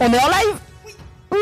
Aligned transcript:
On 0.00 0.04
est 0.12 0.18
en 0.18 0.28
live 0.28 0.58
Oui, 1.30 1.38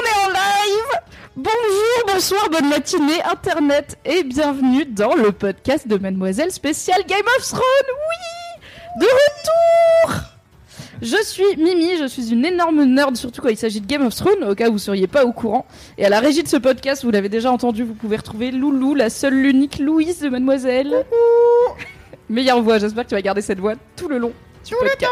on 0.00 0.04
est 0.04 0.26
en 0.26 0.28
live 0.28 1.00
Bonjour, 1.36 2.12
bonsoir, 2.12 2.50
bonne 2.50 2.68
matinée, 2.68 3.22
Internet, 3.22 3.96
et 4.04 4.22
bienvenue 4.22 4.84
dans 4.84 5.14
le 5.14 5.32
podcast 5.32 5.88
de 5.88 5.96
Mademoiselle 5.96 6.50
spéciale 6.52 7.02
Game 7.06 7.24
of 7.38 7.48
Thrones 7.48 7.62
Oui 8.10 9.00
De 9.00 9.06
retour 9.06 10.20
Je 11.00 11.22
suis 11.24 11.56
Mimi, 11.56 11.96
je 11.98 12.06
suis 12.06 12.32
une 12.32 12.44
énorme 12.44 12.84
nerd, 12.84 13.16
surtout 13.16 13.40
quand 13.40 13.48
il 13.48 13.56
s'agit 13.56 13.80
de 13.80 13.86
Game 13.86 14.04
of 14.04 14.14
Thrones, 14.14 14.44
au 14.44 14.54
cas 14.54 14.68
où 14.68 14.72
vous 14.72 14.78
seriez 14.78 15.06
pas 15.06 15.24
au 15.24 15.32
courant. 15.32 15.64
Et 15.96 16.04
à 16.04 16.10
la 16.10 16.20
régie 16.20 16.42
de 16.42 16.48
ce 16.48 16.58
podcast, 16.58 17.04
vous 17.04 17.10
l'avez 17.10 17.30
déjà 17.30 17.50
entendu, 17.50 17.82
vous 17.82 17.94
pouvez 17.94 18.16
retrouver 18.16 18.50
Loulou, 18.50 18.94
la 18.94 19.08
seule, 19.08 19.34
l'unique 19.34 19.78
Louise 19.78 20.20
de 20.20 20.28
Mademoiselle. 20.28 21.06
Meilleure 22.28 22.60
voix, 22.62 22.78
j'espère 22.78 23.04
que 23.04 23.08
tu 23.08 23.14
vas 23.14 23.22
garder 23.22 23.40
cette 23.42 23.58
voix 23.58 23.74
tout 23.96 24.08
le 24.08 24.18
long 24.18 24.32
du 24.66 24.74
podcast. 24.74 25.10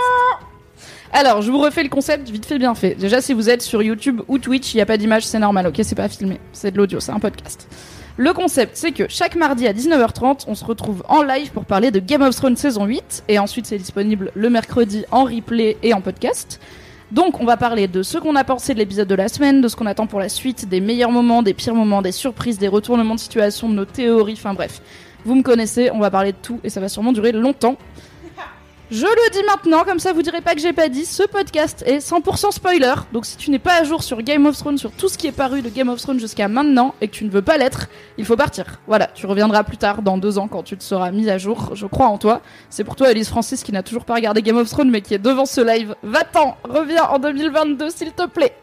Alors, 1.12 1.42
je 1.42 1.50
vous 1.50 1.58
refais 1.58 1.82
le 1.82 1.88
concept 1.88 2.30
vite 2.30 2.46
fait 2.46 2.58
bien 2.58 2.74
fait. 2.76 2.94
Déjà, 2.94 3.20
si 3.20 3.32
vous 3.32 3.50
êtes 3.50 3.62
sur 3.62 3.82
YouTube 3.82 4.20
ou 4.28 4.38
Twitch, 4.38 4.74
il 4.74 4.76
n'y 4.76 4.80
a 4.80 4.86
pas 4.86 4.96
d'image, 4.96 5.26
c'est 5.26 5.40
normal, 5.40 5.66
ok 5.66 5.80
C'est 5.82 5.96
pas 5.96 6.08
filmé, 6.08 6.38
c'est 6.52 6.70
de 6.70 6.76
l'audio, 6.76 7.00
c'est 7.00 7.10
un 7.10 7.18
podcast. 7.18 7.68
Le 8.16 8.32
concept, 8.32 8.76
c'est 8.76 8.92
que 8.92 9.08
chaque 9.08 9.34
mardi 9.34 9.66
à 9.66 9.72
19h30, 9.72 10.44
on 10.46 10.54
se 10.54 10.64
retrouve 10.64 11.02
en 11.08 11.22
live 11.22 11.50
pour 11.50 11.64
parler 11.64 11.90
de 11.90 11.98
Game 11.98 12.22
of 12.22 12.36
Thrones 12.36 12.56
saison 12.56 12.84
8, 12.84 13.24
et 13.28 13.40
ensuite 13.40 13.66
c'est 13.66 13.78
disponible 13.78 14.30
le 14.34 14.50
mercredi 14.50 15.04
en 15.10 15.24
replay 15.24 15.78
et 15.82 15.94
en 15.94 16.00
podcast. 16.00 16.60
Donc, 17.10 17.40
on 17.40 17.44
va 17.44 17.56
parler 17.56 17.88
de 17.88 18.04
ce 18.04 18.18
qu'on 18.18 18.36
a 18.36 18.44
pensé 18.44 18.72
de 18.72 18.78
l'épisode 18.78 19.08
de 19.08 19.14
la 19.16 19.26
semaine, 19.26 19.60
de 19.60 19.66
ce 19.66 19.74
qu'on 19.74 19.86
attend 19.86 20.06
pour 20.06 20.20
la 20.20 20.28
suite, 20.28 20.68
des 20.68 20.80
meilleurs 20.80 21.10
moments, 21.10 21.42
des 21.42 21.54
pires 21.54 21.74
moments, 21.74 22.02
des 22.02 22.12
surprises, 22.12 22.58
des 22.58 22.68
retournements 22.68 23.16
de 23.16 23.20
situation, 23.20 23.68
de 23.68 23.74
nos 23.74 23.84
théories, 23.84 24.34
enfin 24.34 24.54
bref. 24.54 24.80
Vous 25.24 25.34
me 25.34 25.42
connaissez, 25.42 25.90
on 25.90 25.98
va 25.98 26.10
parler 26.12 26.30
de 26.30 26.38
tout, 26.40 26.60
et 26.62 26.70
ça 26.70 26.80
va 26.80 26.88
sûrement 26.88 27.12
durer 27.12 27.32
longtemps. 27.32 27.76
Je 28.92 29.06
le 29.06 29.30
dis 29.30 29.44
maintenant, 29.46 29.84
comme 29.84 30.00
ça 30.00 30.12
vous 30.12 30.22
direz 30.22 30.40
pas 30.40 30.56
que 30.56 30.60
j'ai 30.60 30.72
pas 30.72 30.88
dit, 30.88 31.04
ce 31.04 31.22
podcast 31.22 31.84
est 31.86 31.98
100% 31.98 32.50
spoiler. 32.50 32.94
Donc 33.12 33.24
si 33.24 33.36
tu 33.36 33.52
n'es 33.52 33.60
pas 33.60 33.80
à 33.80 33.84
jour 33.84 34.02
sur 34.02 34.20
Game 34.20 34.46
of 34.46 34.56
Thrones, 34.56 34.78
sur 34.78 34.90
tout 34.90 35.08
ce 35.08 35.16
qui 35.16 35.28
est 35.28 35.32
paru 35.32 35.62
de 35.62 35.68
Game 35.68 35.88
of 35.88 36.00
Thrones 36.00 36.18
jusqu'à 36.18 36.48
maintenant, 36.48 36.96
et 37.00 37.06
que 37.06 37.12
tu 37.12 37.24
ne 37.24 37.30
veux 37.30 37.40
pas 37.40 37.56
l'être, 37.56 37.86
il 38.18 38.24
faut 38.24 38.34
partir. 38.34 38.80
Voilà, 38.88 39.06
tu 39.06 39.26
reviendras 39.26 39.62
plus 39.62 39.76
tard, 39.76 40.02
dans 40.02 40.18
deux 40.18 40.38
ans, 40.38 40.48
quand 40.48 40.64
tu 40.64 40.76
te 40.76 40.82
seras 40.82 41.12
mis 41.12 41.30
à 41.30 41.38
jour. 41.38 41.70
Je 41.74 41.86
crois 41.86 42.06
en 42.06 42.18
toi. 42.18 42.40
C'est 42.68 42.82
pour 42.82 42.96
toi, 42.96 43.12
Elise 43.12 43.28
Francis, 43.28 43.62
qui 43.62 43.70
n'a 43.70 43.84
toujours 43.84 44.04
pas 44.04 44.14
regardé 44.14 44.42
Game 44.42 44.56
of 44.56 44.68
Thrones, 44.68 44.90
mais 44.90 45.02
qui 45.02 45.14
est 45.14 45.18
devant 45.18 45.46
ce 45.46 45.60
live. 45.60 45.94
Va-t'en, 46.02 46.56
reviens 46.64 47.04
en 47.04 47.20
2022, 47.20 47.90
s'il 47.90 48.10
te 48.10 48.26
plaît. 48.26 48.54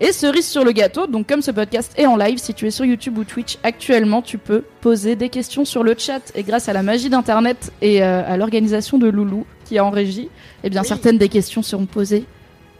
Et 0.00 0.12
cerise 0.12 0.46
sur 0.46 0.64
le 0.64 0.70
gâteau, 0.70 1.08
donc 1.08 1.26
comme 1.26 1.42
ce 1.42 1.50
podcast 1.50 1.92
est 1.96 2.06
en 2.06 2.16
live, 2.16 2.38
si 2.38 2.54
tu 2.54 2.68
es 2.68 2.70
sur 2.70 2.84
YouTube 2.84 3.18
ou 3.18 3.24
Twitch 3.24 3.58
actuellement, 3.64 4.22
tu 4.22 4.38
peux 4.38 4.62
poser 4.80 5.16
des 5.16 5.28
questions 5.28 5.64
sur 5.64 5.82
le 5.82 5.96
chat. 5.98 6.20
Et 6.36 6.44
grâce 6.44 6.68
à 6.68 6.72
la 6.72 6.84
magie 6.84 7.10
d'Internet 7.10 7.72
et 7.82 8.00
euh, 8.00 8.22
à 8.24 8.36
l'organisation 8.36 8.98
de 8.98 9.08
Loulou 9.08 9.44
qui 9.64 9.74
est 9.74 9.80
en 9.80 9.90
régie, 9.90 10.28
eh 10.62 10.70
bien 10.70 10.84
certaines 10.84 11.18
des 11.18 11.28
questions 11.28 11.62
seront 11.62 11.86
posées 11.86 12.26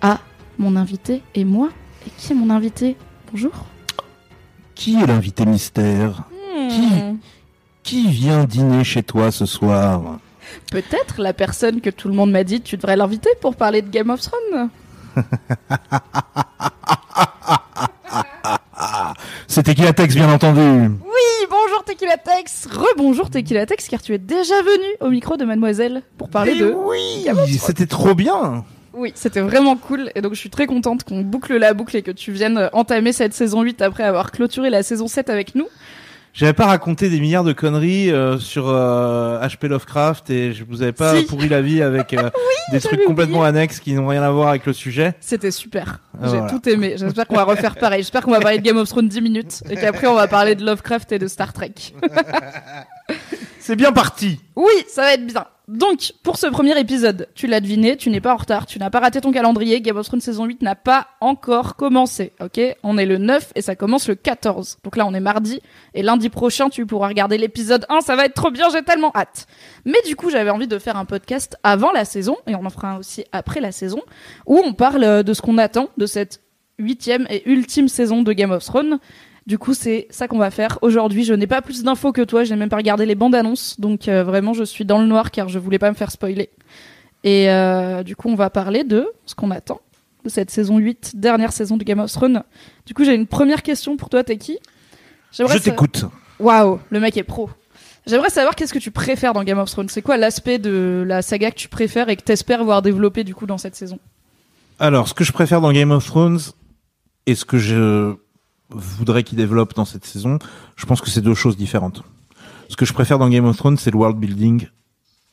à 0.01 0.21
mon 0.59 0.77
invité 0.77 1.23
et 1.35 1.45
moi. 1.45 1.71
Et 2.07 2.11
qui 2.17 2.33
est 2.33 2.37
mon 2.37 2.51
invité? 2.51 2.97
Bonjour. 3.33 3.53
Qui 4.77 5.03
est 5.03 5.07
l'invité 5.07 5.45
mystère? 5.45 6.23
Hmm. 6.71 7.17
Qui 7.83 8.09
vient 8.09 8.45
dîner 8.45 8.85
chez 8.85 9.03
toi 9.03 9.33
ce 9.33 9.45
soir? 9.45 10.21
Peut-être 10.71 11.21
la 11.21 11.33
personne 11.33 11.81
que 11.81 11.91
tout 11.91 12.07
le 12.07 12.15
monde 12.15 12.31
m'a 12.31 12.45
dit 12.45 12.61
tu 12.61 12.77
devrais 12.77 12.97
l'inviter 12.97 13.31
pour 13.41 13.57
parler 13.57 13.83
de 13.83 13.89
Game 13.89 14.11
of 14.11 14.21
Thrones. 14.21 14.71
C'était 19.47 19.75
qui 19.75 19.83
la 19.83 19.93
texte, 19.93 20.17
bien 20.17 20.33
entendu 20.33 20.61
Oui, 20.61 21.47
bonjour 21.51 21.85
Tequilatex, 21.85 22.69
rebonjour 22.71 23.31
Tequilatex, 23.31 23.89
car 23.89 24.03
tu 24.03 24.15
es 24.15 24.19
déjà 24.19 24.61
venu 24.63 24.85
au 25.01 25.11
micro 25.11 25.37
de 25.37 25.45
Mademoiselle 25.45 26.03
pour 26.17 26.29
parler 26.31 26.53
Eh 26.57 26.61
de 26.61 26.73
oui. 26.73 27.27
C'était 27.59 27.87
trop 27.87 28.15
bien 28.15 28.65
Oui, 28.93 29.13
c'était 29.15 29.41
vraiment 29.41 29.77
cool 29.77 30.11
et 30.15 30.21
donc 30.21 30.35
je 30.35 30.39
suis 30.39 30.51
très 30.51 30.67
contente 30.67 31.05
qu'on 31.05 31.23
boucle 31.23 31.57
la 31.57 31.75
boucle 31.75 31.97
et 31.97 32.03
que 32.03 32.11
tu 32.11 32.33
viennes 32.33 32.69
entamer 32.73 33.13
cette 33.13 33.35
saison 33.35 33.63
8 33.63 33.83
après 33.83 34.05
avoir 34.05 34.31
clôturé 34.31 34.71
la 34.71 34.83
saison 34.83 35.09
7 35.09 35.31
avec 35.31 35.55
nous. 35.55 35.67
J'avais 36.39 36.53
pas 36.53 36.67
raconté 36.67 37.11
des 37.11 37.19
milliards 37.19 37.43
de 37.43 37.53
conneries 37.53 38.13
euh, 38.13 38.39
sur 38.39 38.69
euh, 38.69 39.45
HP 39.45 39.67
Lovecraft 39.67 40.31
et 40.31 40.53
je 40.53 40.63
vous 40.63 40.83
avais 40.83 40.93
pas 40.93 41.17
Si. 41.17 41.25
pourri 41.25 41.49
la 41.49 41.61
vie 41.61 41.83
avec 41.83 42.15
euh, 42.15 42.31
des 42.71 42.79
trucs 42.79 43.03
complètement 43.05 43.43
annexes 43.43 43.81
qui 43.81 43.93
n'ont 43.95 44.07
rien 44.07 44.23
à 44.23 44.31
voir 44.31 44.51
avec 44.51 44.65
le 44.65 44.73
sujet. 44.73 45.15
C'était 45.19 45.51
super. 45.51 45.99
Ah, 46.15 46.29
J'ai 46.29 46.37
voilà. 46.37 46.49
tout 46.49 46.69
aimé. 46.69 46.95
J'espère 46.97 47.27
qu'on 47.27 47.35
va 47.35 47.43
refaire 47.43 47.75
pareil. 47.75 48.03
J'espère 48.03 48.23
qu'on 48.23 48.31
va 48.31 48.39
parler 48.39 48.59
de 48.59 48.63
Game 48.63 48.77
of 48.77 48.89
Thrones 48.89 49.09
10 49.09 49.21
minutes 49.21 49.63
et 49.69 49.75
qu'après 49.75 50.07
on 50.07 50.15
va 50.15 50.29
parler 50.29 50.55
de 50.55 50.65
Lovecraft 50.65 51.11
et 51.11 51.19
de 51.19 51.27
Star 51.27 51.53
Trek. 51.53 51.75
C'est 53.59 53.75
bien 53.75 53.91
parti 53.91 54.39
Oui, 54.55 54.71
ça 54.87 55.03
va 55.03 55.15
être 55.15 55.27
bien. 55.27 55.45
Donc, 55.69 56.15
pour 56.23 56.39
ce 56.39 56.47
premier 56.47 56.81
épisode, 56.81 57.29
tu 57.35 57.47
l'as 57.47 57.61
deviné, 57.61 57.99
tu 57.99 58.09
n'es 58.09 58.23
pas 58.23 58.33
en 58.33 58.39
retard, 58.39 58.65
tu 58.65 58.79
n'as 58.79 58.89
pas 58.89 59.01
raté 59.01 59.21
ton 59.21 59.33
calendrier, 59.33 59.83
Game 59.83 59.99
of 59.99 60.07
Thrones 60.07 60.23
saison 60.23 60.47
8 60.47 60.63
n'a 60.63 60.75
pas 60.75 61.09
encore 61.21 61.77
commencé, 61.77 62.33
ok? 62.41 62.59
On 62.83 62.97
est 62.97 63.05
le 63.05 63.19
9 63.19 63.53
et 63.55 63.61
ça 63.61 63.77
commence 63.77 64.09
le 64.09 64.15
14. 64.15 64.79
Donc 64.83 64.97
là, 64.97 65.05
on 65.07 65.13
est 65.13 65.21
mardi, 65.21 65.61
et 65.93 66.03
lundi 66.03 66.31
prochain, 66.31 66.71
tu 66.71 66.87
pourras 66.87 67.09
regarder 67.09 67.37
l'épisode 67.37 67.85
1, 67.91 68.01
ça 68.01 68.17
va 68.17 68.25
être 68.25 68.33
trop 68.33 68.51
bien, 68.51 68.71
j'ai 68.73 68.83
tellement 68.83 69.13
hâte. 69.15 69.47
Mais 69.85 69.99
du 70.07 70.17
coup, 70.17 70.31
j'avais 70.31 70.49
envie 70.49 70.69
de 70.69 70.79
faire 70.79 70.97
un 70.97 71.05
podcast 71.05 71.59
avant 71.63 71.93
la 71.93 72.07
saison, 72.07 72.39
et 72.47 72.55
on 72.55 72.65
en 72.65 72.71
fera 72.71 72.93
un 72.93 72.97
aussi 72.97 73.27
après 73.33 73.61
la 73.61 73.71
saison, 73.71 74.01
où 74.47 74.59
on 74.65 74.73
parle 74.73 75.23
de 75.23 75.35
ce 75.35 75.43
qu'on 75.43 75.59
attend 75.59 75.91
de 75.99 76.07
cette 76.07 76.41
huitième 76.79 77.27
et 77.29 77.47
ultime 77.47 77.89
saison 77.89 78.23
de 78.23 78.33
Game 78.33 78.53
of 78.53 78.65
Thrones. 78.65 79.01
Du 79.49 79.57
coup, 79.59 79.73
c'est 79.73 80.07
ça 80.11 80.29
qu'on 80.29 80.37
va 80.39 80.51
faire 80.51 80.79
aujourd'hui. 80.83 81.25
Je 81.25 81.33
n'ai 81.33 81.47
pas 81.47 81.63
plus 81.63 81.83
d'infos 81.83 82.13
que 82.13 82.21
toi. 82.21 82.45
Je 82.45 82.51
n'ai 82.53 82.57
même 82.59 82.69
pas 82.69 82.77
regardé 82.77 83.07
les 83.07 83.15
bandes 83.15 83.35
annonces, 83.35 83.81
donc 83.81 84.07
euh, 84.07 84.23
vraiment, 84.23 84.53
je 84.53 84.63
suis 84.63 84.85
dans 84.85 84.99
le 85.01 85.07
noir 85.07 85.31
car 85.31 85.49
je 85.49 85.59
voulais 85.59 85.79
pas 85.79 85.89
me 85.91 85.97
faire 85.97 86.11
spoiler. 86.11 86.51
Et 87.25 87.51
euh, 87.51 88.03
du 88.03 88.15
coup, 88.15 88.29
on 88.29 88.35
va 88.35 88.51
parler 88.51 88.85
de 88.85 89.09
ce 89.25 89.35
qu'on 89.35 89.51
attend 89.51 89.81
de 90.25 90.29
cette 90.29 90.51
saison 90.51 90.77
8, 90.77 91.13
dernière 91.17 91.53
saison 91.53 91.79
de 91.79 91.85
Game 91.85 91.99
of 91.99 92.13
Thrones. 92.13 92.43
Du 92.85 92.93
coup, 92.93 93.05
j'ai 93.05 93.15
une 93.15 93.27
première 93.27 93.63
question 93.63 93.97
pour 93.97 94.11
toi, 94.11 94.23
Teki. 94.23 94.59
Je 95.33 95.47
sa- 95.47 95.59
t'écoute. 95.61 96.05
Waouh, 96.39 96.79
le 96.91 97.01
mec 97.01 97.17
est 97.17 97.23
pro. 97.25 97.49
J'aimerais 98.07 98.31
savoir 98.31 98.55
qu'est-ce 98.55 98.75
que 98.75 98.79
tu 98.79 98.91
préfères 98.91 99.33
dans 99.33 99.45
Game 99.45 99.59
of 99.59 99.71
Thrones. 99.71 99.89
C'est 99.89 100.03
quoi 100.03 100.19
l'aspect 100.19 100.59
de 100.59 101.05
la 101.07 101.23
saga 101.23 101.51
que 101.51 101.57
tu 101.57 101.69
préfères 101.69 102.11
et 102.11 102.17
que 102.17 102.23
t'espères 102.23 102.65
voir 102.65 102.83
développer 102.83 103.25
du 103.25 103.35
coup 103.35 103.47
dans 103.47 103.59
cette 103.59 103.77
saison? 103.77 103.99
Alors, 104.79 105.09
ce 105.09 105.15
que 105.15 105.25
je 105.25 105.33
préfère 105.33 105.63
dans 105.63 105.73
Game 105.73 105.91
of 105.91 106.05
Thrones 106.05 106.39
et 107.27 107.35
ce 107.35 107.45
que 107.47 107.57
je 107.59 108.15
voudrais 108.71 109.23
qu'il 109.23 109.39
développe 109.39 109.75
dans 109.75 109.85
cette 109.85 110.05
saison, 110.05 110.39
je 110.77 110.87
pense 110.87 111.01
que 111.01 111.11
c'est 111.11 111.21
deux 111.21 111.35
choses 111.35 111.57
différentes. 111.57 112.03
Ce 112.69 112.77
que 112.77 112.85
je 112.85 112.93
préfère 112.93 113.19
dans 113.19 113.29
Game 113.29 113.47
of 113.47 113.57
Thrones, 113.57 113.79
c'est 113.79 113.91
le 113.91 113.97
world 113.97 114.19
building. 114.19 114.69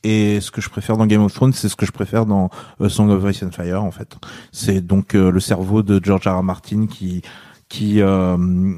Et 0.03 0.39
ce 0.39 0.51
que 0.51 0.61
je 0.61 0.69
préfère 0.69 0.97
dans 0.97 1.07
Game 1.07 1.23
of 1.23 1.33
Thrones, 1.33 1.53
c'est 1.53 1.67
ce 1.67 1.75
que 1.75 1.85
je 1.85 1.91
préfère 1.91 2.25
dans 2.25 2.49
A 2.79 2.89
Song 2.89 3.09
of 3.09 3.23
Ice 3.29 3.43
and 3.43 3.51
Fire, 3.51 3.83
en 3.83 3.91
fait. 3.91 4.15
C'est 4.51 4.85
donc 4.85 5.15
euh, 5.15 5.31
le 5.31 5.39
cerveau 5.39 5.81
de 5.81 5.99
George 6.03 6.27
R. 6.27 6.37
R. 6.37 6.43
Martin 6.43 6.85
qui, 6.85 7.23
qui 7.69 8.01
euh, 8.01 8.75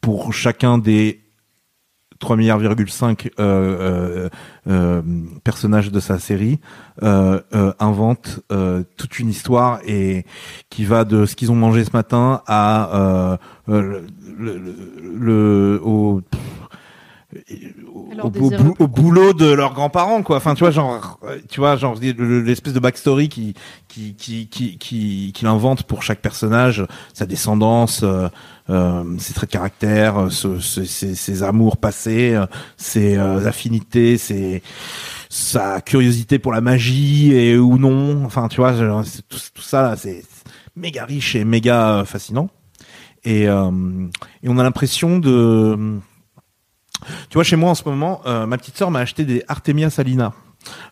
pour 0.00 0.32
chacun 0.32 0.78
des 0.78 1.27
3 2.18 2.36
milliards, 2.36 2.58
euh, 2.60 2.74
euh, 3.40 4.28
euh, 4.68 5.02
personnages 5.44 5.90
de 5.92 6.00
sa 6.00 6.18
série, 6.18 6.58
euh, 7.02 7.40
euh, 7.54 7.72
invente 7.78 8.40
toute 8.96 9.18
une 9.18 9.28
histoire 9.28 9.80
et 9.86 10.24
qui 10.70 10.84
va 10.84 11.04
de 11.04 11.26
ce 11.26 11.36
qu'ils 11.36 11.50
ont 11.52 11.56
mangé 11.56 11.84
ce 11.84 11.90
matin 11.92 12.42
à 12.46 13.38
le, 13.66 14.06
le, 14.38 14.62
le- 15.18 15.80
au, 15.82 16.22
au- 18.26 18.30
désir 18.30 18.60
au 18.60 18.62
le 18.64 18.68
bou- 18.70 18.76
au 18.78 18.88
boulot 18.88 19.32
de 19.32 19.50
leurs 19.52 19.74
grands-parents 19.74 20.22
quoi. 20.22 20.36
Enfin 20.38 20.54
tu 20.54 20.60
vois 20.64 20.70
genre 20.70 21.18
tu 21.48 21.60
vois 21.60 21.76
genre 21.76 21.96
le- 22.00 22.40
l'espèce 22.42 22.72
de 22.72 22.80
backstory 22.80 23.28
qui 23.28 23.54
qui 23.88 24.14
qui 24.14 24.48
qui 24.48 24.78
qui 24.78 25.32
qu'il 25.34 25.46
invente 25.48 25.82
pour 25.84 26.02
chaque 26.02 26.20
personnage 26.20 26.84
sa 27.14 27.26
descendance 27.26 28.00
euh, 28.02 28.28
euh, 28.70 29.04
ses 29.18 29.32
traits 29.34 29.50
de 29.50 29.52
caractère 29.52 30.18
euh, 30.18 30.30
ce- 30.30 30.58
ce- 30.60 30.84
ses, 30.84 31.14
ses 31.14 31.42
amours 31.42 31.76
passés 31.78 32.34
euh, 32.34 32.46
ses 32.76 33.16
euh, 33.16 33.46
affinités 33.46 34.18
ses 34.18 34.62
sa 35.30 35.80
curiosité 35.80 36.38
pour 36.38 36.52
la 36.52 36.60
magie 36.60 37.32
et 37.32 37.56
ou 37.58 37.78
non. 37.78 38.24
Enfin 38.24 38.48
tu 38.48 38.56
vois 38.60 38.74
genre, 38.74 39.02
tout, 39.28 39.38
tout 39.54 39.62
ça 39.62 39.82
là 39.82 39.96
c'est 39.96 40.22
méga 40.76 41.04
riche 41.04 41.34
et 41.34 41.44
méga 41.44 42.04
fascinant. 42.06 42.48
Et, 43.24 43.48
euh, 43.48 43.70
et 44.44 44.48
on 44.48 44.58
a 44.58 44.62
l'impression 44.62 45.18
de... 45.18 45.98
Tu 47.30 47.34
vois, 47.34 47.44
chez 47.44 47.56
moi 47.56 47.70
en 47.70 47.74
ce 47.74 47.82
moment, 47.86 48.20
euh, 48.26 48.46
ma 48.46 48.58
petite 48.58 48.76
sœur 48.76 48.90
m'a 48.90 49.00
acheté 49.00 49.24
des 49.24 49.42
Artemia 49.48 49.90
salina 49.90 50.32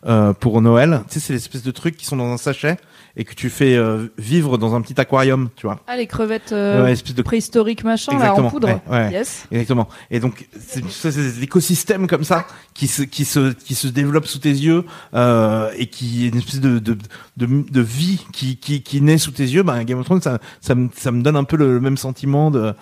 euh, 0.05 0.33
pour 0.33 0.61
Noël. 0.61 1.01
Tu 1.09 1.15
sais, 1.15 1.19
c'est 1.19 1.33
l'espèce 1.33 1.63
de 1.63 1.71
trucs 1.71 1.97
qui 1.97 2.05
sont 2.05 2.15
dans 2.17 2.31
un 2.31 2.37
sachet 2.37 2.77
et 3.19 3.23
que 3.25 3.33
tu 3.33 3.49
fais 3.49 3.75
euh, 3.75 4.07
vivre 4.19 4.57
dans 4.59 4.75
un 4.75 4.81
petit 4.81 4.99
aquarium, 5.01 5.49
tu 5.55 5.65
vois. 5.65 5.79
Ah, 5.87 5.97
les 5.97 6.05
crevettes 6.05 6.51
euh, 6.51 6.83
Ouais, 6.83 6.91
espèce 6.91 7.15
de 7.15 7.21
préhistoriques 7.23 7.83
machin, 7.83 8.17
là, 8.17 8.33
en 8.35 8.47
poudre. 8.49 8.67
ouais, 8.67 8.79
ouais. 8.91 9.11
Yes. 9.11 9.47
Exactement. 9.51 9.89
Et 10.11 10.19
donc, 10.19 10.47
c'est 10.59 10.81
des 11.15 11.43
écosystèmes 11.43 12.07
comme 12.07 12.23
ça 12.23 12.45
qui 12.75 12.87
se, 12.87 13.01
qui 13.01 13.25
se, 13.25 13.53
qui 13.53 13.73
se 13.75 13.87
développent 13.87 14.27
sous 14.27 14.37
tes 14.39 14.51
yeux 14.51 14.85
euh, 15.15 15.71
et 15.77 15.87
qui 15.87 16.25
est 16.25 16.29
une 16.29 16.37
espèce 16.37 16.61
de, 16.61 16.77
de, 16.79 16.95
de, 17.37 17.47
de 17.69 17.81
vie 17.81 18.23
qui, 18.33 18.57
qui, 18.57 18.83
qui 18.83 19.01
naît 19.01 19.17
sous 19.17 19.31
tes 19.31 19.43
yeux. 19.45 19.63
Ben, 19.63 19.83
Game 19.83 19.97
of 19.99 20.05
Thrones, 20.05 20.21
ça, 20.21 20.37
ça, 20.61 20.75
me, 20.75 20.89
ça 20.95 21.11
me 21.11 21.23
donne 21.23 21.35
un 21.37 21.43
peu 21.43 21.57
le, 21.57 21.73
le 21.73 21.79
même 21.79 21.97
sentiment 21.97 22.51
de- 22.51 22.73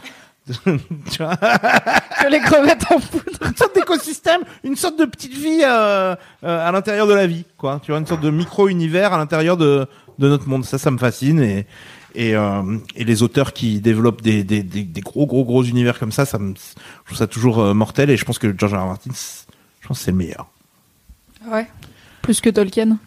tu 1.12 1.18
vois, 1.24 1.36
Que 1.38 2.30
les 2.30 2.40
crevettes 2.40 2.86
en 2.92 3.00
poudre. 3.00 3.48
une 3.48 3.56
sorte 3.56 3.76
d'écosystème, 3.76 4.42
une 4.64 4.76
sorte 4.76 5.00
de 5.00 5.06
petite 5.06 5.34
vie 5.34 5.62
euh, 5.64 6.16
euh, 6.44 6.68
à 6.68 6.72
l'intérieur 6.72 7.08
de 7.08 7.14
la 7.14 7.26
vie, 7.28 7.46
quoi. 7.58 7.80
Tu 7.84 7.92
vois, 7.92 8.00
une 8.00 8.06
sorte 8.06 8.22
de 8.22 8.30
micro-univers 8.30 9.12
à 9.14 9.18
l'intérieur 9.18 9.58
de, 9.58 9.88
de 10.20 10.30
notre 10.30 10.48
monde. 10.48 10.64
Ça, 10.64 10.78
ça 10.78 10.92
me 10.92 10.98
fascine 10.98 11.42
et 11.42 11.66
et, 12.18 12.34
euh, 12.36 12.78
et 12.96 13.04
les 13.04 13.24
auteurs 13.24 13.52
qui 13.52 13.82
développent 13.82 14.22
des, 14.22 14.44
des, 14.46 14.64
des, 14.64 14.84
des 14.84 15.02
gros 15.02 15.26
gros 15.28 15.44
gros 15.44 15.64
univers 15.64 16.00
comme 16.00 16.14
ça, 16.14 16.26
ça 16.26 16.40
me, 16.40 16.54
je 16.56 17.06
trouve 17.08 17.18
ça 17.18 17.28
toujours 17.28 17.60
euh, 17.60 17.74
mortel 17.74 18.10
et 18.10 18.16
je 18.16 18.24
pense 18.24 18.40
que 18.40 18.58
George 18.58 18.74
R. 18.74 18.78
R. 18.78 18.86
Martin, 18.88 19.12
je 19.82 19.88
pense 19.88 19.98
que 20.00 20.04
c'est 20.06 20.12
le 20.12 20.18
meilleur. 20.18 20.48
Ouais. 21.48 21.68
Plus 22.22 22.40
que 22.40 22.50
Tolkien. 22.50 22.98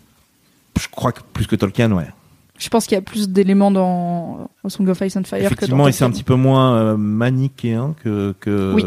Je 0.79 0.88
crois 0.88 1.12
que 1.12 1.20
plus 1.32 1.46
que 1.46 1.56
Tolkien, 1.56 1.90
ouais. 1.93 2.08
Je 2.58 2.69
pense 2.69 2.87
qu'il 2.87 2.96
y 2.96 2.99
a 2.99 3.02
plus 3.02 3.28
d'éléments 3.28 3.70
dans 3.70 4.50
Song 4.69 4.88
of 4.88 5.00
Ice 5.00 5.16
and 5.16 5.25
Fire 5.25 5.40
que 5.40 5.46
Effectivement, 5.46 5.84
dans 5.84 5.88
et 5.88 5.93
c'est 5.93 6.05
un 6.05 6.10
petit 6.10 6.25
peu 6.25 6.34
moins 6.34 6.76
euh, 6.76 6.96
manichéen 6.96 7.94
que 8.02 8.34
que, 8.40 8.75
Oui. 8.75 8.84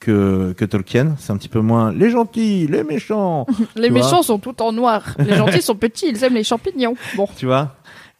que 0.00 0.52
que 0.56 0.64
Tolkien. 0.64 1.16
C'est 1.18 1.32
un 1.32 1.36
petit 1.36 1.48
peu 1.48 1.60
moins 1.60 1.92
les 1.92 2.10
gentils, 2.10 2.66
les 2.66 2.84
méchants. 2.84 3.46
Les 3.76 3.90
méchants 3.90 4.22
sont 4.22 4.38
tout 4.38 4.60
en 4.62 4.72
noir. 4.72 5.16
Les 5.18 5.34
gentils 5.34 5.62
sont 5.62 5.76
petits, 5.76 6.06
ils 6.08 6.22
aiment 6.24 6.34
les 6.34 6.44
champignons. 6.44 6.94
Bon. 7.16 7.28
tu 7.36 7.46
vois. 7.46 7.74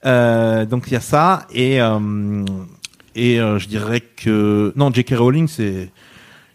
Euh, 0.04 0.64
donc 0.66 0.84
il 0.86 0.92
y 0.92 0.96
a 0.96 1.00
ça 1.00 1.46
et 1.52 1.80
euh, 1.80 2.44
et 3.14 3.40
euh, 3.40 3.58
je 3.58 3.66
dirais 3.66 4.00
que 4.00 4.72
non, 4.76 4.92
J.K. 4.92 5.14
Rowling, 5.16 5.48
c'est 5.48 5.90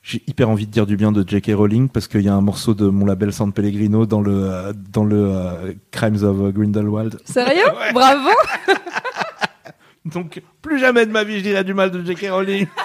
j'ai 0.03 0.23
hyper 0.27 0.49
envie 0.49 0.65
de 0.65 0.71
dire 0.71 0.87
du 0.87 0.97
bien 0.97 1.11
de 1.11 1.27
J.K. 1.27 1.51
Rowling 1.55 1.87
parce 1.87 2.07
qu'il 2.07 2.21
y 2.21 2.29
a 2.29 2.33
un 2.33 2.41
morceau 2.41 2.73
de 2.73 2.87
mon 2.87 3.05
label 3.05 3.31
San 3.31 3.53
Pellegrino 3.53 4.05
dans 4.05 4.21
le 4.21 4.49
euh, 4.49 4.73
dans 4.91 5.05
le 5.05 5.27
euh, 5.29 5.73
Crimes 5.91 6.23
of 6.23 6.53
Grindelwald. 6.53 7.19
Sérieux? 7.25 7.61
Bravo 7.93 8.29
Donc 10.05 10.41
plus 10.61 10.79
jamais 10.79 11.05
de 11.05 11.11
ma 11.11 11.23
vie 11.23 11.37
je 11.37 11.43
dirais 11.43 11.63
du 11.63 11.75
mal 11.75 11.91
de 11.91 12.03
J.K. 12.03 12.29
Rowling. 12.31 12.67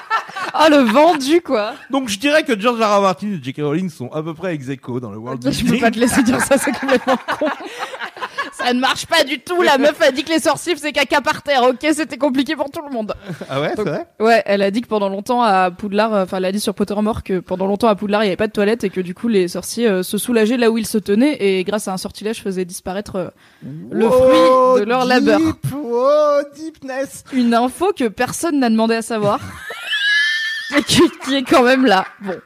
Ah, 0.59 0.71
le 0.71 0.79
vendu, 0.79 1.43
quoi 1.43 1.75
Donc 1.91 2.09
je 2.09 2.19
dirais 2.19 2.43
que 2.43 2.59
George 2.59 2.81
R. 2.81 2.99
R. 2.99 3.03
Martin 3.03 3.27
et 3.27 3.41
J.K. 3.43 3.59
Rowling 3.59 3.91
sont 3.91 4.11
à 4.11 4.23
peu 4.23 4.33
près 4.33 4.55
ex 4.55 4.67
dans 5.03 5.11
le 5.11 5.19
world 5.19 5.47
Je 5.53 5.65
peux 5.67 5.79
pas 5.79 5.91
te 5.91 5.99
laisser 5.99 6.23
dire 6.23 6.41
ça, 6.41 6.57
c'est 6.57 6.73
complètement 6.73 7.19
con. 7.39 7.47
Ça 8.57 8.73
ne 8.73 8.81
marche 8.81 9.07
pas 9.07 9.23
du 9.25 9.39
tout. 9.39 9.61
La 9.63 9.77
meuf 9.79 10.01
a 10.01 10.11
dit 10.11 10.25
que 10.25 10.31
les 10.31 10.39
sorciers 10.39 10.75
faisaient 10.75 10.93
caca 10.93 11.21
par 11.21 11.43
terre. 11.43 11.65
Ok, 11.65 11.87
c'était 11.93 12.17
compliqué 12.17 12.57
pour 12.57 12.71
tout 12.71 12.81
le 12.87 12.93
monde. 12.93 13.15
Ah 13.51 13.61
ouais, 13.61 13.73
c'est 13.77 13.83
vrai. 13.83 14.07
Ouais, 14.19 14.43
elle 14.47 14.63
a 14.63 14.71
dit 14.71 14.81
que 14.81 14.87
pendant 14.87 15.09
longtemps 15.09 15.43
à 15.43 15.71
Poudlard, 15.71 16.15
euh, 16.15 16.25
enfin, 16.25 16.39
elle 16.39 16.45
a 16.47 16.53
dit 16.53 16.61
sur 16.61 16.75
Pottermore 16.75 17.23
que 17.23 17.39
pendant 17.41 17.67
longtemps 17.67 17.89
à 17.89 17.95
Poudlard, 17.95 18.23
il 18.23 18.27
n'y 18.27 18.31
avait 18.31 18.37
pas 18.37 18.47
de 18.47 18.53
toilette 18.53 18.85
et 18.85 18.91
que 18.91 19.01
du 19.01 19.15
coup, 19.15 19.29
les 19.29 19.49
sorciers 19.49 19.89
euh, 19.89 20.03
se 20.03 20.17
soulageaient 20.17 20.57
là 20.57 20.71
où 20.71 20.79
ils 20.79 20.87
se 20.87 20.99
tenaient 20.99 21.37
et 21.41 21.65
grâce 21.65 21.89
à 21.89 21.93
un 21.93 21.99
sortilège 21.99 22.43
faisaient 22.43 22.65
disparaître 22.65 23.17
euh, 23.17 23.29
le 23.91 24.09
fruit 24.09 24.81
de 24.81 24.85
leur 24.85 25.05
labeur. 25.05 25.39
Deep, 25.39 25.67
oh, 25.75 26.39
deepness. 26.57 27.25
Une 27.33 27.55
info 27.55 27.93
que 27.93 28.09
personne 28.09 28.59
n'a 28.59 28.71
demandé 28.71 28.95
à 28.95 29.03
savoir. 29.03 29.41
et 30.79 30.83
qui, 30.83 31.03
qui 31.25 31.35
est 31.37 31.43
quand 31.43 31.63
même 31.63 31.85
là. 31.85 32.07
Bon. 32.23 32.37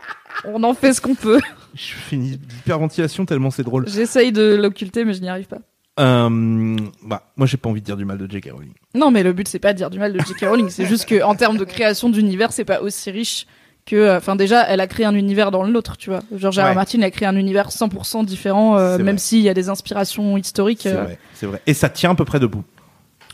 On 0.45 0.63
en 0.65 0.75
fait 0.75 0.93
ce 0.93 1.01
qu'on 1.01 1.15
peut. 1.15 1.41
Je 1.75 1.93
finis 1.93 2.37
d'hyperventilation 2.37 3.27
tellement 3.27 3.51
c'est 3.51 3.63
drôle. 3.63 3.89
J'essaye 3.89 4.33
de 4.33 4.56
l'occulter, 4.56 5.05
mais 5.05 5.15
je 5.15 5.21
n'y 5.21 5.29
arrive 5.29 5.47
pas. 5.47 5.59
Euh, 6.00 6.76
bah, 7.05 7.23
moi, 7.37 7.47
j'ai 7.47 7.56
pas 7.58 7.69
envie 7.69 7.81
de 7.81 7.87
dire 7.87 7.97
du 7.97 8.05
mal 8.05 8.19
de 8.19 8.29
J.K. 8.31 8.50
Rowling. 8.52 8.73
Non, 8.94 9.11
mais 9.11 9.23
le 9.23 9.32
but 9.32 9.47
c'est 9.47 9.58
pas 9.58 9.73
de 9.73 9.79
dire 9.79 9.91
du 9.91 9.99
mal 9.99 10.12
de 10.12 10.19
J.K. 10.19 10.47
Rowling, 10.49 10.70
c'est 10.70 10.87
juste 10.87 11.05
que 11.06 11.23
en 11.23 11.35
termes 11.35 11.58
de 11.58 11.64
création 11.64 12.08
d'univers, 12.08 12.52
c'est 12.52 12.64
pas 12.64 12.81
aussi 12.81 13.11
riche 13.11 13.47
que. 13.87 13.97
euh, 13.97 14.17
Enfin, 14.17 14.35
déjà, 14.35 14.62
elle 14.62 14.81
a 14.81 14.87
créé 14.87 15.05
un 15.06 15.14
univers 15.14 15.50
dans 15.50 15.62
l'autre, 15.62 15.97
tu 15.97 16.11
vois. 16.11 16.20
George 16.35 16.58
R. 16.58 16.75
Martin 16.75 17.02
a 17.02 17.11
créé 17.11 17.29
un 17.29 17.37
univers 17.37 17.69
100% 17.69 18.25
différent, 18.25 18.79
euh, 18.79 18.99
même 18.99 19.19
s'il 19.19 19.41
y 19.41 19.49
a 19.49 19.55
des 19.55 19.69
inspirations 19.69 20.37
historiques. 20.37 20.81
C'est 20.82 20.97
euh. 20.97 21.05
vrai, 21.05 21.19
c'est 21.35 21.47
vrai. 21.47 21.61
Et 21.67 21.75
ça 21.75 21.88
tient 21.91 22.11
à 22.11 22.14
peu 22.14 22.25
près 22.25 22.41
debout. 22.41 22.64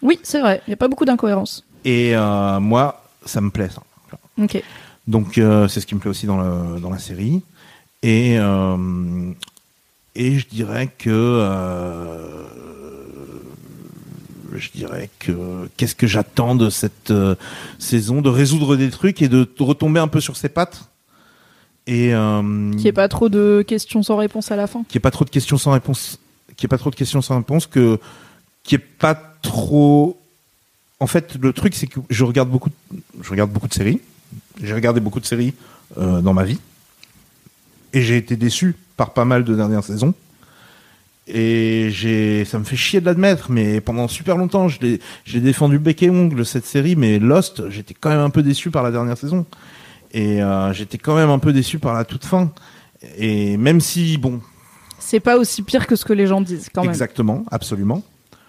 Oui, 0.03 0.19
c'est 0.23 0.41
vrai. 0.41 0.61
Il 0.67 0.71
y 0.71 0.75
a 0.75 0.77
pas 0.77 0.89
beaucoup 0.89 1.05
d'incohérences. 1.05 1.65
Et 1.85 2.17
euh, 2.17 2.59
moi, 2.61 3.05
ça 3.25 3.41
me 3.41 3.51
plaît 3.51 3.71
ça. 3.71 3.83
Ok. 4.43 4.63
Donc 5.07 5.35
c'est 5.35 5.81
ce 5.81 5.87
qui 5.87 5.95
me 5.95 6.01
plaît 6.01 6.11
aussi 6.11 6.27
dans, 6.27 6.37
le, 6.39 6.81
dans 6.81 6.91
la 6.91 6.99
série. 6.99 7.43
Et 8.03 8.37
et 10.17 10.39
je 10.39 10.47
dirais 10.49 10.89
que 10.99 11.11
euh, 11.11 12.45
je 14.55 14.71
dirais 14.75 15.11
que 15.19 15.69
qu'est-ce 15.77 15.95
que 15.95 16.07
j'attends 16.07 16.55
de 16.55 16.71
cette 16.71 17.11
euh, 17.11 17.35
saison 17.79 18.23
de 18.23 18.31
résoudre 18.31 18.77
des 18.77 18.91
trucs 18.91 19.21
et 19.23 19.29
de, 19.29 19.47
retomber 19.61 20.01
un 20.01 20.09
peu 20.09 20.21
sur 20.21 20.37
ses 20.37 20.49
pattes. 20.49 20.89
Et 21.87 22.15
euh, 22.15 22.41
Qu'il 22.73 22.81
n'y 22.81 22.87
ait 22.89 22.93
pas 22.93 23.09
trop 23.09 23.29
de 23.29 23.63
questions 23.67 24.03
sans 24.03 24.17
réponse 24.17 24.51
à 24.51 24.57
la 24.57 24.67
fin. 24.67 24.81
qu'il 24.85 24.97
n'y 24.97 25.01
ait 25.01 25.01
pas 25.01 25.11
trop 25.11 25.25
de 25.25 25.31
questions 25.31 25.59
sans 25.59 25.73
réponse, 25.73 26.19
pas 26.69 26.79
trop 26.79 26.91
de 26.91 26.97
questions 26.97 27.23
sans 27.23 27.37
réponse, 27.37 27.67
que 27.67 27.99
pas 28.99 29.15
trop. 29.43 30.19
En 30.99 31.07
fait, 31.07 31.37
le 31.41 31.53
truc 31.53 31.75
c'est 31.75 31.87
que 31.87 32.01
je 32.09 32.25
regarde 32.25 32.49
beaucoup, 32.49 32.71
de- 32.71 32.99
je 33.23 33.31
regarde 33.31 33.51
beaucoup 33.51 33.69
de 33.69 33.75
séries. 33.75 34.01
J'ai 34.63 34.75
regardé 34.75 35.01
beaucoup 35.01 35.21
de 35.21 35.27
séries 35.27 35.53
euh, 35.99 36.21
dans 36.23 36.33
ma 36.33 36.43
vie 36.45 36.59
et 37.93 38.01
j'ai 38.03 38.17
été 38.17 38.37
déçu 38.37 38.75
par 38.97 39.13
pas 39.13 39.25
mal 39.25 39.45
de 39.45 39.55
dernières 39.55 39.85
saisons. 39.85 40.15
Et 41.29 41.89
j'ai, 41.91 42.45
ça 42.45 42.59
me 42.59 42.65
fait 42.65 42.77
chier 42.77 43.01
de 43.01 43.07
l'admettre, 43.07 43.51
mais 43.51 43.81
pendant 43.81 44.07
super 44.07 44.37
longtemps, 44.37 44.69
j'ai 44.69 45.41
défendu 45.41 45.79
bec 45.79 46.03
et 46.03 46.11
ongle 46.11 46.47
cette 46.47 46.67
série, 46.67 46.95
mais 46.95 47.19
Lost, 47.19 47.69
j'étais 47.69 47.95
quand 47.95 48.11
même 48.11 48.21
un 48.21 48.31
peu 48.31 48.43
déçu 48.43 48.71
par 48.71 48.85
la 48.85 48.93
dernière 48.93 49.19
saison. 49.19 49.45
Et 50.13 50.41
euh, 50.43 50.73
j'étais 50.73 50.99
quand 50.99 51.17
même 51.17 51.31
un 51.31 51.41
peu 51.41 51.53
déçu 51.53 51.79
par 51.81 51.95
la 51.95 52.05
toute 52.05 52.25
fin. 52.25 52.53
Et 53.19 53.57
même 53.57 53.81
si, 53.81 54.19
bon, 54.19 54.41
C'est 55.01 55.21
pas 55.21 55.37
aussi 55.37 55.63
pire 55.63 55.87
que 55.87 55.97
ce 55.97 56.05
que 56.05 56.13
les 56.13 56.27
gens 56.27 56.41
disent, 56.41 56.69
quand 56.73 56.83
même. 56.83 56.91
Exactement, 56.91 57.45
absolument. 57.51 58.03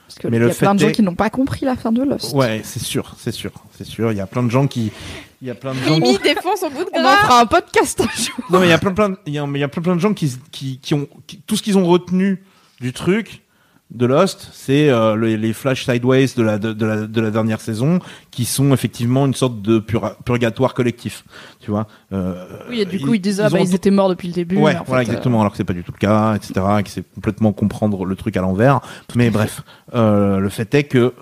Parce 0.08 0.20
que 0.20 0.28
Mais 0.30 0.38
il 0.38 0.48
y 0.48 0.50
a 0.50 0.54
plein 0.54 0.74
de 0.74 0.80
gens 0.80 0.92
qui 0.92 1.02
n'ont 1.02 1.16
pas 1.16 1.30
compris 1.30 1.66
la 1.66 1.76
fin 1.76 1.92
de 1.92 2.02
Lost. 2.02 2.34
Ouais, 2.34 2.62
c'est 2.64 2.82
sûr, 2.82 3.16
c'est 3.20 3.34
sûr, 3.34 3.52
c'est 3.78 3.84
sûr. 3.86 4.12
Il 4.14 4.18
y 4.18 4.22
a 4.22 4.26
plein 4.28 4.42
de 4.44 4.50
gens 4.50 4.66
qui, 4.68 4.92
il 5.42 5.48
y 5.48 5.52
a 5.52 5.56
plein 5.56 5.74
de 5.74 5.80
gens. 5.80 6.00
Mimi 6.00 6.18
défend 6.20 6.56
son 6.56 6.70
bout 6.70 6.86
de 6.86 6.90
On 6.94 7.04
en 7.06 7.16
fera 7.18 7.42
un 7.42 7.46
podcast 7.46 8.00
un 8.02 8.04
jour. 8.22 8.36
Non, 8.50 8.60
mais 8.60 8.68
il 8.68 8.70
y 8.70 8.74
a 8.74 8.78
plein, 8.78 8.94
plein, 8.94 9.16
il 9.26 9.34
y 9.34 9.38
a, 9.38 9.46
mais 9.46 9.60
il 9.60 9.62
y 9.62 9.66
a 9.66 9.68
plein, 9.68 9.82
plein 9.82 9.96
de 9.96 10.00
gens 10.02 10.14
qui, 10.14 10.34
qui, 10.52 10.80
qui 10.80 10.94
ont, 10.94 11.08
qui- 11.28 11.42
tout 11.46 11.58
ce 11.58 11.62
qu'ils 11.62 11.78
ont 11.78 11.86
retenu 11.86 12.42
du 12.80 12.94
truc 12.94 13.42
de 13.90 14.06
Lost, 14.06 14.50
c'est 14.52 14.90
euh, 14.90 15.16
le- 15.16 15.36
les 15.38 15.54
flash 15.54 15.86
sideways 15.86 16.28
de 16.36 16.44
la, 16.44 16.58
de, 16.58 16.74
de 16.74 16.86
la, 16.86 17.08
de 17.08 17.22
la 17.22 17.32
dernière 17.32 17.62
saison, 17.62 18.00
qui 18.32 18.44
sont 18.44 18.74
effectivement 18.74 19.26
une 19.26 19.34
sorte 19.34 19.62
de 19.62 19.80
pura- 19.80 20.16
purgatoire 20.26 20.74
collectif, 20.74 21.24
tu 21.62 21.72
vois. 21.72 21.88
Euh, 22.12 22.46
Oui, 22.70 22.82
et 22.82 22.86
du 22.86 23.00
coup, 23.00 23.14
ils 23.14 23.22
ah, 23.42 23.48
ils 23.48 23.54
bah, 23.54 23.60
ont- 23.60 23.64
ils 23.64 23.76
étaient 23.76 23.90
morts 23.92 24.10
depuis 24.10 24.28
le 24.28 24.34
début. 24.34 24.58
Ouais, 24.58 24.74
voilà, 24.74 24.84
fait, 24.86 24.94
euh, 24.94 25.00
exactement. 25.02 25.40
Alors 25.40 25.52
que 25.52 25.58
c'est 25.58 25.64
pas 25.64 25.72
du 25.74 25.84
tout 25.84 25.94
le 25.94 26.00
cas, 26.00 26.36
etc. 26.36 26.54
Et 26.80 26.84
que 26.84 26.90
c'est 26.90 27.06
complètement 27.16 27.54
comprendre 27.54 28.04
le 28.06 28.16
truc 28.18 28.36
à 28.36 28.42
l'envers. 28.42 28.82
Mais 29.16 29.30
bref, 29.30 29.62
le 29.94 30.50
fait 30.50 30.74
est 30.76 30.84
que 30.84 31.14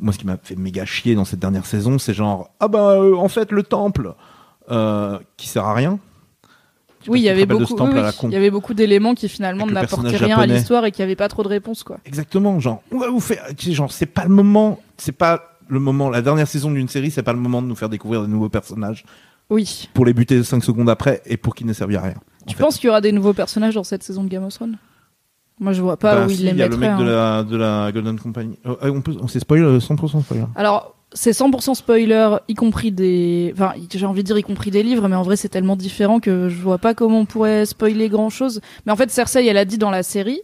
moi, 0.00 0.12
ce 0.12 0.18
qui 0.18 0.26
m'a 0.26 0.36
fait 0.42 0.56
méga 0.56 0.84
chier 0.84 1.14
dans 1.16 1.24
cette 1.24 1.40
dernière 1.40 1.66
saison, 1.66 1.98
c'est 1.98 2.14
genre 2.14 2.50
ah 2.60 2.68
bah 2.68 2.98
en 3.16 3.28
fait 3.28 3.50
le 3.52 3.62
temple 3.64 4.14
qui 5.36 5.48
sert 5.48 5.64
à 5.64 5.74
rien. 5.74 5.98
Oui, 7.08 7.20
il 7.20 7.24
y 7.24 7.28
avait 7.28 7.46
beaucoup, 7.46 7.76
il 8.24 8.30
y 8.30 8.36
avait 8.36 8.50
beaucoup 8.50 8.74
d'éléments 8.74 9.14
qui 9.14 9.28
finalement 9.28 9.66
n'apportaient 9.66 10.16
rien 10.16 10.38
à 10.38 10.46
l'histoire 10.46 10.84
et 10.84 10.90
qui 10.92 11.00
n'avaient 11.02 11.16
pas 11.16 11.28
trop 11.28 11.42
de 11.42 11.48
réponses, 11.48 11.82
quoi. 11.82 11.98
Exactement, 12.04 12.58
genre 12.60 12.82
on 12.92 12.98
va 12.98 13.08
vous 13.10 13.20
faire, 13.20 13.44
genre 13.58 13.92
c'est 13.92 14.06
pas 14.06 14.24
le 14.24 14.30
moment, 14.30 14.80
c'est 14.96 15.12
pas 15.12 15.42
le 15.68 15.80
moment. 15.80 16.10
La 16.10 16.22
dernière 16.22 16.48
saison 16.48 16.70
d'une 16.70 16.88
série, 16.88 17.10
c'est 17.10 17.22
pas 17.22 17.32
le 17.32 17.38
moment 17.38 17.62
de 17.62 17.66
nous 17.66 17.74
faire 17.76 17.88
découvrir 17.88 18.22
de 18.22 18.26
nouveaux 18.26 18.48
personnages 18.48 19.04
Oui. 19.50 19.88
pour 19.94 20.04
les 20.06 20.12
buter 20.12 20.42
5 20.42 20.62
secondes 20.62 20.90
après 20.90 21.22
et 21.26 21.36
pour 21.36 21.54
qu'ils 21.54 21.66
ne 21.66 21.72
servent 21.72 21.94
à 21.96 22.00
rien. 22.00 22.14
en 22.42 22.46
Tu 22.46 22.56
penses 22.56 22.76
qu'il 22.76 22.86
y 22.86 22.90
aura 22.90 23.00
des 23.00 23.12
nouveaux 23.12 23.32
personnages 23.32 23.74
dans 23.74 23.84
cette 23.84 24.02
saison 24.02 24.24
de 24.24 24.28
Game 24.28 24.44
of 24.44 24.52
Thrones? 24.54 24.76
Moi, 25.60 25.72
je 25.72 25.80
vois 25.82 25.96
pas 25.96 26.16
Bah, 26.16 26.26
où 26.26 26.30
si, 26.30 26.40
ils 26.40 26.44
les 26.46 26.50
Il 26.50 26.56
y 26.58 26.62
a 26.62 26.68
le 26.68 26.76
mec 26.76 26.96
de 26.96 27.02
hein. 27.02 27.06
la, 27.06 27.42
de 27.44 27.56
la 27.56 27.92
Golden 27.92 28.18
Company. 28.18 28.58
Euh, 28.66 28.74
on 28.82 29.00
peut, 29.00 29.14
on 29.20 29.28
s'est 29.28 29.38
spoil 29.38 29.62
euh, 29.64 29.78
100% 29.78 30.22
spoiler. 30.22 30.44
Alors, 30.56 30.93
c'est 31.14 31.30
100% 31.30 31.74
spoiler, 31.74 32.36
y 32.48 32.54
compris 32.54 32.92
des. 32.92 33.52
Enfin, 33.54 33.72
j'ai 33.92 34.04
envie 34.06 34.22
de 34.22 34.26
dire 34.26 34.38
y 34.38 34.42
compris 34.42 34.70
des 34.70 34.82
livres, 34.82 35.08
mais 35.08 35.16
en 35.16 35.22
vrai, 35.22 35.36
c'est 35.36 35.48
tellement 35.48 35.76
différent 35.76 36.20
que 36.20 36.48
je 36.48 36.60
vois 36.60 36.78
pas 36.78 36.92
comment 36.94 37.20
on 37.20 37.24
pourrait 37.24 37.64
spoiler 37.66 38.08
grand 38.08 38.30
chose. 38.30 38.60
Mais 38.84 38.92
en 38.92 38.96
fait, 38.96 39.10
Cersei, 39.10 39.46
elle 39.46 39.56
a 39.56 39.64
dit 39.64 39.78
dans 39.78 39.90
la 39.90 40.02
série. 40.02 40.40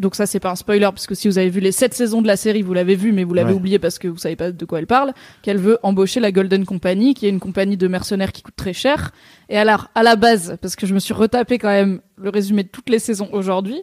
Donc 0.00 0.14
ça 0.14 0.26
c'est 0.26 0.38
pas 0.38 0.52
un 0.52 0.54
spoiler 0.54 0.84
parce 0.92 1.08
que 1.08 1.16
si 1.16 1.26
vous 1.26 1.38
avez 1.38 1.50
vu 1.50 1.58
les 1.58 1.72
sept 1.72 1.92
saisons 1.92 2.22
de 2.22 2.28
la 2.28 2.36
série 2.36 2.62
vous 2.62 2.72
l'avez 2.72 2.94
vu 2.94 3.10
mais 3.10 3.24
vous 3.24 3.34
l'avez 3.34 3.50
Ouais. 3.50 3.56
oublié 3.56 3.80
parce 3.80 3.98
que 3.98 4.06
vous 4.06 4.16
savez 4.16 4.36
pas 4.36 4.52
de 4.52 4.64
quoi 4.64 4.78
elle 4.78 4.86
parle 4.86 5.12
qu'elle 5.42 5.58
veut 5.58 5.80
embaucher 5.82 6.20
la 6.20 6.30
Golden 6.30 6.64
Company 6.64 7.14
qui 7.14 7.26
est 7.26 7.30
une 7.30 7.40
compagnie 7.40 7.76
de 7.76 7.88
mercenaires 7.88 8.30
qui 8.30 8.42
coûte 8.42 8.54
très 8.54 8.72
cher 8.72 9.10
et 9.48 9.58
alors 9.58 9.88
à 9.96 10.04
la 10.04 10.14
base 10.14 10.56
parce 10.62 10.76
que 10.76 10.86
je 10.86 10.94
me 10.94 11.00
suis 11.00 11.14
retapé 11.14 11.58
quand 11.58 11.66
même 11.66 12.00
le 12.16 12.30
résumé 12.30 12.62
de 12.62 12.68
toutes 12.68 12.90
les 12.90 13.00
saisons 13.00 13.28
aujourd'hui 13.32 13.82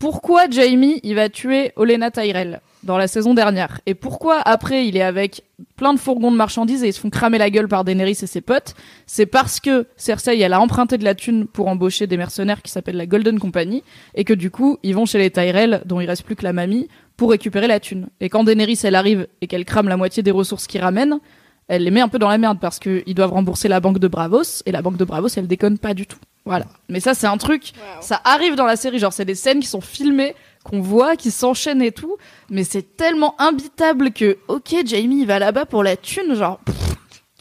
pourquoi 0.00 0.48
Jamie 0.50 0.98
il 1.02 1.14
va 1.14 1.28
tuer 1.28 1.72
Olena 1.76 2.10
Tyrell 2.10 2.62
dans 2.84 2.96
la 2.96 3.06
saison 3.06 3.34
dernière? 3.34 3.82
Et 3.84 3.94
pourquoi 3.94 4.40
après 4.40 4.86
il 4.86 4.96
est 4.96 5.02
avec 5.02 5.44
plein 5.76 5.92
de 5.92 5.98
fourgons 5.98 6.32
de 6.32 6.38
marchandises 6.38 6.82
et 6.82 6.88
ils 6.88 6.92
se 6.94 7.00
font 7.00 7.10
cramer 7.10 7.36
la 7.36 7.50
gueule 7.50 7.68
par 7.68 7.84
Daenerys 7.84 8.16
et 8.22 8.26
ses 8.26 8.40
potes? 8.40 8.74
C'est 9.06 9.26
parce 9.26 9.60
que 9.60 9.86
Cersei 9.96 10.40
elle 10.40 10.54
a 10.54 10.60
emprunté 10.60 10.96
de 10.96 11.04
la 11.04 11.14
thune 11.14 11.46
pour 11.46 11.68
embaucher 11.68 12.06
des 12.06 12.16
mercenaires 12.16 12.62
qui 12.62 12.72
s'appellent 12.72 12.96
la 12.96 13.04
Golden 13.04 13.38
Company 13.38 13.84
et 14.14 14.24
que 14.24 14.32
du 14.32 14.50
coup 14.50 14.78
ils 14.82 14.94
vont 14.94 15.04
chez 15.04 15.18
les 15.18 15.30
Tyrell 15.30 15.82
dont 15.84 16.00
il 16.00 16.06
reste 16.06 16.22
plus 16.22 16.34
que 16.34 16.44
la 16.44 16.54
mamie 16.54 16.88
pour 17.18 17.30
récupérer 17.30 17.66
la 17.66 17.78
thune. 17.78 18.08
Et 18.20 18.30
quand 18.30 18.44
Daenerys 18.44 18.80
elle 18.84 18.94
arrive 18.94 19.28
et 19.42 19.48
qu'elle 19.48 19.66
crame 19.66 19.88
la 19.88 19.98
moitié 19.98 20.22
des 20.22 20.30
ressources 20.30 20.66
qu'ils 20.66 20.80
ramènent 20.80 21.20
elle 21.68 21.84
les 21.84 21.90
met 21.90 22.00
un 22.00 22.08
peu 22.08 22.18
dans 22.18 22.30
la 22.30 22.38
merde 22.38 22.58
parce 22.58 22.78
qu'ils 22.78 23.14
doivent 23.14 23.32
rembourser 23.32 23.68
la 23.68 23.80
banque 23.80 23.98
de 23.98 24.08
Bravos 24.08 24.62
et 24.64 24.72
la 24.72 24.80
banque 24.80 24.96
de 24.96 25.04
Bravos 25.04 25.28
elle 25.36 25.46
déconne 25.46 25.78
pas 25.78 25.92
du 25.92 26.06
tout 26.06 26.18
voilà 26.50 26.66
mais 26.88 27.00
ça 27.00 27.14
c'est 27.14 27.26
un 27.26 27.36
truc 27.38 27.72
Wow. 27.76 28.02
ça 28.02 28.20
arrive 28.24 28.54
dans 28.56 28.66
la 28.66 28.76
série, 28.76 28.98
genre 28.98 29.12
c'est 29.12 29.24
des 29.24 29.34
scènes 29.34 29.60
qui 29.60 29.66
sont 29.68 29.80
filmées, 29.80 30.34
qu'on 30.64 30.80
voit, 30.82 31.16
qui 31.16 31.30
s'enchaînent 31.30 31.80
et 31.82 31.92
tout, 31.92 32.16
mais 32.50 32.64
c'est 32.64 32.96
tellement 32.96 33.34
imbitable 33.40 34.10
que, 34.12 34.36
ok, 34.48 34.74
Jamie 34.84 35.20
il 35.22 35.26
va 35.26 35.38
là-bas 35.38 35.64
pour 35.66 35.82
la 35.82 35.96
thune, 35.96 36.34
genre 36.34 36.58
pff, 36.58 36.76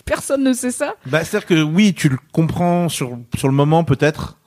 personne 0.06 0.44
ne 0.44 0.54
sait 0.54 0.72
ça. 0.72 0.94
Bah, 1.06 1.24
c'est-à-dire 1.24 1.48
que 1.48 1.62
oui, 1.62 1.94
tu 1.94 2.10
le 2.10 2.18
comprends 2.32 2.88
sur, 2.90 3.18
sur 3.36 3.48
le 3.48 3.54
moment 3.54 3.84
peut-être. 3.84 4.38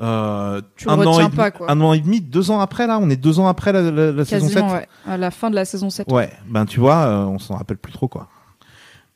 Euh, 0.00 0.60
Tu 0.76 0.88
un 0.90 0.94
an 0.94 1.10
retiens 1.12 1.20
et 1.20 1.24
demi, 1.26 1.36
pas, 1.36 1.50
quoi. 1.50 1.70
un 1.70 1.80
an 1.80 1.92
et 1.94 2.00
demi, 2.00 2.20
deux 2.20 2.50
ans 2.50 2.60
après 2.60 2.86
là, 2.86 2.98
on 3.00 3.08
est 3.08 3.16
deux 3.16 3.38
ans 3.40 3.48
après 3.48 3.72
la, 3.72 3.82
la- 3.90 4.12
la 4.12 4.24
saison 4.26 4.46
7. 4.46 4.54
Quasiment, 4.54 4.72
ouais, 4.74 4.88
à 5.06 5.16
la 5.16 5.30
fin 5.30 5.48
de 5.50 5.54
la 5.54 5.64
saison 5.64 5.88
7. 5.90 6.10
Ouais, 6.12 6.30
ben 6.46 6.66
tu 6.66 6.80
vois, 6.80 6.96
euh, 7.06 7.24
on 7.24 7.38
s'en 7.38 7.56
rappelle 7.56 7.78
plus 7.78 7.92
trop 7.92 8.06
quoi. 8.08 8.28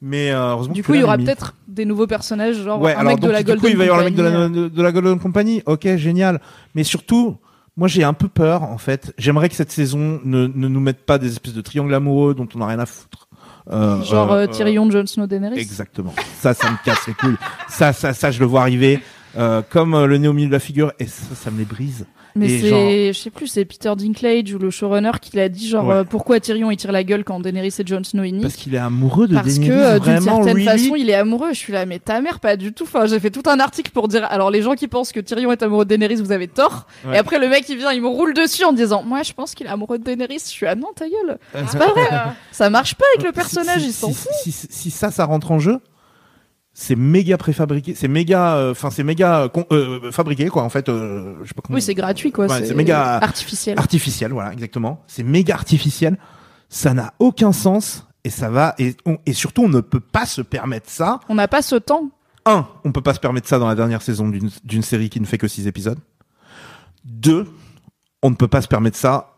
Mais 0.03 0.31
euh, 0.31 0.53
heureusement. 0.53 0.75
Du 0.75 0.83
coup, 0.83 0.95
il 0.95 1.01
y 1.01 1.05
aura 1.05 1.19
peut-être 1.19 1.55
des 1.69 1.85
nouveaux 1.85 2.07
personnages, 2.07 2.57
genre 2.63 2.81
Ouais, 2.81 2.95
un 2.95 3.01
alors 3.01 3.13
mec 3.13 3.21
donc, 3.21 3.29
de 3.29 3.33
la 3.33 3.43
du 3.43 3.45
Golden 3.47 3.61
coup, 3.63 3.69
il 3.69 3.77
va 3.77 3.85
y 3.85 3.89
avoir 3.89 4.01
le 4.01 4.07
mec 4.07 4.15
de 4.15 4.23
la, 4.23 4.31
Company, 4.31 4.55
de, 4.55 4.69
de 4.69 4.83
la 4.83 4.93
Golden 4.93 5.19
Company. 5.19 5.63
Ok, 5.67 5.97
génial. 5.97 6.41
Mais 6.75 6.85
surtout, 6.85 7.37
moi 7.77 7.87
j'ai 7.87 8.03
un 8.03 8.15
peu 8.15 8.29
peur 8.29 8.63
en 8.63 8.79
fait. 8.79 9.13
J'aimerais 9.19 9.49
que 9.49 9.55
cette 9.55 9.73
saison 9.73 10.21
ne, 10.25 10.47
ne 10.47 10.69
nous 10.69 10.81
mette 10.81 11.05
pas 11.05 11.19
des 11.19 11.33
espèces 11.33 11.55
de 11.55 11.61
triangles 11.61 11.95
amoureux 11.95 12.35
dont 12.35 12.49
on 12.55 12.59
n'a 12.59 12.67
rien 12.67 12.79
à 12.79 12.87
foutre. 12.87 13.29
Euh, 13.71 14.03
Genre 14.03 14.33
euh, 14.33 14.45
euh, 14.45 14.47
Tyrion, 14.47 14.91
Jon 14.91 15.07
Snow, 15.07 15.27
Daenerys. 15.27 15.59
Exactement. 15.59 16.15
Ça, 16.41 16.55
ça 16.55 16.71
me 16.71 16.77
casse 16.85 17.07
les 17.07 17.15
couilles. 17.15 17.37
Ça, 17.69 17.93
ça, 17.93 18.15
ça, 18.15 18.31
je 18.31 18.41
le 18.41 18.47
vois 18.47 18.63
arriver. 18.63 19.01
Euh, 19.37 19.63
comme 19.69 19.95
euh, 19.95 20.07
le 20.07 20.19
nez 20.19 20.27
au 20.27 20.33
milieu 20.33 20.49
de 20.49 20.53
la 20.53 20.59
figure, 20.59 20.93
et 20.99 21.07
ça, 21.07 21.35
ça 21.35 21.51
me 21.53 21.59
les 21.59 21.65
brise. 21.65 22.07
Mais 22.37 22.49
c'est, 22.61 23.13
je 23.13 23.19
sais 23.19 23.31
plus, 23.31 23.47
c'est 23.47 23.65
Peter 23.65 23.93
Dinklage 23.97 24.53
ou 24.55 24.59
le 24.59 24.71
showrunner 24.71 25.11
qui 25.21 25.37
l'a 25.37 25.49
dit, 25.49 25.69
genre 25.69 25.87
Ouais. 25.87 25.95
euh, 25.97 26.05
pourquoi 26.05 26.39
Tyrion 26.41 26.71
il 26.71 26.77
tire 26.77 26.93
la 26.93 27.03
gueule 27.05 27.25
quand 27.25 27.41
Daenerys 27.41 27.75
et 27.79 27.87
Jon 27.87 28.03
Snow 28.05 28.23
Parce 28.43 28.55
qu'il 28.55 28.75
est 28.75 28.79
amoureux 28.79 29.27
de 29.29 29.35
Parce 29.35 29.55
que 29.59 29.61
Daenerys, 29.61 29.81
euh, 29.83 29.99
d'une 29.99 30.21
certaine 30.21 30.45
really 30.55 30.65
façon, 30.65 30.95
il 30.97 31.11
est 31.11 31.15
amoureux. 31.15 31.49
Je 31.53 31.59
suis 31.59 31.73
là, 31.73 31.87
mais 31.87 31.99
ta 31.99 32.21
mère, 32.21 32.41
pas 32.41 32.57
du 32.57 32.73
tout. 32.73 32.85
Enfin, 32.85 33.07
j'ai 33.07 33.19
fait 33.21 33.31
tout 33.31 33.43
un 33.47 33.59
article 33.61 33.91
pour 33.91 34.09
dire. 34.09 34.27
Alors, 34.31 34.51
les 34.51 34.63
gens 34.63 34.75
qui 34.75 34.89
pensent 34.89 35.13
que 35.13 35.21
Tyrion 35.21 35.51
est 35.53 35.63
amoureux 35.63 35.85
de 35.85 35.91
Daenerys, 35.91 36.17
vous 36.17 36.33
avez 36.33 36.49
tort. 36.49 36.87
Ouais. 37.07 37.17
Et 37.17 37.19
après, 37.19 37.39
le 37.39 37.49
mec, 37.49 37.65
il 37.69 37.77
vient, 37.79 37.93
il 37.93 38.03
me 38.03 38.09
roule 38.09 38.35
dessus 38.35 38.65
en 38.65 38.73
disant, 38.73 39.03
moi, 39.03 39.23
je 39.23 39.33
pense 39.33 39.55
qu'il 39.55 39.67
est 39.67 39.71
amoureux 39.71 39.99
de 39.99 40.05
Daenerys. 40.05 40.39
Je 40.45 40.49
suis 40.51 40.67
ah 40.67 40.75
non, 40.75 40.89
ta 40.95 41.07
gueule. 41.09 41.39
C'est 41.69 41.79
pas 41.79 41.89
vrai. 41.93 42.09
Ça 42.53 42.71
marche 42.71 42.95
pas 42.95 43.05
avec 43.15 43.27
le 43.27 43.33
personnage. 43.33 43.81
Si- 43.81 43.87
il 43.89 43.93
s'en 43.93 44.09
si, 44.09 44.15
fout. 44.15 44.33
si, 44.43 44.53
si, 44.53 44.67
si 44.71 44.91
ça, 44.91 45.11
ça 45.11 45.25
rentre 45.25 45.51
en 45.53 45.59
jeu, 45.59 45.79
c'est 46.83 46.97
méga 46.97 47.37
préfabriqué, 47.37 47.95
c'est 47.95 48.09
méga, 48.09 48.55
euh, 48.57 48.71
enfin 48.71 48.89
c'est 48.89 49.05
méga 49.05 49.43
euh, 49.43 49.49
euh, 49.71 50.11
fabriqué 50.13 50.49
quoi. 50.49 50.63
En 50.63 50.71
fait, 50.71 50.89
euh, 50.89 51.35
je 51.43 51.49
sais 51.49 51.55
pas 51.55 51.61
comment. 51.61 51.75
Oui, 51.77 51.83
c'est 51.83 51.93
gratuit, 51.95 52.33
quoi. 52.33 52.47
Ouais, 52.47 52.65
c'est 52.65 52.75
méga- 52.75 53.19
artificiel. 53.23 53.79
artificiel, 53.79 54.33
voilà, 54.33 54.55
exactement. 54.55 55.03
C'est 55.07 55.23
méga 55.23 55.55
artificiel. 55.55 56.17
Ça 56.71 56.95
n'a 56.95 57.13
aucun 57.19 57.53
sens 57.53 58.07
et 58.25 58.31
ça 58.31 58.49
va 58.49 58.75
et, 58.79 58.97
on- 59.05 59.19
et 59.27 59.35
surtout 59.35 59.65
on 59.65 59.69
ne 59.69 59.81
peut 59.83 60.01
pas 60.01 60.25
se 60.25 60.41
permettre 60.41 60.89
ça. 60.89 61.21
On 61.29 61.35
n'a 61.35 61.49
pas 61.49 61.61
ce 61.61 61.77
temps. 61.77 62.09
Un, 62.47 62.67
on 62.85 62.93
peut 62.93 63.03
pas 63.03 63.13
se 63.13 63.21
permettre 63.21 63.47
ça 63.47 63.59
dans 63.59 63.69
la 63.69 63.75
dernière 63.75 64.01
saison 64.01 64.27
d'une 64.31 64.49
d'une 64.65 64.83
série 64.83 65.11
qui 65.11 65.21
ne 65.21 65.27
fait 65.27 65.37
que 65.37 65.49
six 65.49 65.67
épisodes. 65.67 65.99
Deux, 67.05 67.47
on 68.23 68.31
ne 68.31 68.35
peut 68.37 68.49
pas 68.49 68.63
se 68.63 68.69
permettre 68.69 68.97
ça 68.97 69.37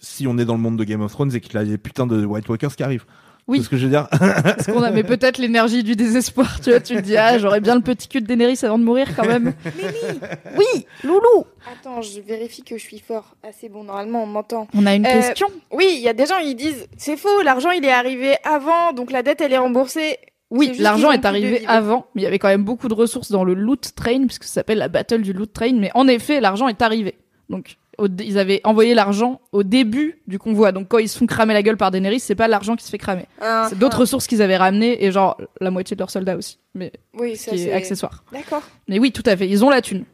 si 0.00 0.26
on 0.26 0.36
est 0.36 0.44
dans 0.44 0.56
le 0.56 0.60
monde 0.60 0.76
de 0.76 0.84
Game 0.84 1.00
of 1.00 1.10
Thrones 1.12 1.34
et 1.34 1.40
qu'il 1.40 1.54
y 1.54 1.56
a 1.56 1.64
des 1.64 1.78
putains 1.78 2.06
de 2.06 2.26
White 2.26 2.46
Walkers 2.50 2.76
qui 2.76 2.82
arrivent. 2.82 3.06
Oui. 3.46 3.58
C'est 3.58 3.64
ce 3.64 3.68
que 3.68 3.76
je 3.76 3.84
veux 3.84 3.90
dire. 3.90 4.08
Parce 4.18 4.66
qu'on 4.66 4.82
a, 4.82 4.90
mais 4.90 5.04
peut-être 5.04 5.36
l'énergie 5.38 5.82
du 5.82 5.96
désespoir. 5.96 6.60
Tu 6.62 6.70
vois, 6.70 6.80
tu 6.80 6.94
te 6.96 7.00
dis, 7.00 7.16
ah, 7.16 7.38
j'aurais 7.38 7.60
bien 7.60 7.74
le 7.74 7.82
petit 7.82 8.08
cul 8.08 8.20
de 8.22 8.26
Daenerys 8.26 8.58
avant 8.62 8.78
de 8.78 8.84
mourir 8.84 9.08
quand 9.14 9.26
même. 9.26 9.52
Oui, 10.56 10.86
Loulou. 11.02 11.44
Attends, 11.70 12.00
je 12.00 12.20
vérifie 12.20 12.62
que 12.62 12.76
je 12.78 12.82
suis 12.82 13.00
fort. 13.00 13.36
Ah, 13.42 13.48
c'est 13.58 13.68
bon, 13.68 13.84
normalement, 13.84 14.22
on 14.22 14.26
m'entend. 14.26 14.66
On 14.74 14.86
a 14.86 14.94
une 14.94 15.04
Euh, 15.06 15.12
question. 15.12 15.48
Oui, 15.70 15.86
il 15.96 16.00
y 16.00 16.08
a 16.08 16.12
des 16.14 16.26
gens, 16.26 16.38
ils 16.38 16.54
disent 16.54 16.86
c'est 16.96 17.16
faux, 17.16 17.42
l'argent 17.42 17.70
il 17.70 17.84
est 17.84 17.90
arrivé 17.92 18.34
avant, 18.44 18.92
donc 18.94 19.10
la 19.12 19.22
dette 19.22 19.40
elle 19.40 19.52
est 19.52 19.58
remboursée. 19.58 20.16
Oui, 20.50 20.72
l'argent 20.78 21.10
est 21.10 21.24
arrivé 21.24 21.64
avant, 21.66 22.06
mais 22.14 22.22
il 22.22 22.24
y 22.24 22.28
avait 22.28 22.38
quand 22.38 22.48
même 22.48 22.64
beaucoup 22.64 22.88
de 22.88 22.94
ressources 22.94 23.30
dans 23.32 23.44
le 23.44 23.54
loot 23.54 23.90
train, 23.96 24.24
puisque 24.26 24.44
ça 24.44 24.54
s'appelle 24.54 24.78
la 24.78 24.88
battle 24.88 25.22
du 25.22 25.32
loot 25.32 25.52
train. 25.52 25.72
Mais 25.74 25.90
en 25.94 26.06
effet, 26.06 26.40
l'argent 26.40 26.68
est 26.68 26.80
arrivé. 26.80 27.16
Donc, 27.48 27.76
au 27.98 28.08
ils 28.08 28.38
avaient 28.38 28.60
envoyé 28.64 28.94
l'argent 28.94 29.40
au 29.52 29.62
début 29.62 30.20
du 30.26 30.38
convoi. 30.38 30.72
Donc, 30.72 30.88
quand 30.88 30.98
ils 30.98 31.08
se 31.08 31.18
font 31.18 31.26
cramer 31.26 31.54
la 31.54 31.62
gueule 31.62 31.76
par 31.76 31.90
Daenerys, 31.90 32.20
c'est 32.20 32.34
pas 32.34 32.48
l'argent 32.48 32.76
qui 32.76 32.84
se 32.84 32.90
fait 32.90 32.98
cramer. 32.98 33.26
Ah, 33.40 33.66
C'est 33.68 33.78
d'autres 33.78 33.96
ah. 33.96 34.00
ressources 34.00 34.26
qu'ils 34.26 34.42
avaient 34.42 34.56
ramenées, 34.56 35.04
et 35.04 35.10
genre 35.12 35.36
la 35.60 35.70
moitié 35.70 35.96
de 35.96 36.00
leurs 36.00 36.10
soldats 36.10 36.36
aussi. 36.36 36.58
Mais 36.74 36.92
Oui, 37.14 37.36
ce 37.36 37.44
ça 37.46 37.50
qui 37.56 37.62
est 37.62 37.72
accessoire. 37.72 38.24
D'accord. 38.32 38.62
Mais 38.88 38.98
oui, 38.98 39.12
tout 39.12 39.22
à 39.26 39.36
fait. 39.36 39.48
Ils 39.48 39.64
ont 39.64 39.70
la 39.70 39.82
thune. 39.82 40.04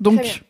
Donc, 0.00 0.44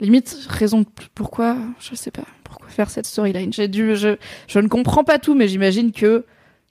limite, 0.00 0.36
raison 0.48 0.80
de 0.80 0.86
plus- 0.86 1.08
pourquoi, 1.14 1.56
je 1.80 1.94
sais 1.94 2.10
pas, 2.10 2.24
pourquoi 2.44 2.68
faire 2.68 2.90
cette 2.90 3.06
storyline? 3.06 3.52
J'ai 3.52 3.68
dû, 3.68 3.96
je, 3.96 4.16
je 4.46 4.58
ne 4.58 4.68
comprends 4.68 5.04
pas 5.04 5.18
tout, 5.18 5.34
mais 5.34 5.48
j'imagine 5.48 5.92
que 5.92 6.24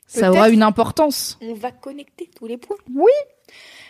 ça 0.08 0.32
aura 0.32 0.50
une 0.50 0.64
importance. 0.64 1.38
On 1.42 1.54
va 1.54 1.72
connecter 1.72 2.30
tous 2.38 2.46
les 2.48 2.58
points. 2.58 2.78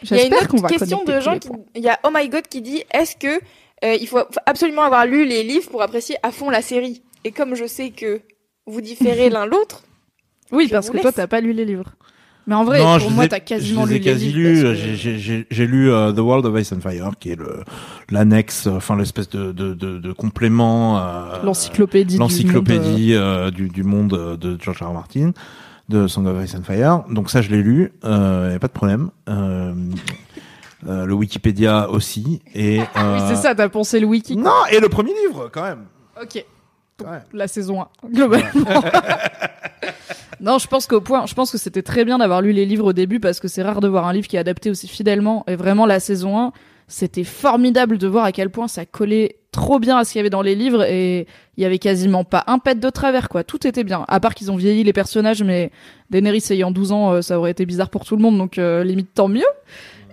Il 0.03 0.09
y 0.09 0.13
a 0.13 0.25
une 0.25 0.29
J'espère 0.31 0.47
qu'on 0.47 0.57
autre 0.57 0.63
va 0.63 0.69
question 0.69 1.03
de 1.03 1.19
gens 1.19 1.39
qui, 1.39 1.49
il 1.75 1.81
y 1.83 1.89
a 1.89 1.99
Oh 2.03 2.09
My 2.13 2.27
God 2.27 2.47
qui 2.47 2.61
dit 2.61 2.83
est-ce 2.91 3.15
que 3.15 3.39
euh, 3.83 3.95
il 3.99 4.07
faut 4.07 4.19
absolument 4.45 4.83
avoir 4.83 5.05
lu 5.05 5.25
les 5.25 5.43
livres 5.43 5.69
pour 5.69 5.81
apprécier 5.81 6.15
à 6.23 6.31
fond 6.31 6.49
la 6.49 6.61
série 6.61 7.01
Et 7.25 7.31
comme 7.31 7.55
je 7.55 7.65
sais 7.67 7.89
que 7.91 8.21
vous 8.65 8.81
différez 8.81 9.29
l'un 9.29 9.45
l'autre, 9.45 9.83
Oui, 10.51 10.67
parce 10.71 10.89
que 10.89 10.97
toi, 10.97 11.05
laisse. 11.09 11.15
t'as 11.15 11.27
pas 11.27 11.41
lu 11.41 11.53
les 11.53 11.65
livres. 11.65 11.93
Mais 12.45 12.55
en 12.55 12.65
vrai, 12.65 12.79
non, 12.79 12.99
pour 12.99 13.09
moi, 13.11 13.25
t'as 13.29 13.39
quasiment 13.39 13.85
je 13.87 13.93
les 13.93 13.95
ai 13.95 14.31
lu 14.31 14.43
les 14.43 14.53
livres. 14.53 14.63
que- 14.69 14.73
J'ai- 14.75 14.95
J'ai 14.95 15.17
j'ai- 15.17 15.47
j'ai 15.49 15.65
lu 15.65 15.89
euh, 15.89 16.11
The 16.11 16.19
World 16.19 16.45
of 16.45 16.59
Ice 16.59 16.73
and 16.73 16.81
Fire, 16.81 17.11
qui 17.17 17.29
est 17.31 17.35
le 17.37 17.63
l'annexe, 18.09 18.67
euh, 18.67 18.71
enfin 18.75 18.97
l'espèce 18.97 19.29
de, 19.29 19.53
de, 19.53 19.73
de, 19.73 19.97
de 19.97 20.11
complément. 20.11 20.99
euh, 20.99 21.41
L'encyclopédie. 21.43 22.15
du 22.15 22.19
l'encyclopédie 22.19 23.13
euh, 23.13 23.49
du, 23.49 23.69
du 23.69 23.83
monde 23.83 24.13
euh, 24.13 24.35
de 24.35 24.57
George 24.61 24.81
R. 24.81 24.89
R. 24.89 24.93
Martin 24.93 25.31
de 25.87 26.07
Song 26.07 26.25
of 26.27 26.43
Ice 26.43 26.53
and 26.55 26.63
Fire. 26.63 27.03
Donc 27.09 27.29
ça, 27.29 27.41
je 27.41 27.49
l'ai 27.49 27.61
lu, 27.63 27.93
euh, 28.03 28.49
y 28.51 28.55
a 28.55 28.59
pas 28.59 28.67
de 28.67 28.73
problème. 28.73 29.09
Euh, 29.29 29.73
euh, 30.87 31.05
le 31.05 31.13
Wikipédia 31.13 31.89
aussi 31.89 32.41
et 32.53 32.79
euh, 32.79 32.83
Oui, 32.95 33.21
c'est 33.27 33.35
ça, 33.35 33.55
t'as 33.55 33.69
pensé 33.69 33.99
le 33.99 34.07
wiki. 34.07 34.35
Non, 34.37 34.65
et 34.71 34.79
le 34.79 34.89
premier 34.89 35.13
livre 35.25 35.49
quand 35.51 35.63
même. 35.63 35.85
Ok. 36.21 36.45
Ouais. 37.01 37.19
La 37.33 37.47
saison 37.47 37.81
1, 37.81 37.87
globalement. 38.09 38.49
non, 40.39 40.57
je 40.57 40.67
pense 40.67 40.87
qu'au 40.87 41.01
point, 41.01 41.25
je 41.25 41.33
pense 41.33 41.51
que 41.51 41.57
c'était 41.57 41.81
très 41.81 42.05
bien 42.05 42.17
d'avoir 42.17 42.41
lu 42.41 42.51
les 42.51 42.65
livres 42.65 42.85
au 42.85 42.93
début 42.93 43.19
parce 43.19 43.39
que 43.39 43.47
c'est 43.47 43.63
rare 43.63 43.81
de 43.81 43.87
voir 43.87 44.07
un 44.07 44.13
livre 44.13 44.27
qui 44.27 44.35
est 44.35 44.39
adapté 44.39 44.69
aussi 44.69 44.87
fidèlement. 44.87 45.43
Et 45.47 45.55
vraiment, 45.55 45.85
la 45.85 45.99
saison 45.99 46.39
1, 46.39 46.51
c'était 46.87 47.23
formidable 47.23 47.97
de 47.97 48.07
voir 48.07 48.25
à 48.25 48.31
quel 48.31 48.49
point 48.49 48.67
ça 48.67 48.85
collait 48.85 49.37
trop 49.51 49.79
bien 49.79 49.97
à 49.97 50.03
ce 50.03 50.11
qu'il 50.11 50.19
y 50.19 50.21
avait 50.21 50.29
dans 50.29 50.41
les 50.41 50.55
livres 50.55 50.83
et 50.83 51.27
il 51.57 51.63
y 51.63 51.65
avait 51.65 51.79
quasiment 51.79 52.23
pas 52.23 52.43
un 52.47 52.59
pet 52.59 52.79
de 52.79 52.89
travers, 52.89 53.29
quoi. 53.29 53.43
Tout 53.43 53.65
était 53.67 53.83
bien. 53.83 54.03
À 54.07 54.19
part 54.19 54.33
qu'ils 54.33 54.51
ont 54.51 54.55
vieilli 54.55 54.83
les 54.83 54.93
personnages, 54.93 55.43
mais 55.43 55.71
Daenerys 56.09 56.43
ayant 56.49 56.71
12 56.71 56.91
ans, 56.91 57.11
euh, 57.13 57.21
ça 57.21 57.37
aurait 57.37 57.51
été 57.51 57.65
bizarre 57.65 57.89
pour 57.89 58.03
tout 58.03 58.15
le 58.15 58.21
monde, 58.21 58.37
donc 58.37 58.57
euh, 58.57 58.83
limite 58.83 59.13
tant 59.13 59.27
mieux. 59.27 59.45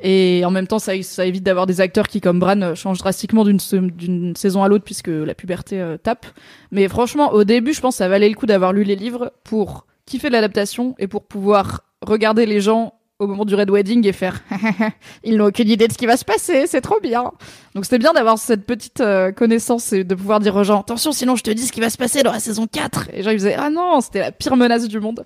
Et 0.03 0.43
en 0.45 0.51
même 0.51 0.67
temps, 0.67 0.79
ça, 0.79 0.95
évite 0.95 1.43
d'avoir 1.43 1.67
des 1.67 1.81
acteurs 1.81 2.09
qui, 2.09 2.21
comme 2.21 2.41
Bran, 2.41 2.61
euh, 2.63 2.75
changent 2.75 2.99
drastiquement 2.99 3.45
d'une 3.45 4.35
saison 4.37 4.63
à 4.63 4.69
l'autre 4.69 4.85
puisque 4.85 5.09
la 5.09 5.35
puberté 5.35 5.81
euh, 5.81 5.97
tape. 5.97 6.27
Mais 6.71 6.89
franchement, 6.89 7.33
au 7.33 7.45
début, 7.45 7.75
je 7.75 7.81
pense 7.81 7.95
que 7.95 7.99
ça 7.99 8.09
valait 8.09 8.29
le 8.29 8.35
coup 8.35 8.47
d'avoir 8.47 8.73
lu 8.73 8.85
les 8.85 8.97
livres 8.97 9.33
pour 9.45 9.87
kiffer 10.07 10.31
l'adaptation 10.31 10.95
et 10.99 11.07
pour 11.07 11.25
pouvoir 11.25 11.83
regarder 12.03 12.47
les 12.47 12.61
gens 12.61 12.95
au 13.21 13.27
moment 13.27 13.45
du 13.45 13.55
Red 13.55 13.71
Wedding 13.71 14.07
et 14.07 14.13
faire 14.13 14.41
ils 15.25 15.37
n'ont 15.37 15.47
aucune 15.47 15.69
idée 15.69 15.87
de 15.87 15.93
ce 15.93 15.99
qui 15.99 16.07
va 16.07 16.17
se 16.17 16.25
passer, 16.25 16.67
c'est 16.67 16.81
trop 16.81 16.99
bien. 17.01 17.31
Donc 17.75 17.85
c'était 17.85 17.99
bien 17.99 18.13
d'avoir 18.13 18.39
cette 18.39 18.67
petite 18.67 19.01
euh, 19.01 19.31
connaissance 19.31 19.93
et 19.93 20.03
de 20.03 20.15
pouvoir 20.15 20.41
dire 20.41 20.57
aux 20.57 20.65
gens 20.65 20.81
attention 20.81 21.13
sinon 21.13 21.37
je 21.37 21.43
te 21.43 21.51
dis 21.51 21.67
ce 21.67 21.73
qui 21.73 21.81
va 21.81 21.91
se 21.91 21.99
passer 21.99 22.23
dans 22.23 22.33
la 22.33 22.41
saison 22.41 22.67
4 22.67 23.11
et 23.13 23.23
les 23.23 23.33
ils 23.33 23.39
faisaient 23.39 23.55
ah 23.55 23.71
non, 23.71 24.01
c'était 24.01 24.21
la 24.21 24.33
pire 24.33 24.57
menace 24.57 24.89
du 24.89 24.99
monde. 24.99 25.25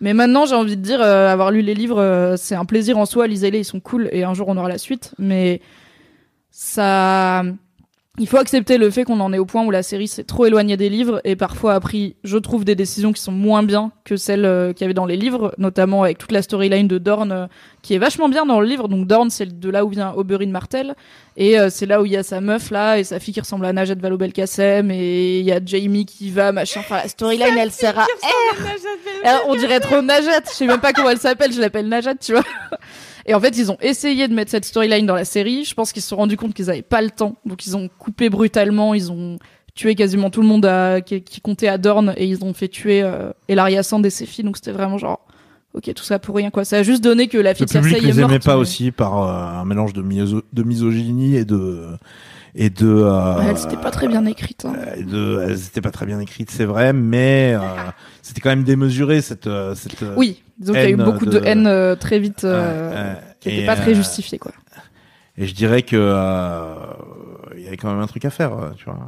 Mais 0.00 0.12
maintenant, 0.12 0.44
j'ai 0.44 0.54
envie 0.54 0.76
de 0.76 0.82
dire 0.82 1.00
euh, 1.00 1.32
avoir 1.32 1.50
lu 1.50 1.62
les 1.62 1.72
livres, 1.72 1.98
euh, 1.98 2.36
c'est 2.36 2.54
un 2.54 2.66
plaisir 2.66 2.98
en 2.98 3.06
soi, 3.06 3.26
lisez-les, 3.26 3.60
ils 3.60 3.64
sont 3.64 3.80
cool 3.80 4.10
et 4.12 4.24
un 4.24 4.34
jour 4.34 4.48
on 4.48 4.56
aura 4.58 4.68
la 4.68 4.76
suite, 4.76 5.14
mais 5.18 5.62
ça 6.50 7.44
il 8.18 8.26
faut 8.26 8.38
accepter 8.38 8.78
le 8.78 8.90
fait 8.90 9.04
qu'on 9.04 9.20
en 9.20 9.32
est 9.32 9.38
au 9.38 9.44
point 9.44 9.64
où 9.64 9.70
la 9.70 9.82
série 9.82 10.08
s'est 10.08 10.24
trop 10.24 10.46
éloignée 10.46 10.76
des 10.76 10.88
livres 10.88 11.20
et 11.24 11.36
parfois 11.36 11.74
a 11.74 11.80
pris, 11.80 12.16
je 12.24 12.38
trouve, 12.38 12.64
des 12.64 12.74
décisions 12.74 13.12
qui 13.12 13.20
sont 13.20 13.32
moins 13.32 13.62
bien 13.62 13.92
que 14.04 14.16
celles 14.16 14.44
euh, 14.44 14.72
qu'il 14.72 14.82
y 14.82 14.84
avait 14.84 14.94
dans 14.94 15.06
les 15.06 15.16
livres, 15.16 15.54
notamment 15.58 16.02
avec 16.02 16.18
toute 16.18 16.32
la 16.32 16.42
storyline 16.42 16.88
de 16.88 16.98
Dorn 16.98 17.30
euh, 17.30 17.46
qui 17.82 17.94
est 17.94 17.98
vachement 17.98 18.28
bien 18.28 18.46
dans 18.46 18.60
le 18.60 18.66
livre. 18.66 18.88
Donc 18.88 19.06
Dorn, 19.06 19.28
c'est 19.30 19.58
de 19.58 19.70
là 19.70 19.84
où 19.84 19.90
vient 19.90 20.12
Oberyn 20.16 20.50
Martell 20.50 20.94
et 21.36 21.58
euh, 21.58 21.68
c'est 21.70 21.86
là 21.86 22.00
où 22.00 22.06
il 22.06 22.12
y 22.12 22.16
a 22.16 22.22
sa 22.22 22.40
meuf 22.40 22.70
là 22.70 22.98
et 22.98 23.04
sa 23.04 23.20
fille 23.20 23.34
qui 23.34 23.40
ressemble 23.40 23.66
à 23.66 23.72
Najat 23.72 23.96
Vallaud-Belkacem 23.96 24.90
et 24.90 25.40
il 25.40 25.44
y 25.44 25.52
a 25.52 25.60
Jamie 25.64 26.06
qui 26.06 26.30
va 26.30 26.52
machin. 26.52 26.80
Enfin, 26.80 26.96
la 26.96 27.08
storyline, 27.08 27.56
elle 27.58 27.70
sert 27.70 27.98
à 27.98 28.06
alors, 29.24 29.42
on 29.48 29.56
dirait 29.56 29.80
trop 29.80 30.00
Najat. 30.00 30.42
Je 30.46 30.50
sais 30.50 30.66
même 30.66 30.80
pas 30.80 30.92
comment 30.92 31.10
elle 31.10 31.18
s'appelle. 31.18 31.52
Je 31.52 31.60
l'appelle 31.60 31.88
Najat, 31.88 32.14
tu 32.14 32.32
vois. 32.32 32.44
Et 33.26 33.34
en 33.34 33.40
fait, 33.40 33.58
ils 33.58 33.72
ont 33.72 33.76
essayé 33.80 34.28
de 34.28 34.34
mettre 34.34 34.52
cette 34.52 34.64
storyline 34.64 35.04
dans 35.04 35.14
la 35.14 35.24
série. 35.24 35.64
Je 35.64 35.74
pense 35.74 35.92
qu'ils 35.92 36.02
se 36.02 36.08
sont 36.08 36.16
rendus 36.16 36.36
compte 36.36 36.54
qu'ils 36.54 36.70
avaient 36.70 36.82
pas 36.82 37.02
le 37.02 37.10
temps, 37.10 37.36
donc 37.44 37.66
ils 37.66 37.76
ont 37.76 37.88
coupé 37.98 38.30
brutalement. 38.30 38.94
Ils 38.94 39.10
ont 39.10 39.38
tué 39.74 39.94
quasiment 39.94 40.30
tout 40.30 40.40
le 40.40 40.46
monde 40.46 40.66
qui 41.04 41.40
comptait 41.40 41.68
à 41.68 41.76
Dorne 41.76 42.14
et 42.16 42.24
ils 42.26 42.44
ont 42.44 42.54
fait 42.54 42.68
tuer 42.68 43.02
euh, 43.02 43.32
Elaria 43.48 43.82
Sand 43.82 44.06
et 44.06 44.10
ses 44.10 44.26
filles. 44.26 44.44
Donc 44.44 44.56
c'était 44.56 44.70
vraiment 44.70 44.96
genre, 44.96 45.26
ok, 45.76 45.94
tout 45.94 46.02
ça 46.04 46.18
pour 46.18 46.34
rien 46.36 46.50
quoi. 46.50 46.64
Ça 46.64 46.78
a 46.78 46.82
juste 46.82 47.04
donné 47.04 47.28
que 47.28 47.38
la 47.38 47.54
fille 47.54 47.62
Le 47.62 47.66
de 47.66 47.72
Cersei 47.72 47.88
public 47.90 48.04
est 48.04 48.12
les 48.14 48.20
morte. 48.20 48.32
aimait 48.32 48.38
pas 48.40 48.54
mais- 48.54 48.60
aussi 48.60 48.90
par 48.90 49.22
euh, 49.22 49.60
un 49.60 49.64
mélange 49.64 49.92
de, 49.92 50.02
miso- 50.02 50.42
de 50.52 50.62
misogynie 50.62 51.36
et 51.36 51.44
de 51.44 51.86
et 52.54 52.70
de. 52.70 52.86
euh, 52.86 53.36
Ouais, 53.38 53.44
elle 53.50 53.58
c'était 53.58 53.76
pas 53.76 53.90
très 53.90 54.08
bien 54.08 54.24
écrite. 54.26 54.64
hein. 54.64 54.74
euh, 54.76 55.02
de, 55.04 55.42
elles 55.50 55.58
étaient 55.66 55.82
pas 55.82 55.90
très 55.90 56.06
bien 56.06 56.18
écrites, 56.20 56.50
c'est 56.50 56.64
vrai, 56.64 56.92
mais 56.94 57.54
euh, 57.54 57.60
c'était 58.22 58.40
quand 58.40 58.48
même 58.50 58.64
démesuré 58.64 59.20
cette 59.20 59.48
cette. 59.74 60.04
Oui, 60.16 60.42
donc 60.58 60.76
il 60.76 60.82
y 60.82 60.84
a 60.86 60.90
eu 60.90 60.96
beaucoup 60.96 61.26
de, 61.26 61.38
de- 61.38 61.44
haine 61.44 61.66
euh, 61.66 61.94
très 61.96 62.18
vite, 62.18 62.44
euh, 62.44 62.90
Ouais, 62.90 62.96
ouais. 62.96 63.16
qui 63.40 63.48
était 63.50 63.62
Et, 63.62 63.66
pas 63.66 63.76
très 63.76 63.94
justifiée 63.94 64.38
quoi. 64.38 64.52
Et 65.38 65.46
je 65.46 65.54
dirais 65.54 65.82
que 65.82 65.96
euh, 65.98 66.74
il 67.56 67.62
y 67.62 67.66
avait 67.66 67.76
quand 67.76 67.90
même 67.90 68.00
un 68.00 68.06
truc 68.06 68.24
à 68.24 68.30
faire, 68.30 68.52
tu 68.76 68.86
vois. 68.86 68.98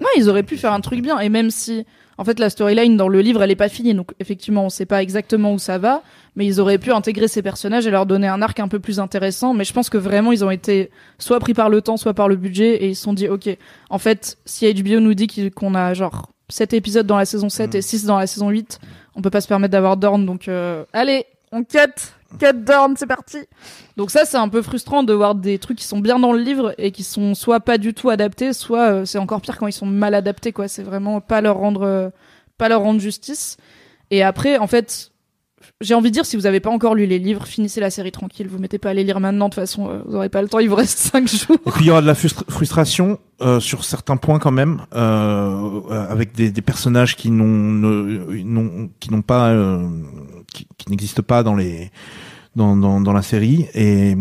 Non, 0.00 0.06
ils 0.18 0.28
auraient 0.28 0.42
pu 0.42 0.56
faire 0.58 0.72
un 0.74 0.80
truc 0.80 1.00
bien. 1.00 1.18
Et 1.18 1.30
même 1.30 1.50
si, 1.50 1.86
en 2.18 2.24
fait, 2.24 2.40
la 2.40 2.50
storyline 2.50 2.96
dans 2.96 3.08
le 3.08 3.20
livre, 3.20 3.42
elle 3.42 3.52
est 3.52 3.56
pas 3.56 3.68
finie. 3.68 3.94
Donc, 3.94 4.10
effectivement, 4.18 4.64
on 4.64 4.68
sait 4.68 4.86
pas 4.86 5.02
exactement 5.02 5.52
où 5.52 5.58
ça 5.58 5.78
va. 5.78 6.02
Mais 6.34 6.44
ils 6.44 6.60
auraient 6.60 6.78
pu 6.78 6.90
intégrer 6.90 7.28
ces 7.28 7.42
personnages 7.42 7.86
et 7.86 7.90
leur 7.90 8.06
donner 8.06 8.26
un 8.26 8.42
arc 8.42 8.58
un 8.58 8.66
peu 8.66 8.80
plus 8.80 8.98
intéressant. 8.98 9.54
Mais 9.54 9.62
je 9.62 9.72
pense 9.72 9.88
que 9.88 9.98
vraiment, 9.98 10.32
ils 10.32 10.44
ont 10.44 10.50
été 10.50 10.90
soit 11.18 11.38
pris 11.38 11.54
par 11.54 11.70
le 11.70 11.80
temps, 11.80 11.96
soit 11.96 12.14
par 12.14 12.28
le 12.28 12.34
budget. 12.34 12.82
Et 12.82 12.88
ils 12.88 12.96
se 12.96 13.04
sont 13.04 13.12
dit, 13.12 13.28
OK, 13.28 13.48
en 13.88 13.98
fait, 13.98 14.36
si 14.44 14.72
HBO 14.74 14.98
nous 14.98 15.14
dit 15.14 15.28
qu'on 15.54 15.76
a 15.76 15.94
genre 15.94 16.32
7 16.48 16.72
épisodes 16.72 17.06
dans 17.06 17.18
la 17.18 17.24
saison 17.24 17.48
7 17.48 17.76
et 17.76 17.82
6 17.82 18.04
dans 18.04 18.18
la 18.18 18.26
saison 18.26 18.50
8, 18.50 18.80
on 19.14 19.22
peut 19.22 19.30
pas 19.30 19.40
se 19.40 19.48
permettre 19.48 19.72
d'avoir 19.72 19.96
Dorn. 19.96 20.26
Donc, 20.26 20.48
euh, 20.48 20.84
allez, 20.92 21.24
on 21.52 21.62
cut. 21.62 21.78
Cut 22.38 22.52
Dorn, 22.64 22.94
c'est 22.96 23.06
parti. 23.06 23.38
Donc 23.96 24.10
ça, 24.10 24.24
c'est 24.24 24.36
un 24.36 24.48
peu 24.48 24.60
frustrant 24.62 25.02
de 25.02 25.12
voir 25.12 25.34
des 25.34 25.58
trucs 25.58 25.78
qui 25.78 25.84
sont 25.86 25.98
bien 26.00 26.18
dans 26.18 26.32
le 26.32 26.40
livre 26.40 26.74
et 26.78 26.90
qui 26.92 27.02
sont 27.02 27.34
soit 27.34 27.60
pas 27.60 27.78
du 27.78 27.94
tout 27.94 28.10
adaptés, 28.10 28.52
soit 28.52 28.90
euh, 28.92 29.04
c'est 29.04 29.18
encore 29.18 29.40
pire 29.40 29.56
quand 29.56 29.66
ils 29.66 29.72
sont 29.72 29.86
mal 29.86 30.14
adaptés, 30.14 30.52
quoi. 30.52 30.68
C'est 30.68 30.82
vraiment 30.82 31.20
pas 31.20 31.40
leur 31.40 31.56
rendre, 31.56 31.82
euh, 31.82 32.10
pas 32.58 32.68
leur 32.68 32.82
rendre 32.82 33.00
justice. 33.00 33.56
Et 34.10 34.22
après, 34.22 34.58
en 34.58 34.66
fait, 34.66 35.10
j'ai 35.80 35.94
envie 35.94 36.10
de 36.10 36.14
dire, 36.14 36.26
si 36.26 36.36
vous 36.36 36.46
avez 36.46 36.60
pas 36.60 36.70
encore 36.70 36.94
lu 36.94 37.06
les 37.06 37.18
livres, 37.18 37.46
finissez 37.46 37.80
la 37.80 37.90
série 37.90 38.12
tranquille. 38.12 38.46
Vous 38.48 38.58
mettez 38.58 38.78
pas 38.78 38.90
à 38.90 38.94
les 38.94 39.04
lire 39.04 39.20
maintenant, 39.20 39.48
de 39.48 39.54
toute 39.54 39.60
façon, 39.62 39.88
euh, 39.90 39.98
vous 40.06 40.16
aurez 40.16 40.28
pas 40.28 40.42
le 40.42 40.48
temps. 40.48 40.58
Il 40.58 40.68
vous 40.68 40.74
reste 40.76 40.98
5 41.12 41.26
jours. 41.28 41.56
Et 41.66 41.70
puis 41.70 41.84
il 41.84 41.86
y 41.86 41.90
aura 41.90 42.02
de 42.02 42.06
la 42.06 42.14
frustra- 42.14 42.44
frustration 42.50 43.18
euh, 43.40 43.58
sur 43.60 43.84
certains 43.84 44.16
points 44.18 44.38
quand 44.38 44.50
même, 44.50 44.82
euh, 44.94 45.80
avec 46.10 46.34
des, 46.34 46.50
des 46.50 46.62
personnages 46.62 47.16
qui 47.16 47.30
n'ont 47.30 48.88
qui 49.00 49.10
n'ont 49.12 49.22
pas, 49.22 49.48
euh, 49.50 49.88
qui, 50.52 50.66
qui 50.76 50.90
n'existent 50.90 51.22
pas 51.22 51.42
dans 51.42 51.54
les 51.54 51.90
dans, 52.56 52.76
dans, 52.76 53.00
dans 53.00 53.12
la 53.12 53.22
série 53.22 53.66
et, 53.74 54.16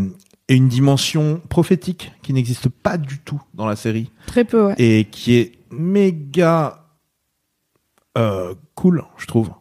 et 0.47 0.55
une 0.55 0.67
dimension 0.67 1.41
prophétique 1.49 2.11
qui 2.21 2.33
n'existe 2.33 2.69
pas 2.69 2.97
du 2.97 3.19
tout 3.19 3.41
dans 3.53 3.65
la 3.65 3.75
série 3.75 4.11
Très 4.27 4.45
peu, 4.45 4.67
ouais. 4.67 4.75
et 4.77 5.05
qui 5.05 5.35
est 5.35 5.53
méga 5.71 6.85
euh, 8.17 8.53
cool, 8.75 9.03
je 9.17 9.25
trouve. 9.27 9.51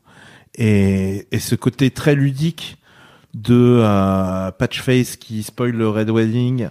Et, 0.54 1.26
et 1.30 1.38
ce 1.38 1.54
côté 1.54 1.90
très 1.90 2.14
ludique 2.14 2.78
de 3.34 3.80
euh, 3.82 4.50
Patchface 4.50 5.16
qui 5.16 5.42
spoil 5.42 5.72
le 5.72 5.88
Red 5.88 6.10
Wedding, 6.10 6.70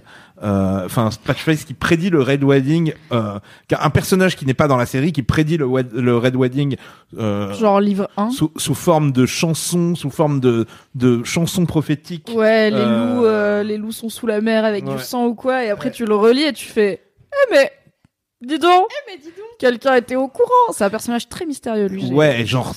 enfin 0.85 1.09
Patchface 1.23 1.63
qui 1.65 1.73
prédit 1.73 2.09
le 2.09 2.21
Red 2.21 2.43
Wedding, 2.43 2.93
euh, 3.11 3.39
un 3.71 3.89
personnage 3.89 4.35
qui 4.35 4.45
n'est 4.45 4.53
pas 4.53 4.67
dans 4.67 4.77
la 4.77 4.85
série 4.85 5.11
qui 5.11 5.23
prédit 5.23 5.57
le, 5.57 5.65
wed- 5.65 5.93
le 5.93 6.17
Red 6.17 6.35
Wedding 6.35 6.75
euh, 7.17 7.53
Genre 7.53 7.79
livre 7.81 8.09
1. 8.17 8.29
sous, 8.31 8.51
sous 8.57 8.75
forme 8.75 9.11
de 9.11 9.25
chansons, 9.25 9.95
sous 9.95 10.09
forme 10.09 10.39
de, 10.39 10.65
de 10.93 11.23
chansons 11.23 11.65
prophétiques. 11.65 12.29
Ouais, 12.33 12.69
les 12.69 12.77
Euh, 12.77 13.15
loups, 13.15 13.25
euh, 13.25 13.63
les 13.63 13.77
loups 13.77 13.91
sont 13.91 14.09
sous 14.09 14.27
la 14.27 14.41
mer 14.41 14.65
avec 14.65 14.85
Ouais. 14.85 14.95
du 14.95 15.01
sang 15.01 15.25
ou 15.25 15.35
quoi, 15.35 15.63
et 15.63 15.69
après 15.69 15.91
tu 15.91 16.05
le 16.05 16.15
relis 16.15 16.43
et 16.43 16.53
tu 16.53 16.65
fais, 16.67 17.01
eh 17.33 17.51
mais, 17.53 17.71
dis 18.41 18.59
donc, 18.59 18.87
quelqu'un 19.59 19.95
était 19.95 20.15
au 20.15 20.27
courant. 20.27 20.73
C'est 20.73 20.83
un 20.83 20.89
personnage 20.89 21.27
très 21.29 21.45
mystérieux, 21.45 21.87
lui. 21.87 22.05
Ouais, 22.11 22.45
genre. 22.45 22.73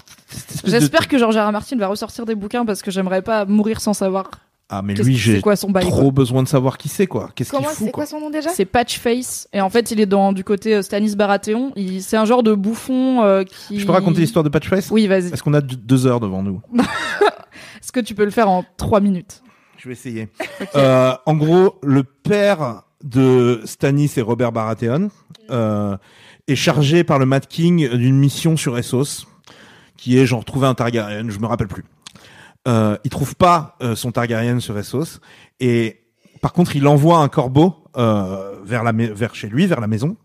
de- 0.64 0.70
J'espère 0.70 1.08
que 1.08 1.18
George 1.18 1.36
R. 1.36 1.48
R. 1.48 1.52
Martin 1.52 1.76
va 1.76 1.88
ressortir 1.88 2.24
des 2.24 2.34
bouquins 2.34 2.64
parce 2.64 2.82
que 2.82 2.90
j'aimerais 2.90 3.22
pas 3.22 3.44
mourir 3.44 3.80
sans 3.80 3.92
savoir. 3.94 4.30
Ah 4.70 4.82
mais 4.82 4.92
lui, 4.94 5.16
j'ai 5.16 5.40
trop 5.40 5.54
quoi. 5.62 6.10
besoin 6.10 6.42
de 6.42 6.48
savoir 6.48 6.76
qui 6.76 6.88
c'est 6.88 7.06
quoi. 7.06 7.30
Qu'est-ce 7.34 7.50
qu'il 7.50 7.58
Comment 7.58 7.70
fout 7.70 7.78
c'est 7.86 7.90
quoi. 7.90 8.04
quoi 8.04 8.06
son 8.06 8.20
nom 8.20 8.28
déjà 8.28 8.50
C'est 8.50 8.66
Patchface 8.66 9.48
et 9.54 9.62
en 9.62 9.70
fait 9.70 9.90
il 9.90 9.98
est 10.00 10.06
dans 10.06 10.32
du 10.34 10.44
côté 10.44 10.74
euh, 10.74 10.82
Stanis 10.82 11.16
Baratheon. 11.16 11.72
Il... 11.74 12.02
C'est 12.02 12.18
un 12.18 12.26
genre 12.26 12.42
de 12.42 12.54
bouffon 12.54 13.22
euh, 13.22 13.44
qui. 13.44 13.80
Je 13.80 13.86
peux 13.86 13.92
raconter 13.92 14.20
l'histoire 14.20 14.44
de 14.44 14.50
Patchface? 14.50 14.90
Oui, 14.90 15.06
vas-y. 15.06 15.28
Est-ce 15.32 15.42
qu'on 15.42 15.54
a 15.54 15.62
deux 15.62 16.06
heures 16.06 16.20
devant 16.20 16.42
nous? 16.42 16.60
Est-ce 17.82 17.92
que 17.92 18.00
tu 18.00 18.14
peux 18.14 18.24
le 18.24 18.30
faire 18.30 18.50
en 18.50 18.64
trois 18.76 19.00
minutes? 19.00 19.42
Je 19.78 19.86
vais 19.88 19.92
essayer. 19.92 20.28
Euh, 20.74 21.14
en 21.24 21.34
gros, 21.34 21.78
le 21.82 22.02
père 22.02 22.82
de 23.02 23.62
Stannis 23.64 24.10
et 24.16 24.20
Robert 24.22 24.52
Baratheon 24.52 25.08
euh, 25.50 25.96
est 26.48 26.56
chargé 26.56 27.04
par 27.04 27.18
le 27.18 27.26
Mad 27.26 27.46
King 27.46 27.88
d'une 27.96 28.18
mission 28.18 28.56
sur 28.56 28.76
Essos, 28.76 29.26
qui 29.96 30.18
est 30.18 30.26
genre 30.26 30.44
trouver 30.44 30.66
un 30.66 30.74
Targaryen, 30.74 31.30
je 31.30 31.38
me 31.38 31.46
rappelle 31.46 31.68
plus. 31.68 31.84
Euh, 32.68 32.98
il 33.02 33.10
trouve 33.10 33.34
pas 33.34 33.76
euh, 33.82 33.96
son 33.96 34.12
Targaryen 34.12 34.60
sur 34.60 34.78
Essos 34.78 35.20
et 35.58 36.02
par 36.42 36.52
contre 36.52 36.76
il 36.76 36.86
envoie 36.86 37.18
un 37.18 37.28
corbeau 37.28 37.74
euh, 37.96 38.60
vers 38.62 38.84
la 38.84 38.92
vers 38.92 39.34
chez 39.34 39.48
lui, 39.48 39.66
vers 39.66 39.80
la 39.80 39.86
maison, 39.86 40.16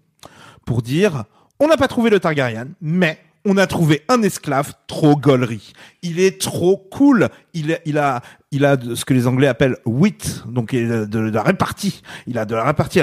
pour 0.65 0.81
dire 0.81 1.23
on 1.59 1.67
n'a 1.67 1.77
pas 1.77 1.87
trouvé 1.87 2.09
le 2.09 2.19
Targaryen, 2.19 2.67
mais 2.81 3.17
on 3.45 3.57
a 3.57 3.67
trouvé 3.67 4.03
un 4.09 4.21
esclave 4.21 4.73
trop 4.87 5.15
gaulerie. 5.15 5.73
Il 6.01 6.19
est 6.19 6.39
trop 6.41 6.77
cool. 6.77 7.29
Il, 7.53 7.73
a- 7.73 7.79
il 7.85 7.97
a, 7.97 8.21
il 8.51 8.63
a 8.65 8.77
ce 8.95 9.03
que 9.05 9.13
les 9.13 9.27
Anglais 9.27 9.47
appellent 9.47 9.77
wit, 9.85 10.43
donc 10.47 10.73
il 10.73 10.91
a 10.91 11.05
de, 11.05 11.19
la 11.19 11.43
répartie. 11.43 12.01
Il 12.27 12.37
a 12.37 12.45
de 12.45 12.55
la 12.55 12.63
répartie, 12.63 13.01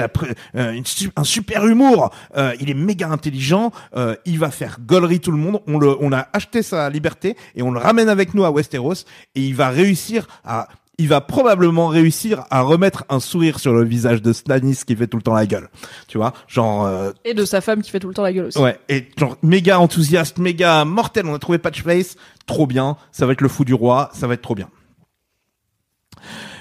euh, 0.55 0.81
un 1.15 1.23
super 1.23 1.65
humour. 1.67 2.11
Euh, 2.37 2.53
il 2.59 2.69
est 2.69 2.75
méga 2.75 3.07
intelligent. 3.09 3.71
Euh, 3.95 4.15
il 4.25 4.39
va 4.39 4.49
faire 4.51 4.77
gaulerie 4.85 5.19
tout 5.19 5.31
le 5.31 5.37
monde. 5.37 5.61
On 5.67 5.77
le, 5.77 5.95
on 5.99 6.11
a 6.11 6.27
acheté 6.33 6.63
sa 6.63 6.89
liberté 6.89 7.35
et 7.55 7.61
on 7.61 7.71
le 7.71 7.79
ramène 7.79 8.09
avec 8.09 8.33
nous 8.33 8.43
à 8.43 8.51
Westeros 8.51 8.93
et 9.35 9.41
il 9.41 9.55
va 9.55 9.69
réussir 9.69 10.27
à 10.43 10.67
il 11.01 11.07
va 11.07 11.19
probablement 11.19 11.87
réussir 11.87 12.45
à 12.51 12.61
remettre 12.61 13.05
un 13.09 13.19
sourire 13.19 13.57
sur 13.59 13.73
le 13.73 13.83
visage 13.83 14.21
de 14.21 14.33
Stannis 14.33 14.83
qui 14.85 14.95
fait 14.95 15.07
tout 15.07 15.17
le 15.17 15.23
temps 15.23 15.33
la 15.33 15.47
gueule. 15.47 15.67
Tu 16.07 16.19
vois, 16.19 16.31
genre 16.47 16.85
euh, 16.85 17.11
Et 17.25 17.33
de 17.33 17.43
sa 17.43 17.59
femme 17.59 17.81
qui 17.81 17.89
fait 17.89 17.99
tout 17.99 18.07
le 18.07 18.13
temps 18.13 18.21
la 18.21 18.31
gueule 18.31 18.45
aussi. 18.45 18.59
Ouais, 18.59 18.79
et 18.87 19.09
genre 19.17 19.35
méga 19.41 19.79
enthousiaste, 19.79 20.37
méga 20.37 20.85
mortel. 20.85 21.25
On 21.25 21.33
a 21.33 21.39
trouvé 21.39 21.57
Patchface, 21.57 22.17
trop 22.45 22.67
bien. 22.67 22.97
Ça 23.11 23.25
va 23.25 23.33
être 23.33 23.41
le 23.41 23.47
fou 23.49 23.65
du 23.65 23.73
roi, 23.73 24.11
ça 24.13 24.27
va 24.27 24.35
être 24.35 24.43
trop 24.43 24.53
bien. 24.53 24.69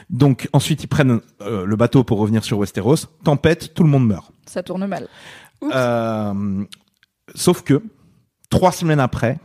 Donc 0.09 0.49
ensuite 0.55 0.83
ils 0.85 0.89
prennent 0.89 1.21
euh, 1.43 1.67
le 1.67 1.77
bateau 1.77 2.03
pour 2.03 2.19
revenir 2.19 2.43
sur 2.43 2.59
Westeros. 2.59 2.97
Tempête, 3.23 3.75
tout 3.75 3.83
le 3.83 3.91
monde 3.91 4.07
meurt. 4.07 4.33
Ça 4.47 4.63
tourne 4.63 4.87
mal. 4.87 5.07
Euh, 5.75 6.65
sauf 7.35 7.61
que 7.61 7.83
trois 8.49 8.73
semaines 8.73 9.01
après, 9.01 9.39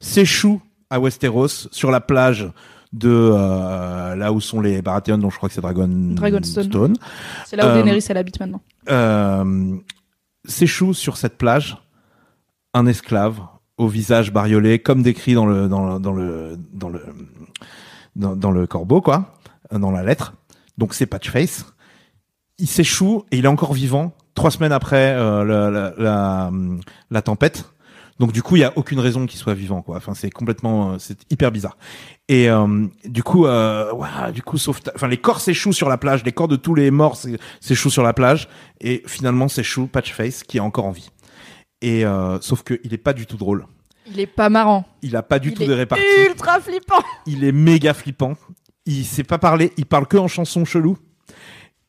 s'échoue 0.00 0.60
à 0.90 0.98
Westeros 0.98 1.68
sur 1.70 1.92
la 1.92 2.00
plage 2.00 2.48
de 2.92 3.08
euh, 3.10 4.16
là 4.16 4.32
où 4.32 4.40
sont 4.40 4.60
les 4.60 4.82
Baratheons, 4.82 5.18
dont 5.18 5.30
je 5.30 5.36
crois 5.36 5.48
que 5.48 5.54
c'est 5.54 5.60
Dragon 5.60 5.88
Dragonstone. 5.88 6.64
Stone. 6.64 6.96
C'est 7.46 7.56
là 7.56 7.66
où 7.66 7.68
Euh, 7.70 7.74
Daenerys 7.82 8.04
elle 8.08 8.16
habite 8.16 8.40
maintenant. 8.40 8.60
euh, 8.90 9.76
s'échoue 10.44 10.94
sur 10.94 11.16
cette 11.16 11.38
plage 11.38 11.76
un 12.74 12.86
esclave 12.86 13.40
au 13.78 13.86
visage 13.88 14.32
bariolé, 14.32 14.78
comme 14.80 15.02
décrit 15.02 15.34
dans 15.34 15.46
le 15.46 15.68
dans 15.68 15.86
le 15.94 15.98
dans 16.00 16.12
le 16.12 16.58
dans 16.72 16.88
le 16.88 17.02
dans, 18.16 18.34
dans 18.36 18.50
le 18.50 18.66
corbeau 18.66 19.00
quoi, 19.00 19.34
dans 19.72 19.90
la 19.90 20.02
lettre. 20.02 20.34
Donc 20.78 20.94
c'est 20.94 21.06
Patchface. 21.06 21.64
Il 22.58 22.66
s'échoue 22.66 23.24
et 23.30 23.38
il 23.38 23.44
est 23.44 23.48
encore 23.48 23.72
vivant 23.72 24.12
trois 24.34 24.50
semaines 24.50 24.72
après 24.72 25.14
euh, 25.14 25.44
la, 25.44 25.70
la, 25.70 25.92
la, 25.96 26.50
la 27.10 27.22
tempête. 27.22 27.70
Donc 28.20 28.32
du 28.32 28.42
coup, 28.42 28.54
il 28.56 28.60
y 28.60 28.64
a 28.64 28.72
aucune 28.76 29.00
raison 29.00 29.26
qu'il 29.26 29.40
soit 29.40 29.54
vivant, 29.54 29.80
quoi. 29.80 29.96
Enfin, 29.96 30.12
c'est 30.12 30.30
complètement, 30.30 30.92
euh, 30.92 30.96
c'est 30.98 31.18
hyper 31.32 31.50
bizarre. 31.50 31.78
Et 32.28 32.50
euh, 32.50 32.86
du 33.06 33.22
coup, 33.22 33.46
euh, 33.46 33.90
du 34.32 34.42
coup, 34.42 34.58
sauf, 34.58 34.78
enfin, 34.94 35.08
les 35.08 35.16
corps 35.16 35.40
s'échouent 35.40 35.72
sur 35.72 35.88
la 35.88 35.96
plage, 35.96 36.22
les 36.22 36.30
corps 36.32 36.46
de 36.46 36.56
tous 36.56 36.74
les 36.74 36.90
morts 36.90 37.16
s'é- 37.16 37.38
s'échouent 37.60 37.88
sur 37.90 38.02
la 38.02 38.12
plage, 38.12 38.46
et 38.82 39.02
finalement 39.06 39.48
s'échoue 39.48 39.86
Patchface 39.86 40.42
qui 40.42 40.58
est 40.58 40.60
encore 40.60 40.84
en 40.84 40.90
vie. 40.90 41.08
Et 41.80 42.04
euh, 42.04 42.38
sauf 42.42 42.62
que 42.62 42.78
il 42.84 42.92
est 42.92 42.98
pas 42.98 43.14
du 43.14 43.24
tout 43.24 43.38
drôle. 43.38 43.66
Il 44.06 44.20
est 44.20 44.26
pas 44.26 44.50
marrant. 44.50 44.84
Il 45.00 45.16
a 45.16 45.22
pas 45.22 45.38
du 45.38 45.48
Il 45.48 45.54
tout 45.54 45.64
de 45.64 45.72
répartie. 45.72 46.04
Ultra 46.28 46.60
flippant. 46.60 47.02
Il 47.24 47.42
est 47.42 47.52
méga 47.52 47.94
flippant. 47.94 48.34
Il 48.84 49.06
sait 49.06 49.24
pas 49.24 49.38
parler. 49.38 49.72
Il 49.78 49.86
parle 49.86 50.06
que 50.06 50.18
en 50.18 50.28
chanson 50.28 50.66
chelou. 50.66 50.98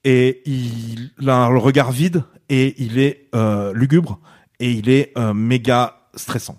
Et 0.05 0.41
il 0.45 1.11
a 1.27 1.49
le 1.49 1.57
regard 1.57 1.91
vide 1.91 2.23
et 2.47 2.81
il 2.81 2.99
est 2.99 3.27
lugubre 3.73 4.19
et 4.59 4.71
il 4.71 4.89
est 4.89 5.13
méga 5.35 6.00
stressant. 6.15 6.57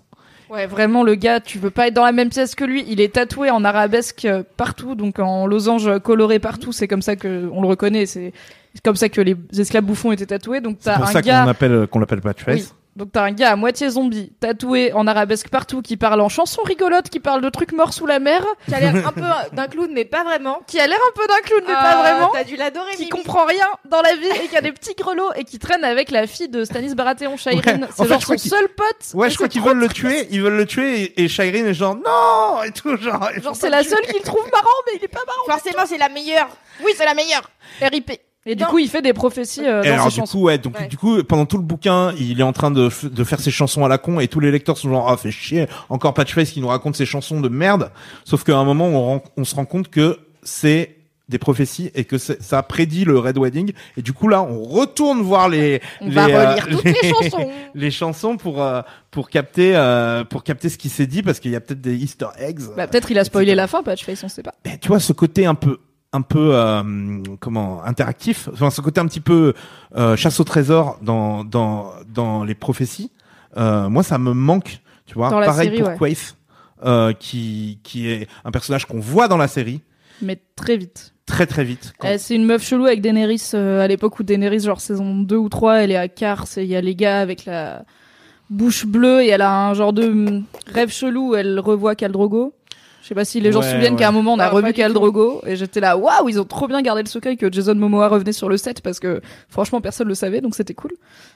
Ouais, 0.49 0.67
vraiment, 0.67 1.03
le 1.03 1.15
gars, 1.15 1.39
tu 1.39 1.57
veux 1.57 1.71
pas 1.71 1.87
être 1.87 1.93
dans 1.95 2.05
la 2.05 2.11
même 2.11 2.29
pièce 2.29 2.53
que 2.53 2.63
lui. 2.63 2.85
Il 2.87 3.01
est 3.01 3.13
tatoué 3.15 3.49
en 3.49 3.63
arabesque 3.63 4.25
euh, 4.25 4.43
partout, 4.57 4.93
donc 4.93 5.17
en 5.17 5.47
losange 5.47 5.99
coloré 5.99 6.37
partout. 6.37 6.71
C'est 6.71 6.87
comme 6.87 7.01
ça 7.01 7.15
que 7.15 7.49
on 7.51 7.61
le 7.61 7.67
reconnaît. 7.67 8.05
C'est 8.05 8.33
comme 8.83 8.95
ça 8.95 9.09
que 9.09 9.19
les 9.21 9.35
esclaves 9.57 9.83
bouffons 9.85 10.11
étaient 10.11 10.27
tatoués. 10.27 10.61
Donc 10.61 10.77
C'est 10.79 10.91
t'as 10.91 10.97
pour 10.97 11.05
un 11.05 11.11
ça 11.11 11.21
qu'on 11.21 11.27
gars. 11.27 11.43
appelle 11.43 11.87
qu'on 11.87 11.99
l'appelle 11.99 12.21
Patchface. 12.21 12.55
Oui. 12.55 12.67
Donc 12.95 13.11
t'as 13.11 13.23
un 13.23 13.31
gars 13.31 13.51
à 13.51 13.55
moitié 13.55 13.89
zombie, 13.89 14.31
tatoué 14.39 14.93
en 14.93 15.07
arabesque 15.07 15.49
partout, 15.49 15.81
qui 15.81 15.97
parle 15.97 16.21
en 16.21 16.29
chanson 16.29 16.61
rigolote, 16.61 17.09
qui 17.09 17.19
parle 17.19 17.41
de 17.41 17.49
trucs 17.49 17.71
morts 17.71 17.91
sous 17.91 18.05
la 18.05 18.19
mer, 18.19 18.45
Qui 18.67 18.75
a 18.75 18.79
l'air 18.79 19.07
un 19.07 19.11
peu 19.11 19.21
d'un 19.55 19.67
clown, 19.67 19.89
mais 19.91 20.05
pas 20.05 20.23
vraiment. 20.23 20.61
qui 20.67 20.79
a 20.79 20.85
l'air 20.85 20.99
un 20.99 21.19
peu 21.19 21.25
d'un 21.27 21.39
clown 21.43 21.63
mais 21.67 21.73
Ah, 21.75 21.81
pas 21.81 22.01
vraiment, 22.03 22.29
T'as 22.33 22.43
dû 22.43 22.55
l'adorer, 22.55 22.91
qui 22.91 22.99
Mimi. 23.05 23.09
comprend 23.09 23.45
rien 23.45 23.65
dans 23.89 24.01
la 24.01 24.15
vie 24.15 24.27
et 24.43 24.47
qui 24.47 24.55
a 24.55 24.61
des 24.61 24.71
petits 24.71 24.93
grelots 24.93 25.33
et 25.35 25.43
qui 25.43 25.57
traîne 25.57 25.83
avec 25.83 26.11
la 26.11 26.27
fille 26.27 26.49
de 26.49 26.63
Stanis 26.65 26.93
Baratheon, 26.93 27.35
Shaireen. 27.35 27.81
Ouais, 27.83 27.89
C'est 27.95 28.07
genre 28.07 28.21
son 28.21 28.37
seul 28.37 28.67
pote. 28.69 29.13
Ouais, 29.15 29.29
je 29.31 29.35
crois 29.35 29.47
qu'ils 29.47 29.61
veulent 29.63 29.79
le 29.79 29.89
tuer, 29.89 30.27
ils 30.29 30.41
veulent 30.43 30.57
le 30.57 30.67
tuer 30.67 31.01
et, 31.01 31.23
et 31.23 31.27
Shireen 31.27 31.65
est 31.65 31.73
genre 31.73 31.95
non 31.95 32.61
et 32.63 32.71
tout 32.71 32.95
genre. 32.97 33.27
Genre 33.41 33.55
c'est 33.55 33.69
la 33.71 33.81
tuer. 33.81 33.89
seule 33.89 34.05
qu'il 34.05 34.21
trouve 34.21 34.45
marrant 34.51 34.69
mais 34.87 34.99
il 34.99 35.03
est 35.03 35.07
pas 35.07 35.21
marrant. 35.25 35.57
Forcément, 35.59 35.85
c'est 35.87 35.97
la 35.97 36.09
meilleure. 36.09 36.49
Oui, 36.85 36.91
c'est 36.95 37.05
la 37.05 37.15
meilleure. 37.15 37.49
RIP. 37.81 38.11
Et 38.45 38.55
du 38.55 38.63
Non. 38.63 38.69
coup 38.69 38.79
il 38.79 38.89
fait 38.89 39.01
des 39.01 39.13
prophéties 39.13 39.65
euh, 39.65 39.83
Et 39.83 39.87
dans 39.87 39.93
alors 39.93 40.05
ses 40.05 40.09
du 40.11 40.15
chansons. 40.21 40.37
coup 40.39 40.43
ouais 40.45 40.57
donc 40.57 40.77
Ouais. 40.79 40.87
du 40.87 40.97
coup 40.97 41.23
pendant 41.23 41.45
tout 41.45 41.57
le 41.57 41.63
bouquin 41.63 42.13
il 42.19 42.39
est 42.39 42.43
en 42.43 42.51
train 42.53 42.71
de, 42.71 42.89
de 43.07 43.23
faire 43.23 43.39
ses 43.39 43.51
chansons 43.51 43.85
à 43.85 43.87
la 43.87 43.97
con 43.97 44.19
et 44.19 44.27
tous 44.27 44.39
les 44.41 44.51
lecteurs 44.51 44.77
sont 44.77 44.89
genre 44.89 45.09
ah 45.09 45.15
fait 45.17 45.31
chier 45.31 45.67
encore 45.89 46.13
Patchface 46.13 46.51
qui 46.51 46.59
nous 46.61 46.67
raconte 46.67 46.95
ses 46.95 47.05
chansons 47.05 47.39
de 47.39 47.47
merde 47.49 47.91
sauf 48.25 48.43
qu'à 48.43 48.57
un 48.57 48.65
moment 48.65 48.87
on, 48.87 49.21
on 49.37 49.43
se 49.45 49.55
rend 49.55 49.65
compte 49.65 49.87
que 49.89 50.19
c'est 50.43 50.97
des 51.29 51.37
prophéties 51.39 51.89
et 51.95 52.03
que 52.03 52.17
ça 52.17 52.61
prédit 52.63 53.05
le 53.05 53.17
Red 53.17 53.37
Wedding 53.37 53.71
et 53.95 54.01
du 54.01 54.11
coup 54.11 54.27
là 54.27 54.43
on 54.43 54.61
retourne 54.61 55.21
voir 55.21 55.47
les 55.47 55.81
On 56.01 56.09
les, 56.09 56.11
va 56.13 56.25
euh, 56.27 56.57
toutes 56.69 56.83
les 56.83 57.09
chansons. 57.09 57.49
les 57.73 57.91
chansons 57.91 58.35
pour 58.35 58.61
euh, 58.61 58.81
pour 59.09 59.29
capter 59.29 59.73
euh, 59.73 60.25
pour 60.25 60.43
capter 60.43 60.67
ce 60.67 60.77
qui 60.77 60.89
s'est 60.89 61.07
dit 61.07 61.23
parce 61.23 61.39
qu'il 61.39 61.51
y 61.51 61.55
a 61.55 61.61
peut-être 61.61 61.79
des 61.79 61.95
Easter 61.95 62.27
eggs 62.37 62.59
Bah, 62.75 62.87
peut-être 62.87 63.09
il 63.09 63.17
a 63.17 63.23
spoilé 63.23 63.55
la 63.55 63.67
fin, 63.67 63.83
Patchface, 63.83 64.21
on 64.25 64.27
sait 64.27 64.43
pas. 64.43 64.53
Ben, 64.65 64.77
tu 64.81 64.89
vois 64.89 64.99
ce 64.99 65.13
côté 65.13 65.45
un 65.45 65.55
peu 65.55 65.79
un 66.13 66.21
peu 66.21 66.51
euh, 66.55 66.83
comment 67.39 67.83
interactif 67.83 68.47
enfin 68.53 68.69
ce 68.69 68.81
côté 68.81 69.01
un 69.01 69.05
petit 69.07 69.19
peu 69.19 69.53
euh, 69.97 70.15
chasse 70.15 70.39
au 70.39 70.43
trésor 70.43 70.97
dans 71.01 71.43
dans 71.43 71.91
dans 72.07 72.43
les 72.43 72.55
prophéties 72.55 73.11
euh, 73.57 73.89
moi 73.89 74.03
ça 74.03 74.17
me 74.17 74.33
manque 74.33 74.79
tu 75.05 75.15
vois 75.15 75.29
Dans 75.29 75.39
pareil 75.41 75.69
série, 75.69 75.79
pour 75.79 75.89
ouais. 75.89 75.97
Quaith 75.97 76.37
euh, 76.85 77.13
qui 77.13 77.79
qui 77.83 78.09
est 78.09 78.27
un 78.45 78.51
personnage 78.51 78.85
qu'on 78.85 78.99
voit 78.99 79.27
dans 79.27 79.37
la 79.37 79.47
série 79.47 79.81
Mais 80.21 80.39
très 80.55 80.77
vite. 80.77 81.13
très 81.25 81.45
très 81.45 81.63
vite 81.63 81.93
Quand- 81.99 82.07
Euh, 82.07 82.15
c'est 82.19 82.35
une 82.35 82.45
meuf 82.45 82.63
chelou 82.63 82.85
avec 82.85 83.01
Daenerys 83.01 83.51
euh, 83.53 83.81
à 83.81 83.87
l'époque 83.87 84.19
où 84.19 84.23
Daenerys, 84.23 84.59
genre 84.61 84.81
saison 84.81 85.19
2 85.19 85.35
ou 85.35 85.49
3, 85.49 85.81
elle 85.83 85.91
est 85.91 85.97
à 85.97 86.07
Kars 86.07 86.45
et 86.57 86.63
il 86.63 86.69
y 86.69 86.75
a 86.75 86.81
les 86.81 86.95
gars 86.95 87.19
avec 87.21 87.45
la 87.45 87.83
bouche 88.49 88.85
bleue 88.85 89.21
et 89.23 89.29
elle 89.29 89.41
a 89.41 89.67
un 89.69 89.73
genre 89.73 89.93
de 89.93 90.07
hum, 90.09 90.43
rêve 90.67 90.91
chelou 90.91 91.29
où 91.31 91.35
elle 91.35 91.59
revoit 91.59 91.95
Khal 91.95 92.11
Drogo. 92.11 92.53
Je 93.03 93.09
sais 93.09 93.15
pas 93.15 93.25
si 93.25 93.41
les 93.41 93.51
gens 93.51 93.59
Ouais, 93.59 93.65
se 93.65 93.73
souviennent 93.73 93.93
ouais. 93.95 93.99
qu'à 93.99 94.07
un 94.07 94.11
moment 94.13 94.33
on 94.33 94.39
a 94.39 94.45
Ah, 94.45 94.49
revu 94.49 94.71
Khal. 94.71 94.93
Drogo 94.93 95.41
et 95.45 95.57
j'étais 95.57 95.81
là 95.81 95.97
waouh 95.97 96.29
ils 96.29 96.39
ont 96.39 96.45
trop 96.45 96.69
bien 96.69 96.81
gardé 96.81 97.03
le 97.03 97.09
secret 97.09 97.35
que 97.35 97.51
Jason 97.51 97.75
Momoa 97.75 98.07
revenait 98.07 98.31
sur 98.31 98.47
le 98.47 98.55
set 98.55 98.79
parce 98.79 99.01
que 99.01 99.19
franchement 99.49 99.81
personne 99.81 100.07
le 100.07 100.15
savait 100.15 100.39
donc 100.39 100.55
c'était 100.55 100.73
cool. 100.73 100.93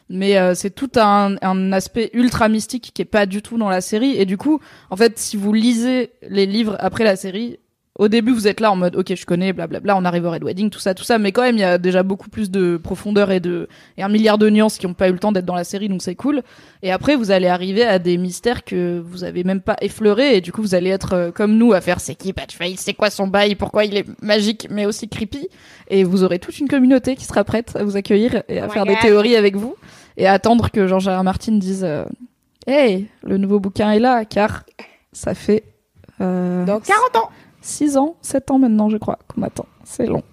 Mais 0.09 0.37
euh, 0.37 0.55
c'est 0.55 0.69
tout 0.69 0.89
un, 0.95 1.35
un 1.41 1.73
aspect 1.73 2.09
ultra 2.13 2.47
mystique 2.47 2.91
qui 2.93 3.01
est 3.01 3.05
pas 3.05 3.25
du 3.25 3.41
tout 3.41 3.57
dans 3.57 3.69
la 3.69 3.81
série 3.81 4.15
et 4.17 4.23
du 4.25 4.37
coup 4.37 4.61
en 4.89 4.95
fait 4.95 5.19
si 5.19 5.35
vous 5.35 5.51
lisez 5.51 6.11
les 6.29 6.45
livres 6.45 6.77
après 6.79 7.03
la 7.03 7.17
série 7.17 7.59
au 7.97 8.07
début, 8.07 8.31
vous 8.31 8.47
êtes 8.47 8.59
là 8.59 8.71
en 8.71 8.75
mode, 8.75 8.95
ok, 8.95 9.15
je 9.15 9.25
connais, 9.25 9.53
blablabla, 9.53 9.97
on 9.97 10.05
arrive 10.05 10.25
au 10.25 10.31
Red 10.31 10.43
Wedding, 10.43 10.69
tout 10.69 10.79
ça, 10.79 10.93
tout 10.93 11.03
ça, 11.03 11.17
mais 11.17 11.31
quand 11.31 11.41
même, 11.41 11.55
il 11.55 11.61
y 11.61 11.63
a 11.63 11.79
déjà 11.79 12.03
beaucoup 12.03 12.29
plus 12.29 12.51
de 12.51 12.77
profondeur 12.77 13.31
et 13.31 13.39
de 13.39 13.67
et 13.97 14.03
un 14.03 14.09
milliard 14.09 14.37
de 14.37 14.49
nuances 14.49 14.77
qui 14.77 14.85
n'ont 14.85 14.93
pas 14.93 15.09
eu 15.09 15.13
le 15.13 15.19
temps 15.19 15.31
d'être 15.31 15.45
dans 15.45 15.55
la 15.55 15.63
série, 15.63 15.89
donc 15.89 16.03
c'est 16.03 16.15
cool. 16.15 16.43
Et 16.83 16.91
après, 16.91 17.15
vous 17.15 17.31
allez 17.31 17.47
arriver 17.47 17.83
à 17.83 17.97
des 17.97 18.17
mystères 18.17 18.63
que 18.63 18.99
vous 18.99 19.23
avez 19.23 19.43
même 19.43 19.61
pas 19.61 19.77
effleurés, 19.81 20.37
et 20.37 20.41
du 20.41 20.51
coup, 20.51 20.61
vous 20.61 20.75
allez 20.75 20.91
être 20.91 21.13
euh, 21.13 21.31
comme 21.31 21.57
nous 21.57 21.73
à 21.73 21.81
faire, 21.81 21.99
c'est 21.99 22.13
qui 22.13 22.33
Patchface, 22.33 22.77
c'est 22.77 22.93
quoi 22.93 23.09
son 23.09 23.27
bail, 23.27 23.55
pourquoi 23.55 23.85
il 23.85 23.97
est 23.97 24.05
magique, 24.21 24.67
mais 24.69 24.85
aussi 24.85 25.09
creepy, 25.09 25.49
et 25.89 26.03
vous 26.03 26.23
aurez 26.23 26.37
toute 26.37 26.59
une 26.59 26.67
communauté 26.67 27.15
qui 27.15 27.25
sera 27.25 27.43
prête 27.43 27.75
à 27.75 27.83
vous 27.83 27.97
accueillir 27.97 28.43
et 28.47 28.59
à 28.59 28.67
Oh 28.67 28.71
faire 28.71 28.85
des 28.85 28.95
théories 28.97 29.35
avec 29.35 29.55
vous, 29.55 29.75
et 30.17 30.27
à 30.27 30.33
attendre 30.33 30.69
que. 30.69 30.87
R. 30.87 31.23
Martin 31.23 31.53
dise, 31.53 31.83
euh, 31.83 32.05
hey, 32.67 33.07
le 33.23 33.37
nouveau 33.37 33.59
bouquin 33.59 33.91
est 33.91 33.99
là, 33.99 34.23
car 34.25 34.65
ça 35.13 35.33
fait 35.33 35.63
euh, 36.21 36.65
Dans 36.65 36.79
40 36.79 37.15
ans. 37.15 37.29
6 37.67 37.97
ans, 37.97 38.15
7 38.21 38.51
ans 38.51 38.59
maintenant, 38.59 38.89
je 38.89 38.97
crois, 38.97 39.19
qu'on 39.27 39.41
attend. 39.43 39.65
C'est 39.83 40.05
long. 40.05 40.23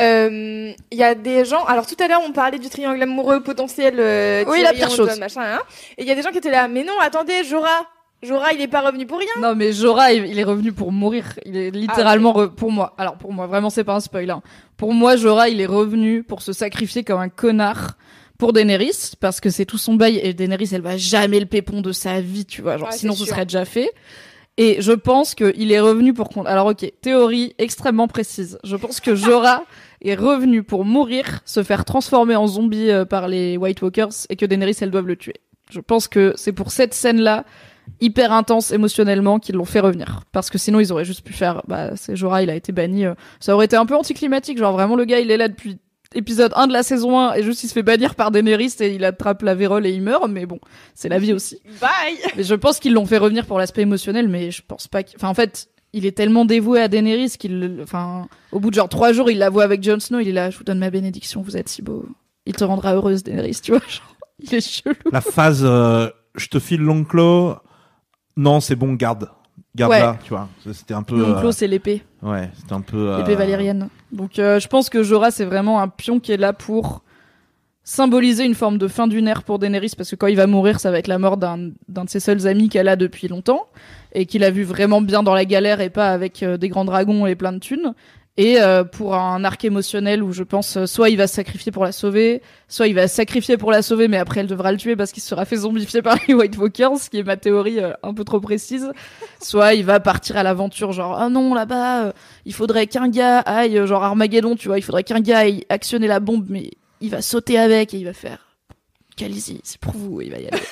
Euh, 0.00 0.72
Il 0.90 0.98
y 0.98 1.02
a 1.02 1.14
des 1.14 1.44
gens. 1.44 1.64
Alors 1.64 1.86
tout 1.86 1.96
à 2.02 2.08
l'heure, 2.08 2.22
on 2.26 2.32
parlait 2.32 2.58
du 2.58 2.68
triangle 2.68 3.02
amoureux 3.02 3.42
potentiel. 3.42 3.94
euh, 3.98 4.44
Oui, 4.48 4.62
la 4.62 4.72
pire 4.72 4.90
chose. 4.90 5.18
Machin, 5.18 5.42
hein. 5.42 5.60
Et 5.98 6.02
il 6.02 6.08
y 6.08 6.10
a 6.10 6.14
des 6.14 6.22
gens 6.22 6.30
qui 6.30 6.38
étaient 6.38 6.50
là. 6.50 6.68
Mais 6.68 6.84
non, 6.84 6.94
attendez, 7.00 7.44
Jorah. 7.44 7.86
Jorah, 8.22 8.52
il 8.52 8.60
est 8.60 8.68
pas 8.68 8.80
revenu 8.82 9.06
pour 9.06 9.18
rien. 9.18 9.28
Non, 9.40 9.54
mais 9.54 9.72
Jorah, 9.72 10.12
il 10.12 10.26
il 10.26 10.38
est 10.38 10.44
revenu 10.44 10.72
pour 10.72 10.92
mourir. 10.92 11.24
Il 11.46 11.56
est 11.56 11.70
littéralement 11.70 12.32
re- 12.34 12.50
pour 12.54 12.70
moi. 12.70 12.94
Alors 12.98 13.16
pour 13.16 13.32
moi, 13.32 13.46
vraiment, 13.46 13.70
c'est 13.70 13.84
pas 13.84 13.94
un 13.94 14.00
spoil. 14.00 14.30
hein. 14.30 14.42
Pour 14.76 14.92
moi, 14.92 15.16
Jorah, 15.16 15.48
il 15.48 15.60
est 15.60 15.66
revenu 15.66 16.22
pour 16.22 16.42
se 16.42 16.52
sacrifier 16.52 17.02
comme 17.04 17.20
un 17.20 17.28
connard 17.30 17.96
pour 18.38 18.52
Daenerys 18.54 19.12
parce 19.20 19.40
que 19.40 19.48
c'est 19.50 19.64
tout 19.66 19.78
son 19.78 19.94
bail 19.94 20.18
et 20.22 20.32
Daenerys, 20.34 20.68
elle 20.72 20.80
va 20.82 20.96
jamais 20.98 21.40
le 21.40 21.46
pépon 21.46 21.80
de 21.82 21.92
sa 21.92 22.20
vie, 22.22 22.44
tu 22.46 22.60
vois. 22.62 22.76
Genre 22.78 22.88
Ouais, 22.88 22.94
sinon, 22.96 23.14
ce 23.14 23.24
serait 23.26 23.44
déjà 23.46 23.64
fait. 23.66 23.90
Et 24.62 24.82
je 24.82 24.92
pense 24.92 25.34
qu'il 25.34 25.72
est 25.72 25.80
revenu 25.80 26.12
pour 26.12 26.28
qu'on. 26.28 26.44
Alors 26.44 26.66
ok, 26.66 26.92
théorie 27.00 27.54
extrêmement 27.56 28.08
précise. 28.08 28.58
Je 28.62 28.76
pense 28.76 29.00
que 29.00 29.14
Jorah 29.14 29.64
est 30.04 30.14
revenu 30.14 30.62
pour 30.62 30.84
mourir, 30.84 31.40
se 31.46 31.62
faire 31.62 31.86
transformer 31.86 32.36
en 32.36 32.46
zombie 32.46 32.90
euh, 32.90 33.06
par 33.06 33.26
les 33.26 33.56
White 33.56 33.80
Walkers 33.80 34.26
et 34.28 34.36
que 34.36 34.44
Daenerys, 34.44 34.76
elle 34.82 34.90
doivent 34.90 35.06
le 35.06 35.16
tuer. 35.16 35.36
Je 35.70 35.80
pense 35.80 36.08
que 36.08 36.34
c'est 36.36 36.52
pour 36.52 36.72
cette 36.72 36.92
scène-là 36.92 37.46
hyper 38.02 38.32
intense 38.32 38.70
émotionnellement 38.70 39.38
qu'ils 39.38 39.54
l'ont 39.54 39.64
fait 39.64 39.80
revenir. 39.80 40.20
Parce 40.30 40.50
que 40.50 40.58
sinon, 40.58 40.78
ils 40.78 40.92
auraient 40.92 41.06
juste 41.06 41.24
pu 41.24 41.32
faire, 41.32 41.62
bah, 41.66 41.96
c'est 41.96 42.14
Jorah, 42.14 42.42
il 42.42 42.50
a 42.50 42.54
été 42.54 42.70
banni. 42.70 43.06
euh, 43.06 43.14
Ça 43.40 43.54
aurait 43.54 43.64
été 43.64 43.76
un 43.76 43.86
peu 43.86 43.96
anticlimatique. 43.96 44.58
Genre, 44.58 44.74
vraiment, 44.74 44.94
le 44.94 45.06
gars, 45.06 45.20
il 45.20 45.30
est 45.30 45.38
là 45.38 45.48
depuis 45.48 45.78
épisode 46.14 46.52
1 46.56 46.66
de 46.66 46.72
la 46.72 46.82
saison 46.82 47.18
1 47.18 47.34
et 47.34 47.42
juste 47.42 47.62
il 47.64 47.68
se 47.68 47.72
fait 47.72 47.82
bannir 47.82 48.14
par 48.14 48.30
Daenerys 48.30 48.74
et 48.80 48.94
il 48.94 49.04
attrape 49.04 49.42
la 49.42 49.54
vérole 49.54 49.86
et 49.86 49.90
il 49.90 50.02
meurt. 50.02 50.28
Mais 50.28 50.46
bon, 50.46 50.58
c'est 50.94 51.08
la 51.08 51.18
vie 51.18 51.32
aussi. 51.32 51.60
Bye. 51.80 52.18
Mais 52.36 52.42
je 52.42 52.54
pense 52.54 52.78
qu'ils 52.80 52.92
l'ont 52.94 53.06
fait 53.06 53.18
revenir 53.18 53.46
pour 53.46 53.58
l'aspect 53.58 53.82
émotionnel, 53.82 54.28
mais 54.28 54.50
je 54.50 54.62
pense 54.66 54.88
pas. 54.88 55.02
qu'- 55.02 55.14
Enfin, 55.16 55.28
en 55.28 55.34
fait, 55.34 55.68
il 55.92 56.06
est 56.06 56.16
tellement 56.16 56.44
dévoué 56.44 56.80
à 56.80 56.88
Daenerys 56.88 57.30
qu'il, 57.38 57.80
enfin, 57.82 58.28
au 58.52 58.60
bout 58.60 58.70
de 58.70 58.74
genre 58.76 58.88
trois 58.88 59.12
jours, 59.12 59.30
il 59.30 59.38
la 59.38 59.50
voit 59.50 59.64
avec 59.64 59.82
Jon 59.82 60.00
Snow. 60.00 60.18
Il 60.20 60.28
est 60.28 60.32
là, 60.32 60.50
je 60.50 60.58
vous 60.58 60.64
donne 60.64 60.78
ma 60.78 60.90
bénédiction, 60.90 61.42
vous 61.42 61.56
êtes 61.56 61.68
si 61.68 61.82
beau. 61.82 62.04
Il 62.46 62.54
te 62.54 62.64
rendra 62.64 62.94
heureuse, 62.94 63.22
Daenerys, 63.22 63.58
tu 63.62 63.72
vois. 63.72 63.80
Genre, 63.88 64.16
il 64.40 64.54
est 64.54 64.60
chelou. 64.60 64.94
la 65.12 65.20
phase 65.20 65.62
euh, 65.64 66.08
je 66.34 66.46
te 66.48 66.58
file 66.58 66.80
l'onclo 66.80 67.56
non 68.38 68.60
c'est 68.60 68.74
bon 68.76 68.94
garde 68.94 69.28
garde 69.76 69.92
là 69.92 70.18
tu 70.24 70.32
vois 70.34 70.48
c'était 70.72 70.94
un 70.94 71.02
peu 71.02 71.18
L'onclo, 71.18 71.48
euh, 71.48 71.52
c'est 71.52 71.66
l'épée. 71.66 72.02
ouais 72.22 72.50
c'était 72.56 72.72
un 72.72 72.80
peu 72.80 73.10
euh, 73.10 73.18
L'épée 73.18 73.36
valérienne. 73.36 73.88
Donc 74.12 74.38
euh, 74.38 74.58
je 74.60 74.68
pense 74.68 74.90
que 74.90 75.02
Jorah 75.02 75.30
c'est 75.30 75.44
vraiment 75.44 75.80
un 75.80 75.88
pion 75.88 76.20
qui 76.20 76.32
est 76.32 76.36
là 76.36 76.52
pour 76.52 77.02
symboliser 77.82 78.44
une 78.44 78.54
forme 78.54 78.78
de 78.78 78.88
fin 78.88 79.08
d'une 79.08 79.26
ère 79.26 79.42
pour 79.42 79.58
Daenerys 79.58 79.92
parce 79.96 80.10
que 80.10 80.16
quand 80.16 80.26
il 80.26 80.36
va 80.36 80.46
mourir 80.46 80.80
ça 80.80 80.90
va 80.90 80.98
être 80.98 81.08
la 81.08 81.18
mort 81.18 81.36
d'un 81.36 81.70
d'un 81.88 82.04
de 82.04 82.10
ses 82.10 82.20
seuls 82.20 82.46
amis 82.46 82.68
qu'elle 82.68 82.88
a 82.88 82.96
depuis 82.96 83.26
longtemps 83.28 83.66
et 84.12 84.26
qu'il 84.26 84.44
a 84.44 84.50
vu 84.50 84.64
vraiment 84.64 85.00
bien 85.00 85.22
dans 85.22 85.34
la 85.34 85.44
galère 85.44 85.80
et 85.80 85.90
pas 85.90 86.10
avec 86.10 86.42
euh, 86.42 86.56
des 86.56 86.68
grands 86.68 86.84
dragons 86.84 87.26
et 87.26 87.34
plein 87.34 87.52
de 87.52 87.58
thunes 87.58 87.94
et 88.42 88.58
euh, 88.60 88.84
pour 88.84 89.14
un 89.16 89.44
arc 89.44 89.62
émotionnel 89.66 90.22
où 90.22 90.32
je 90.32 90.42
pense 90.42 90.78
euh, 90.78 90.86
soit 90.86 91.10
il 91.10 91.16
va 91.16 91.26
se 91.26 91.34
sacrifier 91.34 91.70
pour 91.72 91.84
la 91.84 91.92
sauver 91.92 92.40
soit 92.68 92.86
il 92.86 92.94
va 92.94 93.06
se 93.06 93.14
sacrifier 93.14 93.58
pour 93.58 93.70
la 93.70 93.82
sauver 93.82 94.08
mais 94.08 94.16
après 94.16 94.40
elle 94.40 94.46
devra 94.46 94.72
le 94.72 94.78
tuer 94.78 94.96
parce 94.96 95.12
qu'il 95.12 95.22
sera 95.22 95.44
fait 95.44 95.56
zombifier 95.56 96.00
par 96.00 96.16
les 96.26 96.32
White 96.32 96.56
Walkers 96.56 96.96
ce 96.96 97.10
qui 97.10 97.18
est 97.18 97.22
ma 97.22 97.36
théorie 97.36 97.80
euh, 97.80 97.92
un 98.02 98.14
peu 98.14 98.24
trop 98.24 98.40
précise 98.40 98.90
soit 99.42 99.74
il 99.74 99.84
va 99.84 100.00
partir 100.00 100.38
à 100.38 100.42
l'aventure 100.42 100.92
genre 100.92 101.18
ah 101.20 101.28
non 101.28 101.52
là-bas 101.52 102.04
euh, 102.06 102.12
il 102.46 102.54
faudrait 102.54 102.86
qu'un 102.86 103.08
gars 103.08 103.40
aille, 103.40 103.76
euh, 103.78 103.86
genre 103.86 104.02
Armageddon, 104.02 104.56
tu 104.56 104.68
vois, 104.68 104.78
il 104.78 104.82
faudrait 104.82 105.04
qu'un 105.04 105.20
gars 105.20 105.40
aille 105.40 105.64
actionner 105.68 106.06
la 106.06 106.20
bombe, 106.20 106.46
mais 106.48 106.70
il 107.02 107.10
va 107.10 107.20
sauter 107.20 107.58
avec 107.58 107.92
et 107.92 107.98
il 107.98 108.04
va 108.04 108.12
faire 108.14 108.38
Khaleesi, 109.16 109.60
c'est 109.64 109.78
pour 109.78 109.92
vous, 109.92 110.22
il 110.22 110.30
va 110.30 110.38
y 110.38 110.46
aller. 110.48 110.62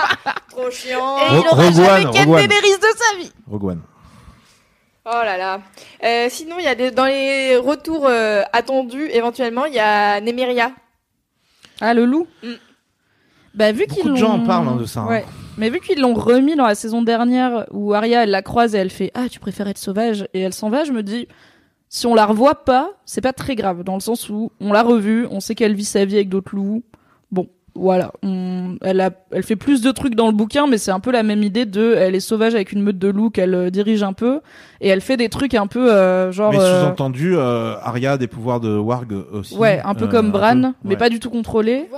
Trop 0.50 0.70
chiant. 0.70 1.18
Et 1.18 1.28
Ro- 1.28 1.42
il 1.42 1.46
aura 1.46 1.62
Rogue 1.62 1.74
jamais 1.74 2.04
Rogue 2.06 2.30
One. 2.30 2.46
De 2.48 2.96
sa 2.96 3.18
vie. 3.18 3.30
Rogue 3.50 3.64
One. 3.64 3.80
Oh 5.10 5.24
là 5.24 5.36
là. 5.38 5.60
Euh, 6.04 6.26
sinon, 6.28 6.56
il 6.58 6.64
y 6.64 6.68
a 6.68 6.74
des, 6.74 6.90
dans 6.90 7.06
les 7.06 7.56
retours 7.56 8.06
euh, 8.06 8.42
attendus, 8.52 9.08
éventuellement, 9.10 9.64
il 9.64 9.74
y 9.74 9.78
a 9.78 10.20
Nemeria. 10.20 10.72
Ah, 11.80 11.94
le 11.94 12.04
loup 12.04 12.26
Mm. 12.42 12.48
Bah, 13.54 13.72
vu 13.72 13.86
Beaucoup 13.86 14.00
qu'ils 14.02 14.10
de 14.12 14.16
gens 14.16 14.36
l'ont- 14.36 14.42
en 14.44 14.46
parlent, 14.46 14.68
hein, 14.68 14.76
de 14.76 14.84
ça, 14.84 15.00
hein. 15.00 15.08
Ouais. 15.08 15.24
Mais 15.56 15.70
vu 15.70 15.80
qu'ils 15.80 16.00
l'ont 16.00 16.14
remis 16.14 16.54
dans 16.54 16.66
la 16.66 16.74
saison 16.76 17.02
dernière, 17.02 17.66
où 17.72 17.94
Arya, 17.94 18.22
elle 18.24 18.30
la 18.30 18.42
croise 18.42 18.74
et 18.74 18.78
elle 18.78 18.90
fait 18.90 19.10
Ah, 19.14 19.28
tu 19.28 19.40
préfères 19.40 19.66
être 19.66 19.78
sauvage 19.78 20.28
Et 20.34 20.40
elle 20.40 20.52
s'en 20.52 20.68
va, 20.68 20.84
je 20.84 20.92
me 20.92 21.02
dis 21.02 21.26
Si 21.88 22.06
on 22.06 22.14
la 22.14 22.26
revoit 22.26 22.64
pas, 22.64 22.90
c'est 23.04 23.20
pas 23.22 23.32
très 23.32 23.56
grave, 23.56 23.82
dans 23.82 23.94
le 23.94 24.00
sens 24.00 24.28
où 24.28 24.52
on 24.60 24.72
l'a 24.72 24.82
revue, 24.82 25.26
on 25.30 25.40
sait 25.40 25.54
qu'elle 25.56 25.74
vit 25.74 25.84
sa 25.86 26.04
vie 26.04 26.16
avec 26.16 26.28
d'autres 26.28 26.54
loups. 26.54 26.84
Bon, 27.32 27.48
voilà. 27.78 28.12
On- 28.22 28.76
elle, 28.82 29.00
a, 29.00 29.10
elle 29.30 29.42
fait 29.42 29.56
plus 29.56 29.80
de 29.80 29.90
trucs 29.90 30.14
dans 30.14 30.26
le 30.26 30.32
bouquin, 30.32 30.66
mais 30.66 30.76
c'est 30.78 30.90
un 30.90 31.00
peu 31.00 31.10
la 31.12 31.22
même 31.22 31.42
idée 31.42 31.64
de 31.64 31.94
elle 31.96 32.14
est 32.14 32.20
sauvage 32.20 32.54
avec 32.54 32.72
une 32.72 32.82
meute 32.82 32.98
de 32.98 33.08
loups 33.08 33.30
qu'elle 33.30 33.54
euh, 33.54 33.70
dirige 33.70 34.02
un 34.02 34.12
peu, 34.12 34.40
et 34.80 34.88
elle 34.88 35.00
fait 35.00 35.16
des 35.16 35.28
trucs 35.28 35.54
un 35.54 35.66
peu 35.66 35.92
euh, 35.92 36.30
genre. 36.32 36.52
mais 36.52 36.58
euh, 36.60 36.82
sous-entendu 36.84 37.36
euh, 37.36 37.74
Arya 37.82 38.12
a 38.12 38.18
des 38.18 38.26
pouvoirs 38.26 38.60
de 38.60 38.76
warg 38.76 39.12
aussi 39.32 39.56
Ouais, 39.56 39.80
un 39.84 39.94
peu 39.94 40.04
euh, 40.04 40.08
comme 40.08 40.30
Bran, 40.30 40.60
peu, 40.60 40.68
mais 40.88 40.96
pas 40.96 41.08
du 41.08 41.20
tout 41.20 41.30
contrôlé. 41.30 41.88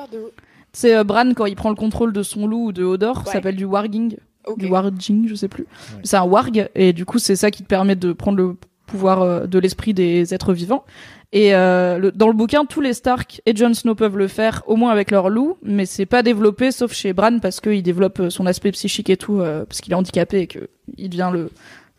C'est 0.73 0.97
euh, 0.97 1.05
Bran 1.05 1.33
quand 1.35 1.47
il 1.47 1.57
prend 1.57 1.71
le 1.71 1.75
contrôle 1.77 2.13
de 2.13 2.23
son 2.23 2.47
loup 2.47 2.67
ou 2.67 2.73
de 2.73 2.85
Hodor, 2.85 3.19
Ouais. 3.19 3.23
ça 3.27 3.33
s'appelle 3.33 3.57
du 3.57 3.65
warging, 3.65 4.17
du 4.57 4.67
warging, 4.69 5.27
je 5.29 5.35
sais 5.35 5.49
plus. 5.49 5.67
C'est 6.05 6.17
un 6.17 6.25
warg 6.25 6.69
et 6.75 6.93
du 6.93 7.05
coup 7.05 7.19
c'est 7.19 7.37
ça 7.37 7.51
qui 7.51 7.63
te 7.63 7.69
permet 7.69 7.97
de 7.97 8.13
prendre 8.13 8.39
le 8.39 8.57
pouvoir 8.87 9.23
euh, 9.23 9.47
de 9.47 9.59
l'esprit 9.59 9.95
des 9.95 10.35
êtres 10.35 10.53
vivants. 10.53 10.85
Et 11.33 11.55
euh, 11.55 11.99
le- 11.99 12.11
dans 12.11 12.27
le 12.27 12.33
bouquin, 12.33 12.65
tous 12.65 12.81
les 12.81 12.93
Stark 12.93 13.41
et 13.47 13.55
Jon 13.55 13.73
Snow 13.73 13.95
peuvent 13.95 14.17
le 14.17 14.27
faire, 14.27 14.63
au 14.67 14.75
moins 14.75 14.91
avec 14.91 15.13
leur 15.13 15.29
loup, 15.31 15.59
mais 15.63 15.87
c'est 15.87 16.07
pas 16.07 16.23
développé 16.25 16.73
sauf 16.73 16.93
chez 16.93 17.13
Bran 17.13 17.39
parce 17.39 17.61
qu'il 17.61 17.83
développe 17.85 18.19
euh, 18.21 18.31
son 18.31 18.47
aspect 18.47 18.73
psychique 18.73 19.11
et 19.11 19.17
tout, 19.17 19.41
euh, 19.41 19.65
parce 19.65 19.81
qu'il 19.81 19.93
est 19.93 19.97
handicapé 19.97 20.41
et 20.41 20.47
que 20.49 20.69
il 20.97 21.09
devient 21.11 21.31
le 21.33 21.51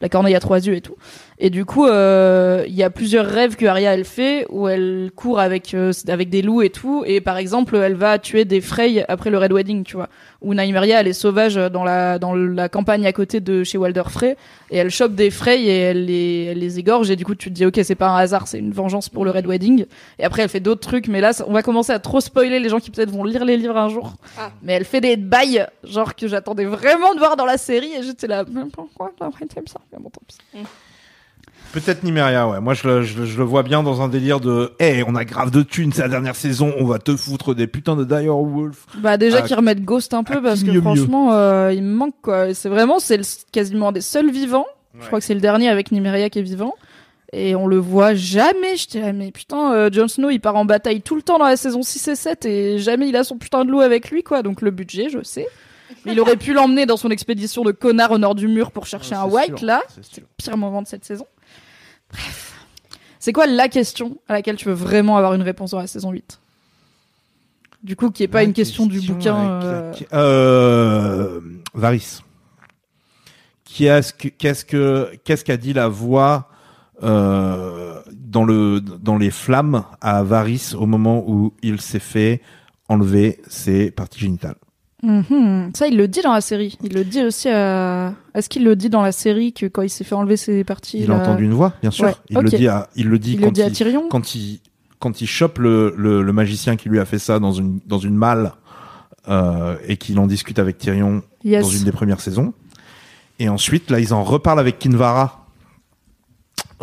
la 0.01 0.09
corneille 0.09 0.33
à 0.35 0.39
trois 0.39 0.57
yeux 0.65 0.73
et 0.75 0.81
tout. 0.81 0.95
Et 1.43 1.49
du 1.49 1.65
coup, 1.65 1.87
euh, 1.87 2.63
il 2.67 2.75
y 2.75 2.83
a 2.83 2.91
plusieurs 2.91 3.25
rêves 3.25 3.55
que 3.55 3.65
Arya 3.65 3.95
elle 3.95 4.05
fait 4.05 4.45
où 4.49 4.67
elle 4.67 5.09
court 5.15 5.39
avec 5.39 5.73
euh, 5.73 5.91
avec 6.07 6.29
des 6.29 6.43
loups 6.43 6.61
et 6.61 6.69
tout. 6.69 7.03
Et 7.07 7.19
par 7.19 7.37
exemple, 7.37 7.75
elle 7.77 7.95
va 7.95 8.19
tuer 8.19 8.45
des 8.45 8.61
Frey 8.61 9.03
après 9.07 9.31
le 9.31 9.39
Red 9.39 9.51
Wedding, 9.51 9.83
tu 9.83 9.95
vois. 9.95 10.07
Où 10.41 10.53
Nymeria 10.53 11.01
elle 11.01 11.07
est 11.07 11.13
sauvage 11.13 11.55
dans 11.55 11.83
la 11.83 12.19
dans 12.19 12.35
la 12.35 12.69
campagne 12.69 13.07
à 13.07 13.11
côté 13.11 13.39
de 13.39 13.63
chez 13.63 13.79
Walder 13.79 14.03
Frey 14.07 14.37
et 14.69 14.77
elle 14.77 14.91
chope 14.91 15.15
des 15.15 15.31
Frey 15.31 15.63
et 15.63 15.77
elle 15.79 16.05
les 16.05 16.49
elle 16.51 16.59
les 16.59 16.77
égorge. 16.77 17.09
Et 17.09 17.15
du 17.15 17.25
coup, 17.25 17.33
tu 17.33 17.49
te 17.49 17.55
dis 17.55 17.65
ok, 17.65 17.79
c'est 17.83 17.95
pas 17.95 18.09
un 18.09 18.17
hasard, 18.17 18.47
c'est 18.47 18.59
une 18.59 18.71
vengeance 18.71 19.09
pour 19.09 19.25
le 19.25 19.31
Red 19.31 19.47
Wedding. 19.47 19.85
Et 20.19 20.23
après, 20.23 20.43
elle 20.43 20.49
fait 20.49 20.59
d'autres 20.59 20.87
trucs. 20.87 21.07
Mais 21.07 21.21
là, 21.21 21.31
on 21.47 21.53
va 21.53 21.63
commencer 21.63 21.91
à 21.91 21.97
trop 21.97 22.19
spoiler 22.19 22.59
les 22.59 22.69
gens 22.69 22.79
qui 22.79 22.91
peut-être 22.91 23.09
vont 23.09 23.23
lire 23.23 23.45
les 23.45 23.57
livres 23.57 23.77
un 23.77 23.89
jour. 23.89 24.13
Ah. 24.37 24.51
Mais 24.61 24.73
elle 24.73 24.85
fait 24.85 25.01
des 25.01 25.17
bails, 25.17 25.65
genre 25.83 26.13
que 26.13 26.27
j'attendais 26.27 26.65
vraiment 26.65 27.15
de 27.15 27.17
voir 27.19 27.35
dans 27.35 27.45
la 27.45 27.57
série. 27.57 27.93
Et 27.93 28.03
j'étais 28.03 28.27
là, 28.27 28.45
pourquoi 28.71 29.11
ça 29.17 29.81
Mais 29.91 29.97
bon, 29.97 30.11
tant 30.11 30.21
pis. 30.27 30.37
Peut-être 31.73 32.03
Nimeria, 32.03 32.47
ouais. 32.49 32.59
Moi, 32.59 32.73
je 32.73 32.87
le, 32.87 33.01
je, 33.03 33.19
le- 33.19 33.25
je 33.25 33.37
le 33.37 33.43
vois 33.43 33.63
bien 33.63 33.81
dans 33.83 34.01
un 34.01 34.07
délire 34.09 34.39
de, 34.39 34.73
hey, 34.79 35.03
on 35.07 35.15
a 35.15 35.23
grave 35.25 35.51
de 35.51 35.61
thunes, 35.61 35.93
c'est 35.93 36.01
la 36.01 36.09
dernière 36.09 36.35
saison, 36.35 36.73
on 36.79 36.85
va 36.85 36.99
te 36.99 37.15
foutre 37.15 37.55
des 37.55 37.67
putains 37.67 37.95
de 37.95 38.03
Dire 38.03 38.35
Wolf. 38.35 38.85
Bah 38.97 39.17
déjà 39.17 39.37
Ah, 39.39 39.41
qu'ils 39.43 39.55
remettent 39.55 39.83
Ghost 39.85 40.13
un 40.13 40.23
peu 40.23 40.35
ah, 40.37 40.41
parce 40.43 40.61
que 40.63 40.67
mieux, 40.67 40.73
mieux. 40.73 40.81
franchement 40.81 41.33
euh, 41.33 41.71
il 41.73 41.83
me 41.83 41.93
manque 41.95 42.15
quoi. 42.21 42.53
C'est 42.53 42.69
vraiment 42.69 42.99
c'est 42.99 43.21
quasiment 43.51 43.89
un 43.89 43.91
des 43.93 44.01
seuls 44.01 44.31
vivants. 44.31 44.65
Je 44.99 45.07
crois 45.07 45.19
que 45.19 45.25
c'est 45.25 45.33
le 45.33 45.39
dernier 45.39 45.69
avec 45.69 45.91
Nymeria 45.93 46.29
qui 46.29 46.39
est 46.39 46.43
vivant. 46.43 46.73
Et 47.33 47.55
on 47.55 47.65
le 47.65 47.77
voit 47.77 48.13
jamais. 48.13 48.75
J'étais 48.75 48.99
là 48.99 49.13
mais 49.13 49.31
putain 49.31 49.71
euh, 49.73 49.89
Jon 49.91 50.09
Snow 50.09 50.29
il 50.29 50.39
part 50.41 50.57
en 50.57 50.65
bataille 50.65 51.01
tout 51.01 51.15
le 51.15 51.21
temps 51.21 51.37
dans 51.39 51.45
la 51.47 51.55
saison 51.55 51.81
6 51.81 52.09
et 52.09 52.15
7 52.15 52.45
et 52.45 52.79
jamais 52.79 53.07
il 53.07 53.15
a 53.15 53.23
son 53.23 53.37
putain 53.37 53.63
de 53.63 53.71
loup 53.71 53.79
avec 53.79 54.11
lui 54.11 54.23
quoi. 54.23 54.43
Donc 54.43 54.61
le 54.61 54.71
budget 54.71 55.07
je 55.09 55.23
sais. 55.23 55.47
Il 56.05 56.19
aurait 56.19 56.35
pu 56.37 56.53
l'emmener 56.53 56.85
dans 56.85 56.97
son 56.97 57.09
expédition 57.11 57.63
de 57.63 57.71
connard 57.71 58.11
au 58.11 58.17
nord 58.17 58.35
du 58.35 58.47
mur 58.49 58.71
pour 58.71 58.85
chercher 58.85 59.15
un 59.15 59.23
white 59.25 59.61
là. 59.61 59.81
C'est 60.01 60.19
le 60.21 60.27
pire 60.37 60.57
moment 60.57 60.81
de 60.81 60.87
cette 60.87 61.05
saison. 61.05 61.25
Bref. 62.11 62.55
C'est 63.19 63.33
quoi 63.33 63.45
la 63.47 63.67
question 63.69 64.17
à 64.27 64.33
laquelle 64.33 64.55
tu 64.55 64.65
veux 64.65 64.73
vraiment 64.73 65.17
avoir 65.17 65.33
une 65.33 65.41
réponse 65.43 65.71
dans 65.71 65.79
la 65.79 65.87
saison 65.87 66.11
8 66.11 66.39
Du 67.83 67.95
coup, 67.95 68.09
qui 68.11 68.23
est 68.23 68.27
pas 68.27 68.39
La 68.39 68.43
une 68.45 68.53
question, 68.53 68.85
du 68.87 68.99
bouquin. 69.01 69.37
euh, 69.63 69.91
laquelle- 69.91 70.07
Euh, 70.13 71.39
Varys. 71.73 72.19
Qui 73.63 73.85
est-ce 73.85 74.13
que, 74.13 74.27
qu'est-ce 74.27 74.65
que, 74.65 75.11
qu'est-ce 75.23 75.45
qu'a 75.45 75.57
dit 75.57 75.73
la 75.73 75.87
voix, 75.87 76.49
euh, 77.03 78.01
dans 78.11 78.43
le, 78.43 78.81
dans 78.81 79.17
les 79.17 79.31
flammes 79.31 79.83
à 80.01 80.23
Varys 80.23 80.73
au 80.77 80.85
moment 80.85 81.23
où 81.25 81.53
il 81.63 81.79
s'est 81.79 81.99
fait 81.99 82.41
enlever 82.89 83.39
ses 83.47 83.89
parties 83.91 84.19
génitales? 84.19 84.57
Mhm. 85.03 85.71
Ça, 85.75 85.87
il 85.87 85.97
le 85.97 86.07
dit 86.07 86.21
dans 86.21 86.33
la 86.33 86.41
série. 86.41 86.77
Il 86.83 86.93
le 86.93 87.03
dit 87.03 87.23
aussi 87.23 87.49
à... 87.49 88.13
Est-ce 88.33 88.49
qu'il 88.49 88.63
le 88.63 88.75
dit 88.75 88.89
dans 88.89 89.01
la 89.01 89.11
série 89.11 89.51
que 89.53 89.65
quand 89.67 89.81
il 89.81 89.89
s'est 89.89 90.03
fait 90.03 90.15
enlever 90.15 90.37
ses 90.37 90.63
parties 90.63 90.99
Il 90.99 91.07
là- 91.07 91.15
a 91.15 91.21
entendu 91.21 91.43
une 91.45 91.53
voix, 91.53 91.73
bien 91.81 91.91
sûr. 91.91 92.05
Ouais, 92.05 92.15
il 92.29 92.37
le 92.37 92.49
dit 92.49 92.67
à, 92.67 92.89
il 92.95 93.07
le 93.09 93.19
dit 93.19 93.33
Il 93.33 93.39
quand 93.39 93.45
le 93.47 93.51
dit 93.51 93.61
à 93.63 93.67
il, 93.67 93.73
Tyrion 93.73 94.07
quand 94.09 94.35
il 94.35 94.59
quand 94.99 95.19
il 95.21 95.27
chope 95.27 95.57
le, 95.57 95.93
le, 95.97 96.21
le 96.21 96.31
magicien 96.33 96.75
qui 96.75 96.87
lui 96.87 96.99
a 96.99 97.05
fait 97.05 97.17
ça 97.19 97.39
dans 97.39 97.51
une 97.53 97.79
dans 97.87 97.97
une 97.97 98.15
malle 98.15 98.53
euh, 99.27 99.75
et 99.87 99.97
qu'il 99.97 100.19
en 100.19 100.27
discute 100.27 100.59
avec 100.59 100.77
Tyrion 100.77 101.23
Yes. 101.43 101.63
dans 101.63 101.69
une 101.71 101.83
des 101.83 101.91
premières 101.91 102.21
saisons. 102.21 102.53
Et 103.39 103.49
ensuite, 103.49 103.89
là, 103.89 103.99
ils 103.99 104.13
en 104.13 104.23
reparlent 104.23 104.59
avec 104.59 104.77
Kinvara. 104.77 105.47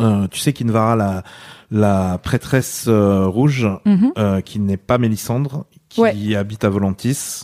Euh, 0.01 0.27
tu 0.27 0.39
sais, 0.39 0.51
Kinvara, 0.53 0.95
la, 0.97 1.23
la 1.71 2.17
prêtresse 2.21 2.85
euh, 2.87 3.25
rouge, 3.25 3.67
Mhm. 3.85 4.11
euh, 4.17 4.41
qui 4.41 4.59
n'est 4.59 4.77
pas 4.77 4.97
Mélissandre, 4.97 5.65
qui 5.89 6.01
Ouais. 6.01 6.35
habite 6.35 6.63
à 6.65 6.69
Volantis. 6.69 7.43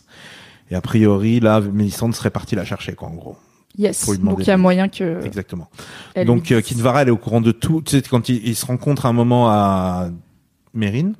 Et 0.71 0.75
a 0.75 0.81
priori, 0.81 1.39
là, 1.39 1.61
Mélissandre 1.61 2.15
serait 2.15 2.29
partie 2.31 2.55
la 2.55 2.65
chercher, 2.65 2.93
quoi, 2.93 3.07
en 3.09 3.13
gros. 3.13 3.37
Yes. 3.77 4.05
Donc 4.19 4.37
il 4.39 4.47
y 4.47 4.51
a 4.51 4.57
moyen 4.57 4.87
que. 4.87 5.23
Exactement. 5.25 5.69
elle 6.13 6.25
Donc, 6.27 6.49
euh. 6.51 6.61
Kinvara, 6.61 7.01
elle 7.01 7.09
est 7.09 7.11
au 7.11 7.17
courant 7.17 7.41
de 7.41 7.51
tout. 7.51 7.81
Tu 7.85 7.91
sais, 7.97 8.01
quand 8.01 8.29
ils, 8.29 8.47
ils 8.47 8.55
se 8.55 8.65
rencontrent 8.65 9.05
à 9.05 9.09
un 9.09 9.13
moment 9.13 9.49
à 9.49 10.09
Mérine. 10.73 11.13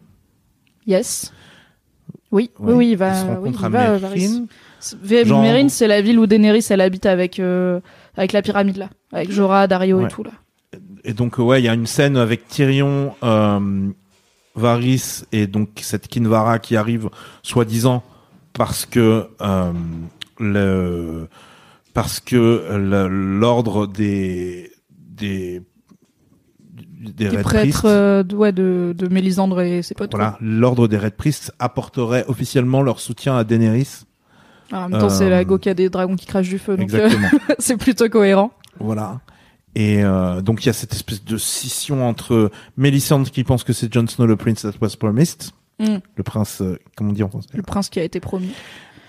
Yes. 0.88 1.34
Oui, 2.32 2.52
Ouais. 2.60 2.72
oui, 2.72 2.74
oui, 2.78 2.92
il 2.92 2.98
va. 2.98 3.12
Ils 3.12 3.16
se 3.22 3.26
oui, 3.40 3.52
il 3.60 3.66
à 3.66 3.70
va. 3.70 4.00
Mérine. 4.00 4.48
V- 5.02 5.26
Genre- 5.26 5.42
Mérine, 5.42 5.70
c'est 5.70 5.88
la 5.88 6.02
ville 6.02 6.18
où 6.20 6.28
Daenerys 6.28 6.66
elle 6.70 6.82
habite 6.82 7.06
avec 7.06 7.40
euh, 7.40 7.80
avec 8.16 8.32
la 8.34 8.42
pyramide 8.42 8.78
là, 8.78 8.90
avec 9.12 9.32
Jorah, 9.32 9.68
Dario 9.68 10.00
Ouais. 10.00 10.06
et 10.06 10.08
tout 10.10 10.24
là. 10.24 10.32
Et 11.04 11.14
donc, 11.14 11.40
euh, 11.40 11.44
ouais, 11.44 11.62
il 11.62 11.66
y 11.66 11.70
a 11.70 11.74
une 11.74 11.88
scène 11.88 12.18
avec 12.18 12.48
Tyrion, 12.48 13.16
euh, 13.24 13.90
Varys 14.56 15.24
et 15.32 15.48
donc 15.48 15.70
cette 15.82 16.08
Kinvara 16.08 16.60
qui 16.60 16.76
arrive, 16.78 17.10
soi-disant, 17.44 18.04
parce 18.58 18.86
que 18.86 19.28
euh, 19.42 19.74
le 20.40 21.28
parce 21.94 22.20
que 22.20 23.08
l'ordre 23.40 23.88
des 23.88 24.72
des 24.90 25.62
des, 27.00 27.12
Des 27.12 27.30
Red 27.30 27.42
prêtres 27.44 27.60
Priests, 27.62 27.86
euh, 27.86 28.24
de, 28.24 28.36
ouais, 28.36 28.52
de, 28.52 28.96
de 28.98 29.08
Mélisandre 29.08 29.62
et 29.62 29.84
ses 29.84 29.94
potes. 29.94 30.12
voilà, 30.12 30.38
l'ordre 30.42 30.88
des 30.88 30.98
Red 30.98 31.14
Priests 31.14 31.54
apporterait 31.60 32.26
officiellement 32.28 32.82
leur 32.82 33.00
soutien 33.00 33.38
à 33.38 33.44
Daenerys. 33.44 34.06
quoi. 34.70 34.80
En 34.80 34.90
même 34.90 35.00
temps, 35.00 35.10
c'est 35.10 35.26
Euh, 35.26 35.30
la 35.30 35.46
go 35.46 35.60
qui 35.60 35.70
a 35.70 35.76
des 35.76 35.90
dragons 35.90 36.16
qui 36.16 36.26
crachent 36.26 36.50
du 36.50 36.58
feu, 36.58 36.76
donc 36.78 36.92
euh, 36.94 37.08
c'est 37.60 37.78
plutôt 37.78 38.10
cohérent. 38.10 38.52
Voilà. 38.80 39.22
Et 39.76 40.04
euh, 40.04 40.42
donc 40.42 40.64
il 40.64 40.68
y 40.68 40.70
a 40.70 40.74
cette 40.74 40.94
espèce 40.94 41.24
de 41.24 41.38
scission 41.38 42.08
entre 42.08 42.50
Melisandre 42.78 43.30
qui 43.30 43.44
pense 43.44 43.64
que 43.64 43.74
c'est 43.74 43.94
Jon 43.94 44.08
Snow 44.08 44.26
le 44.26 44.36
prince 44.38 44.64
that 44.64 44.72
was 44.82 44.96
promised, 44.98 45.52
Mm. 45.80 45.98
le 46.16 46.24
prince, 46.24 46.62
euh, 46.62 46.80
comment 46.96 47.10
on 47.10 47.14
dit 47.14 47.24
en 47.24 47.30
français 47.30 47.50
Le 47.54 47.62
prince 47.64 47.90
qui 47.90 48.00
a 48.00 48.04
été 48.04 48.20
promis. 48.20 48.54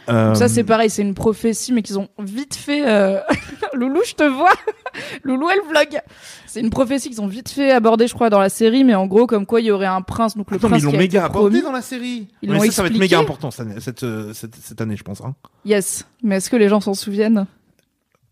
Euh, 0.08 0.34
Ça, 0.34 0.48
c'est 0.48 0.62
pareil, 0.62 0.88
c'est 0.88 1.02
une 1.02 1.14
prophétie, 1.14 1.72
mais 1.72 1.82
qu'ils 1.82 1.98
ont 1.98 2.08
vite 2.20 2.54
fait. 2.54 2.86
euh, 2.88 3.18
Loulou, 3.74 4.00
je 4.06 4.14
te 4.14 4.22
vois. 4.22 4.52
Loulou, 5.24 5.48
elle 5.50 5.60
vlog. 5.68 6.00
C'est 6.46 6.60
une 6.60 6.70
prophétie 6.70 7.08
qu'ils 7.08 7.20
ont 7.20 7.26
vite 7.26 7.48
fait 7.48 7.72
aborder, 7.72 8.06
je 8.06 8.14
crois, 8.14 8.30
dans 8.30 8.38
la 8.38 8.48
série, 8.48 8.84
mais 8.84 8.94
en 8.94 9.06
gros, 9.06 9.26
comme 9.26 9.46
quoi 9.46 9.60
il 9.60 9.66
y 9.66 9.70
aurait 9.72 9.86
un 9.86 10.02
prince, 10.02 10.36
donc 10.36 10.50
le 10.52 10.56
Attends, 10.58 10.68
mais 10.68 10.78
prince 10.78 10.82
ils 10.82 10.84
l'ont 10.84 10.90
qui 10.92 10.96
a 10.96 11.00
méga 11.00 11.18
été 11.18 11.26
abordé 11.26 11.58
promis. 11.58 11.62
dans 11.62 11.72
la 11.72 11.82
série. 11.82 12.28
Ils 12.42 12.50
l'ont 12.52 12.60
ça, 12.60 12.70
ça 12.70 12.82
va 12.82 12.88
être 12.88 12.98
méga 12.98 13.18
important 13.18 13.50
cette 13.50 13.66
année, 13.66 13.80
cette, 13.80 14.04
euh, 14.04 14.32
cette, 14.32 14.54
cette 14.54 14.80
année, 14.80 14.96
je 14.96 15.02
pense. 15.02 15.20
Hein. 15.22 15.34
Yes. 15.64 16.06
Mais 16.22 16.36
est-ce 16.36 16.50
que 16.50 16.56
les 16.56 16.68
gens 16.68 16.80
s'en 16.80 16.94
souviennent? 16.94 17.46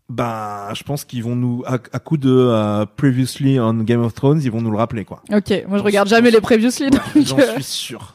Bah, 0.07 0.69
je 0.75 0.83
pense 0.83 1.03
qu'ils 1.03 1.23
vont 1.23 1.35
nous, 1.35 1.63
à, 1.65 1.73
à 1.73 1.99
coup 1.99 2.17
de 2.17 2.29
euh, 2.31 2.85
previously 2.95 3.59
on 3.59 3.73
Game 3.83 4.01
of 4.03 4.13
Thrones, 4.13 4.39
ils 4.43 4.51
vont 4.51 4.61
nous 4.61 4.69
le 4.71 4.77
rappeler, 4.77 5.03
quoi. 5.03 5.21
Ok, 5.33 5.51
moi 5.67 5.77
je 5.79 5.83
regarde 5.83 6.07
jamais 6.07 6.29
les 6.31 6.41
previously, 6.41 6.89
donc 6.91 7.01
J'en 7.15 7.39
euh, 7.39 7.53
suis 7.55 7.63
sûr. 7.63 8.14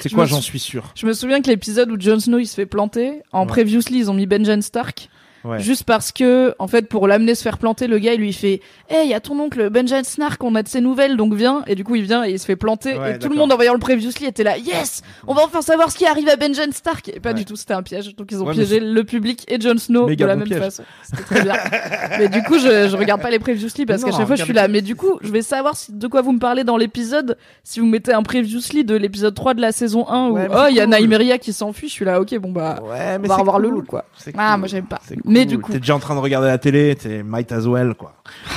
C'est 0.00 0.12
quoi, 0.12 0.26
j'en 0.26 0.40
suis 0.40 0.58
sûr? 0.58 0.92
je 0.94 1.06
me 1.06 1.12
souviens 1.12 1.40
que 1.42 1.48
l'épisode 1.48 1.90
où 1.90 2.00
Jon 2.00 2.20
Snow 2.20 2.38
il 2.38 2.46
se 2.46 2.54
fait 2.54 2.66
planter, 2.66 3.22
en 3.32 3.40
Ouais. 3.42 3.46
previously 3.48 3.98
ils 3.98 4.10
ont 4.10 4.14
mis 4.14 4.26
Benjen 4.26 4.62
Stark, 4.62 5.08
Ouais. 5.44 5.58
juste 5.58 5.84
parce 5.84 6.12
que, 6.12 6.54
en 6.58 6.66
fait, 6.68 6.88
pour 6.88 7.06
l'amener 7.08 7.34
se 7.34 7.42
faire 7.42 7.56
planter, 7.58 7.86
le 7.86 7.98
gars 7.98 8.12
il 8.14 8.20
lui 8.20 8.32
fait 8.32 8.60
Hey, 8.90 9.08
y 9.08 9.14
a 9.14 9.20
ton 9.20 9.38
oncle 9.40 9.70
Benjen 9.70 10.04
Stark, 10.04 10.42
on 10.44 10.54
a 10.54 10.62
de 10.62 10.68
ses 10.68 10.80
nouvelles, 10.80 11.16
donc 11.16 11.32
viens. 11.34 11.62
Et 11.66 11.74
du 11.74 11.84
coup 11.84 11.94
il 11.94 12.02
vient 12.02 12.24
et 12.24 12.32
il 12.32 12.38
se 12.38 12.44
fait 12.44 12.56
planter. 12.56 12.98
Ouais, 12.98 13.14
et 13.16 13.18
tout 13.18 13.28
le 13.28 13.36
monde 13.36 13.50
en 13.52 13.56
voyant 13.56 13.72
le 13.72 13.78
previously 13.78 14.26
était 14.26 14.42
là 14.44 14.58
Yes 14.58 15.02
On 15.26 15.34
va 15.34 15.42
enfin 15.44 15.62
savoir 15.62 15.90
ce 15.90 15.96
qui 15.96 16.04
arrive 16.06 16.28
à 16.28 16.36
Benjen 16.36 16.72
Stark 16.72 17.08
Et 17.08 17.20
pas 17.20 17.30
Ouais. 17.30 17.34
du 17.34 17.44
tout, 17.44 17.56
c'était 17.56 17.74
un 17.74 17.82
piège. 17.82 18.14
Donc 18.16 18.28
ils 18.32 18.42
ont 18.42 18.50
piégé 18.50 18.80
le 18.80 19.04
public 19.04 19.44
et 19.48 19.60
Jon 19.60 19.78
Snow 19.78 20.06
Méga 20.06 20.24
de 20.24 20.28
la 20.28 20.34
bon 20.34 20.40
même 20.40 20.48
piège. 20.48 20.60
façon. 20.60 20.82
C'était 21.04 21.22
très 21.22 21.42
bien. 21.42 21.54
mais 22.18 22.28
du 22.28 22.42
coup, 22.42 22.58
je, 22.58 22.88
je 22.88 22.96
regarde 22.96 23.22
pas 23.22 23.30
les 23.30 23.38
previously 23.38 23.86
parce 23.86 24.04
qu'à 24.04 24.12
chaque 24.12 24.26
fois 24.26 24.36
je 24.36 24.44
suis 24.44 24.52
là. 24.52 24.68
Mais 24.68 24.82
du 24.82 24.94
coup, 24.96 25.18
je 25.22 25.30
vais 25.30 25.42
savoir 25.42 25.76
si- 25.76 25.92
de 25.92 26.06
quoi 26.06 26.20
vous 26.22 26.32
me 26.32 26.38
parlez 26.38 26.64
dans 26.64 26.76
l'épisode. 26.76 27.36
Si 27.64 27.80
vous 27.80 27.86
mettez 27.86 28.12
un 28.12 28.22
previously 28.22 28.84
de 28.84 28.94
l'épisode 28.96 29.34
3 29.34 29.54
de 29.54 29.60
la 29.60 29.72
saison 29.72 30.06
1 30.08 30.28
où 30.28 30.38
oh, 30.38 30.66
il 30.68 30.76
y 30.76 30.80
a. 30.80 30.86
Nymeria 30.86 31.38
qui 31.38 31.52
s'enfuit, 31.52 31.88
je 31.88 31.92
suis 31.94 32.04
là, 32.04 32.20
ok, 32.20 32.36
bon 32.38 32.50
bah. 32.50 32.80
Ouais, 32.82 33.16
On 33.22 33.26
va 33.28 33.36
revoir 33.36 33.58
le 33.58 33.70
loup, 33.70 33.84
quoi. 33.84 34.04
Ah, 34.36 34.56
moi, 34.58 34.66
j'aime 34.68 34.86
pas. 34.86 35.00
Mais 35.30 35.44
du 35.46 35.58
coup- 35.58 35.72
T'es 35.72 35.78
déjà 35.80 35.94
en 35.94 35.98
train 36.00 36.14
de 36.14 36.20
regarder 36.20 36.48
la 36.48 36.58
télé, 36.58 36.94
t'es 36.96 37.22
might 37.22 37.50
as 37.52 37.66
well, 37.66 37.94
quoi. 37.94 38.14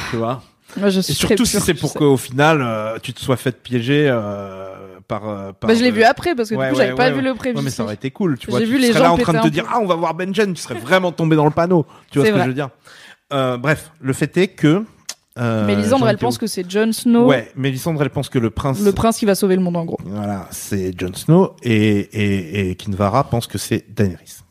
Tu 0.09 0.17
vois 0.17 0.41
Moi, 0.77 0.89
je 0.89 0.99
Et 0.99 1.03
suis 1.03 1.13
surtout 1.13 1.43
très 1.43 1.59
si 1.59 1.61
c'est 1.61 1.73
pour 1.75 1.93
qu'au 1.93 2.17
final, 2.17 2.61
euh, 2.61 2.97
tu 3.01 3.13
te 3.13 3.19
sois 3.21 3.37
fait 3.37 3.61
piéger 3.61 4.07
euh, 4.09 4.69
par, 5.07 5.27
euh, 5.29 5.51
par. 5.53 5.67
Bah, 5.69 5.75
je 5.75 5.83
l'ai 5.83 5.91
vu 5.91 6.03
après 6.03 6.33
parce 6.35 6.49
que 6.49 6.55
ouais, 6.55 6.67
du 6.69 6.73
coup, 6.73 6.79
ouais, 6.79 6.85
j'avais 6.85 6.95
pas 6.97 7.11
vu 7.11 7.21
le 7.21 7.33
previously. 7.35 7.63
mais 7.63 7.69
ça 7.71 7.83
aurait 7.83 7.93
été 7.93 8.09
cool, 8.11 8.37
tu 8.37 8.49
vois. 8.49 8.59
J'ai 8.59 8.65
vu 8.65 8.77
les 8.79 8.87
serais 8.87 8.97
gens 8.99 9.03
là 9.03 9.13
en 9.13 9.17
train 9.17 9.33
de 9.33 9.39
te 9.41 9.47
dire, 9.49 9.65
ah, 9.71 9.79
on 9.81 9.85
va 9.85 9.95
voir 9.95 10.13
Benjen, 10.15 10.53
tu 10.53 10.61
serais 10.61 10.73
vraiment 10.79 11.11
tombé 11.11 11.35
dans 11.35 11.45
le 11.45 11.51
panneau. 11.51 11.85
Tu 12.11 12.19
vois 12.19 12.27
ce 12.27 12.33
que 12.33 12.41
je 12.41 12.47
veux 12.47 12.53
dire? 12.53 12.69
Euh, 13.31 13.57
Bref, 13.57 13.91
le 14.01 14.13
fait 14.13 14.35
est 14.37 14.47
que. 14.47 14.83
Mélisandre, 15.37 16.07
elle 16.07 16.17
pense 16.17 16.37
que 16.37 16.45
c'est 16.47 16.69
Jon 16.69 16.91
Snow, 16.91 17.25
Ouais, 17.27 17.51
Mélisandre, 17.55 18.01
elle 18.03 18.09
pense 18.11 18.29
que 18.29 18.37
le 18.39 18.49
prince. 18.51 18.79
le 18.81 18.91
prince 18.91 19.17
qui 19.17 19.25
va 19.25 19.33
sauver 19.35 19.55
le 19.55 19.61
monde 19.63 19.77
en 19.77 19.85
gros. 19.85 19.97
Voilà, 20.05 20.47
c'est 20.51 20.93
Jon 20.99 21.13
Snow 21.13 21.55
et, 21.63 21.73
et, 21.99 22.69
et 22.69 22.75
Kinvara 22.75 23.23
pense 23.23 23.47
que 23.47 23.57
c'est 23.57 23.83
Daenerys. 23.95 24.42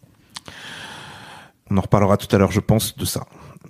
On 1.73 1.77
en 1.79 1.81
reparlera 1.81 2.17
tout 2.19 2.35
à 2.35 2.39
l'heure, 2.39 2.53
je 2.53 2.61
pense, 2.61 2.97
de 2.97 3.05
ça. 3.05 3.25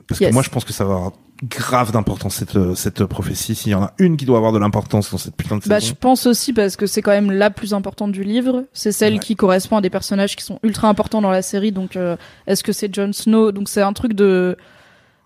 Parce 0.08 0.20
Yes. 0.20 0.30
que 0.30 0.34
moi, 0.34 0.42
je 0.42 0.50
pense 0.50 0.64
que 0.64 0.72
ça 0.72 0.84
va 0.84 0.94
avoir 0.94 1.12
grave 1.44 1.92
d'importance 1.92 2.34
cette, 2.36 2.56
euh, 2.56 2.74
cette 2.74 3.04
prophétie. 3.04 3.54
S'il 3.54 3.72
y 3.72 3.74
en 3.74 3.82
a 3.84 3.92
une 3.98 4.16
qui 4.16 4.24
doit 4.24 4.36
avoir 4.38 4.52
de 4.52 4.58
l'importance 4.58 5.10
dans 5.10 5.18
cette 5.18 5.36
putain 5.36 5.56
de 5.58 5.62
Bah, 5.68 5.78
je 5.78 5.92
pense 5.92 6.26
aussi 6.26 6.52
parce 6.52 6.76
que 6.76 6.86
c'est 6.86 7.02
quand 7.02 7.10
même 7.12 7.30
la 7.30 7.50
plus 7.50 7.74
importante 7.74 8.12
du 8.12 8.22
livre. 8.24 8.64
C'est 8.72 8.92
celle 8.92 9.14
Ouais. 9.14 9.18
qui 9.18 9.36
correspond 9.36 9.76
à 9.76 9.80
des 9.80 9.90
personnages 9.90 10.36
qui 10.36 10.44
sont 10.44 10.58
ultra 10.62 10.88
importants 10.88 11.20
dans 11.22 11.30
la 11.30 11.42
série. 11.42 11.72
Donc, 11.72 11.96
euh, 11.96 12.16
est-ce 12.46 12.62
que 12.64 12.72
c'est 12.72 12.92
Jon 12.94 13.12
Snow? 13.12 13.52
Donc, 13.52 13.68
c'est 13.68 13.82
un 13.82 13.92
truc 13.92 14.12
de. 14.14 14.56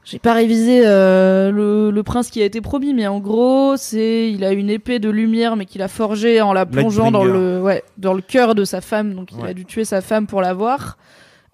J'ai 0.05 0.19
pas 0.21 0.35
révisé 0.35 0.83
euh, 0.87 1.51
le, 1.51 1.91
le 1.91 2.03
prince 2.05 2.31
qui 2.31 2.41
a 2.41 2.45
été 2.45 2.61
promis, 2.61 2.95
mais 2.95 3.09
en 3.09 3.19
gros, 3.19 3.77
c'est 3.77 4.31
il 4.31 4.45
a 4.45 4.53
une 4.53 4.71
épée 4.71 5.01
de 5.01 5.11
lumière, 5.11 5.57
mais 5.57 5.65
qu'il 5.67 5.83
a 5.83 5.89
forgée 5.89 6.41
en 6.41 6.53
la 6.53 6.65
plongeant 6.65 7.11
dans 7.11 7.25
le 7.25 7.61
ouais 7.61 7.83
dans 7.99 8.12
le 8.15 8.23
cœur 8.23 8.55
de 8.55 8.65
sa 8.65 8.81
femme, 8.81 9.15
donc 9.15 9.33
il 9.33 9.39
Ouais. 9.43 9.51
a 9.51 9.55
dû 9.55 9.65
tuer 9.65 9.85
sa 9.85 10.01
femme 10.03 10.27
pour 10.29 10.41
l'avoir. 10.41 10.97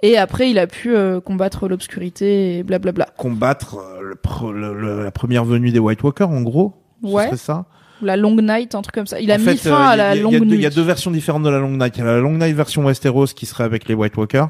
Et 0.03 0.19
après, 0.19 0.51
il 0.51 0.59
a 0.59 0.67
pu 0.67 0.95
euh, 0.97 1.21
combattre 1.21 1.69
l'obscurité 1.69 2.59
et 2.59 2.63
blablabla. 2.65 3.07
Combattre 3.17 3.77
euh, 3.79 4.01
le 4.03 4.15
pre- 4.17 4.53
le- 4.53 4.75
le- 4.75 5.05
la 5.05 5.11
première 5.13 5.45
venue 5.45 5.71
des 5.71 5.79
White 5.79 6.03
Walkers, 6.03 6.29
en 6.31 6.41
gros? 6.43 6.75
Ouais. 7.03 7.27
serait 7.27 7.37
ça? 7.37 7.67
La 8.01 8.17
Long 8.17 8.35
Night, 8.35 8.75
un 8.75 8.83
truc 8.83 8.95
comme 8.97 9.07
ça. 9.07 9.21
Il 9.21 9.31
a 9.31 9.37
En 9.37 9.39
mis 9.39 9.45
fait, 9.45 9.57
fin 9.57 9.71
euh, 9.71 9.75
à 9.75 9.95
il 9.95 9.99
y 9.99 10.01
a- 10.01 10.09
la 10.09 10.17
y 10.17 10.19
a 10.19 10.23
longue 10.23 10.33
deux- 10.33 10.45
nuit. 10.45 10.55
Il 10.57 10.61
y 10.61 10.67
a 10.67 10.71
deux 10.71 10.83
versions 10.83 11.13
différentes 11.13 11.45
de 11.45 11.51
la 11.51 11.61
Long 11.61 11.77
Night. 11.77 11.97
Il 11.97 12.01
y 12.01 12.03
a 12.03 12.07
la 12.07 12.19
Long 12.19 12.37
Night 12.37 12.55
version 12.57 12.85
Westeros 12.85 13.27
qui 13.27 13.47
serait 13.47 13.63
avec 13.65 13.87
les 13.87 13.95
White 13.95 14.17
Walkers 14.17 14.49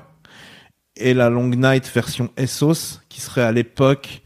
et 0.96 1.12
la 1.12 1.28
Long 1.28 1.48
Night 1.48 1.86
version 1.92 2.30
Essos 2.38 3.00
qui 3.10 3.20
serait 3.20 3.42
à 3.42 3.52
l'époque. 3.52 4.21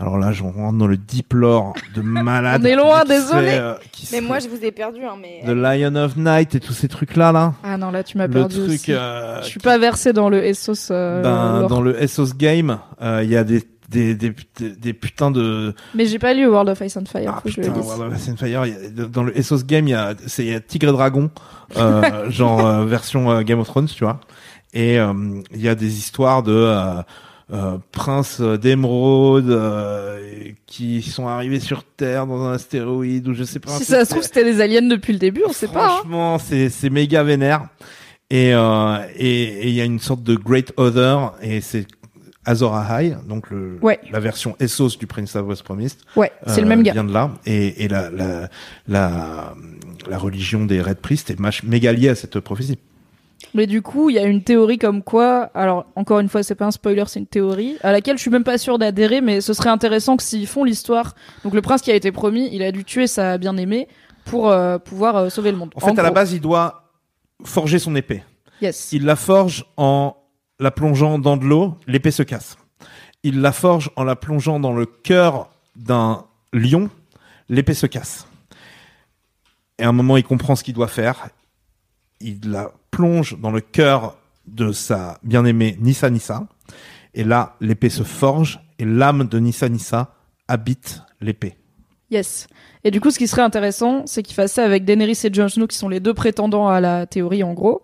Alors 0.00 0.16
là, 0.18 0.32
je 0.32 0.42
rentre 0.42 0.78
dans 0.78 0.86
le 0.86 0.96
deep 0.96 1.34
lore 1.34 1.74
de 1.94 2.00
malade. 2.02 2.62
On 2.64 2.66
est 2.66 2.76
loin, 2.76 3.04
désolé. 3.04 3.48
euh, 3.50 3.74
Mais 4.10 4.22
moi, 4.22 4.38
je 4.38 4.48
vous 4.48 4.64
ai 4.64 4.72
perdu, 4.72 5.00
hein, 5.04 5.16
mais. 5.20 5.42
The 5.44 5.54
Lion 5.54 5.94
of 5.96 6.16
Night 6.16 6.54
et 6.54 6.60
tous 6.60 6.72
ces 6.72 6.88
trucs 6.88 7.14
là 7.16 7.30
là. 7.30 7.52
Ah 7.62 7.76
non, 7.76 7.90
là 7.90 8.02
tu 8.02 8.16
m'as 8.16 8.26
Le 8.26 8.32
perdu 8.32 8.56
truc. 8.56 8.68
aussi. 8.70 8.92
euh, 8.92 9.42
Je 9.42 9.46
suis 9.48 9.60
pas 9.60 9.76
versé 9.76 10.12
dans 10.14 10.30
le 10.30 10.42
Essos. 10.44 10.90
euh, 10.90 11.22
ben, 11.22 11.66
dans 11.68 11.82
le 11.82 12.00
Essos 12.02 12.34
game, 12.36 12.78
euh, 13.02 13.20
il 13.22 13.30
y 13.30 13.36
a 13.36 13.44
des 13.44 13.62
des, 13.90 14.14
des, 14.14 14.34
des, 14.58 14.70
des 14.70 14.92
putains 14.94 15.30
de 15.30 15.74
Mais 15.94 16.06
j'ai 16.06 16.18
pas 16.18 16.32
lu 16.32 16.46
World 16.48 16.70
of 16.70 16.80
Ice 16.80 16.96
and 16.96 17.04
Fire. 17.04 17.30
Ah 17.36 17.40
faut 17.42 17.48
que 17.50 17.50
je 17.50 17.60
le 17.60 17.66
putain, 17.66 17.78
dise. 17.78 17.86
World 17.90 18.14
of 18.14 18.38
Fire, 18.38 18.64
il 18.66 18.72
y 18.72 18.76
a- 19.02 19.06
dans 19.06 19.22
le 19.22 19.36
Essos 19.38 19.64
Game, 19.66 19.86
il 19.86 19.90
y 19.90 19.94
a, 19.94 20.14
c'est, 20.26 20.46
il 20.46 20.50
y 20.50 20.54
a 20.54 20.60
Tigre 20.60 20.88
et 20.88 20.92
Dragon, 20.92 21.30
euh, 21.76 22.30
genre 22.30 22.66
euh, 22.66 22.86
version 22.86 23.30
euh, 23.30 23.42
Game 23.42 23.58
of 23.58 23.66
Thrones, 23.68 23.88
tu 23.94 24.04
vois. 24.04 24.20
Et 24.72 24.98
euh, 24.98 25.12
il 25.52 25.60
y 25.60 25.68
a 25.68 25.74
des 25.74 25.98
histoires 25.98 26.42
de 26.42 26.52
euh, 27.52 27.56
euh, 27.74 27.78
princes 27.92 28.38
euh, 28.40 28.56
d'émeraude 28.56 29.50
euh, 29.50 30.18
qui 30.66 31.02
sont 31.02 31.26
arrivés 31.28 31.60
sur 31.60 31.84
Terre 31.84 32.26
dans 32.26 32.42
un 32.44 32.52
astéroïde 32.54 33.28
ou 33.28 33.34
je 33.34 33.44
sais 33.44 33.60
pas. 33.60 33.70
Si 33.72 33.84
ça 33.84 34.04
se 34.04 34.10
trouve, 34.10 34.22
c'était 34.22 34.44
les 34.44 34.60
aliens 34.60 34.82
depuis 34.82 35.12
le 35.12 35.18
début, 35.18 35.42
on 35.46 35.52
sait 35.52 35.68
pas. 35.68 35.84
hein. 35.86 35.88
Franchement, 36.00 36.38
c'est 36.38 36.68
c'est 36.70 36.90
méga 36.90 37.22
vénère. 37.22 37.66
Et 38.30 38.54
euh, 38.54 38.96
et 39.16 39.42
et 39.42 39.68
il 39.68 39.74
y 39.74 39.80
a 39.80 39.84
une 39.84 39.98
sorte 40.00 40.22
de 40.22 40.34
Great 40.34 40.72
Other 40.78 41.32
et 41.42 41.60
c'est 41.60 41.86
Azor 42.44 42.74
Ahai, 42.74 43.14
donc 43.28 43.50
le 43.50 43.78
Ouais. 43.82 44.00
la 44.10 44.18
version 44.18 44.56
Essos 44.58 44.96
du 44.98 45.06
Prince 45.06 45.36
of 45.36 45.46
West 45.46 45.62
Promised. 45.62 45.98
Ouais, 46.16 46.32
c'est 46.46 46.58
Euh, 46.58 46.62
le 46.62 46.68
même 46.68 46.82
gars. 46.82 46.92
vient 46.92 47.04
de 47.04 47.12
là 47.12 47.30
et, 47.46 47.84
et 47.84 47.88
la, 47.88 48.10
la, 48.10 48.48
la, 48.88 49.54
la 50.08 50.18
religion 50.18 50.64
des 50.64 50.80
Red 50.80 50.96
Priests 50.98 51.30
est 51.30 51.38
méga 51.64 51.92
liée 51.92 52.08
à 52.08 52.14
cette 52.16 52.40
prophétie. 52.40 52.78
Mais 53.54 53.66
du 53.66 53.82
coup, 53.82 54.08
il 54.08 54.16
y 54.16 54.18
a 54.18 54.24
une 54.24 54.42
théorie 54.42 54.78
comme 54.78 55.02
quoi, 55.02 55.50
alors 55.54 55.84
encore 55.94 56.20
une 56.20 56.28
fois, 56.28 56.42
c'est 56.42 56.54
pas 56.54 56.66
un 56.66 56.70
spoiler, 56.70 57.04
c'est 57.06 57.20
une 57.20 57.26
théorie 57.26 57.76
à 57.82 57.92
laquelle 57.92 58.16
je 58.16 58.22
suis 58.22 58.30
même 58.30 58.44
pas 58.44 58.56
sûr 58.56 58.78
d'adhérer, 58.78 59.20
mais 59.20 59.40
ce 59.40 59.52
serait 59.52 59.68
intéressant 59.68 60.16
que 60.16 60.22
s'ils 60.22 60.46
font 60.46 60.64
l'histoire. 60.64 61.14
Donc 61.44 61.52
le 61.52 61.60
prince 61.60 61.82
qui 61.82 61.90
a 61.90 61.94
été 61.94 62.12
promis, 62.12 62.48
il 62.52 62.62
a 62.62 62.72
dû 62.72 62.84
tuer 62.84 63.06
sa 63.06 63.36
bien-aimée 63.36 63.88
pour 64.24 64.48
euh, 64.48 64.78
pouvoir 64.78 65.16
euh, 65.16 65.28
sauver 65.28 65.50
le 65.50 65.58
monde. 65.58 65.70
En 65.74 65.80
fait, 65.80 65.98
à 65.98 66.02
la 66.02 66.10
base, 66.10 66.32
il 66.32 66.40
doit 66.40 66.90
forger 67.44 67.78
son 67.78 67.94
épée. 67.94 68.22
yes. 68.62 68.92
Il 68.92 69.04
la 69.04 69.16
forge 69.16 69.66
en 69.76 70.16
la 70.58 70.70
plongeant 70.70 71.18
dans 71.18 71.36
de 71.36 71.44
l'eau, 71.44 71.76
l'épée 71.86 72.12
se 72.12 72.22
casse. 72.22 72.56
Il 73.22 73.40
la 73.40 73.52
forge 73.52 73.90
en 73.96 74.04
la 74.04 74.16
plongeant 74.16 74.60
dans 74.60 74.72
le 74.72 74.86
cœur 74.86 75.50
d'un 75.76 76.24
lion, 76.52 76.88
l'épée 77.48 77.74
se 77.74 77.86
casse. 77.86 78.26
Et 79.78 79.84
à 79.84 79.88
un 79.88 79.92
moment, 79.92 80.16
il 80.16 80.24
comprend 80.24 80.56
ce 80.56 80.62
qu'il 80.64 80.74
doit 80.74 80.88
faire. 80.88 81.28
Il 82.20 82.38
la 82.50 82.70
plonge 82.92 83.36
dans 83.40 83.50
le 83.50 83.60
cœur 83.60 84.16
de 84.46 84.70
sa 84.70 85.18
bien-aimée 85.24 85.76
Nissa 85.80 86.08
Nissa. 86.10 86.46
Et 87.14 87.24
là, 87.24 87.56
l'épée 87.60 87.90
se 87.90 88.04
forge 88.04 88.60
et 88.78 88.84
l'âme 88.84 89.26
de 89.26 89.40
Nissa 89.40 89.68
Nissa 89.68 90.14
habite 90.46 91.02
l'épée. 91.20 91.56
Yes. 92.10 92.46
Et 92.84 92.90
du 92.90 93.00
coup, 93.00 93.10
ce 93.10 93.18
qui 93.18 93.26
serait 93.26 93.42
intéressant, 93.42 94.02
c'est 94.06 94.22
qu'il 94.22 94.34
fasse 94.34 94.52
ça 94.52 94.64
avec 94.64 94.84
Daenerys 94.84 95.18
et 95.24 95.32
Jon 95.32 95.48
Snow, 95.48 95.66
qui 95.66 95.76
sont 95.76 95.88
les 95.88 96.00
deux 96.00 96.14
prétendants 96.14 96.68
à 96.68 96.80
la 96.80 97.06
théorie, 97.06 97.42
en 97.42 97.54
gros. 97.54 97.82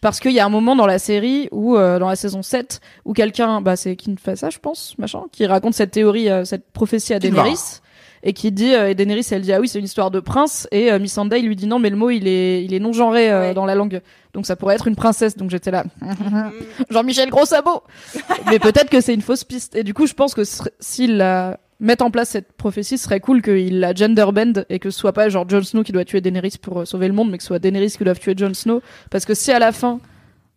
Parce 0.00 0.20
qu'il 0.20 0.32
y 0.32 0.40
a 0.40 0.46
un 0.46 0.50
moment 0.50 0.76
dans 0.76 0.86
la 0.86 0.98
série 0.98 1.48
où, 1.52 1.76
euh, 1.76 1.98
dans 1.98 2.08
la 2.08 2.16
saison 2.16 2.42
7, 2.42 2.80
où 3.04 3.12
quelqu'un, 3.12 3.60
bah, 3.60 3.76
c'est 3.76 3.96
qui 3.96 4.14
fait 4.16 4.36
ça, 4.36 4.50
je 4.50 4.58
pense, 4.58 4.96
machin, 4.98 5.22
qui 5.32 5.46
raconte 5.46 5.74
cette 5.74 5.90
théorie, 5.92 6.28
euh, 6.28 6.44
cette 6.44 6.70
prophétie 6.72 7.14
à. 7.14 7.18
Daenerys. 7.18 7.80
Et 8.22 8.32
qui 8.32 8.50
dit, 8.52 8.74
euh, 8.74 8.90
et 8.90 8.94
Daenerys, 8.94 9.26
elle 9.30 9.42
dit, 9.42 9.52
ah 9.52 9.60
oui, 9.60 9.68
c'est 9.68 9.78
une 9.78 9.84
histoire 9.84 10.10
de 10.10 10.18
prince. 10.20 10.66
Et 10.72 10.90
euh, 10.90 10.98
Missandei 10.98 11.40
lui 11.40 11.54
dit, 11.56 11.66
non, 11.66 11.78
mais 11.78 11.90
le 11.90 11.96
mot, 11.96 12.10
il 12.10 12.26
est, 12.26 12.64
il 12.64 12.74
est 12.74 12.80
non 12.80 12.92
genré 12.92 13.30
euh, 13.30 13.40
Ouais. 13.48 13.54
dans 13.54 13.64
la 13.66 13.74
langue. 13.74 14.00
Donc 14.34 14.44
ça 14.46 14.56
pourrait 14.56 14.74
être 14.74 14.88
une 14.88 14.96
princesse. 14.96 15.36
Donc 15.36 15.50
j'étais 15.50 15.70
là. 15.70 15.84
Jean-Michel 16.90 17.30
Gros 17.30 17.44
Sabot. 17.46 17.82
mais 18.50 18.58
peut-être 18.58 18.90
que 18.90 19.00
c'est 19.00 19.14
une 19.14 19.22
fausse 19.22 19.44
piste. 19.44 19.76
Et 19.76 19.84
du 19.84 19.94
coup, 19.94 20.06
je 20.06 20.14
pense 20.14 20.34
que 20.34 20.42
s'il 20.80 21.16
la 21.16 21.58
mettent 21.80 22.02
en 22.02 22.10
place 22.10 22.30
cette 22.30 22.52
prophétie, 22.52 22.98
ce 22.98 23.04
serait 23.04 23.20
cool 23.20 23.40
qu'il 23.42 23.78
la 23.80 23.94
genderbend 23.94 24.64
et 24.68 24.78
que 24.80 24.90
ce 24.90 24.98
soit 24.98 25.12
pas 25.12 25.28
genre 25.28 25.48
Jon 25.48 25.62
Snow 25.62 25.82
qui 25.84 25.92
doit 25.92 26.04
tuer 26.04 26.20
Daenerys 26.20 26.54
pour 26.60 26.80
euh, 26.80 26.84
sauver 26.84 27.06
le 27.06 27.14
monde, 27.14 27.30
mais 27.30 27.36
que 27.36 27.42
ce 27.44 27.48
soit 27.48 27.58
Daenerys 27.60 27.90
qui 27.96 28.02
doit 28.04 28.14
tuer 28.16 28.34
Jon 28.36 28.52
Snow. 28.54 28.82
Parce 29.10 29.24
que 29.24 29.34
si 29.34 29.52
à 29.52 29.60
la 29.60 29.70
fin, 29.70 30.00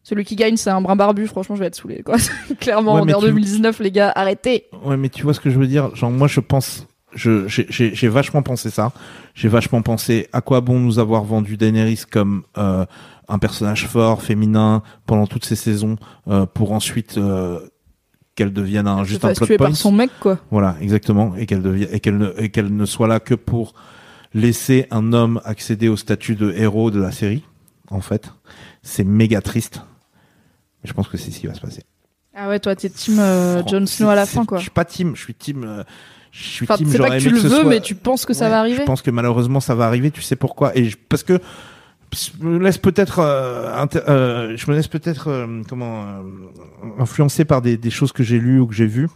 celui 0.04 0.26
qui 0.26 0.36
gagne, 0.36 0.58
c'est 0.58 0.72
un 0.72 0.82
brin 0.82 0.96
barbu, 0.96 1.28
franchement, 1.28 1.56
je 1.56 1.60
vais 1.60 1.68
être 1.68 1.76
saoulé, 1.76 2.02
quoi. 2.04 2.16
Clairement, 2.60 2.96
Ouais, 2.96 3.02
on 3.02 3.06
mais 3.06 3.12
est 3.12 3.16
en 3.16 3.20
tu- 3.20 3.28
2019, 3.28 3.80
les 3.82 3.92
gars, 3.92 4.12
arrêtez. 4.16 4.66
Ouais, 4.84 4.98
mais 4.98 5.10
tu 5.10 5.22
vois 5.22 5.36
ce 5.36 5.40
que 5.40 5.52
je 5.52 5.60
veux 5.60 5.68
dire? 5.68 5.96
Genre, 5.96 6.10
moi, 6.10 6.28
je 6.28 6.40
pense, 6.40 6.88
j'ai, 7.16 7.48
j'ai 7.48 7.94
j'ai 7.96 8.08
vachement 8.08 8.42
pensé 8.42 8.70
ça. 8.70 8.92
J'ai 9.34 9.48
vachement 9.48 9.82
pensé 9.82 10.28
à 10.34 10.42
quoi 10.42 10.62
bon 10.62 10.80
nous 10.80 11.00
avoir 11.00 11.24
vendu 11.24 11.58
Daenerys 11.58 12.04
comme 12.10 12.44
euh, 12.58 12.86
un 13.28 13.40
personnage 13.40 13.88
fort, 13.88 14.22
féminin, 14.22 14.84
pendant 15.06 15.28
toutes 15.28 15.46
ces 15.46 15.56
saisons, 15.56 15.98
euh, 16.28 16.46
pour 16.46 16.74
ensuite 16.74 17.18
euh, 17.18 17.60
qu'elle 18.36 18.52
devienne 18.52 18.88
un, 18.88 19.04
juste 19.04 19.24
un 19.24 19.34
plot 19.34 19.48
point. 19.48 19.58
par 19.58 19.76
son 19.76 19.92
mec, 19.92 20.12
quoi. 20.20 20.40
Voilà, 20.52 20.76
exactement, 20.82 21.36
et 21.36 21.46
qu'elle 21.46 21.62
devienne, 21.62 21.90
et 21.92 22.00
qu'elle 22.00 22.18
ne, 22.18 22.34
et 22.38 22.50
qu'elle 22.50 22.76
ne 22.76 22.86
soit 22.86 23.08
là 23.08 23.20
que 23.20 23.36
pour 23.36 23.74
laisser 24.34 24.88
un 24.92 25.14
homme 25.14 25.42
accéder 25.46 25.88
au 25.88 25.98
statut 25.98 26.36
de 26.36 26.52
héros 26.52 26.92
de 26.92 27.02
la 27.02 27.12
série. 27.12 27.44
En 27.90 28.02
fait, 28.02 28.32
c'est 28.84 29.04
méga 29.04 29.42
triste. 29.42 29.82
Mais 30.82 30.90
je 30.90 30.94
pense 30.94 31.08
que 31.08 31.18
c'est 31.18 31.32
ce 31.32 31.40
qui 31.40 31.48
va 31.48 31.54
se 31.54 31.62
passer. 31.62 31.84
Ah 32.34 32.48
ouais, 32.48 32.60
toi, 32.60 32.76
t'es 32.76 32.90
team 32.90 33.20
euh, 33.20 33.62
Jon 33.68 33.86
Snow 33.86 34.08
à 34.10 34.16
la 34.16 34.26
fin, 34.26 34.46
quoi. 34.46 34.58
Je 34.58 34.64
suis 34.64 34.72
pas 34.72 34.86
team, 34.86 35.16
je 35.16 35.22
suis 35.22 35.34
team. 35.34 35.84
Je 36.32 36.44
suis 36.44 36.66
Enfin, 36.66 36.78
team. 36.78 36.88
c'est 36.90 36.98
pas 36.98 37.10
que 37.18 37.22
tu 37.22 37.30
le 37.30 37.38
ce 37.40 37.48
veux, 37.48 37.62
soit- 37.62 37.70
mais 37.70 37.82
tu 37.82 37.94
penses 37.96 38.26
que 38.26 38.34
ça 38.34 38.46
Ouais, 38.46 38.52
va 38.52 38.60
arriver 38.60 38.78
Je 38.80 38.84
pense 38.84 39.02
que 39.02 39.12
malheureusement 39.12 39.60
ça 39.60 39.76
va 39.76 39.86
arriver. 39.86 40.12
Tu 40.12 40.22
sais 40.22 40.36
pourquoi 40.36 40.76
Et 40.78 40.86
je- 40.90 40.98
parce 40.98 41.24
que 41.24 41.40
je 42.14 42.44
me 42.46 42.58
laisse 42.60 42.78
peut-être, 42.78 43.20
euh, 43.20 43.74
inter- 43.76 44.02
euh, 44.10 44.56
je 44.58 44.70
me 44.72 44.76
laisse 44.76 44.88
peut-être 44.88 45.28
euh, 45.30 45.62
comment 45.68 46.04
euh, 46.06 46.22
influencé 47.00 47.46
par 47.46 47.62
des, 47.62 47.78
des 47.78 47.90
choses 47.90 48.12
que 48.12 48.24
j'ai 48.24 48.40
lues 48.40 48.60
ou 48.60 48.68
que 48.68 48.74
j'ai 48.74 48.88
vues. 48.88 49.08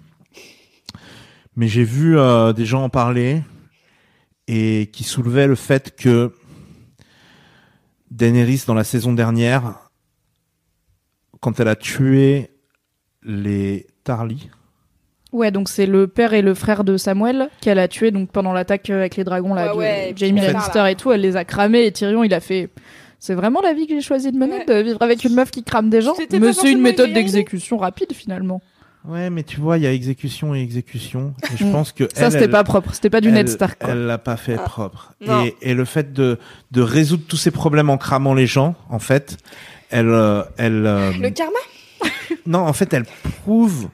Mais 1.56 1.68
j'ai 1.70 1.84
vu 1.86 2.18
euh, 2.18 2.52
des 2.54 2.66
gens 2.66 2.84
en 2.84 2.90
parler 2.90 3.42
et 4.48 4.90
qui 4.94 5.04
soulevaient 5.06 5.48
le 5.48 5.56
fait 5.56 5.96
que 5.96 6.34
Daenerys 8.12 8.64
dans 8.68 8.74
la 8.74 8.84
saison 8.84 9.14
dernière, 9.14 9.74
quand 11.40 11.60
elle 11.60 11.68
a 11.68 11.76
tué 11.76 12.52
les 13.24 13.88
Tarly, 14.04 14.50
Ouais, 15.36 15.52
donc 15.52 15.68
c'est 15.70 15.86
le 15.86 16.08
père 16.08 16.34
et 16.34 16.42
le 16.42 16.54
frère 16.54 16.84
de 16.84 16.98
Samuel 16.98 17.50
qu'elle 17.62 17.80
a 17.80 17.88
tué 17.88 18.12
donc 18.12 18.30
pendant 18.32 18.54
l'attaque 18.54 18.90
euh, 18.90 19.00
avec 19.00 19.16
les 19.18 19.24
dragons 19.24 19.54
là, 19.54 19.68
Ouais, 19.68 19.74
de 19.74 19.78
ouais, 19.78 20.14
Jamie 20.16 20.42
Lannister 20.42 20.84
et 20.90 20.96
tout, 20.96 21.12
elle 21.12 21.22
les 21.22 21.36
a 21.36 21.44
cramés 21.44 21.86
et 21.86 21.92
Tyrion 21.92 22.24
il 22.24 22.34
a 22.34 22.40
fait. 22.40 22.70
C'est 23.20 23.34
vraiment 23.34 23.62
la 23.62 23.74
vie 23.74 23.88
que 23.88 23.94
j'ai 23.96 24.02
choisi 24.02 24.32
de 24.32 24.38
mener, 24.38 24.60
Ouais. 24.60 24.66
de 24.66 24.82
vivre 24.84 25.02
avec 25.02 25.24
une 25.24 25.34
meuf 25.36 25.52
qui 25.52 25.64
crame 25.64 25.90
des 25.90 26.02
gens. 26.02 26.14
Mais 26.32 26.54
c'est 26.54 26.72
une 26.72 26.82
méthode 26.82 27.12
d'exécution 27.14 27.78
rapide 27.78 28.14
finalement. 28.14 28.62
Ouais, 29.08 29.30
mais 29.30 29.44
tu 29.44 29.60
vois, 29.60 29.78
il 29.78 29.84
y 29.84 29.88
a 29.88 29.92
exécution 29.94 30.56
et 30.56 30.62
exécution. 30.62 31.34
Et 31.54 31.58
je 31.58 31.64
Mm. 31.66 31.72
pense 31.72 31.92
que 31.92 32.06
Ça 32.16 32.32
c'était 32.32 32.48
pas 32.48 32.64
propre, 32.64 32.94
c'était 32.94 33.10
pas 33.12 33.22
du 33.22 33.28
elle, 33.28 33.36
Ned 33.36 33.50
Stark. 33.50 33.80
Quoi. 33.80 33.90
Elle 33.92 34.06
l'a 34.08 34.18
pas 34.18 34.36
fait 34.38 34.56
Ah. 34.58 34.64
propre. 34.64 35.14
Et, 35.22 35.56
et 35.62 35.74
le 35.76 35.86
fait 35.86 36.12
de, 36.14 36.40
de 36.72 36.82
résoudre 36.82 37.24
tous 37.28 37.38
ces 37.38 37.52
problèmes 37.52 37.90
en 37.92 37.98
cramant 37.98 38.34
les 38.34 38.48
gens, 38.48 38.74
en 38.90 38.98
fait, 39.00 39.38
elle, 39.92 40.10
euh, 40.10 40.42
elle, 40.58 40.86
euh, 40.88 41.12
Le 41.22 41.30
karma? 41.30 41.60
Non, 42.48 42.60
en 42.60 42.74
fait, 42.74 42.94
elle 42.94 43.06
prouve 43.44 43.90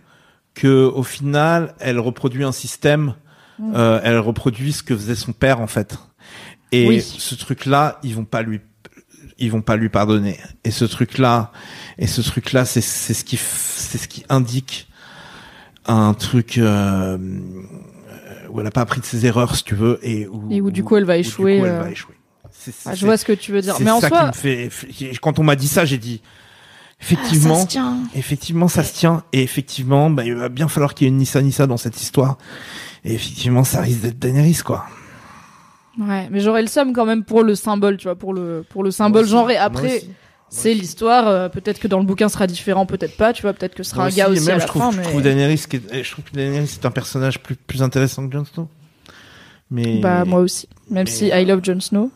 que 0.53 0.85
au 0.85 1.03
final, 1.03 1.73
elle 1.79 1.99
reproduit 1.99 2.43
un 2.43 2.51
système. 2.51 3.15
Mm. 3.59 3.73
euh, 3.75 3.99
elle 4.03 4.17
reproduit 4.17 4.73
ce 4.73 4.81
que 4.81 4.95
faisait 4.95 5.13
son 5.15 5.33
père, 5.33 5.59
en 5.61 5.67
fait. 5.67 5.97
Et 6.71 6.87
Oui. 6.87 7.01
ce 7.01 7.35
truc-là, 7.35 7.99
ils 8.01 8.15
vont 8.15 8.25
pas 8.25 8.41
lui, 8.41 8.59
ils 9.37 9.51
vont 9.51 9.61
pas 9.61 9.75
lui 9.75 9.89
pardonner. 9.89 10.39
Et 10.63 10.71
ce 10.71 10.85
truc-là, 10.85 11.51
et 11.99 12.07
ce 12.07 12.21
truc-là, 12.21 12.65
c'est 12.65 12.81
c'est 12.81 13.13
ce 13.13 13.23
qui, 13.23 13.37
c'est 13.37 13.97
ce 13.97 14.07
qui 14.07 14.23
indique 14.29 14.87
un 15.85 16.13
truc 16.13 16.57
euh, 16.57 17.17
où 18.49 18.59
elle 18.59 18.67
a 18.67 18.71
pas 18.71 18.81
appris 18.81 18.99
de 19.01 19.05
ses 19.05 19.25
erreurs, 19.25 19.55
si 19.55 19.63
tu 19.63 19.75
veux, 19.75 19.99
et 20.03 20.27
où, 20.27 20.47
Et 20.51 20.61
où, 20.61 20.71
du 20.71 20.83
coup, 20.83 20.95
elle 20.97 21.05
va 21.05 21.13
où, 21.13 21.21
du 21.21 21.27
échouer, 21.27 21.59
coup, 21.59 21.65
elle 21.65 21.71
euh, 21.71 21.81
va 21.83 21.91
échouer. 21.91 22.15
C'est- 22.51 22.71
c'est- 22.71 22.89
Ah, 22.89 22.95
je 22.95 23.05
vois 23.05 23.17
ce 23.17 23.25
que 23.25 23.33
tu 23.33 23.51
veux 23.51 23.61
dire. 23.61 23.75
Mais 23.79 23.91
en 23.91 23.99
ça 23.99 24.09
qui 24.09 24.15
soi, 24.15 24.27
me 24.27 24.31
fait. 24.33 24.67
f- 24.67 25.19
Quand 25.19 25.39
on 25.39 25.43
m'a 25.43 25.55
dit 25.55 25.67
ça, 25.67 25.85
j'ai 25.85 25.97
dit 25.97 26.21
effectivement, 27.01 27.55
ça 27.55 27.61
se 27.61 27.67
tient. 27.67 27.97
effectivement, 28.15 28.67
ça 28.67 28.83
se 28.83 28.93
tient. 28.93 29.23
Et 29.33 29.41
effectivement, 29.43 30.09
bah, 30.09 30.23
il 30.25 30.35
va 30.35 30.49
bien 30.49 30.67
falloir 30.67 30.93
qu'il 30.93 31.05
y 31.05 31.09
ait 31.09 31.11
une 31.11 31.17
Nissa 31.17 31.41
Nissa 31.41 31.67
dans 31.67 31.77
cette 31.77 32.01
histoire. 32.01 32.37
Et 33.03 33.13
effectivement, 33.13 33.63
ça 33.63 33.81
risque 33.81 34.01
d'être 34.01 34.19
Daenerys, 34.19 34.59
quoi. 34.63 34.85
Ouais, 35.99 36.27
mais 36.31 36.39
j'aurais 36.39 36.61
le 36.61 36.67
seum 36.67 36.93
quand 36.93 37.05
même 37.05 37.23
pour 37.23 37.43
le 37.43 37.55
symbole, 37.55 37.97
tu 37.97 38.05
vois, 38.05 38.15
pour 38.15 38.33
le 38.33 38.63
pour 38.69 38.83
le 38.83 38.91
symbole 38.91 39.23
aussi, 39.23 39.31
genré. 39.31 39.55
moi 39.55 39.63
Après, 39.63 39.97
aussi. 39.97 40.09
c'est 40.49 40.73
l'histoire. 40.73 41.27
euh, 41.27 41.49
peut-être 41.49 41.79
que 41.79 41.87
dans 41.87 41.99
le 41.99 42.05
bouquin 42.05 42.29
sera 42.29 42.47
différent, 42.47 42.85
peut-être 42.85 43.17
pas. 43.17 43.33
Tu 43.33 43.41
vois, 43.41 43.51
peut-être 43.53 43.75
que 43.75 43.83
ce 43.83 43.91
sera 43.91 44.03
Moi 44.03 44.11
un 44.11 44.15
gars 44.15 44.29
aussi 44.29 44.45
même, 44.45 44.55
à 44.55 44.59
je 44.59 44.59
la 44.59 44.65
trouve, 44.67 44.81
fin. 44.83 44.91
je 44.91 44.97
mais... 44.97 45.03
trouve 45.03 45.21
Daenerys, 45.21 45.63
qui 45.69 45.75
est- 45.77 46.03
je 46.03 46.11
trouve 46.11 46.23
que 46.23 46.31
Daenerys 46.31 46.67
c'est 46.67 46.85
un 46.85 46.91
personnage 46.91 47.39
plus, 47.41 47.55
plus 47.55 47.83
intéressant 47.83 48.25
que 48.27 48.33
Jon 48.33 48.45
Snow. 48.45 48.67
Mais, 49.69 49.99
Bah 49.99 50.23
moi 50.25 50.39
aussi. 50.39 50.67
Même 50.89 51.05
mais- 51.05 51.09
si 51.11 51.27
I 51.27 51.45
love 51.45 51.61
Jon 51.63 51.79
Snow. 51.81 52.09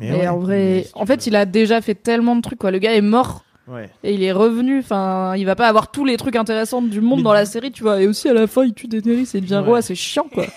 mais 0.00 0.08
Et 0.08 0.12
ouais. 0.12 0.28
en 0.28 0.38
vrai, 0.38 0.86
en 0.94 1.06
fait, 1.06 1.26
il 1.28 1.36
a 1.36 1.44
déjà 1.46 1.80
fait 1.80 1.94
tellement 1.94 2.34
de 2.36 2.40
trucs. 2.42 2.58
Quoi. 2.58 2.70
Le 2.72 2.78
gars 2.78 2.94
est 2.94 3.00
mort 3.02 3.44
Ouais. 3.68 3.90
et 4.02 4.12
il 4.14 4.22
est 4.22 4.32
revenu. 4.32 4.80
Enfin, 4.80 5.34
il 5.36 5.44
va 5.46 5.54
pas 5.54 5.68
avoir 5.68 5.90
tous 5.90 6.04
les 6.04 6.16
trucs 6.16 6.36
intéressants 6.36 6.82
du 6.82 7.00
monde 7.00 7.18
Mais- 7.18 7.24
dans 7.24 7.32
la 7.32 7.44
série, 7.46 7.70
tu 7.72 7.82
vois. 7.82 8.00
Et 8.02 8.06
aussi 8.06 8.28
à 8.28 8.34
la 8.34 8.46
fin, 8.46 8.64
il 8.64 8.74
tue 8.74 8.88
Daenerys 8.88 9.28
et 9.34 9.38
il 9.38 9.42
devient 9.42 9.54
Ouais. 9.56 9.60
roi. 9.60 9.82
C'est 9.82 9.94
chiant, 9.94 10.26
quoi. 10.32 10.44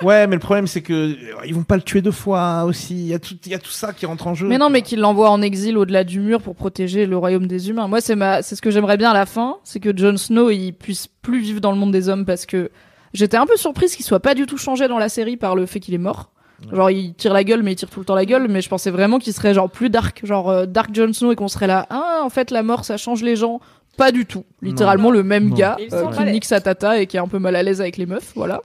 Ouais, 0.00 0.28
mais 0.28 0.36
le 0.36 0.40
problème 0.40 0.68
c'est 0.68 0.80
que 0.80 0.92
euh, 0.92 1.16
ils 1.44 1.52
vont 1.52 1.64
pas 1.64 1.74
le 1.74 1.82
tuer 1.82 2.00
deux 2.02 2.12
fois 2.12 2.62
aussi. 2.62 2.94
Il 2.94 3.06
y 3.08 3.14
a 3.14 3.18
tout, 3.18 3.34
il 3.44 3.50
y 3.50 3.54
a 3.56 3.58
tout 3.58 3.72
ça 3.72 3.92
qui 3.92 4.06
rentre 4.06 4.28
en 4.28 4.34
jeu. 4.34 4.46
Mais 4.46 4.56
non, 4.56 4.70
mais 4.70 4.82
qu'il 4.82 5.00
l'envoie 5.00 5.28
en 5.28 5.42
exil 5.42 5.76
au-delà 5.76 6.04
du 6.04 6.20
mur 6.20 6.40
pour 6.40 6.54
protéger 6.54 7.04
le 7.04 7.16
royaume 7.16 7.48
des 7.48 7.68
humains. 7.68 7.88
Moi, 7.88 8.00
c'est 8.00 8.14
ma, 8.14 8.40
c'est 8.42 8.54
ce 8.54 8.62
que 8.62 8.70
j'aimerais 8.70 8.96
bien 8.96 9.10
à 9.10 9.14
la 9.14 9.26
fin, 9.26 9.56
c'est 9.64 9.80
que 9.80 9.90
Jon 9.96 10.16
Snow 10.16 10.50
il 10.50 10.70
puisse 10.70 11.08
plus 11.08 11.40
vivre 11.40 11.60
dans 11.60 11.72
le 11.72 11.78
monde 11.78 11.90
des 11.90 12.08
hommes 12.08 12.24
parce 12.24 12.46
que 12.46 12.70
j'étais 13.12 13.36
un 13.36 13.44
peu 13.44 13.56
surprise 13.56 13.96
qu'il 13.96 14.04
soit 14.04 14.20
pas 14.20 14.34
du 14.36 14.46
tout 14.46 14.56
changé 14.56 14.86
dans 14.86 14.98
la 14.98 15.08
série 15.08 15.36
par 15.36 15.56
le 15.56 15.66
fait 15.66 15.80
qu'il 15.80 15.94
est 15.94 15.98
mort. 15.98 16.30
Genre 16.72 16.90
il 16.90 17.14
tire 17.14 17.32
la 17.32 17.44
gueule 17.44 17.62
mais 17.62 17.72
il 17.72 17.76
tire 17.76 17.88
tout 17.88 18.00
le 18.00 18.04
temps 18.04 18.16
la 18.16 18.24
gueule 18.24 18.48
mais 18.48 18.60
je 18.60 18.68
pensais 18.68 18.90
vraiment 18.90 19.18
qu'il 19.18 19.32
serait 19.32 19.54
genre 19.54 19.70
plus 19.70 19.90
dark 19.90 20.20
genre 20.24 20.50
euh, 20.50 20.66
dark 20.66 20.92
Jon 20.92 21.12
Snow 21.12 21.30
et 21.32 21.36
qu'on 21.36 21.46
serait 21.46 21.68
là 21.68 21.86
ah 21.88 22.20
en 22.24 22.30
fait 22.30 22.50
la 22.50 22.64
mort 22.64 22.84
ça 22.84 22.96
change 22.96 23.22
les 23.22 23.36
gens 23.36 23.60
pas 23.96 24.12
du 24.12 24.26
tout. 24.26 24.44
Littéralement 24.62 25.10
le 25.10 25.22
même 25.24 25.48
Non. 25.48 25.56
gars 25.56 25.76
euh, 25.92 26.06
qui 26.12 26.22
nique 26.24 26.44
sa 26.44 26.60
tata 26.60 27.00
et 27.00 27.06
qui 27.08 27.16
est 27.16 27.20
un 27.20 27.26
peu 27.28 27.38
mal 27.40 27.56
à 27.56 27.62
l'aise 27.64 27.80
avec 27.80 27.96
les 27.96 28.06
meufs 28.06 28.32
voilà. 28.36 28.62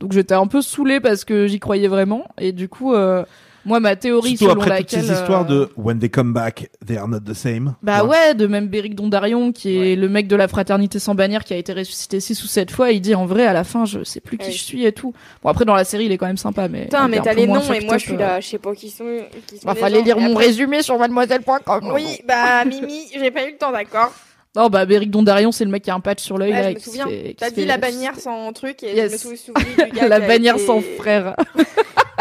Donc 0.00 0.12
j'étais 0.12 0.34
un 0.34 0.46
peu 0.46 0.62
saoulée 0.62 0.98
parce 0.98 1.24
que 1.24 1.46
j'y 1.46 1.60
croyais 1.60 1.88
vraiment. 1.88 2.24
Et 2.38 2.52
du 2.52 2.68
coup 2.68 2.94
euh, 2.94 3.24
moi 3.64 3.80
ma 3.80 3.96
théorie 3.96 4.36
Surtout 4.36 4.44
selon 4.50 4.60
après 4.60 4.70
laquelle 4.70 5.00
toutes 5.00 5.08
ces 5.08 5.14
histoires 5.14 5.42
euh, 5.50 5.66
de 5.66 5.68
When 5.76 5.98
they 5.98 6.10
come 6.10 6.32
back, 6.32 6.70
they 6.86 6.96
are 6.96 7.08
not 7.08 7.20
the 7.20 7.34
same. 7.34 7.74
bah 7.82 8.04
ouais, 8.04 8.34
de 8.34 8.46
même 8.46 8.66
Beric 8.68 8.94
Dondarion, 8.94 9.52
qui 9.52 9.76
est 9.78 9.96
le 9.96 10.08
mec 10.08 10.26
de 10.28 10.36
la 10.36 10.48
fraternité 10.48 10.98
sans 10.98 11.14
bannière, 11.14 11.44
qui 11.44 11.54
a 11.54 11.56
été 11.56 11.72
ressuscité 11.72 12.20
six 12.20 12.42
ou 12.42 12.46
sept 12.46 12.70
fois, 12.70 12.90
il 12.92 13.00
dit 13.00 13.14
en 13.14 13.26
vrai, 13.26 13.46
à 13.46 13.52
la 13.52 13.64
fin, 13.64 13.84
je 13.84 14.02
sais 14.04 14.20
plus 14.20 14.38
qui 14.38 14.46
Ouais. 14.46 14.52
je 14.52 14.62
suis 14.62 14.84
et 14.84 14.92
tout. 14.92 15.12
Bon, 15.42 15.48
après, 15.50 15.64
dans 15.64 15.74
la 15.74 15.84
série, 15.84 16.06
il 16.06 16.12
est 16.12 16.18
quand 16.18 16.26
même 16.26 16.36
sympa, 16.36 16.68
mais. 16.68 16.82
Putain, 16.84 17.08
mais 17.08 17.20
t'as 17.20 17.34
les 17.34 17.46
noms 17.46 17.60
et 17.72 17.84
moi 17.84 17.98
je 17.98 18.02
suis 18.04 18.14
euh. 18.14 18.18
là, 18.18 18.40
je 18.40 18.48
sais 18.48 18.58
pas 18.58 18.74
qui 18.74 18.90
sont. 18.90 19.04
Qui 19.46 19.58
sont 19.58 19.66
Bah, 19.66 19.74
fallait 19.74 19.98
gens. 20.00 20.04
lire 20.04 20.16
Et 20.18 20.20
mon 20.22 20.32
après- 20.32 20.46
résumé 20.46 20.82
sur 20.82 20.98
mademoiselle.com. 20.98 21.90
Oui, 21.94 22.20
bah 22.26 22.64
Mimi, 22.66 23.06
j'ai 23.14 23.30
pas 23.30 23.44
eu 23.46 23.52
le 23.52 23.56
temps, 23.58 23.72
d'accord. 23.72 24.12
Non, 24.54 24.68
bah, 24.68 24.84
Beric 24.84 25.10
Dondarion, 25.10 25.50
c'est 25.50 25.64
le 25.64 25.70
mec 25.70 25.82
qui 25.82 25.90
a 25.90 25.94
un 25.94 26.00
patch 26.00 26.20
sur 26.22 26.36
l'œil, 26.36 26.52
Ouais, 26.52 26.60
là. 26.62 26.70
je 26.70 26.74
me 26.74 26.80
souviens. 26.80 27.06
T'as 27.38 27.48
dit 27.48 27.54
fait 27.62 27.64
la 27.64 27.78
bannière 27.78 28.18
sans 28.18 28.52
truc 28.52 28.82
et 28.82 28.94
Yes. 28.94 29.22
je 29.24 29.28
me 29.30 29.36
souvenu 29.36 29.64
du 29.90 29.92
gars 29.98 30.08
la 30.08 30.20
bannière 30.20 30.56
été- 30.56 30.66
sans 30.66 30.82
frère. 30.98 31.34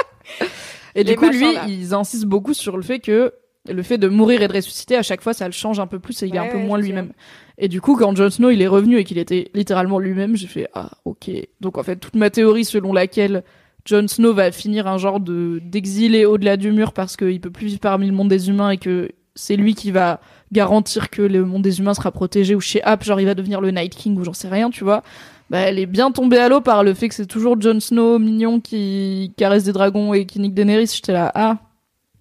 et 0.96 1.04
du 1.04 1.16
coup, 1.16 1.30
lui, 1.30 1.54
là. 1.54 1.66
ils 1.68 1.94
insistent 1.94 2.26
beaucoup 2.26 2.54
sur 2.54 2.78
le 2.78 2.84
fait 2.84 3.00
que 3.00 3.34
le 3.70 3.84
fait 3.84 3.98
de 3.98 4.08
mourir 4.08 4.42
et 4.42 4.48
de 4.48 4.54
ressusciter, 4.54 4.96
à 4.96 5.04
chaque 5.04 5.22
fois, 5.22 5.34
ça 5.34 5.46
le 5.46 5.52
change 5.52 5.80
un 5.80 5.88
peu 5.88 6.00
plus 6.00 6.22
et 6.24 6.28
il 6.28 6.36
est 6.36 6.40
un 6.40 6.48
peu 6.48 6.58
ouais, 6.58 6.64
moins 6.64 6.80
lui-même. 6.80 7.14
Et 7.58 7.68
du 7.68 7.80
coup, 7.80 7.96
quand 7.96 8.16
Jon 8.16 8.30
Snow, 8.30 8.50
il 8.50 8.62
est 8.62 8.68
revenu 8.68 8.98
et 8.98 9.04
qu'il 9.04 9.20
était 9.20 9.52
littéralement 9.54 10.00
lui-même, 10.00 10.36
j'ai 10.36 10.48
fait, 10.48 10.68
ah, 10.74 10.90
ok. 11.06 11.30
Donc, 11.60 11.78
en 11.78 11.84
fait, 11.84 11.98
toute 11.98 12.16
ma 12.16 12.30
théorie 12.32 12.66
selon 12.66 12.92
laquelle 12.92 13.44
Jon 13.86 14.08
Snow 14.08 14.34
va 14.34 14.52
finir 14.52 14.88
un 14.88 14.98
genre 14.98 15.20
de, 15.20 15.62
d'exilé 15.64 16.26
au-delà 16.26 16.58
du 16.58 16.72
mur 16.72 16.94
parce 16.94 17.18
qu'il 17.18 17.40
peut 17.40 17.52
plus 17.52 17.68
vivre 17.68 17.80
parmi 17.80 18.08
le 18.08 18.14
monde 18.14 18.30
des 18.30 18.50
humains 18.50 18.72
et 18.72 18.78
que 18.78 19.10
c'est 19.36 19.56
lui 19.56 19.76
qui 19.76 19.92
va 19.92 20.20
garantir 20.52 21.10
que 21.10 21.22
le 21.22 21.46
monde 21.46 21.62
des 21.62 21.80
humains 21.80 21.94
sera 21.94 22.12
protégé 22.12 22.56
ou 22.56 22.60
chez 22.60 22.84
App, 22.84 23.04
genre 23.04 23.20
il 23.20 23.26
va 23.26 23.36
devenir 23.36 23.62
le 23.62 23.72
Night 23.72 23.96
King 23.96 24.18
ou 24.18 24.24
j'en 24.24 24.34
sais 24.34 24.50
rien, 24.50 24.70
tu 24.70 24.84
vois. 24.84 25.04
Bah, 25.52 25.60
elle 25.60 25.80
est 25.80 25.86
bien 25.86 26.12
tombée 26.14 26.38
à 26.38 26.48
l'eau 26.48 26.62
par 26.62 26.82
le 26.82 26.94
fait 26.94 27.10
que 27.10 27.14
c'est 27.14 27.26
toujours 27.26 27.60
Jon 27.60 27.82
Snow 27.82 28.20
mignon 28.20 28.62
qui 28.62 29.34
caresse 29.36 29.66
des 29.66 29.74
dragons 29.74 30.14
et 30.14 30.26
qui 30.26 30.40
nique 30.40 30.54
Daenerys. 30.54 30.88
J'étais 30.88 31.12
là, 31.12 31.30
ah, 31.36 31.58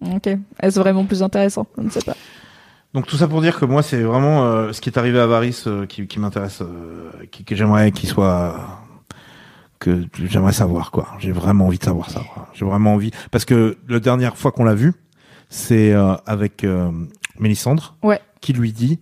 ok. 0.01 0.37
Est-ce 0.61 0.77
vraiment 0.77 1.05
plus 1.05 1.23
intéressant? 1.23 1.65
Je 1.77 1.83
ne 1.83 1.89
sais 1.89 2.01
pas. 2.01 2.17
Donc 2.93 3.07
tout 3.07 3.15
ça 3.15 3.29
pour 3.29 3.41
dire 3.41 3.57
que 3.57 3.63
moi 3.63 3.83
c'est 3.83 4.01
vraiment 4.01 4.43
euh, 4.43 4.73
ce 4.73 4.81
qui 4.81 4.89
est 4.89 4.97
arrivé 4.97 5.17
à 5.17 5.27
Varys 5.27 5.63
euh, 5.65 5.85
qui, 5.85 6.07
qui 6.07 6.19
m'intéresse, 6.19 6.61
euh, 6.61 7.09
qui, 7.31 7.45
que 7.45 7.55
j'aimerais 7.55 7.93
qu'il 7.93 8.09
soit 8.09 8.59
que 9.79 10.05
j'aimerais 10.25 10.51
savoir 10.51 10.91
quoi. 10.91 11.07
J'ai 11.19 11.31
vraiment 11.31 11.67
envie 11.67 11.79
de 11.79 11.85
savoir 11.85 12.09
ça. 12.09 12.21
J'ai 12.53 12.65
vraiment 12.65 12.95
envie 12.95 13.11
parce 13.31 13.45
que 13.45 13.77
la 13.87 14.01
dernière 14.01 14.35
fois 14.35 14.51
qu'on 14.51 14.65
l'a 14.65 14.75
vu, 14.75 14.93
c'est 15.47 15.93
avec 16.25 16.65
Mélissandre 17.39 17.95
Ouais. 18.03 18.19
qui 18.41 18.51
lui 18.51 18.73
dit 18.73 18.99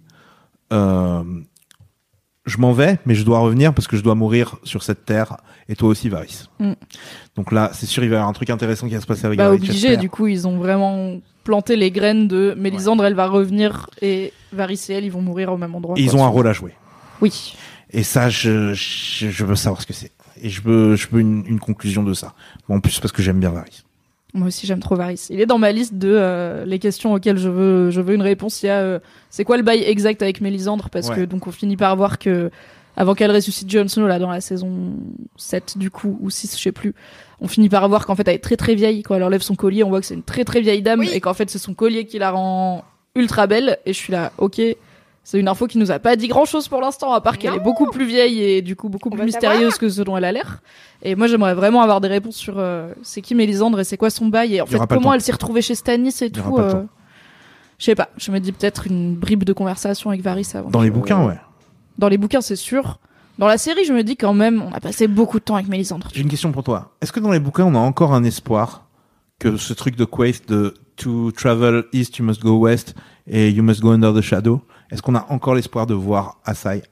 je 2.50 2.58
m'en 2.58 2.74
vais 2.74 3.00
mais 3.06 3.16
je 3.16 3.24
dois 3.24 3.40
revenir 3.40 3.74
parce 3.74 3.88
que 3.88 3.96
je 3.96 4.04
dois 4.04 4.16
mourir 4.16 4.58
sur 4.64 4.84
cette 4.84 5.06
terre 5.06 5.38
et 5.70 5.76
toi 5.76 5.90
aussi 5.90 6.10
Varys. 6.10 6.46
Mm. 6.60 6.74
Donc 7.36 7.52
là 7.52 7.72
c'est 7.74 7.86
sûr 7.86 8.04
il 8.04 8.10
va 8.10 8.16
y 8.16 8.18
avoir 8.18 8.30
un 8.30 8.34
truc 8.34 8.50
intéressant 8.50 8.88
qui 8.88 8.96
va 8.96 9.02
se 9.02 9.08
passer 9.08 9.26
avec 9.26 9.38
Bah, 9.38 9.52
obligé, 9.52 9.98
du 9.98 10.10
coup, 10.10 10.28
ils 10.28 10.48
ont 10.48 10.58
vraiment 10.58 11.20
planté 11.44 11.76
les 11.76 11.92
graines 11.92 12.28
de 12.28 12.54
Mélisandre, 12.58 13.06
elle 13.06 13.16
va 13.16 13.28
revenir 13.28 13.90
et 14.02 14.34
Varys 14.54 14.86
et 14.90 14.94
elle, 14.94 15.06
ils 15.06 15.12
vont 15.12 15.22
mourir 15.22 15.52
au 15.52 15.58
même 15.58 15.74
endroit. 15.74 15.96
Et 15.98 16.02
ils 16.02 16.16
ont 16.16 16.24
un 16.24 16.28
rôle 16.28 16.48
à 16.48 16.54
jouer. 16.54 16.74
Oui. 17.22 17.56
Et 17.92 18.04
ça, 18.04 18.30
je, 18.30 18.74
je, 18.74 19.30
je 19.30 19.46
veux 19.46 19.56
savoir 19.56 19.82
ce 19.82 19.88
que 19.88 19.94
c'est. 19.94 20.12
Et 20.42 20.50
je 20.50 20.62
veux, 20.62 20.96
je 20.96 21.08
veux 21.12 21.22
une, 21.22 21.44
une 21.48 21.60
conclusion 21.60 22.04
de 22.04 22.14
ça. 22.14 22.34
Bon, 22.68 22.76
en 22.76 22.80
plus, 22.80 23.00
parce 23.00 23.12
que 23.12 23.22
j'aime 23.22 23.40
bien 23.40 23.50
Varys. 23.50 23.84
Moi 24.34 24.48
aussi, 24.50 24.68
j'aime 24.68 24.80
trop 24.80 24.96
Varys. 24.96 25.26
Il 25.32 25.42
est 25.42 25.46
dans 25.48 25.58
ma 25.58 25.72
liste 25.72 25.96
de 25.96 26.12
euh, 26.14 26.64
les 26.66 26.78
questions 26.78 27.14
auxquelles 27.14 27.38
je 27.38 27.50
veux, 27.50 27.90
je 27.90 28.00
veux 28.00 28.14
une 28.14 28.22
réponse. 28.22 28.62
Il 28.62 28.68
y 28.68 28.70
a, 28.70 28.80
euh, 28.80 29.00
c'est 29.32 29.44
quoi 29.44 29.58
le 29.58 29.64
bail 29.64 29.82
exact 29.84 30.22
avec 30.22 30.40
Mélisandre? 30.42 30.90
Parce 30.92 31.10
Ouais. 31.10 31.16
que 31.16 31.22
donc 31.26 31.48
on 31.48 31.52
finit 31.52 31.78
par 31.78 31.96
voir 31.96 32.20
que 32.20 32.52
avant 32.96 33.16
qu'elle 33.16 33.32
ressuscite 33.32 33.70
Jon 33.72 33.88
Snow 33.88 34.08
là 34.08 34.20
dans 34.20 34.30
la 34.30 34.42
saison 34.42 34.94
7 35.38 35.78
du 35.78 35.90
coup 35.90 36.18
ou 36.22 36.30
6 36.30 36.58
je 36.58 36.62
sais 36.62 36.72
plus, 36.72 36.94
on 37.40 37.48
finit 37.48 37.70
par 37.70 37.88
voir 37.90 38.06
qu'en 38.06 38.16
fait 38.16 38.28
elle 38.28 38.36
est 38.36 38.40
très 38.40 38.58
très 38.58 38.76
vieille 38.76 39.02
quand 39.04 39.16
elle 39.16 39.24
enlève 39.24 39.42
son 39.42 39.56
collier, 39.56 39.84
on 39.84 39.90
voit 39.90 40.00
que 40.02 40.06
c'est 40.06 40.16
une 40.16 40.24
très 40.24 40.44
très 40.44 40.60
vieille 40.62 40.82
dame 40.82 41.00
Oui. 41.00 41.10
et 41.14 41.22
qu'en 41.22 41.34
fait 41.34 41.50
c'est 41.50 41.60
son 41.60 41.74
collier 41.74 42.06
qui 42.06 42.20
la 42.20 42.32
rend 42.32 42.84
ultra 43.16 43.48
belle 43.48 43.78
et 43.86 43.94
je 43.94 43.98
suis 43.98 44.12
là, 44.12 44.32
OK. 44.38 44.62
C'est 45.24 45.40
une 45.40 45.48
info 45.48 45.68
qui 45.68 45.78
nous 45.78 45.92
a 45.92 46.00
pas 46.00 46.16
dit 46.16 46.28
grand 46.28 46.46
chose 46.46 46.68
pour 46.68 46.82
l'instant, 46.82 47.14
à 47.14 47.22
part 47.22 47.38
qu'elle 47.38 47.54
est 47.54 47.60
beaucoup 47.60 47.86
plus 47.88 48.06
vieille 48.06 48.42
et 48.42 48.62
du 48.62 48.76
coup 48.76 48.90
beaucoup 48.90 49.10
On 49.10 49.16
plus 49.16 49.26
mystérieuse 49.26 49.78
que 49.78 49.88
ce 49.90 50.02
dont 50.02 50.18
elle 50.18 50.26
a 50.26 50.32
l'air. 50.32 50.62
Et 51.04 51.16
moi, 51.16 51.28
j'aimerais 51.28 51.54
vraiment 51.54 51.82
avoir 51.82 52.02
des 52.02 52.08
réponses 52.08 52.36
sur 52.36 52.56
euh, 52.58 52.92
c'est 53.04 53.22
qui 53.22 53.36
Mélisandre 53.36 53.80
et 53.80 53.84
c'est 53.84 53.98
quoi 53.98 54.10
son 54.10 54.28
bail 54.28 54.56
et 54.56 54.62
en 54.62 54.66
Il 54.66 54.72
fait 54.72 54.88
comment 54.88 55.14
elle 55.14 55.22
s'est 55.22 55.32
retrouvée 55.32 55.62
chez 55.62 55.76
Stannis 55.76 56.16
et 56.22 56.26
Il 56.26 56.32
tout. 56.32 56.58
euh. 56.58 56.84
Je 57.78 57.86
sais 57.86 57.96
pas. 57.96 58.10
Je 58.18 58.32
me 58.32 58.40
dis 58.40 58.52
peut-être 58.52 58.88
une 58.88 59.16
bribe 59.16 59.44
de 59.44 59.54
conversation 59.54 60.10
avec 60.10 60.22
Varys 60.22 60.50
avant. 60.56 60.70
Dans 60.70 60.82
les 60.82 60.90
bouquins, 60.90 61.26
ouais. 61.26 61.38
Dans 61.98 62.10
les 62.10 62.18
bouquins, 62.18 62.42
c'est 62.42 62.56
sûr. 62.56 63.00
Dans 63.38 63.48
la 63.48 63.58
série, 63.58 63.86
je 63.86 63.94
me 63.94 64.04
dis 64.04 64.18
quand 64.18 64.34
même, 64.34 64.62
on 64.62 64.74
a 64.74 64.80
passé 64.82 65.08
beaucoup 65.08 65.40
de 65.40 65.44
temps 65.44 65.56
avec 65.56 65.68
Mélisandre. 65.70 66.10
J'ai 66.14 66.22
une 66.22 66.28
question 66.28 66.52
pour 66.52 66.64
toi. 66.64 66.92
Est-ce 67.02 67.12
que 67.14 67.20
dans 67.22 67.32
les 67.32 67.40
bouquins, 67.40 67.66
on 67.66 67.76
a 67.76 67.80
encore 67.80 68.14
un 68.14 68.24
espoir 68.24 68.86
que 69.40 69.56
ce 69.56 69.74
truc 69.74 69.96
de 69.96 70.04
Quaithe 70.04 70.50
de 70.50 70.74
to 70.98 71.32
travel 71.32 71.86
east, 71.94 72.18
you 72.18 72.26
must 72.26 72.42
go 72.42 72.58
west 72.58 72.96
et 73.28 73.50
you 73.50 73.64
must 73.64 73.80
go 73.80 73.92
under 73.92 74.14
the 74.14 74.20
shadow, 74.22 74.62
est-ce 74.92 75.02
qu'on 75.02 75.16
a 75.16 75.26
encore 75.30 75.56
l'espoir 75.56 75.86
de 75.88 75.94
voir 75.94 76.38
Asai 76.46 76.84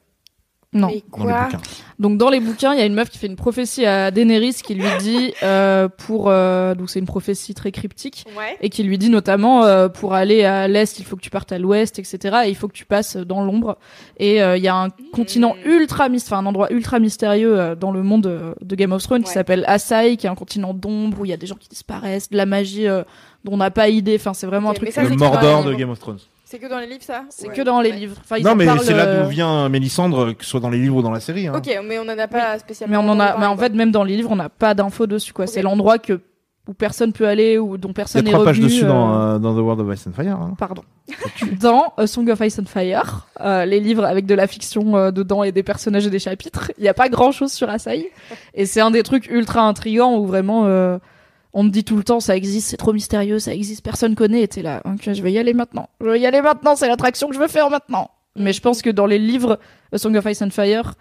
Non. 0.73 0.87
Dans 1.17 1.25
les 1.25 1.33
bouquins 1.33 1.59
Donc 1.97 2.17
dans 2.17 2.29
les 2.29 2.39
bouquins, 2.39 2.73
il 2.73 2.79
y 2.79 2.81
a 2.81 2.85
une 2.85 2.93
meuf 2.93 3.09
qui 3.09 3.17
fait 3.17 3.25
une 3.27 3.37
prophétie 3.37 3.85
à 3.85 4.11
Daenerys 4.11 4.53
qui 4.63 4.75
lui 4.75 4.85
dit 4.99 5.33
euh, 5.43 5.87
pour 5.87 6.29
euh, 6.29 6.75
donc 6.75 6.89
c'est 6.89 6.99
une 6.99 7.05
prophétie 7.05 7.53
très 7.55 7.71
cryptique 7.71 8.25
Ouais. 8.37 8.57
et 8.61 8.69
qui 8.69 8.83
lui 8.83 8.97
dit 8.97 9.09
notamment 9.09 9.63
euh, 9.63 9.87
pour 9.89 10.13
aller 10.13 10.43
à 10.43 10.67
l'est, 10.67 10.99
il 10.99 11.05
faut 11.05 11.15
que 11.15 11.21
tu 11.21 11.29
partes 11.31 11.51
à 11.53 11.57
l'ouest, 11.57 11.97
etc. 11.97 12.39
Et 12.45 12.49
il 12.49 12.55
faut 12.55 12.67
que 12.67 12.73
tu 12.73 12.85
passes 12.85 13.15
dans 13.17 13.43
l'ombre. 13.43 13.77
Et 14.17 14.43
euh, 14.43 14.57
il 14.57 14.63
y 14.63 14.67
a 14.67 14.75
un 14.75 14.89
continent 15.13 15.55
Mm. 15.65 15.69
ultra 15.69 16.09
mystérieux, 16.09 16.37
enfin 16.37 16.45
un 16.45 16.49
endroit 16.49 16.71
ultra 16.71 16.99
mystérieux 16.99 17.57
euh, 17.59 17.75
dans 17.75 17.91
le 17.91 18.03
monde 18.03 18.27
euh, 18.27 18.53
de 18.61 18.75
Game 18.75 18.91
of 18.91 19.01
Thrones 19.01 19.23
qui 19.23 19.31
s'appelle 19.31 19.63
Asai, 19.67 20.17
qui 20.17 20.27
est 20.27 20.29
un 20.29 20.35
continent 20.35 20.73
d'ombre 20.73 21.21
où 21.21 21.25
il 21.25 21.29
y 21.29 21.33
a 21.33 21.37
des 21.37 21.47
gens 21.47 21.55
qui 21.55 21.69
disparaissent, 21.69 22.29
de 22.29 22.37
la 22.37 22.45
magie 22.45 22.87
euh, 22.87 23.03
dont 23.45 23.53
on 23.53 23.57
n'a 23.57 23.71
pas 23.71 23.87
idée. 23.89 24.17
Enfin 24.19 24.33
c'est 24.35 24.45
vraiment 24.45 24.71
un 24.71 24.73
truc. 24.73 24.91
ça, 24.91 25.01
Le 25.03 25.15
Mordor 25.15 25.63
de. 25.63 25.73
Game 25.73 25.89
of 25.89 25.99
Thrones. 25.99 26.19
C'est 26.49 26.59
que 26.59 26.67
dans 26.67 26.79
les 26.79 26.87
livres, 26.87 27.03
ça 27.03 27.23
C'est 27.27 27.49
Ouais. 27.49 27.53
que 27.53 27.61
dans 27.61 27.81
les 27.81 27.89
Ouais. 27.89 27.97
livres. 27.97 28.15
Enfin, 28.21 28.37
ils 28.37 28.45
Non, 28.45 28.51
en 28.51 28.55
mais 28.55 28.65
parlent, 28.65 28.79
c'est 28.79 28.93
là 28.93 29.03
euh, 29.05 29.23
d'où 29.23 29.29
vient 29.29 29.67
Mélissandre, 29.67 30.31
que 30.31 30.45
ce 30.45 30.49
soit 30.51 30.61
dans 30.61 30.69
les 30.69 30.77
livres 30.77 30.95
ou 30.95 31.01
dans 31.01 31.11
la 31.11 31.19
série. 31.19 31.47
Hein. 31.47 31.53
Ok, 31.57 31.69
mais 31.83 31.99
on 31.99 32.03
en 32.03 32.17
a 32.17 32.27
pas 32.29 32.57
spécialement. 32.57 33.03
Mais 33.03 33.05
on 33.09 33.11
en 33.11 33.19
a, 33.19 33.25
parlé, 33.27 33.39
mais 33.41 33.45
en 33.47 33.55
quoi. 33.55 33.65
fait, 33.65 33.73
même 33.73 33.91
dans 33.91 34.05
les 34.05 34.15
livres, 34.15 34.29
on 34.31 34.37
n'a 34.37 34.47
pas 34.47 34.73
d'infos 34.73 35.07
dessus, 35.07 35.33
quoi. 35.33 35.45
C'est 35.45 35.61
l'endroit 35.61 35.97
que, 35.99 36.21
où 36.69 36.73
personne 36.73 37.11
peut 37.11 37.27
aller, 37.27 37.57
ou 37.57 37.77
dont 37.77 37.89
Il 37.89 37.91
y 37.91 37.91
a 37.91 37.95
personne 37.95 38.23
n'est 38.23 38.31
trois 38.31 38.45
pages 38.45 38.55
revenu, 38.59 38.71
dessus 38.71 38.85
euh, 38.85 38.87
dans, 38.87 39.19
euh, 39.21 39.39
dans 39.39 39.53
The 39.53 39.59
World 39.59 39.81
of 39.81 39.93
Ice 39.93 40.07
and 40.07 40.13
Fire. 40.13 40.37
Hein. 40.39 40.53
Pardon. 40.57 40.83
dans 41.59 41.93
A 41.97 42.07
Song 42.07 42.29
of 42.29 42.39
Ice 42.39 42.59
and 42.59 42.65
Fire, 42.65 43.27
euh, 43.41 43.65
les 43.65 43.81
livres 43.81 44.05
avec 44.05 44.25
de 44.25 44.33
la 44.33 44.47
fiction 44.47 44.95
euh, 44.95 45.11
dedans 45.11 45.43
et 45.43 45.51
des 45.51 45.63
personnages 45.63 46.07
et 46.07 46.09
des 46.09 46.19
chapitres, 46.19 46.71
il 46.77 46.81
n'y 46.81 46.87
a 46.89 46.93
pas 46.93 47.09
grand 47.09 47.33
chose 47.33 47.51
sur 47.51 47.69
Asai. 47.69 48.09
Et 48.53 48.65
c'est 48.65 48.79
un 48.79 48.91
des 48.91 49.03
trucs 49.03 49.27
ultra 49.29 49.63
intrigants 49.63 50.15
où 50.17 50.25
vraiment, 50.25 50.63
euh, 50.65 50.97
on 51.53 51.63
me 51.63 51.69
dit 51.69 51.83
tout 51.83 51.95
le 51.97 52.03
temps, 52.03 52.19
ça 52.19 52.35
existe, 52.35 52.69
c'est 52.69 52.77
trop 52.77 52.93
mystérieux, 52.93 53.39
ça 53.39 53.53
existe, 53.53 53.83
personne 53.83 54.15
connaît, 54.15 54.41
et 54.43 54.47
t'es 54.47 54.61
là, 54.61 54.81
ok, 54.85 55.13
je 55.13 55.21
vais 55.21 55.31
y 55.31 55.39
aller 55.39 55.53
maintenant. 55.53 55.89
Je 56.01 56.09
vais 56.09 56.19
y 56.19 56.25
aller 56.25 56.41
maintenant, 56.41 56.75
c'est 56.75 56.87
l'attraction 56.87 57.27
que 57.29 57.35
je 57.35 57.39
veux 57.39 57.47
faire 57.47 57.69
maintenant. 57.69 58.11
Mais 58.35 58.53
je 58.53 58.61
pense 58.61 58.81
que 58.81 58.89
dans 58.89 59.05
les 59.07 59.17
livres 59.17 59.59
A 59.91 59.97
Song 59.97 60.15
of 60.15 60.25
Ice 60.25 60.41
and 60.43 60.51
Fire, 60.51 60.93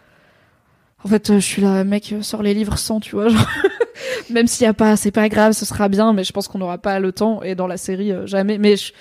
en 1.04 1.08
fait, 1.08 1.30
euh, 1.30 1.34
je 1.34 1.40
suis 1.44 1.62
là, 1.62 1.84
mec, 1.84 2.12
euh, 2.12 2.22
sors 2.22 2.42
les 2.42 2.54
livres 2.54 2.78
sans, 2.78 3.00
tu 3.00 3.14
vois, 3.16 3.28
genre, 3.28 3.46
même 4.30 4.46
s'il 4.46 4.64
y 4.64 4.68
a 4.68 4.72
pas, 4.74 4.96
c'est 4.96 5.10
pas 5.10 5.28
grave, 5.28 5.52
ce 5.52 5.64
sera 5.66 5.88
bien, 5.88 6.12
mais 6.14 6.24
je 6.24 6.32
pense 6.32 6.48
qu'on 6.48 6.58
n'aura 6.58 6.78
pas 6.78 6.98
le 7.00 7.12
temps, 7.12 7.42
et 7.42 7.54
dans 7.54 7.66
la 7.66 7.76
série, 7.76 8.12
euh, 8.12 8.26
jamais. 8.26 8.56
Mais 8.58 8.76
je- 8.76 8.92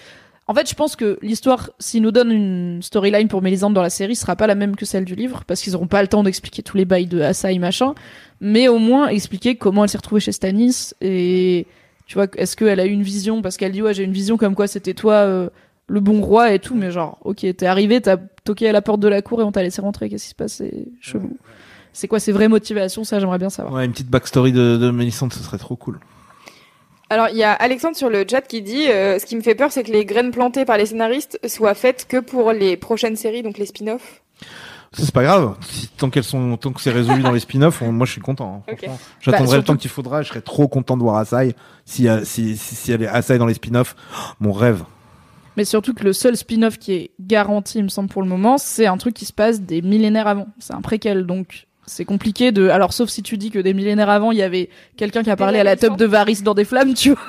en 0.47 0.53
fait, 0.53 0.69
je 0.69 0.75
pense 0.75 0.95
que 0.95 1.17
l'histoire, 1.21 1.71
s'ils 1.79 2.03
nous 2.03 2.11
donnent 2.11 2.31
une 2.31 2.81
storyline 2.83 3.27
pour 3.27 3.41
Mélisandre 3.41 3.73
dans 3.73 3.81
la 3.81 3.89
série, 3.89 4.15
sera 4.15 4.35
pas 4.35 4.45
la 4.45 4.55
même 4.55 4.75
que 4.75 4.85
celle 4.85 5.05
du 5.05 5.15
livre, 5.15 5.43
parce 5.47 5.61
qu'ils 5.61 5.75
auront 5.75 5.87
pas 5.87 6.01
le 6.01 6.07
temps 6.07 6.21
d'expliquer 6.21 6.61
tous 6.61 6.77
les 6.77 6.85
bails 6.85 7.07
de 7.07 7.19
Asai 7.21 7.57
machin, 7.57 7.95
mais 8.41 8.67
au 8.67 8.77
moins 8.77 9.07
expliquer 9.07 9.55
comment 9.55 9.83
elle 9.83 9.89
s'est 9.89 9.97
retrouvée 9.97 10.21
chez 10.21 10.31
Stannis, 10.31 10.93
et 11.01 11.65
tu 12.05 12.15
vois, 12.15 12.27
est-ce 12.37 12.55
qu'elle 12.55 12.79
a 12.79 12.85
eu 12.85 12.91
une 12.91 13.01
vision, 13.01 13.41
parce 13.41 13.57
qu'elle 13.57 13.71
dit, 13.71 13.81
ouais, 13.81 13.95
j'ai 13.95 14.03
une 14.03 14.11
vision 14.11 14.37
comme 14.37 14.53
quoi 14.53 14.67
c'était 14.67 14.93
toi, 14.93 15.13
euh, 15.13 15.49
le 15.87 15.99
bon 15.99 16.21
roi 16.21 16.53
et 16.53 16.59
tout, 16.59 16.75
mais 16.75 16.91
genre, 16.91 17.17
ok, 17.23 17.37
t'es 17.39 17.65
arrivé, 17.65 18.01
t'as 18.01 18.17
toqué 18.43 18.69
à 18.69 18.71
la 18.71 18.81
porte 18.81 18.99
de 18.99 19.07
la 19.07 19.21
cour 19.21 19.41
et 19.41 19.43
on 19.43 19.51
t'a 19.51 19.63
laissé 19.63 19.81
rentrer. 19.81 20.09
Qu'est-ce 20.09 20.25
qui 20.25 20.29
se 20.29 20.35
passe 20.35 20.53
C'est 20.53 20.87
chelou. 21.01 21.37
C'est 21.93 22.07
quoi 22.07 22.19
ses 22.19 22.31
vraies 22.31 22.47
motivations 22.47 23.03
Ça, 23.03 23.19
j'aimerais 23.19 23.37
bien 23.37 23.49
savoir. 23.49 23.73
Ouais, 23.73 23.85
une 23.85 23.91
petite 23.91 24.09
backstory 24.09 24.51
de, 24.51 24.77
de 24.77 24.91
Mélissande, 24.91 25.31
ce 25.33 25.39
serait 25.39 25.57
trop 25.57 25.75
cool. 25.75 25.99
Alors, 27.09 27.29
il 27.29 27.37
y 27.37 27.43
a 27.43 27.53
Alexandre 27.53 27.95
sur 27.95 28.09
le 28.09 28.25
chat 28.29 28.41
qui 28.41 28.61
dit 28.61 28.87
euh, 28.87 29.19
Ce 29.19 29.25
qui 29.25 29.35
me 29.35 29.41
fait 29.41 29.55
peur, 29.55 29.71
c'est 29.71 29.83
que 29.83 29.91
les 29.91 30.05
graines 30.05 30.31
plantées 30.31 30.65
par 30.65 30.77
les 30.77 30.87
scénaristes 30.87 31.39
soient 31.47 31.75
faites 31.75 32.07
que 32.07 32.17
pour 32.17 32.51
les 32.51 32.77
prochaines 32.77 33.15
séries, 33.15 33.43
donc 33.43 33.57
les 33.57 33.65
spin-offs. 33.67 34.21
C'est 34.93 35.11
pas 35.13 35.23
grave. 35.23 35.55
Si, 35.61 35.87
tant 35.89 36.09
qu'elles 36.09 36.23
sont, 36.23 36.55
tant 36.57 36.71
que 36.71 36.79
c'est 36.81 36.91
résolu 36.91 37.21
dans 37.21 37.31
les 37.33 37.41
spin-offs, 37.41 37.81
on- 37.81 37.91
moi 37.91 38.05
je 38.05 38.13
suis 38.13 38.21
content. 38.21 38.63
hein, 38.67 38.73
franchement. 38.77 38.97
J'attendrai 39.19 39.51
Bah, 39.51 39.57
le 39.57 39.63
temps 39.63 39.75
qu'il 39.75 39.89
faudra. 39.89 40.21
Je 40.21 40.29
serais 40.29 40.41
trop 40.41 40.67
content 40.67 40.95
de 40.97 41.01
voir 41.03 41.17
Asai. 41.17 41.53
Si, 41.85 42.07
euh, 42.07 42.23
si, 42.23 42.55
si, 42.57 42.75
si 42.75 42.91
elle 42.91 43.03
est 43.03 43.07
Asai 43.07 43.37
dans 43.37 43.45
les 43.45 43.53
spin-offs, 43.55 43.95
oh, 44.13 44.21
mon 44.39 44.51
rêve. 44.53 44.83
Mais 45.57 45.65
surtout 45.65 45.93
que 45.93 46.03
le 46.03 46.11
seul 46.13 46.35
spin-off 46.35 46.77
qui 46.79 46.93
est 46.93 47.11
garanti, 47.19 47.79
il 47.79 47.83
me 47.83 47.89
semble, 47.89 48.09
pour 48.09 48.21
le 48.23 48.27
moment, 48.27 48.57
c'est 48.57 48.87
un 48.87 48.97
truc 48.97 49.13
qui 49.13 49.25
se 49.25 49.33
passe 49.33 49.61
des 49.61 49.81
millénaires 49.81 50.27
avant. 50.27 50.47
C'est 50.59 50.73
un 50.73 50.81
préquel, 50.81 51.25
donc 51.25 51.67
c'est 51.87 52.05
compliqué 52.05 52.51
de. 52.51 52.69
Alors, 52.69 52.93
sauf 52.93 53.09
si 53.09 53.21
tu 53.23 53.37
dis 53.37 53.51
que 53.51 53.59
des 53.59 53.73
millénaires 53.73 54.09
avant, 54.09 54.31
il 54.31 54.37
y 54.37 54.41
avait 54.43 54.69
quelqu'un 54.97 55.23
qui 55.23 55.29
a 55.29 55.35
parlé 55.35 55.59
à 55.59 55.63
la 55.63 55.75
teub 55.75 55.97
de 55.97 56.05
Varys 56.05 56.41
dans 56.43 56.53
des 56.53 56.65
flammes, 56.65 56.93
tu 56.95 57.09
vois. 57.11 57.19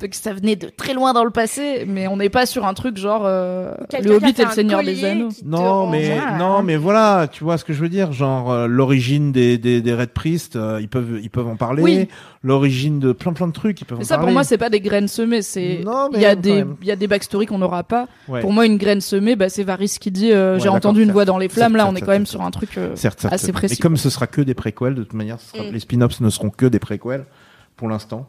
donc 0.00 0.14
ça 0.14 0.32
venait 0.32 0.56
de 0.56 0.68
très 0.68 0.94
loin 0.94 1.12
dans 1.12 1.24
le 1.24 1.30
passé, 1.30 1.84
mais 1.86 2.06
on 2.08 2.16
n'est 2.16 2.28
pas 2.28 2.46
sur 2.46 2.66
un 2.66 2.74
truc 2.74 2.96
genre 2.96 3.22
euh, 3.24 3.74
le 4.02 4.12
Hobbit 4.12 4.34
et 4.38 4.44
le 4.44 4.50
Seigneur 4.50 4.82
des 4.82 5.04
Anneaux. 5.04 5.28
Non, 5.44 5.86
mais 5.88 6.16
non, 6.38 6.62
mais 6.62 6.76
voilà, 6.76 7.28
tu 7.30 7.44
vois 7.44 7.58
ce 7.58 7.64
que 7.64 7.72
je 7.72 7.80
veux 7.80 7.88
dire, 7.88 8.12
genre 8.12 8.50
euh, 8.50 8.66
l'origine 8.66 9.32
des, 9.32 9.58
des 9.58 9.80
des 9.80 9.94
Red 9.94 10.10
Priest, 10.10 10.56
euh, 10.56 10.78
ils 10.80 10.88
peuvent 10.88 11.18
ils 11.22 11.30
peuvent 11.30 11.48
en 11.48 11.56
parler. 11.56 11.82
Oui. 11.82 12.08
L'origine 12.42 13.00
de 13.00 13.12
plein 13.12 13.34
plein 13.34 13.48
de 13.48 13.52
trucs, 13.52 13.82
ils 13.82 13.84
peuvent 13.84 13.98
Mais 13.98 14.04
en 14.04 14.06
ça, 14.08 14.14
parler. 14.14 14.28
pour 14.28 14.32
moi, 14.32 14.44
c'est 14.44 14.56
pas 14.56 14.70
des 14.70 14.80
graines 14.80 15.08
semées. 15.08 15.42
C'est 15.42 15.82
il 16.14 16.20
y 16.20 16.24
a 16.24 16.34
des 16.34 16.64
il 16.80 16.88
y 16.88 16.90
a 16.90 16.96
des 16.96 17.06
backstories 17.06 17.44
qu'on 17.46 17.58
n'aura 17.58 17.82
pas. 17.82 18.06
Ouais. 18.28 18.40
Pour 18.40 18.52
moi, 18.52 18.64
une 18.64 18.78
graine 18.78 19.02
semée, 19.02 19.36
bah, 19.36 19.50
c'est 19.50 19.62
Varys 19.62 19.96
qui 20.00 20.10
dit 20.10 20.32
euh, 20.32 20.54
Ouais, 20.54 20.60
j'ai 20.60 20.68
entendu 20.70 21.02
une 21.02 21.12
voix 21.12 21.26
dans 21.26 21.36
les 21.36 21.48
flammes. 21.50 21.72
Certes, 21.72 21.76
Là, 21.76 21.86
on 21.86 21.90
certes, 21.90 22.02
est 22.02 22.06
quand 22.06 22.12
même 22.12 22.24
certes, 22.24 22.38
sur 22.38 22.42
un 22.46 22.50
truc. 22.50 22.70
euh, 22.78 22.92
certes, 22.96 23.20
certes, 23.20 23.34
assez 23.34 23.52
précis. 23.52 23.79
Et 23.80 23.82
comme 23.82 23.96
ce 23.96 24.10
sera 24.10 24.26
que 24.26 24.40
des 24.42 24.54
préquels, 24.54 24.94
de 24.94 25.02
toute 25.02 25.14
manière, 25.14 25.40
ce 25.40 25.50
sera- 25.56 25.64
Mm. 25.68 25.72
les 25.72 25.80
spin-offs 25.80 26.20
ne 26.20 26.30
seront 26.30 26.50
que 26.50 26.66
des 26.66 26.78
préquels 26.78 27.24
pour 27.76 27.88
l'instant. 27.88 28.28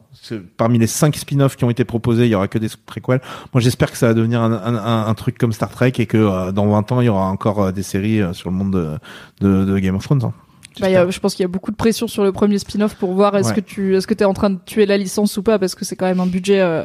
Parmi 0.56 0.78
les 0.78 0.86
cinq 0.86 1.14
spin-offs 1.14 1.56
qui 1.56 1.64
ont 1.64 1.70
été 1.70 1.84
proposés, 1.84 2.24
il 2.24 2.30
y 2.30 2.34
aura 2.34 2.48
que 2.48 2.58
des 2.58 2.68
préquels. 2.86 3.20
Moi, 3.52 3.60
j'espère 3.60 3.90
que 3.90 3.98
ça 3.98 4.06
va 4.08 4.14
devenir 4.14 4.40
un, 4.40 4.52
un, 4.52 4.74
un- 4.76 5.06
un 5.06 5.14
truc 5.14 5.36
comme 5.36 5.52
Star 5.52 5.70
Trek 5.70 5.92
et 5.98 6.06
que 6.06 6.16
euh, 6.16 6.52
dans 6.52 6.66
20 6.68 6.90
ans, 6.92 7.00
il 7.02 7.04
y 7.04 7.08
aura 7.10 7.26
encore 7.26 7.62
euh, 7.62 7.70
des 7.72 7.82
séries 7.82 8.22
euh, 8.22 8.32
sur 8.32 8.50
le 8.50 8.56
monde 8.56 8.72
de, 8.72 9.46
de, 9.46 9.64
de 9.66 9.78
Game 9.78 9.94
of 9.94 10.04
Thrones. 10.04 10.24
hein. 10.24 10.32
Bah, 10.80 10.88
il 10.88 10.92
y 10.94 10.96
a- 10.96 11.10
je 11.10 11.20
pense 11.20 11.34
qu'il 11.34 11.42
y 11.42 11.44
a 11.44 11.48
beaucoup 11.48 11.70
de 11.70 11.76
pression 11.76 12.08
sur 12.08 12.24
le 12.24 12.32
premier 12.32 12.58
spin-off 12.58 12.94
pour 12.94 13.12
voir 13.12 13.36
est-ce 13.36 13.50
Ouais. 13.50 13.56
que 13.56 13.60
tu 13.60 13.94
est-ce 13.94 14.06
que 14.06 14.14
t'es 14.14 14.24
en 14.24 14.32
train 14.32 14.48
de 14.48 14.58
tuer 14.64 14.86
la 14.86 14.96
licence 14.96 15.36
ou 15.36 15.42
pas 15.42 15.58
parce 15.58 15.74
que 15.74 15.84
c'est 15.84 15.96
quand 15.96 16.06
même 16.06 16.20
un 16.20 16.26
budget 16.26 16.60
euh, 16.62 16.84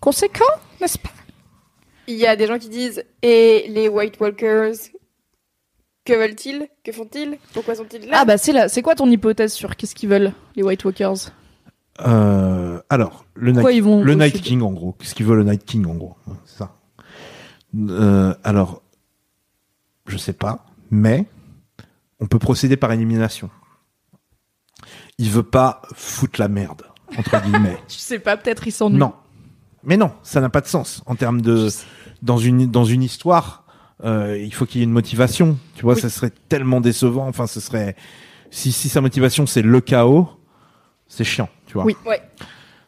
conséquent, 0.00 0.44
n'est-ce 0.82 0.98
pas? 0.98 1.08
Il 2.08 2.16
y 2.16 2.26
a 2.26 2.36
des 2.36 2.46
gens 2.46 2.58
qui 2.58 2.68
disent 2.68 3.02
Et 3.22 3.64
les 3.70 3.88
White 3.88 4.20
Walkers 4.20 4.74
Que 6.06 6.12
veulent-ils? 6.14 6.68
Que 6.84 6.92
font-ils? 6.92 7.36
Pourquoi 7.52 7.74
sont-ils 7.74 8.08
là? 8.08 8.18
Ah 8.20 8.24
bah 8.24 8.38
c'est 8.38 8.52
là, 8.52 8.68
c'est 8.68 8.80
quoi 8.80 8.94
ton 8.94 9.10
hypothèse 9.10 9.52
sur 9.52 9.76
qu'est-ce 9.76 9.94
qu'ils 9.94 10.08
veulent 10.08 10.32
les 10.54 10.62
White 10.62 10.84
Walkers? 10.84 11.30
Euh, 12.00 12.80
alors, 12.88 13.24
le 13.34 13.52
Pourquoi 13.52 13.70
Night, 13.70 13.78
ils 13.78 13.82
vont 13.82 14.02
le 14.02 14.14
Night 14.14 14.40
King, 14.40 14.62
en 14.62 14.72
gros. 14.72 14.92
Qu'est-ce 14.92 15.14
qu'il 15.14 15.26
veut 15.26 15.36
le 15.36 15.44
Night 15.44 15.64
King, 15.64 15.86
en 15.86 15.94
gros? 15.94 16.16
C'est 16.44 16.58
ça. 16.58 16.76
Euh, 17.76 18.34
alors, 18.44 18.82
je 20.06 20.16
sais 20.16 20.32
pas, 20.32 20.64
mais 20.90 21.26
on 22.20 22.26
peut 22.26 22.38
procéder 22.38 22.76
par 22.76 22.92
élimination. 22.92 23.50
Il 25.18 25.30
veut 25.30 25.42
pas 25.42 25.82
foutre 25.94 26.38
la 26.40 26.48
merde, 26.48 26.82
entre 27.18 27.40
guillemets. 27.42 27.78
Je 27.88 27.94
sais 27.96 28.18
pas, 28.18 28.36
peut-être 28.36 28.66
ils 28.66 28.72
s'ennuient. 28.72 28.98
non. 28.98 29.12
Mais 29.82 29.96
non, 29.96 30.10
ça 30.24 30.40
n'a 30.40 30.48
pas 30.48 30.60
de 30.60 30.66
sens 30.66 31.02
en 31.06 31.14
termes 31.14 31.40
de 31.40 31.68
dans 32.20 32.38
une 32.38 32.66
dans 32.68 32.84
une 32.84 33.04
histoire. 33.04 33.65
Euh, 34.04 34.38
il 34.38 34.52
faut 34.52 34.66
qu'il 34.66 34.80
y 34.80 34.82
ait 34.82 34.84
une 34.84 34.92
motivation. 34.92 35.58
Tu 35.74 35.82
vois, 35.82 35.94
Oui. 35.94 36.00
ça 36.00 36.10
serait 36.10 36.32
tellement 36.48 36.80
décevant. 36.80 37.26
Enfin, 37.28 37.46
ce 37.46 37.60
serait 37.60 37.96
si 38.50 38.72
si 38.72 38.88
sa 38.88 39.00
motivation 39.00 39.46
c'est 39.46 39.62
le 39.62 39.80
chaos, 39.80 40.28
c'est 41.08 41.24
chiant. 41.24 41.48
Tu 41.66 41.74
vois. 41.74 41.84
Oui. 41.84 41.96
Ouais. 42.06 42.20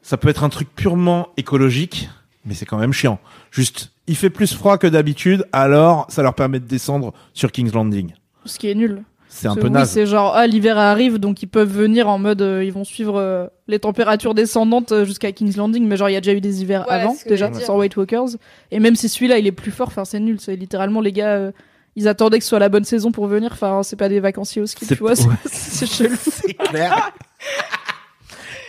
Ça 0.03 0.17
peut 0.17 0.29
être 0.29 0.45
un 0.45 0.49
truc 0.49 0.69
purement 0.75 1.29
écologique, 1.37 2.09
mais 2.45 2.55
c'est 2.55 2.65
quand 2.67 2.79
même 2.79 2.93
chiant. 2.93 3.19
Juste, 3.51 3.93
il 4.07 4.17
fait 4.17 4.31
plus 4.31 4.55
froid 4.55 4.79
que 4.79 4.87
d'habitude, 4.87 5.47
alors 5.53 6.07
ça 6.09 6.23
leur 6.23 6.35
permet 6.35 6.61
de 6.61 6.67
descendre 6.67 7.13
sur 7.35 7.53
King's 7.53 7.73
Landing. 7.75 8.15
Ce 8.45 8.59
qui 8.59 8.71
est 8.71 8.75
nul. 8.75 9.03
C'est 9.31 9.47
un 9.47 9.55
peu 9.55 9.65
oui, 9.67 9.71
naze. 9.71 9.91
c'est 9.91 10.07
genre 10.07 10.33
ah 10.35 10.47
l'hiver 10.47 10.79
arrive 10.79 11.19
donc 11.19 11.43
ils 11.43 11.49
peuvent 11.49 11.71
venir 11.71 12.09
en 12.09 12.19
mode 12.19 12.41
euh, 12.41 12.65
ils 12.65 12.73
vont 12.73 12.85
suivre 12.85 13.17
euh, 13.21 13.47
les 13.67 13.79
températures 13.79 14.35
descendantes 14.35 14.91
euh, 14.93 15.05
jusqu'à 15.05 15.33
King's 15.33 15.57
Landing 15.57 15.87
mais 15.87 15.97
genre 15.99 16.09
il 16.09 16.15
y 16.15 16.17
a 16.17 16.21
déjà 16.21 16.33
eu 16.33 16.41
des 16.41 16.63
hivers 16.63 16.91
avant 16.91 17.15
déjà 17.27 17.53
sans 17.53 17.79
White 17.79 17.97
Walkers 17.97 18.31
et 18.71 18.81
même 18.81 18.97
si 18.97 19.09
celui-là 19.09 19.39
il 19.39 19.47
est 19.47 19.53
plus 19.53 19.71
fort 19.71 19.89
enfin 19.89 20.07
c'est 20.07 20.19
nul 20.19 20.41
c'est 20.41 20.57
littéralement 20.57 21.03
les 21.03 21.13
gars 21.13 21.35
euh, 21.35 21.53
ils 21.95 22.09
attendaient 22.09 22.39
que 22.39 22.45
ce 22.45 22.49
soit 22.49 22.59
la 22.59 22.71
bonne 22.71 22.85
saison 22.85 23.13
pour 23.13 23.27
venir 23.27 23.51
enfin 23.53 23.83
c'est 23.83 23.97
pas 23.97 24.09
des 24.09 24.19
vacanciers 24.19 24.63
au 24.63 24.67
ski 24.67 24.87
tu 24.87 24.95
vois 24.95 25.15
c'est- 25.15 25.29
ouais. 25.29 25.35
c'est 25.45 25.87
chelou 25.87 26.17
c'est 26.21 26.55
clair. 26.55 27.13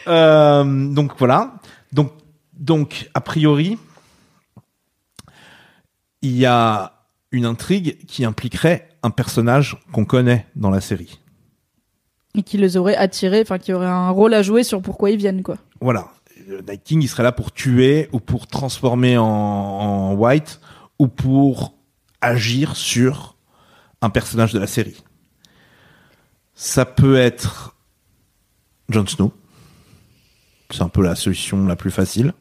Euh, 0.08 0.64
donc 0.94 1.12
voilà. 1.18 1.54
Donc, 1.94 2.12
donc 2.54 3.10
a 3.14 3.22
priori, 3.22 3.78
il 6.22 6.36
y 6.36 6.46
a 6.46 6.94
une 7.32 7.46
intrigue 7.46 7.98
qui 8.08 8.26
impliquerait 8.26 8.89
un 9.04 9.10
personnage 9.10 9.78
qu'on 9.92 10.06
connaît 10.06 10.46
dans 10.56 10.70
la 10.70 10.82
série. 10.82 11.20
et 12.36 12.44
qui 12.44 12.58
les 12.58 12.78
aurait 12.78 12.96
attirés 12.96 13.42
enfin 13.42 13.58
qui 13.58 13.74
aurait 13.74 13.88
un 13.88 14.10
rôle 14.12 14.34
à 14.34 14.44
jouer 14.44 14.64
sur 14.64 14.82
pourquoi 14.82 15.10
ils 15.10 15.18
viennent 15.18 15.42
quoi 15.44 15.58
Voilà. 15.82 16.10
Le 16.48 16.62
Night 16.62 16.84
King, 16.84 17.02
il 17.04 17.08
serait 17.08 17.24
là 17.24 17.32
pour 17.32 17.52
tuer 17.52 18.10
ou 18.12 18.20
pour 18.20 18.48
transformer 18.48 19.18
en, 19.18 19.26
en 19.26 20.14
White 20.16 20.60
ou 20.98 21.08
pour 21.08 21.74
agir 22.22 22.76
sur 22.76 23.36
un 24.02 24.10
personnage 24.10 24.54
de 24.54 24.60
la 24.60 24.68
série. 24.68 25.04
Ça 26.56 26.86
peut 26.86 27.18
être 27.18 27.76
Jon 28.90 29.06
Snow. 29.06 29.32
C'est 30.72 30.82
un 30.82 30.90
peu 30.90 31.02
la 31.04 31.16
solution 31.16 31.66
la 31.66 31.76
plus 31.76 31.92
facile. 31.92 32.34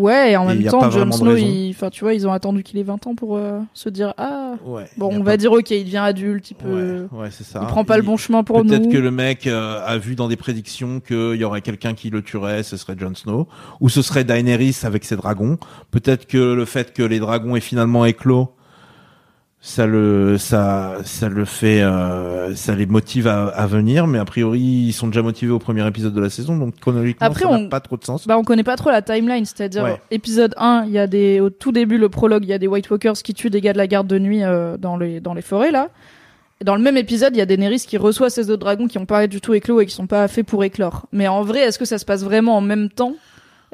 Ouais 0.00 0.32
et 0.32 0.36
en 0.36 0.48
Et 0.50 0.54
même 0.54 0.64
temps 0.70 0.90
Jon 0.90 1.10
Snow 1.12 1.36
il- 1.36 1.70
enfin 1.70 1.90
tu 1.90 2.04
vois 2.04 2.14
ils 2.14 2.26
ont 2.26 2.32
attendu 2.32 2.62
qu'il 2.62 2.78
ait 2.78 2.82
20 2.82 3.06
ans 3.06 3.14
pour 3.14 3.36
euh, 3.36 3.60
se 3.72 3.88
dire 3.88 4.14
ah 4.18 4.54
Ouais. 4.66 4.84
bon 4.96 5.08
on 5.12 5.18
pas- 5.18 5.24
va 5.24 5.36
dire 5.36 5.52
ok 5.52 5.70
il 5.70 5.84
devient 5.84 5.98
adulte 5.98 6.50
il 6.50 6.54
peut 6.54 7.06
Ouais, 7.12 7.20
ouais, 7.22 7.28
c'est 7.30 7.44
ça. 7.44 7.60
il 7.62 7.66
prend 7.68 7.84
pas 7.84 7.96
le 7.96 8.02
bon 8.02 8.16
chemin 8.16 8.42
pour 8.44 8.64
nous 8.64 8.70
Peut-être 8.70 8.90
que 8.90 8.98
le 8.98 9.10
mec 9.10 9.46
euh, 9.46 9.80
a 9.84 9.98
vu 9.98 10.14
dans 10.16 10.28
des 10.28 10.36
prédictions 10.36 11.00
qu'il 11.00 11.36
y 11.36 11.44
aurait 11.44 11.60
quelqu'un 11.62 11.94
qui 11.94 12.10
le 12.10 12.22
tuerait, 12.22 12.62
ce 12.62 12.76
serait 12.76 12.94
Jon 12.98 13.14
Snow, 13.14 13.46
ou 13.80 13.88
ce 13.88 14.02
serait 14.02 14.24
Daenerys 14.24 14.76
avec 14.84 15.04
ses 15.04 15.16
dragons. 15.16 15.58
Peut-être 15.90 16.26
que 16.26 16.52
le 16.54 16.64
fait 16.64 16.92
que 16.92 17.02
les 17.02 17.18
dragons 17.18 17.56
aient 17.56 17.60
finalement 17.60 18.04
éclos, 18.04 18.50
ça 19.66 19.86
le 19.86 20.36
ça 20.36 20.96
ça 21.04 21.30
le 21.30 21.46
fait, 21.46 21.80
euh, 21.80 22.54
ça 22.54 22.74
les 22.74 22.84
motive 22.84 23.26
à, 23.26 23.46
à 23.46 23.66
venir. 23.66 24.06
Mais 24.06 24.18
a 24.18 24.24
priori, 24.26 24.60
ils 24.60 24.92
sont 24.92 25.06
déjà 25.06 25.22
motivés 25.22 25.52
au 25.52 25.58
premier 25.58 25.86
épisode 25.88 26.12
de 26.12 26.20
la 26.20 26.28
saison, 26.28 26.56
donc 26.58 26.78
chronologiquement, 26.78 27.26
Après, 27.26 27.44
ça 27.44 27.48
on- 27.48 27.62
n'a 27.62 27.68
pas 27.70 27.80
trop 27.80 27.96
de 27.96 28.04
sens. 28.04 28.26
Bah, 28.26 28.36
on 28.36 28.44
connaît 28.44 28.62
pas 28.62 28.76
trop 28.76 28.90
la 28.90 29.00
timeline, 29.00 29.46
c'est-à-dire 29.46 29.84
Ouais. 29.84 30.00
épisode 30.10 30.54
1, 30.58 30.84
il 30.86 30.92
y 30.92 30.98
a 30.98 31.06
des 31.06 31.40
au 31.40 31.48
tout 31.48 31.72
début 31.72 31.96
le 31.96 32.10
prologue, 32.10 32.44
il 32.44 32.50
y 32.50 32.52
a 32.52 32.58
des 32.58 32.66
White 32.66 32.90
Walkers 32.90 33.14
qui 33.14 33.32
tuent 33.32 33.48
des 33.48 33.62
gars 33.62 33.72
de 33.72 33.78
la 33.78 33.86
garde 33.86 34.06
de 34.06 34.18
nuit 34.18 34.42
euh, 34.44 34.76
dans 34.76 34.98
les 34.98 35.20
dans 35.20 35.32
les 35.32 35.42
forêts 35.42 35.70
là. 35.70 35.88
Et 36.60 36.64
dans 36.64 36.76
le 36.76 36.82
même 36.82 36.98
épisode, 36.98 37.34
il 37.34 37.38
y 37.38 37.42
a 37.42 37.46
Daenerys 37.46 37.80
qui 37.80 37.96
reçoit 37.96 38.28
ces 38.30 38.50
autres 38.50 38.60
dragons 38.60 38.86
qui 38.86 38.98
ont 38.98 39.06
pas 39.06 39.26
du 39.26 39.40
tout 39.40 39.54
éclos 39.54 39.80
et 39.80 39.86
qui 39.86 39.94
sont 39.94 40.06
pas 40.06 40.28
faits 40.28 40.46
pour 40.46 40.62
éclore. 40.62 41.06
Mais 41.10 41.26
en 41.26 41.42
vrai, 41.42 41.60
est-ce 41.60 41.78
que 41.78 41.84
ça 41.86 41.96
se 41.98 42.04
passe 42.04 42.22
vraiment 42.22 42.56
en 42.56 42.60
même 42.60 42.90
temps? 42.90 43.14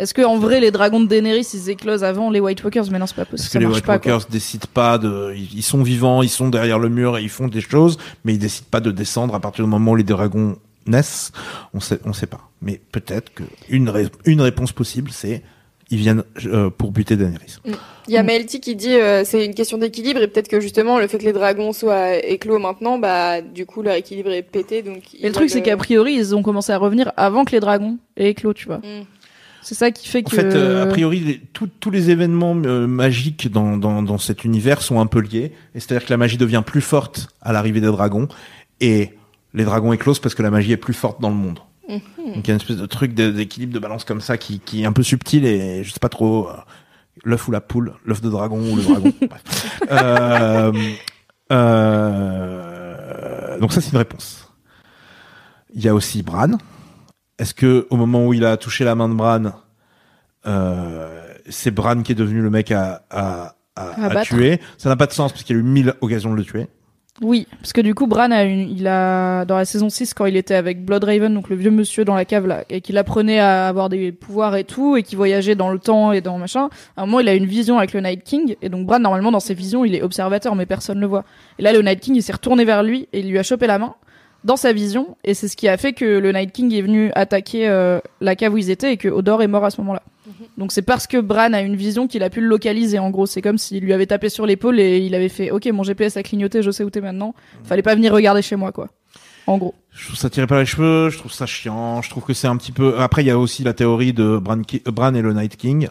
Est-ce 0.00 0.14
que 0.14 0.22
en 0.22 0.38
vrai 0.38 0.60
les 0.60 0.70
dragons 0.70 1.00
de 1.00 1.06
Daenerys 1.06 1.46
ils 1.54 1.68
éclosent 1.70 2.02
avant 2.04 2.30
les 2.30 2.40
White 2.40 2.64
Walkers? 2.64 2.90
Mais 2.90 2.98
non, 2.98 3.06
c'est 3.06 3.14
pas 3.16 3.24
possible. 3.26 3.42
Parce 3.42 3.52
que 3.52 3.58
les 3.58 3.66
White 3.66 3.84
pas, 3.84 3.98
quoi. 3.98 4.12
Walkers 4.12 4.28
décident 4.30 4.66
pas 4.72 4.96
de, 4.98 5.34
ils 5.36 5.62
sont 5.62 5.82
vivants, 5.82 6.22
ils 6.22 6.28
sont 6.30 6.48
derrière 6.48 6.78
le 6.78 6.88
mur 6.88 7.18
et 7.18 7.22
ils 7.22 7.28
font 7.28 7.48
des 7.48 7.60
choses, 7.60 7.98
mais 8.24 8.32
ils 8.32 8.38
décident 8.38 8.68
pas 8.70 8.80
de 8.80 8.90
descendre 8.90 9.34
à 9.34 9.40
partir 9.40 9.64
du 9.64 9.70
moment 9.70 9.92
où 9.92 9.96
les 9.96 10.02
dragons 10.02 10.56
naissent. 10.86 11.32
On 11.74 11.80
sait, 11.80 12.00
on 12.06 12.12
sait 12.14 12.26
pas. 12.26 12.40
Mais 12.62 12.80
peut-être 12.92 13.32
que 13.34 13.42
une, 13.68 13.88
ré- 13.90 14.08
une 14.24 14.40
réponse 14.40 14.72
possible, 14.72 15.10
c'est 15.12 15.42
ils 15.92 15.98
viennent 15.98 16.22
euh, 16.46 16.70
pour 16.70 16.92
buter 16.92 17.16
Daenerys. 17.16 17.56
Il 17.66 18.14
y 18.14 18.16
a 18.16 18.22
Mm. 18.22 18.26
Melty 18.26 18.60
qui 18.60 18.76
dit 18.76 18.94
euh, 18.94 19.24
c'est 19.24 19.44
une 19.44 19.54
question 19.54 19.76
d'équilibre 19.76 20.22
et 20.22 20.28
peut-être 20.28 20.46
que 20.48 20.60
justement 20.60 20.98
le 21.00 21.08
fait 21.08 21.18
que 21.18 21.24
les 21.24 21.32
dragons 21.32 21.72
soient 21.72 22.14
éclos 22.24 22.60
maintenant, 22.60 22.96
bah 22.98 23.40
du 23.40 23.66
coup 23.66 23.82
leur 23.82 23.94
équilibre 23.96 24.30
est 24.30 24.42
pété. 24.42 24.82
Donc 24.82 25.02
Et 25.20 25.26
le 25.26 25.32
truc 25.32 25.50
c'est 25.50 25.62
qu'a 25.62 25.76
priori 25.76 26.14
ils 26.14 26.34
ont 26.36 26.42
commencé 26.44 26.70
à 26.72 26.78
revenir 26.78 27.12
avant 27.16 27.44
que 27.44 27.50
les 27.52 27.60
dragons 27.60 27.98
aient 28.16 28.30
éclos, 28.30 28.54
tu 28.54 28.66
vois. 28.66 28.78
Mm. 28.78 29.04
C'est 29.62 29.74
ça 29.74 29.90
qui 29.90 30.08
fait 30.08 30.20
En 30.26 30.30
que. 30.30 30.36
fait, 30.36 30.54
euh, 30.54 30.84
a 30.84 30.86
priori, 30.86 31.40
tous 31.52 31.90
les 31.90 32.10
événements 32.10 32.56
euh, 32.64 32.86
magiques 32.86 33.50
dans, 33.50 33.76
dans, 33.76 34.02
dans 34.02 34.18
cet 34.18 34.44
univers 34.44 34.82
sont 34.82 35.00
un 35.00 35.06
peu 35.06 35.20
liés. 35.20 35.52
Et 35.74 35.80
c'est-à-dire 35.80 36.06
que 36.06 36.12
la 36.12 36.16
magie 36.16 36.38
devient 36.38 36.62
plus 36.64 36.80
forte 36.80 37.28
à 37.42 37.52
l'arrivée 37.52 37.80
des 37.80 37.88
dragons 37.88 38.28
et 38.80 39.10
les 39.52 39.64
dragons 39.64 39.92
éclosent 39.92 40.20
parce 40.20 40.34
que 40.34 40.42
la 40.42 40.50
magie 40.50 40.72
est 40.72 40.78
plus 40.78 40.94
forte 40.94 41.20
dans 41.20 41.28
le 41.28 41.36
monde. 41.36 41.58
Mhm. 41.88 42.00
Donc 42.34 42.46
il 42.46 42.48
y 42.48 42.50
a 42.50 42.54
une 42.54 42.60
espèce 42.60 42.76
de 42.76 42.86
truc 42.86 43.14
d'équilibre 43.14 43.74
de 43.74 43.78
balance 43.78 44.04
comme 44.04 44.20
ça 44.20 44.38
qui, 44.38 44.60
qui 44.60 44.82
est 44.82 44.86
un 44.86 44.92
peu 44.92 45.02
subtil 45.02 45.44
et 45.44 45.84
je 45.84 45.92
sais 45.92 46.00
pas 46.00 46.08
trop 46.08 46.48
euh, 46.48 46.52
l'œuf 47.24 47.48
ou 47.48 47.50
la 47.50 47.60
poule, 47.60 47.94
l'œuf 48.04 48.22
de 48.22 48.30
dragon 48.30 48.60
ou 48.60 48.76
le 48.76 48.82
dragon. 48.82 49.12
Bref. 49.28 49.42
Donc 53.60 53.72
ça 53.72 53.80
c'est 53.80 53.90
une 53.90 53.98
réponse. 53.98 54.48
Il 55.74 55.82
y 55.82 55.88
a 55.88 55.94
aussi 55.94 56.22
Bran. 56.22 56.52
Est-ce 57.40 57.54
que 57.54 57.86
au 57.88 57.96
moment 57.96 58.26
où 58.26 58.34
il 58.34 58.44
a 58.44 58.58
touché 58.58 58.84
la 58.84 58.94
main 58.94 59.08
de 59.08 59.14
Bran, 59.14 59.44
euh, 60.46 61.26
c'est 61.48 61.70
Bran 61.70 62.02
qui 62.02 62.12
est 62.12 62.14
devenu 62.14 62.42
le 62.42 62.50
mec 62.50 62.70
à, 62.70 63.02
à, 63.10 63.54
tuer? 64.22 64.60
Ça 64.76 64.90
n'a 64.90 64.96
pas 64.96 65.06
de 65.06 65.12
sens 65.12 65.32
parce 65.32 65.42
qu'il 65.42 65.56
a 65.56 65.58
eu 65.58 65.62
mille 65.62 65.94
occasions 66.02 66.30
de 66.32 66.36
le 66.36 66.44
tuer. 66.44 66.68
Oui, 67.22 67.46
parce 67.58 67.72
que 67.72 67.80
du 67.80 67.94
coup, 67.94 68.06
Bran 68.06 68.30
a 68.30 68.44
une, 68.44 68.70
il 68.70 68.86
a, 68.86 69.46
dans 69.46 69.56
la 69.56 69.64
saison 69.64 69.88
6, 69.88 70.12
quand 70.12 70.26
il 70.26 70.36
était 70.36 70.54
avec 70.54 70.84
Bloodraven, 70.84 71.32
donc 71.32 71.48
le 71.48 71.56
vieux 71.56 71.70
monsieur 71.70 72.04
dans 72.04 72.14
la 72.14 72.26
cave 72.26 72.46
là, 72.46 72.64
et 72.68 72.82
qu'il 72.82 72.96
apprenait 72.98 73.40
à 73.40 73.68
avoir 73.68 73.88
des 73.88 74.12
pouvoirs 74.12 74.56
et 74.56 74.64
tout, 74.64 74.96
et 74.96 75.02
qui 75.02 75.16
voyageait 75.16 75.54
dans 75.54 75.70
le 75.70 75.78
temps 75.78 76.12
et 76.12 76.20
dans 76.20 76.38
machin, 76.38 76.68
à 76.96 77.02
un 77.02 77.06
moment, 77.06 77.20
il 77.20 77.28
a 77.28 77.34
une 77.34 77.46
vision 77.46 77.78
avec 77.78 77.94
le 77.94 78.00
Night 78.00 78.22
King, 78.22 78.56
et 78.60 78.68
donc 78.68 78.86
Bran, 78.86 79.00
normalement, 79.00 79.32
dans 79.32 79.40
ses 79.40 79.54
visions, 79.54 79.84
il 79.84 79.94
est 79.94 80.02
observateur, 80.02 80.54
mais 80.56 80.66
personne 80.66 80.96
ne 80.96 81.02
le 81.02 81.08
voit. 81.08 81.24
Et 81.58 81.62
là, 81.62 81.72
le 81.72 81.80
Night 81.82 82.00
King, 82.00 82.14
il 82.16 82.22
s'est 82.22 82.32
retourné 82.32 82.64
vers 82.64 82.82
lui, 82.82 83.08
et 83.12 83.20
il 83.20 83.30
lui 83.30 83.38
a 83.38 83.42
chopé 83.42 83.66
la 83.66 83.78
main, 83.78 83.94
dans 84.44 84.56
sa 84.56 84.72
vision, 84.72 85.16
et 85.24 85.34
c'est 85.34 85.48
ce 85.48 85.56
qui 85.56 85.68
a 85.68 85.76
fait 85.76 85.92
que 85.92 86.04
le 86.04 86.32
Night 86.32 86.52
King 86.52 86.72
est 86.74 86.82
venu 86.82 87.10
attaquer 87.14 87.68
euh, 87.68 88.00
la 88.20 88.36
cave 88.36 88.54
où 88.54 88.58
ils 88.58 88.70
étaient, 88.70 88.92
et 88.92 88.96
que 88.96 89.08
Odor 89.08 89.42
est 89.42 89.48
mort 89.48 89.64
à 89.64 89.70
ce 89.70 89.80
moment-là. 89.80 90.02
Donc 90.58 90.72
c'est 90.72 90.82
parce 90.82 91.06
que 91.06 91.16
Bran 91.18 91.52
a 91.52 91.60
une 91.60 91.76
vision 91.76 92.06
qu'il 92.06 92.22
a 92.22 92.30
pu 92.30 92.40
le 92.40 92.46
localiser 92.46 92.98
en 92.98 93.10
gros. 93.10 93.26
C'est 93.26 93.42
comme 93.42 93.58
s'il 93.58 93.82
lui 93.82 93.92
avait 93.92 94.06
tapé 94.06 94.28
sur 94.28 94.46
l'épaule 94.46 94.78
et 94.78 94.98
il 94.98 95.14
avait 95.14 95.28
fait 95.28 95.50
OK, 95.50 95.66
mon 95.66 95.82
GPS 95.82 96.16
a 96.16 96.22
clignoté, 96.22 96.62
je 96.62 96.70
sais 96.70 96.84
où 96.84 96.90
t'es 96.90 97.00
maintenant. 97.00 97.34
Fallait 97.64 97.82
pas 97.82 97.94
venir 97.94 98.12
regarder 98.12 98.42
chez 98.42 98.56
moi 98.56 98.72
quoi. 98.72 98.88
En 99.50 99.58
gros. 99.58 99.74
Je 99.92 100.06
trouve 100.06 100.16
ça 100.16 100.30
tiré 100.30 100.46
par 100.46 100.58
les 100.60 100.64
cheveux, 100.66 101.10
je 101.10 101.18
trouve 101.18 101.32
ça 101.32 101.44
chiant, 101.46 102.00
je 102.02 102.08
trouve 102.10 102.22
que 102.22 102.32
c'est 102.32 102.46
un 102.46 102.56
petit 102.56 102.70
peu. 102.70 102.98
Après, 103.00 103.22
il 103.22 103.26
y 103.26 103.30
a 103.30 103.38
aussi 103.38 103.64
la 103.64 103.72
théorie 103.74 104.12
de 104.12 104.38
Bran, 104.38 104.62
Ki- 104.62 104.82
Bran 104.86 105.12
et 105.14 105.22
le 105.22 105.32
Night 105.34 105.56
King, 105.56 105.88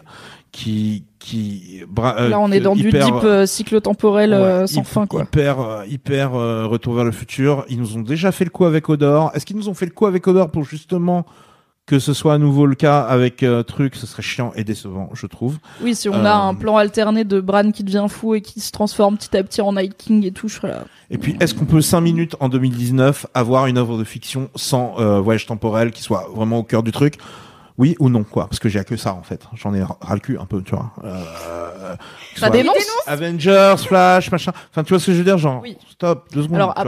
qui, 0.50 1.04
qui. 1.18 1.82
Bra- 1.86 2.16
euh, 2.18 2.28
Là 2.30 2.40
on 2.40 2.50
est 2.50 2.60
dans 2.60 2.74
du 2.74 2.90
deep 2.90 3.14
euh, 3.24 3.44
cycle 3.44 3.78
temporel 3.82 4.32
euh, 4.32 4.66
sans 4.66 4.82
fin 4.84 5.06
quoi. 5.06 5.22
Hyper, 5.24 5.60
euh, 5.60 5.84
hyper 5.86 6.34
euh, 6.34 6.66
retour 6.66 6.94
vers 6.94 7.04
le 7.04 7.12
futur. 7.12 7.66
Ils 7.68 7.78
nous 7.78 7.96
ont 7.96 8.00
déjà 8.00 8.32
fait 8.32 8.44
le 8.44 8.50
coup 8.50 8.64
avec 8.64 8.88
Odor. 8.88 9.30
Est-ce 9.34 9.44
qu'ils 9.44 9.56
nous 9.56 9.68
ont 9.68 9.74
fait 9.74 9.86
le 9.86 9.92
coup 9.92 10.06
avec 10.06 10.26
Odor 10.26 10.50
pour 10.50 10.64
justement 10.64 11.26
que 11.90 11.98
ce 11.98 12.12
soit 12.14 12.34
à 12.34 12.38
nouveau 12.38 12.66
le 12.66 12.76
cas 12.76 13.00
avec 13.00 13.42
euh, 13.42 13.64
truc 13.64 13.96
Ce 13.96 14.06
serait 14.06 14.22
chiant 14.22 14.52
et 14.54 14.62
décevant, 14.62 15.10
je 15.12 15.26
trouve. 15.26 15.58
Oui, 15.82 15.96
si 15.96 16.08
on 16.08 16.14
Euh, 16.14 16.24
a 16.24 16.36
un 16.36 16.54
plan 16.54 16.76
alterné 16.76 17.24
de 17.24 17.40
Bran 17.40 17.72
qui 17.72 17.82
devient 17.82 18.06
fou 18.08 18.34
et 18.36 18.40
qui 18.42 18.60
se 18.60 18.70
transforme 18.70 19.16
petit 19.16 19.36
à 19.36 19.42
petit 19.42 19.60
en 19.60 19.72
Night 19.72 19.96
King 19.96 20.24
et 20.24 20.30
tout, 20.30 20.46
je 20.48 20.54
serais 20.54 20.68
là. 20.68 20.84
Et 21.10 21.18
puis, 21.18 21.36
est-ce 21.40 21.52
qu'on 21.54 21.64
peut 21.64 21.80
5 21.80 22.00
minutes 22.00 22.36
en 22.38 22.48
2019 22.48 23.26
avoir 23.34 23.66
une 23.66 23.76
œuvre 23.76 23.98
de 23.98 24.04
fiction 24.04 24.48
sans 24.54 24.94
euh, 25.00 25.18
voyage 25.20 25.46
temporel 25.46 25.90
qui 25.90 26.02
soit 26.02 26.28
vraiment 26.32 26.58
au 26.58 26.62
cœur 26.62 26.84
du 26.84 26.92
truc? 26.92 27.14
Oui 27.76 27.96
ou 27.98 28.08
non, 28.10 28.22
quoi? 28.24 28.46
Parce 28.46 28.60
que 28.60 28.68
j'ai 28.68 28.84
que 28.84 28.96
ça, 28.96 29.14
en 29.14 29.22
fait. 29.22 29.40
J'en 29.54 29.74
ai 29.74 29.82
ras 29.82 29.96
le 30.14 30.20
cul 30.20 30.38
un 30.38 30.44
peu, 30.44 30.62
tu 30.62 30.74
vois. 30.76 30.92
Euh, 31.02 31.24
Ça 32.36 32.46
soit 32.46 32.50
dénonce 32.50 32.76
Avengers, 33.06 33.74
Flash, 33.78 34.30
machin. 34.30 34.52
Enfin, 34.70 34.84
tu 34.84 34.90
vois 34.90 35.00
ce 35.00 35.06
que 35.06 35.12
je 35.12 35.18
veux 35.18 35.24
dire 35.24 35.38
Genre, 35.38 35.60
Oui. 35.62 35.76
stop, 35.90 36.28
deux 36.32 36.42
secondes. 36.42 36.56
Alors 36.56 36.74
vois. 36.74 36.84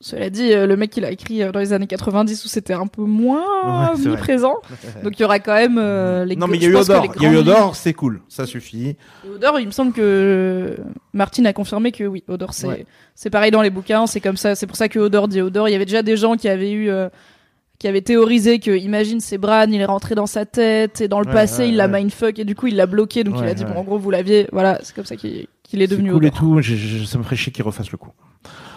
Cela 0.00 0.28
dit, 0.30 0.52
euh, 0.52 0.66
le 0.66 0.76
mec 0.76 0.94
il 0.96 1.04
a 1.04 1.10
écrit 1.10 1.42
euh, 1.42 1.52
dans 1.52 1.58
les 1.60 1.72
années 1.72 1.86
90 1.86 2.44
où 2.44 2.48
c'était 2.48 2.74
un 2.74 2.86
peu 2.86 3.02
moins 3.02 3.40
Ouais, 3.90 3.96
c'est 3.96 4.02
mis 4.02 4.08
vrai. 4.08 4.16
présent. 4.18 4.54
Donc 5.02 5.18
il 5.18 5.22
y 5.22 5.24
aura 5.24 5.38
quand 5.38 5.54
même 5.54 5.78
euh, 5.78 6.24
les 6.24 6.36
non, 6.36 6.46
mais 6.46 6.58
il 6.58 6.62
y 6.62 6.66
je 6.66 6.68
a 6.68 6.70
eu 6.72 6.74
pense 6.74 6.86
que 6.88 6.92
Odor. 6.92 7.02
les 7.04 7.10
Il 7.16 7.22
y 7.22 7.26
a 7.26 7.28
eu 7.30 7.32
grandes 7.34 7.48
Odor, 7.48 7.76
c'est 7.76 7.94
cool. 7.94 8.20
Ça 8.28 8.44
suffit. 8.46 8.88
Et 9.24 9.28
Odor, 9.34 9.58
il 9.60 9.66
me 9.66 9.72
semble 9.72 9.92
que 9.92 10.76
Martine 11.14 11.46
a 11.46 11.52
confirmé 11.52 11.92
que 11.92 12.04
oui, 12.04 12.24
Odor, 12.28 12.52
c'est 12.52 12.66
Ouais. 12.66 12.86
c'est 13.14 13.30
pareil 13.30 13.50
dans 13.50 13.62
les 13.62 13.70
bouquins, 13.70 14.06
c'est 14.06 14.20
comme 14.20 14.36
ça. 14.36 14.54
C'est 14.54 14.66
pour 14.66 14.76
ça 14.76 14.88
que 14.88 14.98
Odor 14.98 15.28
dit 15.28 15.40
Odor. 15.40 15.68
Il 15.68 15.72
y 15.72 15.74
avait 15.74 15.86
déjà 15.86 16.02
des 16.02 16.16
gens 16.16 16.36
qui 16.36 16.48
avaient 16.48 16.72
eu, 16.72 16.90
euh, 16.90 17.08
qui 17.78 17.88
avaient 17.88 18.00
théorisé 18.02 18.58
que, 18.58 18.70
imagine, 18.70 19.20
c'est 19.20 19.38
Bran, 19.38 19.66
il 19.68 19.80
est 19.80 19.84
rentré 19.86 20.14
dans 20.14 20.26
sa 20.26 20.44
tête 20.46 21.00
et 21.00 21.08
dans 21.08 21.20
le 21.20 21.26
Ouais, 21.26 21.32
passé, 21.32 21.62
ouais, 21.62 21.68
il 21.70 21.76
l'a 21.76 21.86
ouais. 21.88 22.00
mindfuck 22.00 22.38
et 22.38 22.44
du 22.44 22.54
coup 22.54 22.66
il 22.68 22.76
l'a 22.76 22.86
bloqué. 22.86 23.24
Donc 23.24 23.34
il 23.38 23.42
Ouais, 23.42 23.50
a 23.50 23.54
dit 23.54 23.64
ouais. 23.64 23.70
bon, 23.72 23.80
en 23.80 23.84
gros, 23.84 23.98
vous 23.98 24.10
l'aviez. 24.10 24.46
Voilà, 24.52 24.78
c'est 24.82 24.94
comme 24.94 25.04
ça 25.06 25.16
qu'il 25.16 25.46
qu'il 25.62 25.82
est 25.82 25.86
C'est 25.88 25.96
devenu 25.96 26.12
cool 26.12 26.24
et 26.24 26.28
Odor. 26.28 26.38
tout. 26.38 26.60
j'ai- 26.60 26.76
j'ai- 26.76 27.04
ça 27.06 27.18
me 27.18 27.24
ferait 27.24 27.34
chier 27.36 27.52
qu'il 27.52 27.64
refasse 27.64 27.90
le 27.90 27.98
coup. 27.98 28.10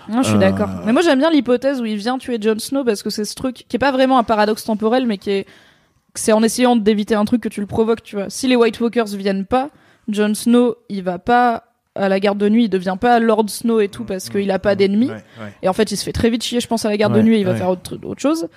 Non, 0.10 0.22
je 0.24 0.28
suis 0.28 0.36
Euh, 0.38 0.40
d'accord. 0.40 0.70
Mais 0.86 0.92
moi 0.94 1.02
j'aime 1.02 1.20
bien 1.20 1.30
l'hypothèse 1.32 1.80
où 1.82 1.86
il 1.86 1.98
vient 1.98 2.18
tuer 2.18 2.38
Jon 2.42 2.58
Snow 2.60 2.84
parce 2.84 3.04
que 3.04 3.10
c'est 3.10 3.26
ce 3.26 3.36
truc 3.36 3.66
qui 3.68 3.76
est 3.76 3.80
pas 3.80 3.92
vraiment 3.92 4.18
un 4.18 4.24
paradoxe 4.24 4.64
temporel, 4.64 5.06
mais 5.06 5.18
qui 5.18 5.30
est 5.32 5.46
c'est 6.16 6.32
en 6.34 6.42
essayant 6.44 6.76
d'éviter 6.76 7.16
un 7.16 7.24
truc 7.26 7.42
que 7.42 7.50
tu 7.50 7.62
le 7.62 7.68
provoques, 7.68 8.02
tu 8.04 8.16
vois. 8.16 8.30
Si 8.30 8.48
les 8.48 8.56
White 8.56 8.80
Walkers 8.82 9.16
viennent 9.16 9.46
pas, 9.46 9.70
Jon 10.10 10.34
Snow, 10.34 10.76
il 10.90 11.04
va 11.04 11.20
pas 11.20 11.64
à 11.96 12.10
la 12.10 12.20
garde 12.20 12.38
de 12.38 12.50
nuit, 12.50 12.66
il 12.66 12.70
devient 12.70 12.98
pas 13.00 13.20
Lord 13.20 13.50
Snow 13.50 13.80
et 13.80 13.90
tout 13.90 14.04
parce 14.06 14.30
qu'il 14.30 14.50
a 14.52 14.60
pas 14.60 14.76
d'ennemis. 14.76 15.10
Ouais, 15.10 15.14
ouais. 15.40 15.54
Et 15.62 15.70
en 15.70 15.74
fait, 15.74 15.92
il 15.92 15.98
se 15.98 16.04
fait 16.04 16.12
très 16.14 16.30
vite 16.30 16.44
chier, 16.44 16.60
je 16.60 16.68
pense, 16.68 16.84
à 16.86 16.90
la 16.90 16.98
garde 16.98 17.14
de 17.14 17.22
nuit, 17.22 17.36
et 17.36 17.40
il 17.40 17.46
va 17.46 17.56
faire 17.56 17.70
autre, 17.70 17.98
autre 18.04 18.22
chose. 18.22 18.48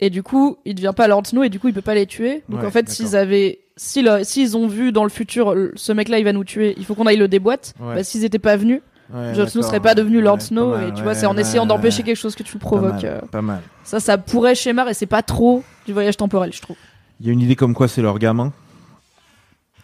Et 0.00 0.10
du 0.10 0.22
coup, 0.22 0.56
il 0.64 0.74
devient 0.74 0.92
pas 0.96 1.06
Lord 1.06 1.26
Snow 1.26 1.42
et 1.44 1.48
du 1.50 1.60
coup, 1.60 1.68
il 1.68 1.74
peut 1.74 1.80
pas 1.82 1.94
les 1.94 2.06
tuer. 2.06 2.42
Donc 2.48 2.64
en 2.64 2.70
fait, 2.70 2.88
s'ils 2.88 3.14
avaient, 3.16 3.60
s'ils 3.76 4.56
ont 4.56 4.66
vu 4.66 4.90
dans 4.92 5.04
le 5.04 5.10
futur, 5.10 5.52
euh, 5.52 5.72
ce 5.76 5.92
mec-là, 5.92 6.18
il 6.18 6.24
va 6.24 6.32
nous 6.32 6.44
tuer, 6.44 6.74
il 6.78 6.84
faut 6.84 6.94
qu'on 6.94 7.06
aille 7.06 7.16
le 7.16 7.28
déboîte. 7.28 7.74
Bah, 7.78 8.02
s'ils 8.02 8.24
étaient 8.24 8.38
pas 8.38 8.56
venus, 8.56 8.80
Ouais, 9.12 9.34
Jon 9.34 9.46
Snow 9.46 9.62
serait 9.62 9.80
pas 9.80 9.94
devenu 9.94 10.20
Lord 10.22 10.36
Ouais, 10.36 10.40
Snow. 10.40 10.70
mal, 10.76 10.88
et 10.88 10.94
tu 10.94 11.02
vois, 11.02 11.14
c'est 11.14 11.26
en 11.26 11.36
essayant 11.36 11.66
d'empêcher 11.66 12.02
quelque 12.02 12.16
chose 12.16 12.34
que 12.34 12.42
tu 12.42 12.54
Pas 12.54 12.58
provoques. 12.66 13.02
mal. 13.02 13.24
Pas 13.30 13.42
mal. 13.42 13.60
Ça, 13.84 14.00
ça 14.00 14.16
pourrait 14.18 14.54
schémar 14.54 14.88
et 14.88 14.94
c'est 14.94 15.06
pas 15.06 15.22
trop 15.22 15.62
du 15.86 15.92
voyage 15.92 16.16
temporel, 16.16 16.52
je 16.52 16.62
trouve. 16.62 16.76
Il 17.20 17.26
y 17.26 17.28
a 17.28 17.32
une 17.32 17.40
idée 17.40 17.54
comme 17.56 17.74
quoi 17.74 17.86
c'est 17.86 18.00
leur 18.02 18.18
gamin. 18.18 18.52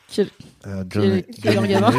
Qui 0.08 0.22
est- 0.22 0.30
Euh, 0.66 0.84
leur 1.44 1.66
gamin 1.66 1.92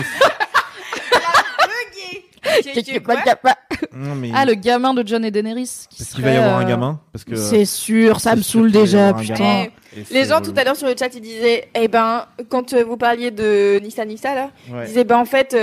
Non, 3.93 4.15
mais 4.15 4.31
Ah, 4.33 4.45
le 4.45 4.53
gamin 4.53 4.93
de 4.93 5.05
John 5.07 5.23
et 5.25 5.31
Daenerys. 5.31 5.87
qui 5.89 6.01
Est-ce 6.01 6.15
qu'il 6.15 6.23
va 6.23 6.31
y 6.31 6.37
avoir 6.37 6.57
un 6.59 6.63
euh, 6.65 6.67
gamin 6.67 6.99
Parce 7.11 7.23
que 7.25 7.35
C'est 7.35 7.65
sûr, 7.65 8.19
ça 8.19 8.35
me 8.35 8.41
saoule 8.41 8.71
déjà, 8.71 9.13
putain. 9.13 9.33
gamin. 9.33 9.65
Eh, 9.97 10.13
Les 10.13 10.25
gens 10.25 10.39
tout 10.41 10.53
à 10.55 10.63
l'heure 10.63 10.77
sur 10.77 10.87
le 10.87 10.95
chat 10.97 11.13
ils 11.13 11.19
disaient 11.21 11.67
eh 11.75 11.89
ben 11.89 12.25
quand 12.47 12.71
euh, 12.71 12.81
vous 12.85 12.95
parliez 12.95 13.29
de 13.29 13.77
Nissa 13.83 14.05
Nissa 14.05 14.33
là 14.33 14.49
Ouais. 14.71 14.83
ils 14.85 14.87
disaient 14.87 15.03
ben 15.03 15.17
en 15.17 15.25
fait 15.25 15.53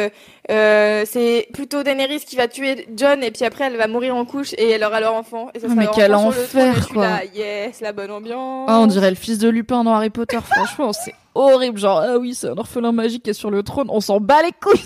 euh, 0.50 1.02
c'est 1.06 1.48
plutôt 1.54 1.82
Daenerys 1.82 2.20
qui 2.20 2.36
va 2.36 2.46
tuer 2.46 2.86
John 2.94 3.22
et 3.22 3.30
puis 3.30 3.46
après 3.46 3.64
elle 3.64 3.78
va 3.78 3.86
mourir 3.86 4.14
en 4.14 4.26
couche 4.26 4.52
et 4.58 4.68
elle 4.72 4.84
aura 4.84 5.00
leur 5.00 5.14
enfant 5.14 5.48
et 5.54 5.60
ça 5.60 5.66
Ah, 5.70 5.72
sera 5.72 5.80
mais 5.80 5.88
quel 5.94 6.10
le 6.10 6.16
enfer, 6.18 6.88
quoi. 6.92 7.06
là, 7.08 7.20
yes 7.34 7.80
la 7.80 7.92
bonne 7.94 8.10
ambiance 8.10 8.66
Ah, 8.68 8.80
on 8.80 8.86
dirait 8.86 9.08
le 9.08 9.16
fils 9.16 9.38
de 9.38 9.48
Lupin 9.48 9.82
dans 9.82 9.94
Harry 9.94 10.10
Potter, 10.10 10.38
franchement, 10.44 10.92
c'est 10.92 11.14
horrible. 11.34 11.78
Genre, 11.78 11.98
ah 12.06 12.18
oui, 12.18 12.34
c'est 12.34 12.48
un 12.48 12.58
orphelin 12.58 12.92
magique 12.92 13.22
qui 13.22 13.30
est 13.30 13.32
sur 13.32 13.50
le 13.50 13.62
trône, 13.62 13.86
on 13.88 14.00
s'en 14.02 14.20
bat 14.20 14.42
les 14.44 14.52
couilles. 14.52 14.84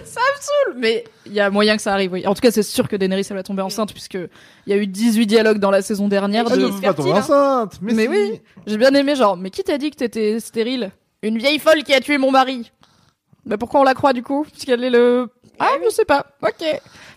ça 0.04 0.20
me 0.20 0.40
saoule, 0.40 0.80
mais 0.80 1.04
il 1.26 1.32
y 1.32 1.40
a 1.40 1.50
moyen 1.50 1.76
que 1.76 1.82
ça 1.82 1.92
arrive, 1.92 2.12
oui. 2.12 2.26
En 2.26 2.34
tout 2.34 2.40
cas, 2.40 2.50
c'est 2.50 2.62
sûr 2.62 2.88
que 2.88 2.96
Daenerys, 2.96 3.26
elle 3.30 3.36
va 3.36 3.42
tomber 3.42 3.62
enceinte, 3.62 3.92
puisque 3.92 4.14
il 4.14 4.28
y 4.66 4.72
a 4.72 4.76
eu 4.76 4.86
18 4.86 5.26
dialogues 5.26 5.58
dans 5.58 5.70
la 5.70 5.82
saison 5.82 6.08
dernière. 6.08 6.44
De... 6.48 6.56
est 6.56 6.80
pas 6.86 6.94
tomber 6.94 7.12
hein. 7.12 7.18
enceinte. 7.18 7.78
Mais, 7.80 7.94
Mais 7.94 8.02
si. 8.04 8.08
oui. 8.08 8.40
J'ai 8.66 8.76
bien 8.78 8.94
aimé, 8.94 9.14
genre, 9.16 9.36
mais 9.36 9.50
qui 9.50 9.62
t'a 9.64 9.78
dit 9.78 9.90
que 9.90 9.96
t'étais 9.96 10.40
stérile? 10.40 10.90
Une 11.22 11.38
vieille 11.38 11.58
folle 11.58 11.82
qui 11.82 11.94
a 11.94 12.00
tué 12.00 12.18
mon 12.18 12.30
mari. 12.30 12.70
Mais 13.44 13.56
pourquoi 13.56 13.80
on 13.80 13.84
la 13.84 13.94
croit, 13.94 14.12
du 14.12 14.22
coup? 14.22 14.44
Puisqu'elle 14.50 14.82
est 14.84 14.90
le... 14.90 15.28
Ah, 15.58 15.70
je 15.84 15.90
sais 15.90 16.04
pas. 16.04 16.26
Ok. 16.42 16.64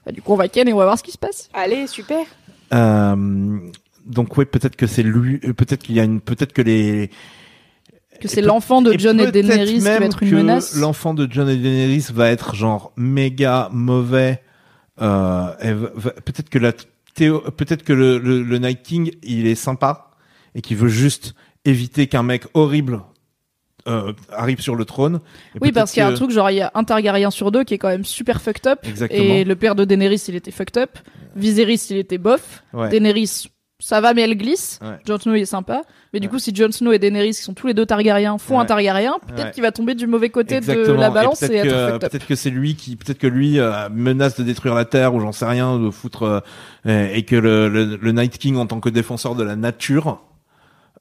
Bah, 0.05 0.11
du 0.11 0.21
coup, 0.21 0.33
on 0.33 0.37
va 0.37 0.47
ken 0.47 0.67
et 0.67 0.73
on 0.73 0.77
va 0.77 0.85
voir 0.85 0.97
ce 0.97 1.03
qui 1.03 1.11
se 1.11 1.17
passe. 1.17 1.49
allez 1.53 1.87
super 1.87 2.25
Euh, 2.73 3.59
donc 4.05 4.37
oui, 4.37 4.45
peut-être 4.45 4.75
que 4.75 4.87
c'est 4.87 5.03
lui. 5.03 5.39
euh, 5.43 5.53
Peut-être 5.53 5.83
qu'il 5.83 5.95
y 5.95 5.99
a 5.99 6.03
une. 6.03 6.21
Peut-être 6.21 6.53
que 6.53 6.61
les. 6.61 7.09
Que 8.19 8.27
c'est 8.27 8.41
l'enfant 8.41 8.81
de 8.81 8.97
John 8.97 9.19
et 9.19 9.23
peut-être 9.23 9.47
Daenerys 9.47 9.73
qui 9.73 9.79
va 9.79 9.91
être 9.95 10.23
une 10.23 10.29
que 10.29 10.35
menace. 10.35 10.75
L'enfant 10.75 11.13
de 11.13 11.27
John 11.29 11.49
et 11.49 11.57
Daenerys 11.57 12.07
va 12.13 12.29
être 12.29 12.55
genre 12.55 12.91
méga 12.97 13.69
mauvais. 13.71 14.41
Euh, 15.01 15.47
peut-être 16.25 16.49
que 16.49 16.59
la 16.59 16.73
théo, 17.15 17.41
peut-être 17.55 17.83
que 17.83 17.93
le, 17.93 18.17
le, 18.17 18.43
le 18.43 18.57
Night 18.57 18.83
King 18.83 19.11
il 19.23 19.47
est 19.47 19.55
sympa 19.55 20.11
et 20.55 20.61
qu'il 20.61 20.77
veut 20.77 20.89
juste 20.89 21.35
éviter 21.65 22.07
qu'un 22.07 22.23
mec 22.23 22.43
horrible 22.53 23.01
euh, 23.87 24.13
arrive 24.31 24.59
sur 24.59 24.75
le 24.75 24.85
trône. 24.85 25.19
Et 25.55 25.59
Oui, 25.61 25.71
parce 25.71 25.91
qu'il 25.91 26.01
y 26.01 26.03
a 26.03 26.07
un 26.07 26.13
truc, 26.13 26.31
genre, 26.31 26.51
il 26.51 26.57
y 26.57 26.61
a 26.61 26.71
un 26.75 26.83
Targaryen 26.83 27.31
sur 27.31 27.51
deux 27.51 27.63
qui 27.63 27.73
est 27.73 27.77
quand 27.77 27.87
même 27.87 28.05
super 28.05 28.41
fucked 28.41 28.67
up. 28.67 28.79
Exactement. 28.83 29.21
Et 29.23 29.43
le 29.43 29.55
père 29.55 29.75
de 29.75 29.85
Daenerys, 29.85 30.23
il 30.27 30.35
était 30.35 30.51
fucked 30.51 30.77
up. 30.77 30.97
Viserys, 31.35 31.87
il 31.89 31.97
était 31.97 32.17
bof. 32.17 32.63
Ouais. 32.73 32.89
Daenerys, 32.89 33.47
ça 33.79 34.01
va, 34.01 34.13
mais 34.13 34.21
elle 34.21 34.37
glisse. 34.37 34.79
Ouais. 34.81 34.99
Jon 35.05 35.17
Snow, 35.17 35.35
il 35.35 35.41
est 35.41 35.45
sympa. 35.45 35.81
Mais 36.13 36.19
du 36.19 36.27
coup, 36.27 36.37
si 36.39 36.53
Jon 36.53 36.71
Snow 36.71 36.91
et 36.91 36.99
Daenerys, 36.99 37.29
qui 37.31 37.41
sont 37.41 37.53
tous 37.53 37.67
les 37.67 37.73
deux 37.73 37.85
Targaryens, 37.85 38.37
font 38.37 38.55
Ouais. 38.55 38.61
un 38.63 38.65
Targaryen, 38.65 39.13
peut-être 39.27 39.51
qu'il 39.51 39.63
va 39.63 39.71
tomber 39.71 39.95
du 39.95 40.05
mauvais 40.07 40.29
côté 40.29 40.59
de 40.59 40.91
la 40.93 41.09
balance 41.09 41.41
et, 41.43 41.47
peut-être 41.47 41.65
être 41.65 41.99
que, 41.99 42.07
peut-être 42.07 42.27
que 42.27 42.35
c'est 42.35 42.49
lui 42.49 42.75
qui, 42.75 42.95
peut-être 42.95 43.17
que 43.19 43.27
lui 43.27 43.59
euh, 43.59 43.87
menace 43.91 44.35
de 44.37 44.43
détruire 44.43 44.73
la 44.75 44.85
Terre 44.85 45.13
ou 45.15 45.19
j'en 45.21 45.31
sais 45.31 45.45
rien, 45.45 45.79
de 45.79 45.89
foutre 45.91 46.41
euh, 46.87 47.07
et 47.13 47.23
que 47.23 47.35
le, 47.35 47.69
le, 47.69 47.95
le 47.95 48.11
Night 48.11 48.37
King 48.37 48.57
en 48.57 48.65
tant 48.65 48.79
que 48.79 48.89
défenseur 48.89 49.35
de 49.35 49.43
la 49.43 49.55
nature 49.55 50.21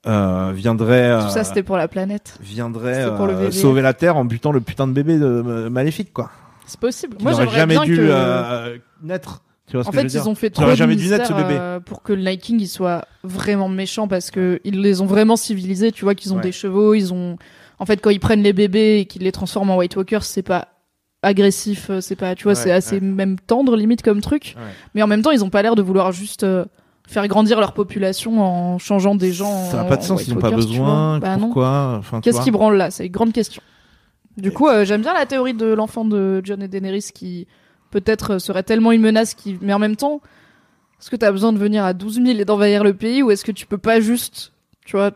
euh, 0.06 0.52
viendrait 0.54 1.18
Tout 1.22 1.30
ça, 1.30 1.40
euh, 1.40 1.44
c'était 1.44 1.62
pour 1.64 1.76
la 1.76 1.88
planète. 1.88 2.38
viendrait 2.40 3.06
pour 3.16 3.26
euh, 3.26 3.50
sauver 3.50 3.82
la 3.82 3.94
Terre 3.94 4.16
en 4.16 4.24
butant 4.24 4.52
le 4.52 4.60
putain 4.60 4.86
de 4.86 4.92
bébé 4.92 5.18
de 5.18 5.24
euh, 5.24 5.70
maléfique 5.70 6.12
quoi. 6.12 6.30
C'est 6.66 6.78
possible. 6.78 7.16
Moi, 7.20 7.32
j'aimerais 7.32 7.56
jamais 7.56 7.74
bien 7.74 7.84
dû 7.84 7.96
que... 7.96 8.02
euh, 8.10 8.76
naître. 9.02 9.42
Tu 9.68 9.76
vois 9.76 9.84
ce 9.84 9.88
En 9.88 9.92
que 9.92 9.96
fait, 9.96 10.02
je 10.02 10.06
veux 10.06 10.10
dire 10.12 10.22
ils 10.24 10.28
ont 10.28 10.34
fait 10.34 10.50
trop 10.50 10.64
de 10.64 10.74
jamais 10.74 10.96
dû 10.96 11.08
naître, 11.08 11.26
ce 11.26 11.32
mystère, 11.32 11.46
bébé. 11.48 11.58
euh, 11.60 11.78
pour 11.80 12.02
que 12.02 12.12
le 12.12 12.22
Night 12.22 12.40
King 12.40 12.58
il 12.60 12.66
soit 12.68 13.04
vraiment 13.22 13.68
méchant 13.68 14.08
parce 14.08 14.30
que 14.30 14.60
ils 14.64 14.80
les 14.80 15.00
ont 15.02 15.06
vraiment 15.06 15.36
civilisés. 15.36 15.92
Tu 15.92 16.04
vois 16.04 16.14
qu'ils 16.14 16.32
ont 16.32 16.36
Ouais. 16.36 16.42
des 16.42 16.52
chevaux, 16.52 16.94
ils 16.94 17.12
ont. 17.12 17.36
En 17.78 17.86
fait, 17.86 18.00
quand 18.00 18.10
ils 18.10 18.18
prennent 18.20 18.42
les 18.42 18.52
bébés 18.52 18.98
et 19.00 19.04
qu'ils 19.06 19.22
les 19.22 19.30
transforment 19.32 19.70
en 19.70 19.76
White 19.76 19.94
Walkers, 19.96 20.24
c'est 20.24 20.42
pas 20.42 20.68
agressif, 21.22 21.90
euh, 21.90 22.00
c'est 22.00 22.16
pas. 22.16 22.34
Tu 22.34 22.44
vois, 22.44 22.52
Ouais, 22.52 22.56
c'est 22.56 22.70
assez 22.72 22.96
ouais. 22.96 23.00
même 23.00 23.38
tendre 23.38 23.76
limite 23.76 24.02
comme 24.02 24.20
truc. 24.20 24.54
Ouais. 24.56 24.62
Mais 24.94 25.02
en 25.02 25.06
même 25.06 25.22
temps, 25.22 25.30
ils 25.32 25.44
ont 25.44 25.50
pas 25.50 25.62
l'air 25.62 25.74
de 25.74 25.82
vouloir 25.82 26.12
juste 26.12 26.44
euh, 26.44 26.64
faire 27.06 27.26
grandir 27.28 27.58
leur 27.60 27.72
population 27.74 28.40
en 28.42 28.78
changeant 28.78 29.14
des 29.14 29.32
gens. 29.32 29.64
Ça 29.70 29.78
n'a 29.78 29.84
en- 29.84 29.86
pas 29.86 29.96
de 29.96 30.02
en 30.02 30.04
sens, 30.04 30.18
White 30.20 30.28
ils 30.28 30.34
n'ont 30.34 30.40
pas 30.40 30.50
Walkers, 30.50 30.66
tu 30.66 30.76
vois. 30.76 30.84
besoin. 30.86 31.18
Bah 31.18 31.36
non. 31.36 31.46
pourquoi? 31.46 31.96
Enfin, 31.98 32.18
tu 32.20 32.24
Qu'est-ce 32.24 32.36
vois. 32.36 32.44
qui 32.44 32.50
branle 32.50 32.76
là? 32.76 32.90
C'est 32.90 33.06
une 33.06 33.12
grande 33.12 33.32
question. 33.32 33.62
Du 34.36 34.52
coup, 34.52 34.68
euh, 34.68 34.84
j'aime 34.84 35.00
bien 35.02 35.14
la 35.14 35.26
théorie 35.26 35.54
de 35.54 35.66
l'enfant 35.66 36.04
de 36.04 36.40
John 36.44 36.62
et 36.62 36.68
Daenerys 36.68 37.10
qui 37.12 37.48
peut-être 37.90 38.34
euh, 38.34 38.38
serait 38.38 38.62
tellement 38.62 38.92
une 38.92 39.02
menace 39.02 39.34
qui, 39.34 39.58
mais 39.60 39.72
en 39.72 39.78
même 39.78 39.96
temps, 39.96 40.20
est-ce 41.00 41.10
que 41.10 41.16
t'as 41.16 41.30
besoin 41.30 41.52
de 41.52 41.58
venir 41.58 41.84
à 41.84 41.92
12 41.92 42.22
000 42.24 42.26
et 42.38 42.44
d'envahir 42.44 42.84
le 42.84 42.94
pays 42.94 43.22
ou 43.22 43.30
est-ce 43.30 43.44
que 43.44 43.52
tu 43.52 43.66
peux 43.66 43.78
pas 43.78 44.00
juste, 44.00 44.52
tu 44.84 44.96
vois, 44.96 45.12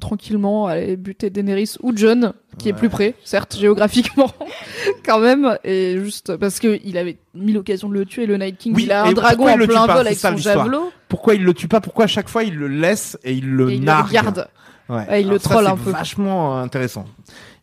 tranquillement 0.00 0.66
aller 0.66 0.96
buter 0.96 1.30
Daenerys 1.30 1.74
ou 1.80 1.96
Jon, 1.96 2.32
qui 2.58 2.68
est 2.68 2.72
plus 2.72 2.88
près, 2.88 3.14
certes 3.24 3.56
géographiquement, 3.56 4.30
quand 5.04 5.18
même, 5.18 5.58
et 5.64 5.98
juste 5.98 6.36
parce 6.36 6.60
que 6.60 6.80
il 6.84 6.96
avait 6.98 7.18
mis 7.34 7.52
l'occasion 7.52 7.88
de 7.88 7.94
le 7.94 8.04
tuer, 8.04 8.26
le 8.26 8.36
Night 8.36 8.58
King, 8.58 8.74
Oui, 8.74 8.84
il 8.84 8.92
a 8.92 9.04
un 9.04 9.12
dragon 9.12 9.48
il 9.48 9.52
en 9.52 9.56
le 9.56 9.66
plein 9.66 9.86
vol 9.86 10.06
avec 10.06 10.18
ça, 10.18 10.30
son 10.30 10.36
javelot, 10.36 10.92
Pourquoi 11.08 11.34
il 11.34 11.44
le 11.44 11.54
tue 11.54 11.68
pas 11.68 11.80
Pourquoi 11.80 12.04
à 12.04 12.08
chaque 12.08 12.28
fois 12.28 12.44
il 12.44 12.54
le 12.54 12.68
laisse 12.68 13.18
et 13.24 13.32
il 13.32 13.48
le 13.48 13.70
et 13.70 13.74
il 13.74 13.80
le 13.80 13.86
nargue 13.86 14.08
regarde. 14.08 14.48
Ouais. 14.88 14.96
Ouais, 15.08 15.20
il 15.22 15.24
le 15.24 15.30
Alors 15.30 15.42
ça, 15.42 15.50
troll 15.50 15.66
un 15.66 15.76
peu. 15.76 15.90
Vachement 15.90 16.58
intéressant, 16.58 17.06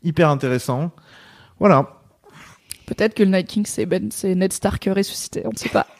hyper 0.03 0.29
intéressant. 0.29 0.91
Voilà. 1.59 2.02
Peut-être 2.85 3.13
que 3.13 3.23
le 3.23 3.29
Night 3.29 3.47
King 3.47 3.65
c'est 3.65 3.85
Ben, 3.85 4.09
c'est 4.11 4.35
Ned 4.35 4.51
Stark 4.53 4.89
ressuscité, 4.93 5.43
on 5.45 5.51
ne 5.51 5.57
sait 5.57 5.69
pas. 5.69 5.87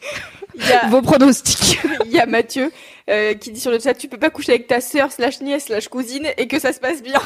A, 0.72 0.86
Vos 0.88 1.02
pronostics. 1.02 1.80
il 2.06 2.12
y 2.12 2.20
a 2.20 2.26
Mathieu 2.26 2.70
euh, 3.10 3.34
qui 3.34 3.50
dit 3.50 3.58
sur 3.60 3.72
le 3.72 3.80
chat 3.80 3.92
tu 3.94 4.06
peux 4.08 4.18
pas 4.18 4.30
coucher 4.30 4.52
avec 4.52 4.68
ta 4.68 4.80
sœur 4.80 5.10
slash 5.10 5.40
nièce 5.40 5.64
slash 5.64 5.88
cousine 5.88 6.28
et 6.38 6.46
que 6.46 6.60
ça 6.60 6.72
se 6.72 6.78
passe 6.78 7.02
bien. 7.02 7.20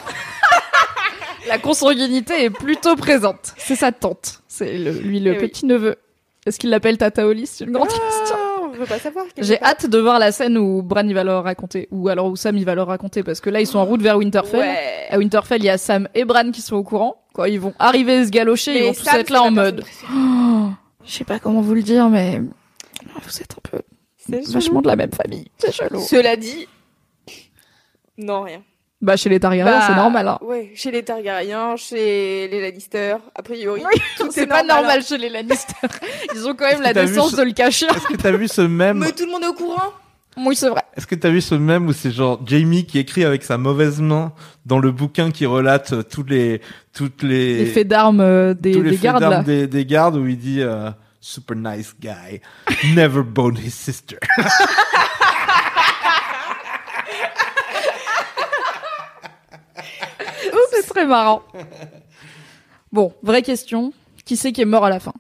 La 1.47 1.59
consanguinité 1.59 2.45
est 2.45 2.51
plutôt 2.51 2.97
présente. 2.97 3.55
C'est 3.59 3.77
sa 3.77 3.93
tante. 3.93 4.41
C'est 4.49 4.73
lui 4.77 5.21
le 5.21 5.35
Eh 5.35 5.39
oui. 5.39 5.49
petit 5.49 5.67
neveu. 5.67 5.97
Est-ce 6.47 6.59
qu'il 6.59 6.71
l'appelle 6.71 6.97
Tata 6.99 7.27
Oli 7.27 7.47
C'est 7.47 7.65
une 7.65 7.73
grande 7.73 7.89
question. 7.89 8.03
Ah, 8.33 8.39
on 8.47 8.48
veut 8.79 8.87
pas 8.87 8.99
savoir. 8.99 9.27
quelque 9.27 9.45
J'ai 9.45 9.61
hâte 9.63 9.87
de 9.87 9.99
voir 9.99 10.19
la 10.19 10.33
scène 10.33 10.57
où 10.57 10.83
Bran 10.83 11.03
il 11.03 11.15
va 11.15 11.25
leur 11.25 11.45
raconter, 11.45 11.89
ou 11.91 12.09
alors 12.09 12.27
où 12.27 12.37
Sam 12.37 12.57
il 12.57 12.65
va 12.65 12.75
leur 12.75 12.87
raconter, 12.87 13.23
parce 13.23 13.41
que 13.41 13.51
là 13.51 13.61
ils 13.61 13.67
sont 13.67 13.79
en 13.79 13.85
route 13.85 14.01
vers 14.01 14.17
Winterfell. 14.17 14.61
Ouais. 14.61 15.07
À 15.11 15.19
Winterfell, 15.19 15.61
il 15.61 15.67
y 15.67 15.71
a 15.71 15.79
Sam 15.79 16.09
et 16.15 16.25
Bran 16.25 16.51
qui 16.51 16.63
sont 16.63 16.77
au 16.77 16.83
courant. 16.83 17.23
Quand 17.35 17.45
ils 17.45 17.61
vont 17.61 17.75
arriver 17.79 18.25
se 18.25 18.31
galocher, 18.31 18.73
ils 18.73 18.81
Mais 18.81 18.87
vont 18.89 18.95
tous 18.95 19.05
Sam, 19.05 19.21
être 19.21 19.31
là 19.31 19.43
en 19.43 19.51
mode. 19.51 19.85
Oh, 20.13 20.71
je 21.05 21.13
sais 21.13 21.25
pas 21.25 21.39
comment 21.39 21.61
vous 21.61 21.75
le 21.75 21.83
dire, 21.83 22.09
mais 22.09 22.41
vous 22.41 23.41
êtes 23.41 23.55
un 23.57 23.69
peu 23.71 23.83
vachement 24.53 24.83
de 24.83 24.89
la 24.89 24.97
même 24.97 25.13
famille. 25.13 25.51
C'est 25.59 25.73
chelou. 25.73 26.01
Cela 26.01 26.37
dit, 26.37 26.67
non 28.17 28.43
rien. 28.43 28.63
Bah 29.01 29.17
chez 29.17 29.29
les 29.29 29.39
Targaryens, 29.39 29.79
Bah, 29.79 29.85
c'est 29.87 29.95
normal. 29.95 30.27
Hein. 30.27 30.39
Ouais, 30.43 30.73
chez 30.75 30.91
les 30.91 31.05
Targaryens, 31.05 31.77
chez 31.77 32.49
les 32.49 32.61
Lannister, 32.61 33.15
a 33.35 33.43
priori. 33.43 33.83
Oui, 33.85 34.01
C'est 34.31 34.43
est 34.43 34.47
pas 34.47 34.63
normal, 34.65 34.77
normal 34.83 35.03
chez 35.05 35.19
les 35.19 35.29
Lannister. 35.29 35.75
Ils 36.35 36.49
ont 36.49 36.55
quand 36.55 36.67
même 36.69 36.83
la 36.83 36.93
décence 36.93 37.31
ce- 37.31 37.37
de 37.37 37.43
le 37.43 37.53
cacher. 37.53 37.87
Est-ce 37.87 38.07
que 38.09 38.17
t'as 38.17 38.33
vu 38.33 38.49
ce 38.49 38.63
même 38.63 38.99
Mais 39.05 39.13
tout 39.13 39.25
le 39.25 39.31
monde 39.31 39.45
est 39.45 39.49
au 39.49 39.53
courant. 39.55 39.93
Oui, 40.37 40.55
c'est 40.57 40.69
vrai. 40.69 40.83
Est-ce 40.97 41.07
que 41.07 41.15
t'as 41.17 41.31
vu 41.31 41.41
ce 41.41 41.55
même 41.57 41.87
où 41.87 41.93
c'est 41.93 42.11
genre 42.13 42.41
Jamie 42.47 42.87
qui 42.87 42.99
écrit 42.99 43.25
avec 43.25 43.43
sa 43.45 43.57
mauvaise 43.59 44.01
main 44.01 44.33
dans 44.67 44.79
le 44.79 44.91
bouquin 44.93 45.31
qui 45.31 45.47
relate 45.47 45.93
euh, 45.93 46.03
toutes 46.03 46.31
les 46.31 46.61
toutes 46.93 47.23
les, 47.23 47.59
Les 47.59 47.67
faits 47.67 47.89
d'armes 47.89 48.21
euh, 48.21 48.55
des, 48.55 48.73
tous 48.73 48.83
les 48.83 48.91
des 48.91 48.97
faits 48.97 49.03
gardes 49.05 49.21
d'armes 49.21 49.33
là. 49.35 49.43
des, 49.43 49.67
des 49.69 49.85
gardes 49.87 50.17
où 50.17 50.27
il 50.27 50.39
dit 50.39 50.61
euh, 50.61 50.91
super 51.21 51.57
nice 51.57 51.93
guy 52.01 52.41
never 52.95 53.23
bone 53.23 53.57
his 53.59 53.71
sister. 53.73 54.17
C'est 60.83 60.89
très 60.89 61.07
marrant. 61.07 61.43
Bon, 62.91 63.13
vraie 63.23 63.43
question. 63.43 63.93
Qui 64.25 64.37
c'est 64.37 64.53
qui 64.53 64.63
est 64.63 64.65
mort 64.67 64.85
à 64.85 64.89
la 64.89 64.99
fin 64.99 65.13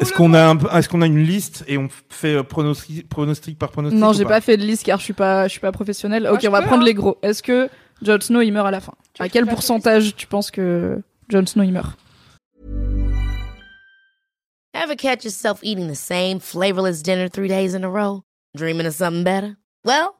Est-ce 0.00 0.12
qu'on 0.12 0.32
a 0.32 0.46
un, 0.46 0.56
peu- 0.56 0.68
est-ce 0.72 0.88
qu'on 0.88 1.02
a 1.02 1.06
une 1.06 1.24
liste 1.24 1.64
et 1.66 1.76
on 1.76 1.88
fait 2.08 2.36
euh, 2.36 2.42
pronostic, 2.44 3.08
pronostic 3.08 3.58
par 3.58 3.70
pronostic 3.72 3.98
Non, 3.98 4.10
ou 4.10 4.14
j'ai 4.14 4.24
pas 4.24 4.40
fait 4.40 4.56
de 4.56 4.62
liste 4.62 4.84
car 4.84 5.00
je 5.00 5.04
suis 5.04 5.12
pas, 5.12 5.48
je 5.48 5.52
suis 5.52 5.60
pas 5.60 5.72
professionnelle. 5.72 6.22
Moi, 6.22 6.32
ok, 6.34 6.40
je 6.42 6.48
on 6.48 6.52
va 6.52 6.60
peux, 6.60 6.66
prendre 6.68 6.82
hein. 6.82 6.86
les 6.86 6.94
gros. 6.94 7.18
Est-ce 7.22 7.42
que 7.42 7.68
Jon 8.02 8.20
Snow 8.20 8.42
il 8.42 8.52
meurt 8.52 8.68
à 8.68 8.70
la 8.70 8.80
fin 8.80 8.94
Tu 9.12 9.22
À 9.22 9.28
quel 9.28 9.46
pourcentage 9.46 10.14
tu 10.14 10.28
penses 10.28 10.52
que 10.52 11.02
Jon 11.28 11.44
Snow 11.44 11.64
il 11.64 11.72
meurt 11.72 11.98
Ever 14.72 14.94
catch 14.94 15.24
yourself 15.24 15.58
eating 15.62 15.88
the 15.90 15.96
same 15.96 16.38
flavorless 16.38 17.02
dinner 17.02 17.28
three 17.28 17.48
days 17.48 17.74
in 17.74 17.82
a 17.82 17.88
row? 17.90 18.22
Dreaming 18.56 18.86
of 18.86 18.94
something 18.94 19.24
better? 19.24 19.56
Well, 19.84 20.19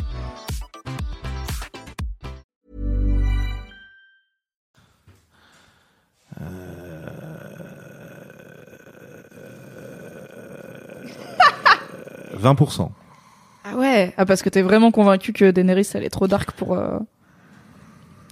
20%. 12.41 12.89
Ah 13.63 13.75
ouais 13.75 14.13
Ah 14.17 14.25
parce 14.25 14.41
que 14.41 14.49
t'es 14.49 14.61
vraiment 14.61 14.91
convaincu 14.91 15.33
que 15.33 15.51
Daenerys 15.51 15.87
elle 15.93 16.03
est 16.03 16.09
trop 16.09 16.27
dark 16.27 16.51
pour... 16.53 16.73
euh, 16.75 16.97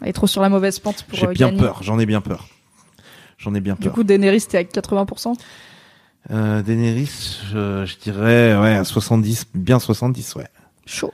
Elle 0.02 0.10
est 0.10 0.14
trop 0.14 0.28
sur 0.28 0.42
la 0.42 0.50
mauvaise 0.50 0.80
pente 0.80 1.04
pour 1.04 1.18
J'ai 1.20 1.28
euh, 1.28 1.32
bien 1.32 1.48
gagner. 1.50 1.60
peur, 1.62 1.84
j'en 1.84 2.00
ai 2.00 2.06
bien 2.06 2.22
peur. 2.22 2.48
J'en 3.38 3.54
ai 3.54 3.62
bien 3.62 3.76
Du 3.76 3.82
peur. 3.88 3.94
coup, 3.94 4.04
Daenerys 4.04 4.42
t'es 4.50 4.58
à 4.58 4.64
80% 4.64 5.36
Euh, 6.32 6.62
Daenerys, 6.62 7.40
je, 7.52 7.86
je 7.86 7.98
dirais 7.98 8.58
ouais, 8.60 8.76
à 8.76 8.84
70, 8.84 9.46
bien 9.54 9.80
70, 9.80 10.36
ouais. 10.36 10.48
Chaud. 10.86 11.14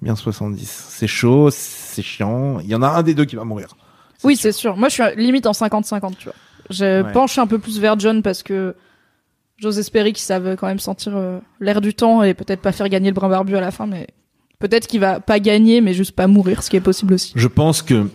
Bien 0.00 0.14
70. 0.16 0.86
C'est 0.90 1.06
chaud, 1.08 1.50
c'est 1.50 2.02
chiant. 2.02 2.60
Il 2.60 2.68
y 2.68 2.74
en 2.74 2.82
a 2.82 2.88
un 2.88 3.02
des 3.02 3.14
deux 3.14 3.24
qui 3.24 3.34
va 3.36 3.44
mourir. 3.44 3.76
Oui, 4.24 4.36
c'est 4.36 4.52
sûr. 4.52 4.76
Moi, 4.76 4.88
je 4.88 4.94
suis 4.94 5.02
limite 5.16 5.46
en 5.46 5.52
50-50, 5.52 6.14
tu 6.16 6.24
vois. 6.26 6.34
Je 6.70 7.02
Ouais. 7.02 7.12
penche 7.12 7.36
un 7.38 7.46
peu 7.46 7.58
plus 7.58 7.80
vers 7.80 7.98
John 7.98 8.22
parce 8.22 8.42
que 8.42 8.76
j'ose 9.58 9.78
espérer 9.78 10.12
qu'ils 10.12 10.22
savent 10.24 10.56
quand 10.56 10.66
même 10.66 10.78
sentir 10.78 11.16
euh, 11.16 11.40
l'air 11.60 11.80
du 11.80 11.94
temps 11.94 12.22
et 12.22 12.34
peut-être 12.34 12.60
pas 12.60 12.72
faire 12.72 12.88
gagner 12.88 13.10
le 13.10 13.14
brin 13.14 13.28
barbu 13.28 13.56
à 13.56 13.60
la 13.60 13.70
fin, 13.70 13.86
mais 13.86 14.06
peut-être 14.58 14.86
qu'il 14.86 15.00
va 15.00 15.20
pas 15.20 15.40
gagner, 15.40 15.80
mais 15.80 15.94
juste 15.94 16.12
pas 16.12 16.26
mourir, 16.26 16.62
ce 16.62 16.70
qui 16.70 16.76
est 16.76 16.80
possible 16.80 17.14
aussi. 17.14 17.32
Je 17.34 17.48
pense 17.48 17.82
que 17.82 18.08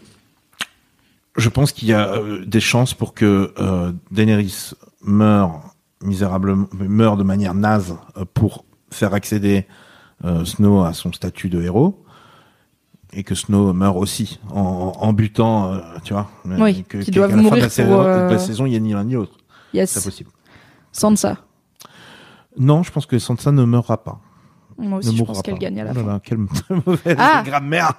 je 1.36 1.50
pense 1.50 1.72
qu'il 1.72 1.88
y 1.88 1.94
a 1.94 2.14
euh, 2.14 2.46
des 2.46 2.60
chances 2.60 2.94
pour 2.94 3.14
que 3.14 3.54
euh, 3.60 3.92
Daenerys 4.12 4.72
meure 5.02 5.62
misérablement, 6.02 6.68
meure 6.74 7.18
de 7.18 7.24
manière 7.24 7.54
naze 7.54 7.96
pour 8.34 8.66
faire 8.92 9.14
accéder 9.14 9.66
Snow 10.46 10.84
à 10.84 10.94
son 10.94 11.12
statut 11.12 11.50
de 11.50 11.62
héros 11.62 12.06
et 13.12 13.24
que 13.24 13.36
Snow 13.36 13.74
meure 13.74 13.98
aussi 13.98 14.40
en, 14.50 14.94
en 14.98 15.12
butant, 15.14 15.82
tu 16.06 16.14
vois. 16.14 16.30
Oui, 16.46 16.84
que, 16.88 17.00
qu'à 17.00 17.12
doivent 17.12 17.36
mourir 17.36 17.68
la, 17.68 17.86
pour, 17.86 18.04
la 18.04 18.38
saison, 18.40 18.66
il 18.66 18.74
y 18.74 18.76
a 18.76 18.80
ni 18.80 18.94
l'un 18.94 19.04
ni 19.04 19.14
l'autre. 19.14 19.38
C'est 19.74 19.80
Yes. 19.80 20.04
possible. 20.04 20.30
Sansa. 20.94 21.38
Non, 22.58 22.84
je 22.84 22.92
pense 22.92 23.06
que 23.06 23.20
Sansa 23.20 23.52
ne 23.52 23.66
meurra 23.66 24.02
pas. 24.04 24.20
Moi 24.78 24.88
ne 24.88 24.96
aussi, 24.98 25.12
je 25.16 25.18
mourra 25.20 25.34
pense 25.34 25.42
qu'elle 25.42 25.58
gagne 25.60 25.82
à 25.82 25.84
la 25.84 25.92
Oh 25.92 26.04
fin. 26.06 26.20
quelle 26.20 26.38
mauvaise 26.86 27.18
Ah. 27.20 27.44
grammaire. 27.46 27.92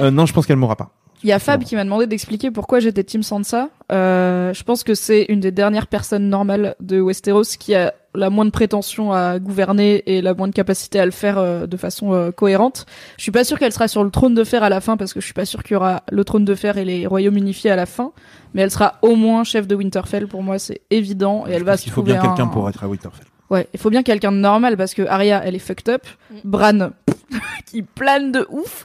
Euh, 0.00 0.10
non, 0.10 0.24
je 0.26 0.32
pense 0.32 0.46
qu'elle 0.46 0.56
mourra 0.56 0.76
pas. 0.76 0.90
Il 1.24 1.28
y 1.28 1.32
a 1.32 1.38
Fab 1.38 1.62
qui 1.62 1.76
m'a 1.76 1.84
demandé 1.84 2.06
d'expliquer 2.06 2.50
pourquoi 2.50 2.80
j'étais 2.80 3.04
Team 3.04 3.22
Sansa. 3.22 3.68
Euh, 3.92 4.52
je 4.52 4.62
pense 4.64 4.82
que 4.82 4.94
c'est 4.94 5.26
une 5.28 5.40
des 5.40 5.52
dernières 5.52 5.86
personnes 5.86 6.28
normales 6.28 6.74
de 6.80 7.00
Westeros 7.00 7.44
qui 7.58 7.74
a 7.74 7.94
la 8.14 8.28
moins 8.28 8.44
de 8.44 8.50
prétention 8.50 9.12
à 9.12 9.38
gouverner 9.38 10.02
et 10.06 10.20
la 10.20 10.34
moins 10.34 10.48
de 10.48 10.52
capacité 10.52 10.98
à 11.00 11.04
le 11.04 11.10
faire 11.12 11.38
euh, 11.38 11.66
de 11.66 11.76
façon 11.76 12.12
euh, 12.12 12.30
cohérente. 12.30 12.86
Je 13.16 13.22
suis 13.22 13.30
pas 13.32 13.44
sûr 13.44 13.58
qu'elle 13.58 13.72
sera 13.72 13.88
sur 13.88 14.02
le 14.04 14.10
trône 14.10 14.34
de 14.34 14.44
fer 14.44 14.62
à 14.62 14.68
la 14.68 14.80
fin 14.80 14.96
parce 14.96 15.12
que 15.14 15.20
je 15.20 15.24
suis 15.24 15.32
pas 15.34 15.44
sûr 15.46 15.62
qu'il 15.62 15.74
y 15.74 15.76
aura 15.76 16.02
le 16.10 16.24
trône 16.24 16.44
de 16.44 16.54
fer 16.54 16.76
et 16.76 16.84
les 16.84 17.06
royaumes 17.06 17.36
unifiés 17.36 17.70
à 17.70 17.76
la 17.76 17.86
fin. 17.86 18.12
Mais 18.54 18.62
elle 18.62 18.70
sera 18.70 18.94
au 19.02 19.14
moins 19.14 19.44
chef 19.44 19.66
de 19.66 19.74
Winterfell 19.74 20.26
pour 20.28 20.42
moi, 20.42 20.58
c'est 20.58 20.80
évident. 20.90 21.44
Et 21.48 21.52
elle 21.52 21.62
va 21.64 21.76
se 21.76 21.84
qu'il 21.84 21.92
faut 21.92 22.02
bien 22.02 22.18
quelqu'un 22.20 22.44
un- 22.44 22.48
pour 22.48 22.68
être 22.68 22.82
à 22.84 22.88
Winterfell. 22.88 23.26
Ouais, 23.48 23.68
il 23.72 23.78
faut 23.80 23.90
bien 23.90 24.02
quelqu'un 24.02 24.32
de 24.32 24.38
normal 24.38 24.76
parce 24.76 24.92
que 24.94 25.02
Arya, 25.02 25.40
elle 25.44 25.54
est 25.54 25.58
fucked 25.60 25.88
up. 25.94 26.02
Mm. 26.30 26.36
Bran, 26.44 26.90
qui 27.66 27.82
plane 27.82 28.32
de 28.32 28.46
ouf. 28.50 28.84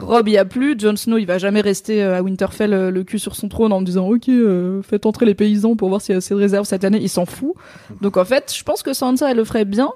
Rob 0.00 0.28
y 0.28 0.38
a 0.38 0.44
plus, 0.44 0.78
Jon 0.78 0.96
Snow 0.96 1.18
il 1.18 1.26
va 1.26 1.38
jamais 1.38 1.60
rester 1.60 2.02
euh, 2.02 2.18
à 2.18 2.22
Winterfell 2.22 2.72
euh, 2.72 2.90
le 2.90 3.04
cul 3.04 3.18
sur 3.18 3.34
son 3.34 3.48
trône 3.48 3.72
en 3.72 3.80
me 3.80 3.86
disant 3.86 4.08
ok 4.08 4.28
euh, 4.28 4.82
faites 4.82 5.06
entrer 5.06 5.26
les 5.26 5.34
paysans 5.34 5.76
pour 5.76 5.88
voir 5.88 6.00
s'il 6.00 6.12
y 6.12 6.14
a 6.14 6.18
assez 6.18 6.34
de 6.34 6.38
réserves 6.38 6.66
cette 6.66 6.84
année, 6.84 6.98
il 7.00 7.08
s'en 7.08 7.26
fout. 7.26 7.54
Donc 8.00 8.16
en 8.16 8.24
fait 8.24 8.52
je 8.56 8.62
pense 8.62 8.82
que 8.82 8.92
Sansa 8.92 9.30
elle 9.30 9.36
le 9.36 9.44
ferait 9.44 9.64
bien. 9.64 9.90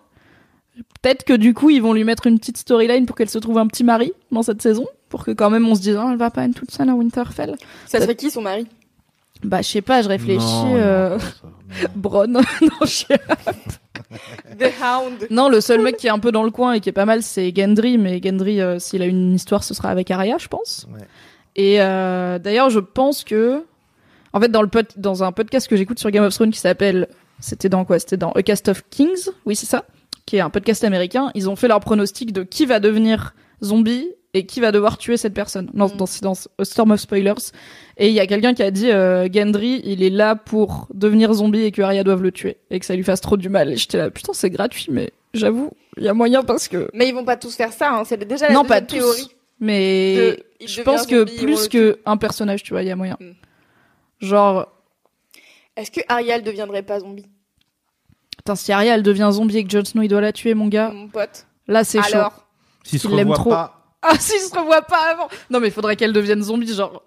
Peut-être 1.02 1.24
que 1.24 1.32
du 1.32 1.54
coup 1.54 1.70
ils 1.70 1.80
vont 1.80 1.92
lui 1.92 2.04
mettre 2.04 2.26
une 2.26 2.38
petite 2.38 2.58
storyline 2.58 3.06
pour 3.06 3.16
qu'elle 3.16 3.30
se 3.30 3.38
trouve 3.38 3.58
un 3.58 3.66
petit 3.66 3.84
mari 3.84 4.12
dans 4.30 4.42
cette 4.42 4.62
saison, 4.62 4.86
pour 5.08 5.24
que 5.24 5.30
quand 5.30 5.50
même 5.50 5.66
on 5.66 5.74
se 5.74 5.80
dise 5.80 5.96
Ah, 5.96 6.08
elle 6.12 6.18
va 6.18 6.30
pas 6.30 6.44
être 6.44 6.54
toute 6.54 6.70
seule 6.70 6.90
à 6.90 6.94
Winterfell. 6.94 7.56
Ça 7.86 8.00
serait 8.00 8.16
qui 8.16 8.30
son 8.30 8.42
mari? 8.42 8.66
Bah 9.42 9.62
je 9.62 9.68
sais 9.68 9.82
pas, 9.82 10.02
je 10.02 10.08
réfléchis. 10.08 10.44
Non, 10.44 10.70
non, 10.70 10.76
euh... 10.76 11.18
ça, 11.18 11.26
non. 11.44 11.88
Bronn, 11.96 12.32
non 12.32 12.42
je 12.82 12.86
sais 12.86 13.20
The 14.58 14.70
Hound. 14.82 15.26
Non, 15.30 15.48
le 15.48 15.60
seul 15.60 15.80
mec 15.82 15.96
qui 15.96 16.06
est 16.06 16.10
un 16.10 16.18
peu 16.18 16.32
dans 16.32 16.42
le 16.44 16.50
coin 16.50 16.72
et 16.74 16.80
qui 16.80 16.88
est 16.88 16.92
pas 16.92 17.04
mal, 17.06 17.22
c'est 17.22 17.52
Gendry. 17.54 17.98
Mais 17.98 18.20
Gendry, 18.22 18.60
euh, 18.60 18.78
s'il 18.78 19.02
a 19.02 19.06
une 19.06 19.34
histoire, 19.34 19.64
ce 19.64 19.74
sera 19.74 19.90
avec 19.90 20.10
Arya, 20.10 20.38
je 20.38 20.48
pense. 20.48 20.86
Ouais. 20.92 21.00
Et 21.56 21.80
euh, 21.80 22.38
d'ailleurs, 22.38 22.70
je 22.70 22.80
pense 22.80 23.24
que, 23.24 23.64
en 24.32 24.40
fait, 24.40 24.48
dans 24.48 24.62
le 24.62 24.68
pod- 24.68 24.92
dans 24.96 25.24
un 25.24 25.32
podcast 25.32 25.66
que 25.68 25.76
j'écoute 25.76 25.98
sur 25.98 26.10
Game 26.10 26.24
of 26.24 26.34
Thrones 26.34 26.50
qui 26.52 26.60
s'appelle, 26.60 27.08
c'était 27.40 27.68
dans 27.68 27.84
quoi? 27.84 27.98
C'était 27.98 28.16
dans 28.16 28.32
A 28.32 28.42
Cast 28.42 28.68
of 28.68 28.82
Kings? 28.90 29.28
Oui, 29.44 29.56
c'est 29.56 29.66
ça. 29.66 29.84
Qui 30.26 30.36
est 30.36 30.40
un 30.40 30.50
podcast 30.50 30.84
américain. 30.84 31.30
Ils 31.34 31.48
ont 31.48 31.56
fait 31.56 31.68
leur 31.68 31.80
pronostic 31.80 32.32
de 32.32 32.42
qui 32.42 32.66
va 32.66 32.80
devenir 32.80 33.34
zombie 33.64 34.08
et 34.36 34.44
qui 34.46 34.60
va 34.60 34.70
devoir 34.72 34.98
tuer 34.98 35.16
cette 35.16 35.34
personne 35.34 35.70
dans, 35.72 35.88
Mm. 35.88 35.96
dans, 35.96 36.06
dans 36.22 36.64
Storm 36.64 36.90
of 36.90 37.00
Spoilers. 37.00 37.34
Et 37.96 38.08
il 38.08 38.14
y 38.14 38.20
a 38.20 38.26
quelqu'un 38.26 38.52
qui 38.54 38.62
a 38.62 38.70
dit 38.70 38.90
euh, 38.90 39.28
Gendry, 39.32 39.80
il 39.84 40.02
est 40.02 40.10
là 40.10 40.36
pour 40.36 40.86
devenir 40.92 41.32
zombie 41.32 41.62
et 41.62 41.72
que 41.72 41.80
Arya 41.82 42.04
doive 42.04 42.22
le 42.22 42.32
tuer 42.32 42.58
et 42.70 42.78
que 42.80 42.86
ça 42.86 42.94
lui 42.94 43.04
fasse 43.04 43.20
trop 43.20 43.36
du 43.36 43.48
mal. 43.48 43.72
Et 43.72 43.76
j'étais 43.76 43.98
là, 43.98 44.10
putain, 44.10 44.32
c'est 44.34 44.50
gratuit, 44.50 44.86
mais 44.90 45.10
j'avoue, 45.32 45.70
il 45.96 46.02
y 46.04 46.08
a 46.08 46.14
moyen 46.14 46.42
parce 46.42 46.68
que. 46.68 46.88
Mais 46.92 47.08
ils 47.08 47.14
vont 47.14 47.24
pas 47.24 47.36
tous 47.36 47.54
faire 47.56 47.72
ça, 47.72 47.92
hein. 47.94 48.04
c'est 48.04 48.18
déjà 48.26 48.48
la 48.48 48.54
non, 48.54 48.64
pas 48.64 48.80
tous. 48.82 48.96
théorie. 48.96 49.28
Mais 49.60 50.16
de- 50.16 50.66
je 50.66 50.82
pense 50.82 51.06
que 51.06 51.20
zombie, 51.26 51.36
plus 51.42 51.68
que 51.68 51.98
un 52.04 52.16
personnage, 52.18 52.62
tu 52.62 52.72
vois, 52.74 52.82
il 52.82 52.88
y 52.88 52.90
a 52.90 52.96
moyen. 52.96 53.16
Mm. 53.20 53.30
Genre, 54.20 54.68
Est-ce 55.76 55.90
que 55.90 56.00
Ariel 56.08 56.42
deviendrait 56.42 56.82
pas 56.82 57.00
zombie? 57.00 57.26
Putain, 58.36 58.54
si 58.54 58.72
Arya 58.72 58.94
elle 58.94 59.02
devient 59.02 59.28
zombie 59.32 59.58
et 59.58 59.64
que 59.64 59.70
Jon 59.70 59.84
Snow 59.84 60.02
il 60.02 60.08
doit 60.08 60.20
la 60.20 60.32
tuer, 60.32 60.54
mon 60.54 60.68
gars, 60.68 60.90
Mon 60.90 61.08
pote. 61.08 61.46
là 61.68 61.84
c'est 61.84 62.02
chaud. 62.02 62.14
Alors, 62.16 62.46
S'ils 62.84 63.00
se 63.00 63.08
Il 63.08 63.14
l'aime 63.16 63.28
revoient 63.30 63.36
trop. 63.36 63.50
pas, 63.50 63.75
Ah, 64.08 64.16
s'il 64.18 64.40
se 64.40 64.54
revoit 64.56 64.82
pas 64.82 65.10
avant 65.12 65.28
Non, 65.50 65.60
mais 65.60 65.68
il 65.68 65.72
faudrait 65.72 65.96
qu'elle 65.96 66.12
devienne 66.12 66.42
zombie, 66.42 66.72
genre. 66.72 67.02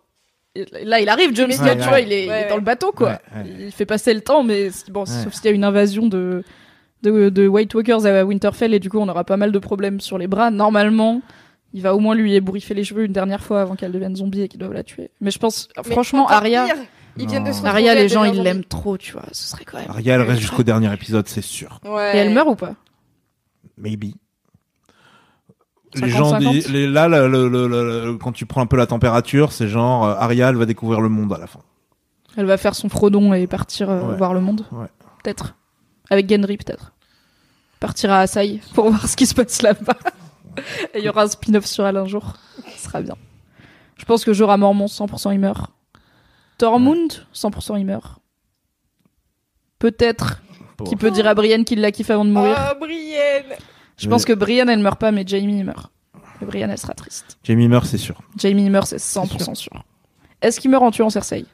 Là, 0.83 0.99
il 0.99 1.07
arrive, 1.09 1.33
Snow, 1.35 1.45
ouais, 1.45 1.77
tu 1.77 1.87
vois, 1.87 1.99
il 2.01 2.11
est, 2.11 2.25
il 2.25 2.31
est 2.31 2.49
dans 2.49 2.55
le 2.55 2.61
bateau, 2.61 2.91
quoi. 2.91 3.09
Ouais, 3.35 3.43
ouais. 3.43 3.55
Il 3.67 3.71
fait 3.71 3.85
passer 3.85 4.13
le 4.13 4.21
temps, 4.21 4.43
mais 4.43 4.71
c'est- 4.71 4.89
bon, 4.91 5.01
Ouais. 5.01 5.05
sauf 5.05 5.33
s'il 5.33 5.45
y 5.45 5.47
a 5.49 5.51
une 5.51 5.63
invasion 5.63 6.07
de, 6.07 6.43
de, 7.03 7.29
de 7.29 7.47
White 7.47 7.73
Walkers 7.75 8.05
à 8.05 8.25
Winterfell, 8.25 8.73
et 8.73 8.79
du 8.79 8.89
coup, 8.89 8.97
on 8.97 9.07
aura 9.07 9.23
pas 9.23 9.37
mal 9.37 9.51
de 9.51 9.59
problèmes 9.59 9.99
sur 10.01 10.17
les 10.17 10.27
bras. 10.27 10.49
Normalement, 10.51 11.21
il 11.71 11.81
va 11.83 11.95
au 11.95 11.99
moins 11.99 12.15
lui 12.15 12.33
ébouriffer 12.35 12.73
les 12.73 12.83
cheveux 12.83 13.05
une 13.05 13.13
dernière 13.13 13.41
fois 13.43 13.61
avant 13.61 13.75
qu'elle 13.75 13.91
devienne 13.91 14.15
zombie 14.15 14.41
et 14.41 14.47
qu'il 14.47 14.59
doive 14.59 14.73
la 14.73 14.83
tuer. 14.83 15.11
Mais 15.21 15.29
je 15.31 15.37
pense, 15.39 15.69
mais 15.77 15.83
franchement, 15.91 16.27
Arya, 16.27 16.65
pire, 16.65 16.75
Ils 17.17 17.27
viennent 17.27 17.43
de 17.43 17.51
se 17.51 17.63
Arya, 17.65 17.93
les 17.95 18.09
gens, 18.09 18.23
ils 18.23 18.41
l'aiment 18.41 18.63
trop, 18.65 18.97
tu 18.97 19.13
vois. 19.13 19.25
Ce 19.31 19.49
serait 19.49 19.65
quand 19.65 19.77
même. 19.77 19.89
Arya, 19.89 20.15
elle 20.15 20.21
reste 20.23 20.41
jusqu'au 20.41 20.63
dernier 20.63 20.91
épisode, 20.93 21.27
c'est 21.27 21.43
sûr. 21.43 21.79
Ouais. 21.85 22.15
Et 22.15 22.19
elle 22.19 22.33
meurt 22.33 22.47
ou 22.49 22.55
pas? 22.55 22.73
Maybe. 23.77 24.13
50, 25.95 26.01
Les 26.05 26.09
gens, 26.09 26.29
50. 26.29 26.53
disent- 26.53 26.69
les, 26.69 26.87
là, 26.87 27.07
le- 27.07 27.27
le- 27.27 27.47
le- 27.49 27.67
le- 27.67 28.17
quand 28.17 28.31
tu 28.31 28.45
prends 28.45 28.61
un 28.61 28.65
peu 28.67 28.77
la 28.77 28.85
température, 28.87 29.51
c'est 29.51 29.67
genre 29.67 30.05
euh, 30.05 30.15
Arya, 30.17 30.49
elle 30.49 30.55
va 30.57 30.65
découvrir 30.65 31.01
le 31.01 31.09
monde 31.09 31.33
à 31.33 31.37
la 31.37 31.47
fin. 31.47 31.61
Elle 32.37 32.45
va 32.45 32.57
faire 32.57 32.75
son 32.75 32.89
Frodon 32.89 33.33
et 33.33 33.47
partir 33.47 33.89
euh, 33.89 34.01
Ouais. 34.03 34.15
voir 34.17 34.33
le 34.33 34.39
monde. 34.41 34.65
Ouais. 34.71 34.85
Peut-être. 35.23 35.55
Avec 36.11 36.29
Gendry, 36.29 36.57
peut-être. 36.57 36.93
Partir 37.79 38.11
à 38.11 38.19
Asai 38.19 38.59
pour 38.75 38.89
voir 38.89 39.07
ce 39.07 39.15
qui 39.15 39.25
se 39.25 39.33
passe 39.33 39.61
là-bas. 39.61 39.97
et 40.93 40.99
il 40.99 41.03
y 41.05 41.09
aura 41.09 41.23
un 41.23 41.27
spin-off 41.27 41.65
sur 41.65 41.85
elle 41.87 41.97
un 41.97 42.05
jour. 42.05 42.33
Ce 42.75 42.83
sera 42.85 43.01
bien. 43.01 43.15
Je 43.97 44.05
pense 44.05 44.23
que 44.23 44.31
Jorah 44.33 44.57
Mormont, 44.57 44.85
100% 44.87 45.31
il 45.33 45.39
meurt. 45.39 45.71
Tormund, 46.57 47.11
100% 47.33 47.77
il 47.79 47.85
meurt. 47.85 48.19
Peut-être 49.79 50.41
Bon. 50.77 50.85
qu'il 50.85 50.97
peut 50.97 51.11
dire 51.11 51.27
à 51.27 51.33
Brienne 51.33 51.65
qu'il 51.65 51.81
l'a 51.81 51.91
kiffé 51.91 52.13
avant 52.13 52.25
de 52.25 52.31
mourir. 52.31 52.55
Oh, 52.71 52.79
Brienne 52.79 53.45
Je 53.99 54.07
pense 54.09 54.25
que 54.25 54.33
Brienne, 54.33 54.69
elle 54.69 54.79
meurt 54.79 54.99
pas, 54.99 55.11
mais 55.11 55.23
Jamie, 55.25 55.63
meurt. 55.63 55.91
Et 56.41 56.59
elle 56.59 56.77
sera 56.77 56.93
triste. 56.93 57.37
Jamie 57.43 57.67
meurt, 57.67 57.85
c'est 57.85 57.97
sûr. 57.97 58.21
Jamie, 58.37 58.69
meurt, 58.69 58.87
c'est 58.87 58.97
100% 58.97 59.55
sûr. 59.55 59.83
Est-ce 60.41 60.59
qu'il 60.59 60.71
meurt 60.71 60.83
en 60.83 60.91
tuant 60.91 61.09
Cersei? 61.09 61.45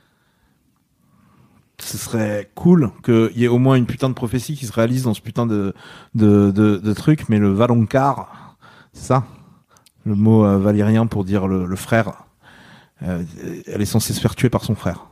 Ce 1.80 1.98
serait 1.98 2.50
cool 2.56 2.92
qu'il 3.04 3.32
y 3.36 3.44
ait 3.44 3.50
au 3.50 3.58
moins 3.58 3.76
une 3.76 3.88
putain 3.88 4.10
de 4.10 4.14
prophétie 4.14 4.56
qui 4.56 4.66
se 4.66 4.72
réalise 4.72 5.04
dans 5.04 5.14
ce 5.14 5.22
putain 5.22 5.46
de, 5.46 5.74
de, 6.14 6.52
de, 6.52 6.78
de 6.78 6.94
truc, 6.94 7.28
mais 7.30 7.40
le 7.40 7.52
Valonqar, 7.52 8.56
c'est 8.94 9.08
ça? 9.08 9.26
Le 10.06 10.16
mot 10.16 10.46
euh, 10.46 10.58
valyrien 10.58 11.08
pour 11.08 11.26
dire 11.26 11.48
le, 11.48 11.66
le 11.66 11.76
frère. 11.76 12.26
Euh, 13.04 13.24
elle 13.66 13.82
est 13.82 13.86
censée 13.86 14.14
se 14.14 14.22
faire 14.22 14.36
tuer 14.36 14.50
par 14.50 14.64
son 14.64 14.76
frère. 14.76 15.08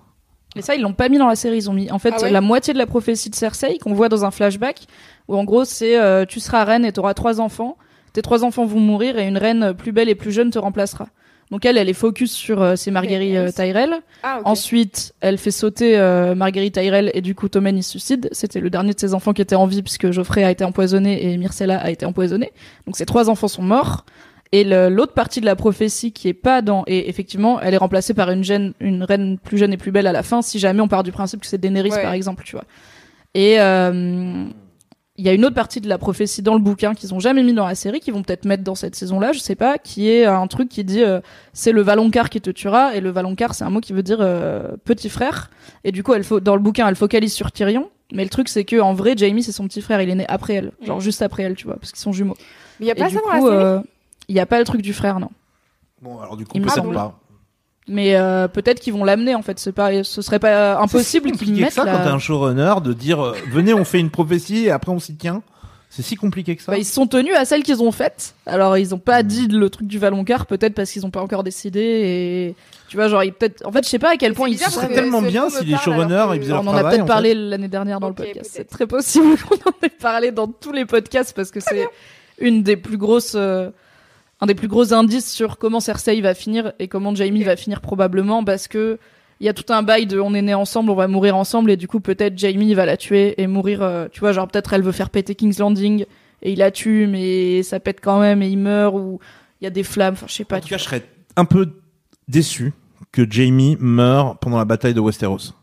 Et 0.56 0.62
ça, 0.62 0.76
ils 0.76 0.82
l'ont 0.82 0.94
pas 0.94 1.10
mis 1.10 1.18
dans 1.18 1.28
la 1.28 1.36
série. 1.36 1.58
Ils 1.58 1.70
ont 1.70 1.74
mis 1.74 1.92
en 1.92 2.00
fait 2.00 2.14
Ah 2.18 2.22
ouais 2.22 2.32
la 2.32 2.42
moitié 2.42 2.74
de 2.74 2.78
la 2.78 2.86
prophétie 2.86 3.30
de 3.30 3.36
Cersei 3.36 3.78
qu'on 3.80 3.94
voit 3.94 4.10
dans 4.10 4.26
un 4.26 4.32
flashback 4.32 4.86
où 5.28 5.36
en 5.36 5.44
gros 5.44 5.66
c'est 5.66 5.98
euh, 6.00 6.26
tu 6.26 6.40
seras 6.40 6.64
reine 6.64 6.86
et 6.86 6.92
tu 6.92 7.00
auras 7.00 7.14
trois 7.14 7.42
enfants. 7.42 7.78
Tes 8.14 8.22
trois 8.22 8.44
enfants 8.44 8.66
vont 8.66 8.80
mourir 8.80 9.18
et 9.18 9.28
une 9.28 9.38
reine 9.38 9.74
plus 9.74 9.92
belle 9.92 10.10
et 10.10 10.16
plus 10.16 10.32
jeune 10.32 10.52
te 10.52 10.60
remplacera. 10.60 11.08
Donc 11.54 11.66
elle, 11.66 11.78
elle 11.78 11.88
est 11.88 11.94
focus 11.94 12.32
sur 12.32 12.64
euh, 12.64 12.74
Marguerite 12.92 13.32
Mais 13.32 13.38
euh, 13.38 13.52
Tyrell. 13.52 14.00
Ah. 14.24 14.42
Ensuite, 14.44 15.14
elle 15.22 15.38
fait 15.38 15.52
sauter 15.52 16.00
euh, 16.00 16.34
Marguerite 16.34 16.74
Tyrell 16.74 17.12
et 17.14 17.22
du 17.22 17.36
coup 17.36 17.48
Tommen 17.48 17.78
il 17.78 17.84
se 17.84 17.92
suicide. 17.92 18.28
C'était 18.32 18.60
le 18.60 18.72
dernier 18.72 18.94
de 18.94 19.00
ses 19.00 19.14
enfants 19.14 19.34
qui 19.34 19.44
était 19.44 19.56
en 19.56 19.68
vie 19.68 19.84
puisque 19.84 20.10
Geoffrey 20.10 20.44
a 20.44 20.50
été 20.50 20.64
empoisonné 20.64 21.32
et 21.32 21.38
Myrcella 21.38 21.78
a 21.78 21.92
été 21.92 22.08
empoisonnée. 22.08 22.52
Donc 22.88 22.98
ces 22.98 23.06
trois 23.06 23.30
enfants 23.30 23.48
sont 23.48 23.62
morts. 23.62 24.04
Et 24.54 24.64
l'autre 24.64 25.14
partie 25.14 25.42
de 25.42 25.46
la 25.48 25.56
prophétie 25.56 26.12
qui 26.14 26.28
est 26.30 26.34
pas 26.34 26.62
dans 26.62 26.84
et 26.86 27.10
effectivement 27.10 27.60
elle 27.60 27.74
est 27.74 27.78
remplacée 27.78 28.14
par 28.14 28.30
une 28.30 28.44
jeune 28.44 28.74
une 28.80 29.04
reine 29.04 29.40
plus 29.40 29.58
jeune 29.58 29.74
et 29.74 29.78
plus 29.78 29.92
belle 29.92 30.06
à 30.06 30.12
la 30.12 30.22
fin 30.22 30.44
si 30.44 30.60
jamais 30.60 30.80
on 30.80 30.88
part 30.88 31.02
du 31.02 31.12
principe 31.12 31.42
que 31.42 31.48
c'est 31.48 31.58
Daenerys 31.58 31.90
Ouais. 31.90 32.04
par 32.04 32.14
exemple 32.14 32.44
tu 32.46 32.56
vois. 32.56 32.66
Et 33.34 33.60
euh, 33.60 34.46
il 35.18 35.26
y 35.26 35.30
a 35.30 35.34
une 35.34 35.44
autre 35.46 35.56
partie 35.56 35.82
de 35.82 35.90
la 35.90 35.98
prophétie 35.98 36.42
dans 36.44 36.54
le 36.54 36.60
bouquin 36.60 36.94
qu'ils 36.94 37.14
ont 37.16 37.20
jamais 37.20 37.42
mis 37.44 37.54
dans 37.54 37.66
la 37.68 37.74
série, 37.76 38.00
qu'ils 38.00 38.14
vont 38.14 38.22
peut-être 38.24 38.46
mettre 38.46 38.64
dans 38.64 38.74
cette 38.76 38.96
saison-là, 38.96 39.32
je 39.32 39.40
sais 39.40 39.56
pas, 39.56 39.78
qui 39.80 40.10
est 40.10 40.26
un 40.26 40.46
truc 40.48 40.70
qui 40.70 40.84
dit 40.84 41.04
euh, 41.04 41.20
c'est 41.54 41.72
le 41.72 41.82
Valonqar 41.82 42.30
qui 42.30 42.40
te 42.42 42.50
tuera 42.52 42.96
et 42.96 43.00
le 43.02 43.10
Valonqar 43.10 43.56
c'est 43.56 43.64
un 43.64 43.70
mot 43.72 43.80
qui 43.80 43.94
veut 43.94 44.04
dire 44.04 44.18
euh, 44.22 44.72
petit 44.86 45.10
frère 45.10 45.50
et 45.84 45.92
du 45.92 46.04
coup 46.04 46.14
elle 46.14 46.24
dans 46.44 46.56
le 46.56 46.62
bouquin 46.62 46.88
elle 46.88 46.96
focalise 46.96 47.34
sur 47.34 47.52
Tyrion, 47.52 47.90
mais 48.12 48.24
le 48.24 48.30
truc 48.30 48.50
c'est 48.50 48.66
que 48.66 48.80
en 48.80 48.94
vrai 48.94 49.16
Jamie 49.18 49.42
c'est 49.42 49.52
son 49.52 49.68
petit 49.68 49.82
frère, 49.82 50.00
il 50.02 50.10
est 50.12 50.16
né 50.16 50.26
après 50.30 50.54
elle, 50.54 50.72
genre 50.86 51.00
juste 51.02 51.24
après 51.24 51.42
elle, 51.44 51.56
tu 51.56 51.66
vois, 51.66 51.78
parce 51.78 51.92
qu'ils 51.92 52.02
sont 52.02 52.12
jumeaux. 52.12 52.36
Mais 52.80 52.86
il 52.86 52.90
y 52.90 52.92
a 52.92 52.96
pas 52.96 53.10
ça 53.10 53.20
dans 53.20 53.30
la 53.34 53.40
série? 53.42 53.52
euh, 53.52 53.80
il 54.28 54.36
y 54.36 54.40
a 54.40 54.46
pas 54.46 54.60
le 54.60 54.66
truc 54.66 54.82
du 54.82 54.94
frère 54.94 55.20
non. 55.20 55.30
Bon, 56.02 56.20
alors 56.20 56.36
du 56.38 56.46
coup, 56.46 56.58
peut-être 56.60 56.74
semble. 56.76 56.94
pas. 56.96 57.20
Mais 57.88 58.16
euh, 58.16 58.48
peut-être 58.48 58.80
qu'ils 58.80 58.94
vont 58.94 59.04
l'amener 59.04 59.36
en 59.36 59.42
fait, 59.42 59.60
c'est 59.60 59.72
pas 59.74 60.04
ce 60.04 60.22
serait 60.22 60.40
pas 60.40 60.78
impossible 60.80 61.30
C'est 61.34 61.40
si 61.40 61.46
qu'ils 61.46 61.62
mettent 61.62 61.74
ça 61.74 61.84
la- 61.84 61.94
quand 61.98 62.04
t'es 62.04 62.10
un 62.10 62.20
showrunner 62.20 62.76
de 62.84 62.94
dire 62.94 63.22
euh, 63.24 63.36
venez, 63.52 63.74
on 63.74 63.84
fait 63.84 64.00
une 64.00 64.10
prophétie 64.10 64.66
et 64.66 64.72
après 64.72 64.92
on 64.92 65.00
s'y 65.00 65.16
tient. 65.16 65.42
C'est 65.90 66.02
si 66.02 66.16
compliqué 66.16 66.56
que 66.56 66.64
ça. 66.64 66.72
Bah, 66.72 66.78
ils 66.80 66.86
se 66.86 66.94
sont 66.94 67.06
tenus 67.06 67.36
à 67.36 67.46
celles 67.46 67.62
qu'ils 67.62 67.84
ont 67.84 67.92
faites. 67.92 68.34
Alors 68.48 68.78
ils 68.78 68.96
ont 68.96 69.00
pas 69.00 69.22
dit 69.22 69.48
le 69.48 69.70
truc 69.70 69.88
du 69.88 70.00
Valonqar, 70.00 70.46
peut-être 70.48 70.74
parce 70.74 70.90
qu'ils 70.92 71.06
ont 71.06 71.12
pas 71.12 71.22
encore 71.22 71.44
décidé 71.44 71.80
et 71.82 72.56
tu 72.88 72.96
vois 72.98 73.10
genre 73.10 73.24
ils 73.24 73.34
peut-être 73.34 73.66
en 73.66 73.72
fait 73.72 73.84
je 73.84 73.90
sais 73.90 74.00
pas 74.00 74.12
à 74.14 74.18
quel 74.18 74.34
point 74.34 74.48
c'est 74.48 74.54
ils 74.56 74.60
Ce 74.60 74.72
serait 74.72 74.94
tellement 74.94 75.22
bien 75.22 75.50
si 75.50 75.66
les 75.66 75.78
showrunners 75.78 76.28
ils 76.36 76.42
faisaient 76.42 76.54
on 76.54 76.66
en 76.68 76.76
a 76.76 76.84
peut-être 76.84 77.02
en 77.04 77.06
parlé 77.06 77.30
fait. 77.30 77.36
l'année 77.36 77.68
dernière 77.68 78.00
dans 78.00 78.08
le 78.08 78.16
podcast. 78.16 78.50
C'est 78.54 78.68
très 78.68 78.88
possible 78.88 79.38
qu'on 79.50 79.56
en 79.56 79.74
ait 79.84 79.90
parlé 79.90 80.32
dans 80.32 80.48
tous 80.48 80.72
les 80.72 80.86
podcasts 80.86 81.36
parce 81.36 81.52
que 81.52 81.60
c'est 81.60 81.88
une 82.40 82.64
des 82.64 82.78
plus 82.78 82.98
grosses, 82.98 83.34
euh, 83.36 83.70
un 84.44 84.46
des 84.46 84.56
plus 84.56 84.68
gros 84.68 84.94
indices 84.94 85.32
sur 85.32 85.58
comment 85.58 85.80
Cersei 85.80 86.20
va 86.20 86.34
finir 86.34 86.74
et 86.78 86.90
comment 86.90 87.16
Jaime 87.16 87.38
Ok. 87.38 87.46
va 87.46 87.56
finir 87.56 87.80
probablement 87.80 88.44
parce 88.44 88.68
que 88.68 89.00
il 89.40 89.46
y 89.46 89.50
a 89.50 89.54
tout 89.54 89.72
un 89.74 89.84
bail 89.84 90.06
de 90.06 90.20
on 90.20 90.34
est 90.34 90.42
né 90.42 90.54
ensemble, 90.54 90.92
on 90.92 90.96
va 90.96 91.08
mourir 91.08 91.38
ensemble 91.38 91.72
et 91.72 91.78
du 91.78 91.88
coup 91.88 92.02
peut-être 92.02 92.38
Jaime 92.38 92.74
va 92.74 92.86
la 92.86 92.98
tuer 92.98 93.42
et 93.42 93.48
mourir. 93.48 93.82
euh, 93.82 94.08
tu 94.12 94.20
vois 94.20 94.34
genre 94.34 94.50
peut-être 94.50 94.74
elle 94.74 94.82
veut 94.84 94.92
faire 94.92 95.10
péter 95.10 95.34
King's 95.34 95.60
Landing 95.60 96.06
et 96.42 96.52
il 96.52 96.60
la 96.60 96.72
tue 96.72 97.08
mais 97.08 97.64
ça 97.64 97.80
pète 97.80 98.00
quand 98.02 98.20
même 98.20 98.42
et 98.42 98.50
il 98.50 98.58
meurt 98.58 98.94
ou 98.96 99.20
il 99.62 99.64
y 99.64 99.68
a 99.68 99.70
des 99.70 99.84
flammes. 99.84 100.16
Enfin 100.16 100.26
je 100.28 100.34
sais 100.34 100.44
pas. 100.44 100.58
En 100.58 100.60
tout 100.60 100.68
tu 100.68 100.74
cas, 100.74 100.78
je 100.78 100.84
serais 100.84 101.04
un 101.38 101.46
peu 101.46 101.70
déçu 102.28 102.74
que 103.14 103.26
Jamie 103.30 103.78
meure 103.80 104.38
pendant 104.40 104.58
la 104.58 104.66
bataille 104.66 104.94
de 104.94 105.00
Westeros. 105.00 105.54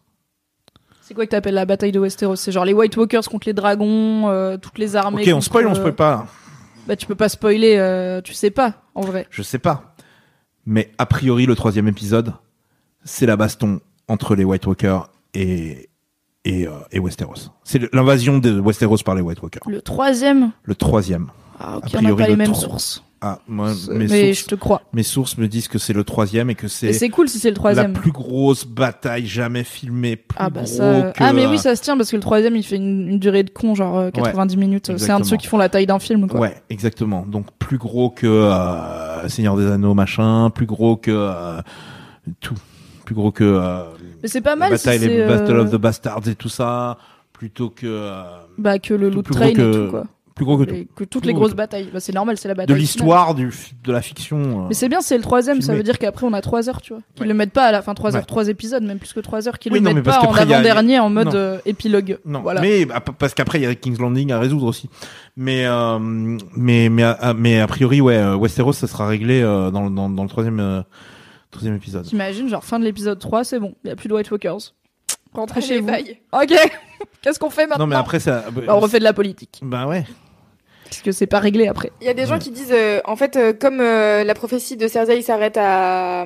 C'est 1.03 1.13
quoi 1.13 1.27
que 1.27 1.31
t'appelles 1.33 1.55
la 1.55 1.67
bataille 1.67 1.93
de 1.93 2.01
Westeros? 2.01 2.37
C'est 2.37 2.53
genre 2.53 2.65
les 2.65 2.73
White 2.73 2.97
Walkers 2.97 3.29
contre 3.29 3.47
les 3.47 3.53
dragons, 3.53 4.31
euh, 4.31 4.57
toutes 4.57 4.79
les 4.79 4.97
armées. 4.97 5.21
Ok, 5.23 5.29
on 5.29 5.33
contre, 5.33 5.45
spoil, 5.45 5.67
on 5.67 5.73
euh, 5.73 5.75
spoil 5.75 5.95
pas. 5.95 6.27
Bah 6.87 6.97
tu 6.97 7.07
peux 7.07 7.15
pas 7.15 7.29
spoiler, 7.29 7.77
euh, 7.77 8.21
tu 8.21 8.35
sais 8.35 8.51
pas 8.51 8.83
en 8.95 9.03
vrai. 9.03 9.27
Je 9.31 9.43
sais 9.43 9.59
pas. 9.59 9.95
Mais 10.67 10.91
a 10.99 11.07
priori, 11.07 11.47
le 11.47 11.55
troisième 11.55 11.89
épisode, 11.89 12.33
c'est 13.05 13.27
la 13.27 13.37
baston 13.37 13.81
entre 14.09 14.35
les 14.35 14.45
White 14.45 14.67
Walkers 14.67 15.09
et, 15.35 15.89
et, 16.45 16.67
euh, 16.67 16.73
et 16.91 16.99
Westeros. 16.99 17.51
C'est 17.65 17.93
l'invasion 17.95 18.39
de 18.39 18.61
Westeros 18.61 18.99
par 19.05 19.15
les 19.15 19.23
White 19.23 19.41
Walkers. 19.43 19.63
Le 19.69 19.81
troisième? 19.83 20.53
Le 20.65 20.75
troisième. 20.75 21.31
Ah 21.59 21.77
ok, 21.79 21.95
A 21.95 21.99
on 21.99 22.03
n'a 22.03 22.09
priori, 22.09 22.17
pas 22.17 22.27
les 22.27 22.31
le 22.33 22.37
mêmes 22.37 22.55
sources. 22.55 23.05
Ah, 23.23 23.39
moi, 23.47 23.73
mes, 23.91 24.07
mais 24.07 24.33
sources, 24.33 24.41
je 24.41 24.47
te 24.47 24.55
crois. 24.55 24.81
mes 24.95 25.03
sources 25.03 25.37
me 25.37 25.47
disent 25.47 25.69
que 25.69 25.79
c'est 25.79 25.93
le 25.93 26.05
troisième 26.05 26.49
et 26.49 26.55
que 26.55 26.69
c'est 26.69 26.95
c'est 26.95 27.11
cool 27.11 27.29
si 27.29 27.39
c'est 27.39 27.49
le 27.51 27.55
la 27.55 27.59
troisième. 27.59 27.93
plus 27.93 28.13
grosse 28.13 28.65
bataille 28.67 29.27
jamais 29.27 29.63
filmée. 29.63 30.17
Plus 30.17 30.37
Ah 30.41 30.49
bah 30.49 30.63
gros 30.63 30.73
ça. 30.73 31.13
que, 31.15 31.23
Ah 31.23 31.33
mais 31.35 31.45
euh, 31.45 31.51
oui 31.51 31.59
ça 31.59 31.77
se 31.77 31.83
tient 31.83 31.99
parce 31.99 32.11
que 32.11 32.17
le 32.17 32.23
troisième 32.23 32.57
il 32.57 32.63
fait 32.63 32.77
une, 32.77 33.09
une 33.09 33.19
durée 33.19 33.43
de 33.43 33.51
con 33.51 33.75
genre 33.75 33.99
euh, 33.99 34.11
90 34.11 34.57
minutes. 34.57 34.91
C'est 34.97 35.11
un 35.11 35.21
de 35.21 35.25
ceux 35.25 35.37
qui 35.37 35.47
font 35.49 35.59
la 35.59 35.69
taille 35.69 35.87
d'un 35.87 35.99
film 35.99 36.29
quoi. 36.29 36.41
Ouais, 36.41 36.55
exactement. 36.71 37.27
Donc 37.27 37.47
plus 37.59 37.77
gros 37.77 38.09
que 38.09 38.27
euh, 38.27 39.29
Seigneur 39.29 39.57
des 39.59 39.67
Anneaux 39.67 39.93
machin, 39.95 40.49
plus 40.49 40.67
gros 40.67 40.97
que 40.97 41.11
euh, 41.11 41.61
tout, 42.41 42.55
plus 43.05 43.15
gros 43.15 43.33
que 43.33 43.45
euh, 43.45 43.83
Mais 44.23 44.29
c'est 44.29 44.41
pas 44.41 44.51
la 44.51 44.57
mal 44.57 44.79
si 44.79 44.87
bataille, 44.87 44.99
les 45.01 45.07
c'est 45.19 45.27
Battle 45.27 45.53
euh, 45.57 45.63
of 45.65 45.71
the 45.71 45.77
Bastards 45.77 46.27
et 46.29 46.35
tout 46.37 46.49
ça, 46.49 46.97
plutôt 47.35 47.69
que 47.69 47.87
euh, 47.87 48.23
bah 48.57 48.79
que 48.79 48.95
le 48.95 49.11
Loot 49.11 49.31
Train 49.31 49.49
et 49.49 49.55
tout 49.55 49.89
quoi. 49.91 50.05
Plus 50.41 50.47
gros 50.47 50.59
que 50.59 50.65
tout. 50.65 50.75
Que 50.97 51.05
toutes 51.05 51.23
Plus 51.23 51.29
les 51.29 51.33
gros 51.35 51.43
grosses 51.43 51.55
batailles. 51.55 51.91
Bah 51.93 52.01
c'est 52.01 52.15
normal 52.15 52.39
c'est 52.39 52.49
la 52.49 52.55
De 52.55 52.59
bataille. 52.59 52.75
finale. 52.77 52.81
l'histoire 52.81 53.35
du 53.35 53.53
de 53.85 53.93
la 53.93 54.01
fiction. 54.01 54.39
euh. 54.65 54.69
Mais 54.69 54.75
c'est 54.75 54.89
bien, 54.89 55.01
c'est 55.03 55.17
le 55.17 55.23
troisième, 55.23 55.61
ça 55.61 55.75
veut 55.75 55.83
dire 55.83 55.99
qu'après 55.99 56.27
on 56.27 56.33
a 56.33 56.41
trois 56.41 56.69
heures, 56.69 56.81
tu 56.81 56.93
vois. 56.95 57.03
Qu'ils 57.15 57.23
Ouais. 57.25 57.29
le 57.29 57.35
mettent 57.35 57.53
pas 57.53 57.65
à 57.67 57.73
la 57.73 57.83
fin, 57.83 57.93
trois 57.95 58.11
Ouais. 58.13 58.17
heures, 58.17 58.27
trois 58.27 58.49
épisodes, 58.49 58.83
même 58.83 58.99
plus 58.99 59.13
que 59.13 59.21
trois 59.21 59.47
heures, 59.47 59.59
qu'ils 59.59 59.73
Oui, 59.73 59.81
le 59.81 59.85
non, 59.85 59.95
mettent 59.95 60.05
pas 60.05 60.21
en 60.21 60.33
a- 60.33 60.41
avant-dernier 60.41 60.99
en 60.99 61.11
mode 61.11 61.27
Non. 61.29 61.35
euh, 61.35 61.59
épilogue. 61.67 62.19
Non, 62.25 62.41
voilà. 62.41 62.61
mais 62.63 62.87
ah, 62.93 63.01
p- 63.01 63.13
parce 63.19 63.35
qu'après 63.35 63.59
il 63.59 63.65
y 63.65 63.67
a 63.67 63.75
King's 63.75 63.99
Landing 63.99 64.33
à 64.33 64.39
résoudre 64.39 64.67
aussi. 64.67 64.89
Mais 65.37 65.67
euh, 65.67 65.99
mais 66.01 66.89
mais 66.89 67.03
a- 67.03 67.35
mais 67.37 67.61
a 67.61 67.67
priori 67.67 68.01
ouais, 68.01 68.17
euh, 68.17 68.37
Westeros 68.37 68.73
ça 68.73 68.87
sera 68.87 69.07
réglé 69.07 69.43
euh, 69.43 69.71
dans, 69.71 69.83
le- 69.85 69.91
dans 69.91 70.09
dans 70.09 70.23
le 70.23 70.29
troisième 70.29 70.61
euh, 70.61 70.81
troisième 71.51 71.75
épisode. 71.77 72.05
T'imagines, 72.05 72.49
genre 72.49 72.65
fin 72.65 72.79
de 72.79 72.85
l'épisode 72.85 73.19
3, 73.19 73.45
c'est 73.45 73.59
bon, 73.59 73.75
il 73.85 73.89
y 73.89 73.91
a 73.91 73.97
plus 73.97 74.09
de 74.09 74.15
White 74.15 74.31
Walkers. 74.31 74.73
Rentrez 75.33 75.59
Allez, 75.59 75.67
chez 75.67 75.81
vous. 75.81 75.87
bye. 75.87 76.19
Ok, 76.33 76.53
qu'est-ce 77.23 77.39
qu'on 77.39 77.51
fait 77.51 77.67
maintenant 77.69 77.85
Non 77.85 77.91
mais 77.91 77.95
après 77.97 78.19
ça. 78.19 78.45
Bah, 78.53 78.63
On 78.69 78.81
refait 78.81 78.99
de 78.99 79.05
la 79.05 79.13
politique. 79.13 79.61
Bah 79.63 79.87
ouais. 79.87 80.05
Parce 80.91 81.03
que 81.03 81.13
c'est 81.13 81.27
pas 81.27 81.39
réglé 81.39 81.67
après. 81.69 81.91
Il 82.01 82.07
y 82.07 82.11
a 82.11 82.15
des 82.15 82.27
gens 82.27 82.35
Ouais. 82.35 82.39
qui 82.41 82.51
disent, 82.51 82.73
euh, 82.73 83.01
en 83.05 83.17
fait, 83.17 83.37
euh, 83.37 83.53
comme 83.53 83.81
euh, 83.81 84.25
la 84.25 84.35
prophétie 84.35 84.77
de 84.77 84.89
Cersei 84.89 85.23
s'arrête 85.23 85.57
à, 85.57 86.25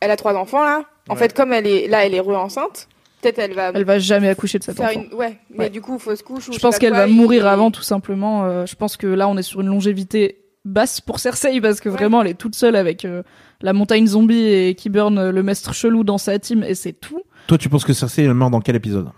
elle 0.00 0.10
a 0.10 0.16
trois 0.16 0.34
enfants 0.34 0.64
là. 0.64 0.82
En 1.08 1.12
Ouais. 1.14 1.18
fait, 1.18 1.34
comme 1.34 1.52
elle 1.52 1.66
est 1.66 1.86
là, 1.88 2.04
elle 2.06 2.14
est 2.14 2.20
re-enceinte. 2.20 2.88
Peut-être 3.22 3.38
elle 3.38 3.52
va 3.54 3.72
Elle 3.74 3.84
va 3.84 3.98
jamais 3.98 4.28
accoucher 4.30 4.58
de 4.58 4.64
cet 4.64 4.80
enfant. 4.80 4.90
une, 4.92 5.14
ouais. 5.14 5.36
Mais 5.50 5.64
Ouais. 5.64 5.70
du 5.70 5.82
coup, 5.82 5.98
fausse 5.98 6.22
couche. 6.22 6.48
ou 6.48 6.52
Je 6.52 6.56
sais 6.56 6.60
pense 6.62 6.78
qu'elle 6.78 6.94
va 6.94 7.06
mourir 7.06 7.46
avant, 7.46 7.70
tout 7.70 7.82
simplement. 7.82 8.44
Euh, 8.46 8.64
je 8.64 8.74
pense 8.76 8.96
que 8.96 9.06
là, 9.06 9.28
on 9.28 9.36
est 9.36 9.42
sur 9.42 9.60
une 9.60 9.66
longévité 9.68 10.38
basse 10.64 11.00
pour 11.02 11.18
Cersei 11.20 11.60
parce 11.60 11.80
que 11.80 11.88
vraiment, 11.90 12.22
elle 12.22 12.28
est 12.28 12.34
toute 12.34 12.54
seule 12.54 12.76
avec 12.76 13.04
euh, 13.04 13.22
la 13.60 13.72
montagne 13.74 14.06
zombie 14.06 14.46
et 14.46 14.74
qui 14.74 14.88
burn 14.88 15.28
le 15.30 15.42
maître 15.42 15.74
chelou 15.74 16.02
dans 16.04 16.16
sa 16.18 16.38
team 16.38 16.64
et 16.66 16.74
c'est 16.74 16.92
tout. 16.94 17.20
Toi, 17.46 17.58
tu 17.58 17.68
penses 17.68 17.84
que 17.84 17.92
Cersei 17.92 18.24
elle 18.24 18.32
meurt 18.34 18.50
dans 18.50 18.60
quel 18.60 18.76
épisode? 18.76 19.08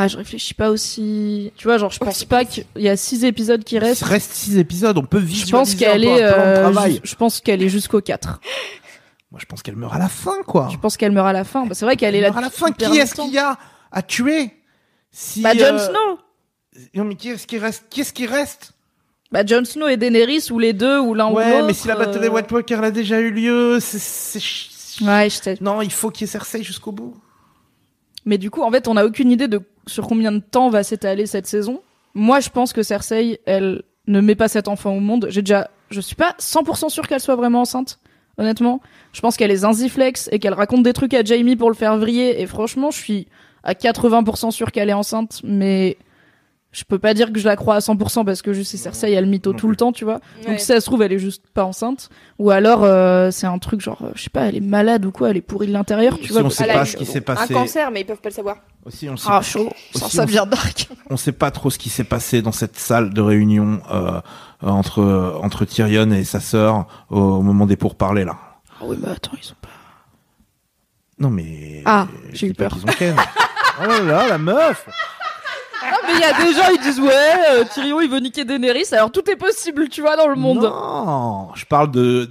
Ah, 0.00 0.06
je 0.06 0.16
réfléchis 0.16 0.54
pas 0.54 0.70
aussi. 0.70 1.52
Tu 1.56 1.64
vois, 1.66 1.76
genre, 1.76 1.90
je 1.90 1.98
pense 1.98 2.24
pas 2.24 2.44
qu'il 2.44 2.64
y 2.76 2.88
a 2.88 2.96
six 2.96 3.24
épisodes 3.24 3.64
qui 3.64 3.74
Il 3.74 3.78
restent. 3.80 4.04
reste 4.04 4.32
six 4.32 4.56
épisodes, 4.56 4.96
on 4.96 5.02
peut 5.04 5.18
Je 5.18 5.24
visualiser 5.24 5.52
pense 5.52 5.74
qu'elle 5.74 6.04
est, 6.04 6.22
euh, 6.22 6.90
je 7.02 7.14
pense 7.16 7.40
qu'elle 7.40 7.62
est 7.64 7.68
jusqu'au 7.68 8.00
4. 8.00 8.40
Moi, 9.32 9.40
je 9.40 9.46
pense 9.46 9.60
qu'elle 9.62 9.74
meurt 9.76 9.92
à 9.94 9.98
la 9.98 10.08
fin, 10.08 10.36
quoi. 10.46 10.68
Je 10.70 10.76
pense 10.78 10.96
qu'elle 10.96 11.10
meurt 11.12 11.26
à 11.26 11.32
la 11.32 11.42
fin. 11.44 11.66
Bah, 11.66 11.74
c'est 11.74 11.84
vrai 11.84 11.96
qu'elle 11.96 12.14
est 12.14 12.20
là. 12.20 12.30
à 12.34 12.40
la 12.40 12.48
fin. 12.48 12.70
Qui 12.70 12.96
est-ce 12.96 13.14
qu'il 13.14 13.32
y 13.32 13.38
a 13.38 13.58
à 13.90 14.02
tuer 14.02 14.52
si, 15.10 15.42
Bah, 15.42 15.52
Jon 15.54 15.64
euh, 15.74 15.78
Snow. 15.78 16.18
Non, 16.94 17.04
mais 17.04 17.16
qui 17.16 17.30
est-ce 17.30 17.46
qui 17.48 17.58
reste 17.58 17.86
Qui 17.90 18.02
est-ce 18.02 18.12
qui 18.12 18.26
reste 18.26 18.72
Bah, 19.32 19.44
Jon 19.44 19.64
Snow 19.64 19.88
et 19.88 19.96
Daenerys 19.96 20.44
ou 20.52 20.60
les 20.60 20.72
deux 20.72 21.00
ou 21.00 21.12
l'un 21.12 21.26
ou 21.26 21.30
l'autre. 21.36 21.40
Ouais, 21.48 21.62
mais 21.62 21.72
si 21.74 21.88
la 21.88 21.96
bataille 21.96 22.20
des 22.20 22.28
euh, 22.28 22.30
White 22.30 22.50
Walkers 22.52 22.78
elle 22.78 22.84
a 22.84 22.90
déjà 22.92 23.18
eu 23.20 23.32
lieu, 23.32 23.78
c'est- 23.80 23.98
c'est 23.98 24.38
ch- 24.38 25.00
Ouais, 25.02 25.28
je 25.28 25.34
sais. 25.36 25.58
Non, 25.60 25.82
il 25.82 25.90
faut 25.92 26.10
qu'il 26.10 26.26
y 26.26 26.30
ait 26.30 26.32
Cersei 26.32 26.62
jusqu'au 26.62 26.92
bout. 26.92 27.14
Mais 28.24 28.36
du 28.38 28.50
coup, 28.50 28.62
en 28.62 28.70
fait, 28.70 28.88
on 28.88 28.94
n'a 28.94 29.04
aucune 29.06 29.30
idée 29.30 29.48
de 29.48 29.60
sur 29.88 30.06
combien 30.06 30.32
de 30.32 30.38
temps 30.38 30.70
va 30.70 30.82
s'étaler 30.82 31.26
cette 31.26 31.46
saison. 31.46 31.82
Moi, 32.14 32.40
je 32.40 32.50
pense 32.50 32.72
que 32.72 32.82
Cersei, 32.82 33.40
elle 33.46 33.82
ne 34.06 34.20
met 34.20 34.34
pas 34.34 34.48
cet 34.48 34.68
enfant 34.68 34.94
au 34.94 35.00
monde. 35.00 35.26
J'ai 35.30 35.42
déjà, 35.42 35.70
je 35.90 36.00
suis 36.00 36.16
pas 36.16 36.34
100% 36.38 36.88
sûr 36.88 37.06
qu'elle 37.06 37.20
soit 37.20 37.36
vraiment 37.36 37.62
enceinte. 37.62 37.98
Honnêtement, 38.38 38.80
je 39.12 39.20
pense 39.20 39.36
qu'elle 39.36 39.50
est 39.50 39.58
zinziflex 39.58 40.28
et 40.30 40.38
qu'elle 40.38 40.54
raconte 40.54 40.84
des 40.84 40.92
trucs 40.92 41.12
à 41.14 41.24
Jamie 41.24 41.56
pour 41.56 41.70
le 41.70 41.74
faire 41.74 41.96
vriller. 41.98 42.40
Et 42.40 42.46
franchement, 42.46 42.90
je 42.90 42.98
suis 42.98 43.26
à 43.64 43.74
80% 43.74 44.52
sûr 44.52 44.70
qu'elle 44.70 44.88
est 44.88 44.94
enceinte, 44.94 45.40
mais 45.42 45.98
je 46.78 46.84
peux 46.84 46.98
pas 46.98 47.14
dire 47.14 47.32
que 47.32 47.38
je 47.38 47.46
la 47.46 47.56
crois 47.56 47.74
à 47.76 47.78
100% 47.80 48.24
parce 48.24 48.42
que 48.42 48.52
juste 48.52 48.70
c'est 48.70 48.76
Cersei, 48.76 49.12
elle 49.12 49.26
mytho 49.26 49.52
tout 49.52 49.68
le 49.68 49.76
temps, 49.76 49.92
tu 49.92 50.04
vois. 50.04 50.20
Ouais. 50.42 50.46
Donc 50.50 50.60
si 50.60 50.66
ça 50.66 50.80
se 50.80 50.86
trouve, 50.86 51.02
elle 51.02 51.12
est 51.12 51.18
juste 51.18 51.44
pas 51.52 51.64
enceinte. 51.64 52.08
Ou 52.38 52.50
alors, 52.50 52.84
euh, 52.84 53.30
c'est 53.30 53.46
un 53.46 53.58
truc 53.58 53.80
genre, 53.80 53.98
euh, 54.02 54.10
je 54.14 54.22
sais 54.22 54.30
pas, 54.30 54.42
elle 54.42 54.56
est 54.56 54.60
malade 54.60 55.04
ou 55.04 55.10
quoi, 55.12 55.30
elle 55.30 55.36
est 55.36 55.40
pourrie 55.42 55.66
de 55.66 55.72
l'intérieur, 55.72 56.16
tu 56.18 56.26
Si 56.28 56.32
vois. 56.32 56.42
on 56.42 56.50
sait 56.50 56.66
pas 56.66 56.84
ce 56.84 56.96
qui 56.96 57.02
un 57.02 57.06
s'est 57.06 57.20
passé. 57.20 57.52
cancer, 57.54 57.90
mais 57.90 58.00
ils 58.02 58.04
peuvent 58.06 58.20
pas 58.20 58.28
le 58.28 58.34
savoir. 58.34 58.56
Aussi, 58.84 59.08
on 59.08 59.16
sait, 59.16 59.28
Ah, 59.30 59.42
chaud. 59.42 59.68
Ça, 59.94 60.06
Aussi, 60.06 60.16
ça 60.16 60.22
on 60.22 60.26
devient 60.26 60.46
dark. 60.50 60.88
on 61.10 61.16
sait 61.16 61.32
pas 61.32 61.50
trop 61.50 61.68
ce 61.70 61.78
qui 61.78 61.88
s'est 61.90 62.04
passé 62.04 62.40
dans 62.42 62.52
cette 62.52 62.78
salle 62.78 63.12
de 63.12 63.20
réunion 63.20 63.80
euh, 63.90 64.20
entre 64.62 65.38
entre 65.42 65.64
Tyrion 65.64 66.10
et 66.12 66.24
sa 66.24 66.40
sœur 66.40 66.86
au, 67.10 67.18
au 67.20 67.42
moment 67.42 67.66
des 67.66 67.76
pourparlers 67.76 68.24
là. 68.24 68.36
Ah 68.80 68.84
oui, 68.86 68.96
mais 69.02 69.08
attends, 69.10 69.32
ils 69.42 69.50
ont 69.50 69.56
pas. 69.60 69.68
Non 71.18 71.30
mais 71.30 71.82
Ah, 71.84 72.06
je 72.32 72.36
j'ai 72.36 72.46
eu 72.46 72.54
peur. 72.54 72.70
qu'ils 72.72 72.82
ont 72.84 72.94
ken. 72.96 73.16
oh 73.82 73.86
là 73.86 74.00
là, 74.02 74.28
la 74.28 74.38
meuf. 74.38 74.86
Mais 76.08 76.14
il 76.14 76.20
y 76.20 76.24
a 76.24 76.32
des 76.32 76.52
gens, 76.54 76.68
ils 76.74 76.80
disent, 76.82 77.00
ouais, 77.00 77.12
euh, 77.52 77.64
Tyrion, 77.72 78.00
il 78.00 78.08
veut 78.10 78.18
niquer 78.20 78.44
Daenerys, 78.44 78.86
alors 78.92 79.10
tout 79.12 79.28
est 79.30 79.36
possible, 79.36 79.88
tu 79.88 80.00
vois, 80.00 80.16
dans 80.16 80.26
le 80.28 80.36
monde. 80.36 80.62
Non, 80.62 81.48
je 81.54 81.64
parle 81.64 81.90
de 81.90 82.30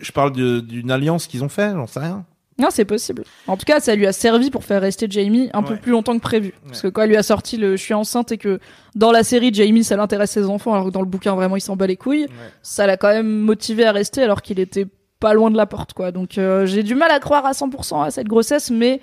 je 0.00 0.12
parle 0.12 0.32
de- 0.32 0.60
d'une 0.60 0.90
alliance 0.90 1.26
qu'ils 1.26 1.42
ont 1.44 1.48
fait, 1.48 1.72
j'en 1.72 1.86
sais 1.86 2.00
rien. 2.00 2.24
Non, 2.58 2.68
c'est 2.70 2.84
possible. 2.84 3.24
En 3.48 3.56
tout 3.56 3.64
cas, 3.64 3.80
ça 3.80 3.94
lui 3.96 4.06
a 4.06 4.12
servi 4.12 4.50
pour 4.50 4.62
faire 4.64 4.80
rester 4.80 5.06
Jamie 5.10 5.50
un 5.54 5.62
peu 5.62 5.72
Ouais. 5.74 5.78
plus 5.80 5.90
longtemps 5.92 6.14
que 6.14 6.20
prévu. 6.22 6.52
Parce 6.66 6.82
que 6.82 6.88
quand 6.88 7.02
elle 7.02 7.08
lui 7.08 7.16
a 7.16 7.22
sorti 7.24 7.56
le 7.56 7.76
je 7.76 7.82
suis 7.82 7.94
enceinte 7.94 8.30
et 8.30 8.38
que 8.38 8.60
dans 8.94 9.10
la 9.10 9.24
série, 9.24 9.52
Jamie, 9.52 9.82
ça 9.82 9.96
l'intéresse 9.96 10.30
ses 10.32 10.44
enfants, 10.46 10.72
alors 10.74 10.86
que 10.86 10.90
dans 10.90 11.00
le 11.00 11.06
bouquin, 11.08 11.34
vraiment, 11.34 11.56
il 11.56 11.60
s'en 11.60 11.74
bat 11.74 11.86
les 11.88 11.96
couilles, 11.96 12.26
ça 12.62 12.86
l'a 12.86 12.96
quand 12.96 13.08
même 13.08 13.26
motivé 13.40 13.84
à 13.86 13.92
rester 13.92 14.22
alors 14.22 14.40
qu'il 14.42 14.60
était 14.60 14.86
pas 15.18 15.32
loin 15.34 15.50
de 15.50 15.56
la 15.56 15.66
porte, 15.66 15.94
quoi. 15.94 16.12
Donc, 16.12 16.38
euh, 16.38 16.66
j'ai 16.66 16.82
du 16.84 16.94
mal 16.94 17.10
à 17.10 17.18
croire 17.18 17.44
à 17.46 17.52
100% 17.54 18.02
à 18.02 18.10
cette 18.10 18.28
grossesse, 18.28 18.70
mais 18.70 19.00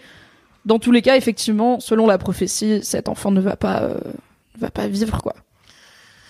dans 0.66 0.80
tous 0.80 0.92
les 0.92 1.02
cas, 1.02 1.16
effectivement, 1.18 1.80
selon 1.80 2.06
la 2.08 2.18
prophétie, 2.18 2.80
cet 2.84 3.10
enfant 3.10 3.32
ne 3.32 3.42
va 3.42 3.56
pas, 3.56 3.82
euh, 3.82 3.96
ne 4.56 4.62
va 4.62 4.70
pas 4.72 4.88
vivre, 4.88 5.22
quoi. 5.22 5.34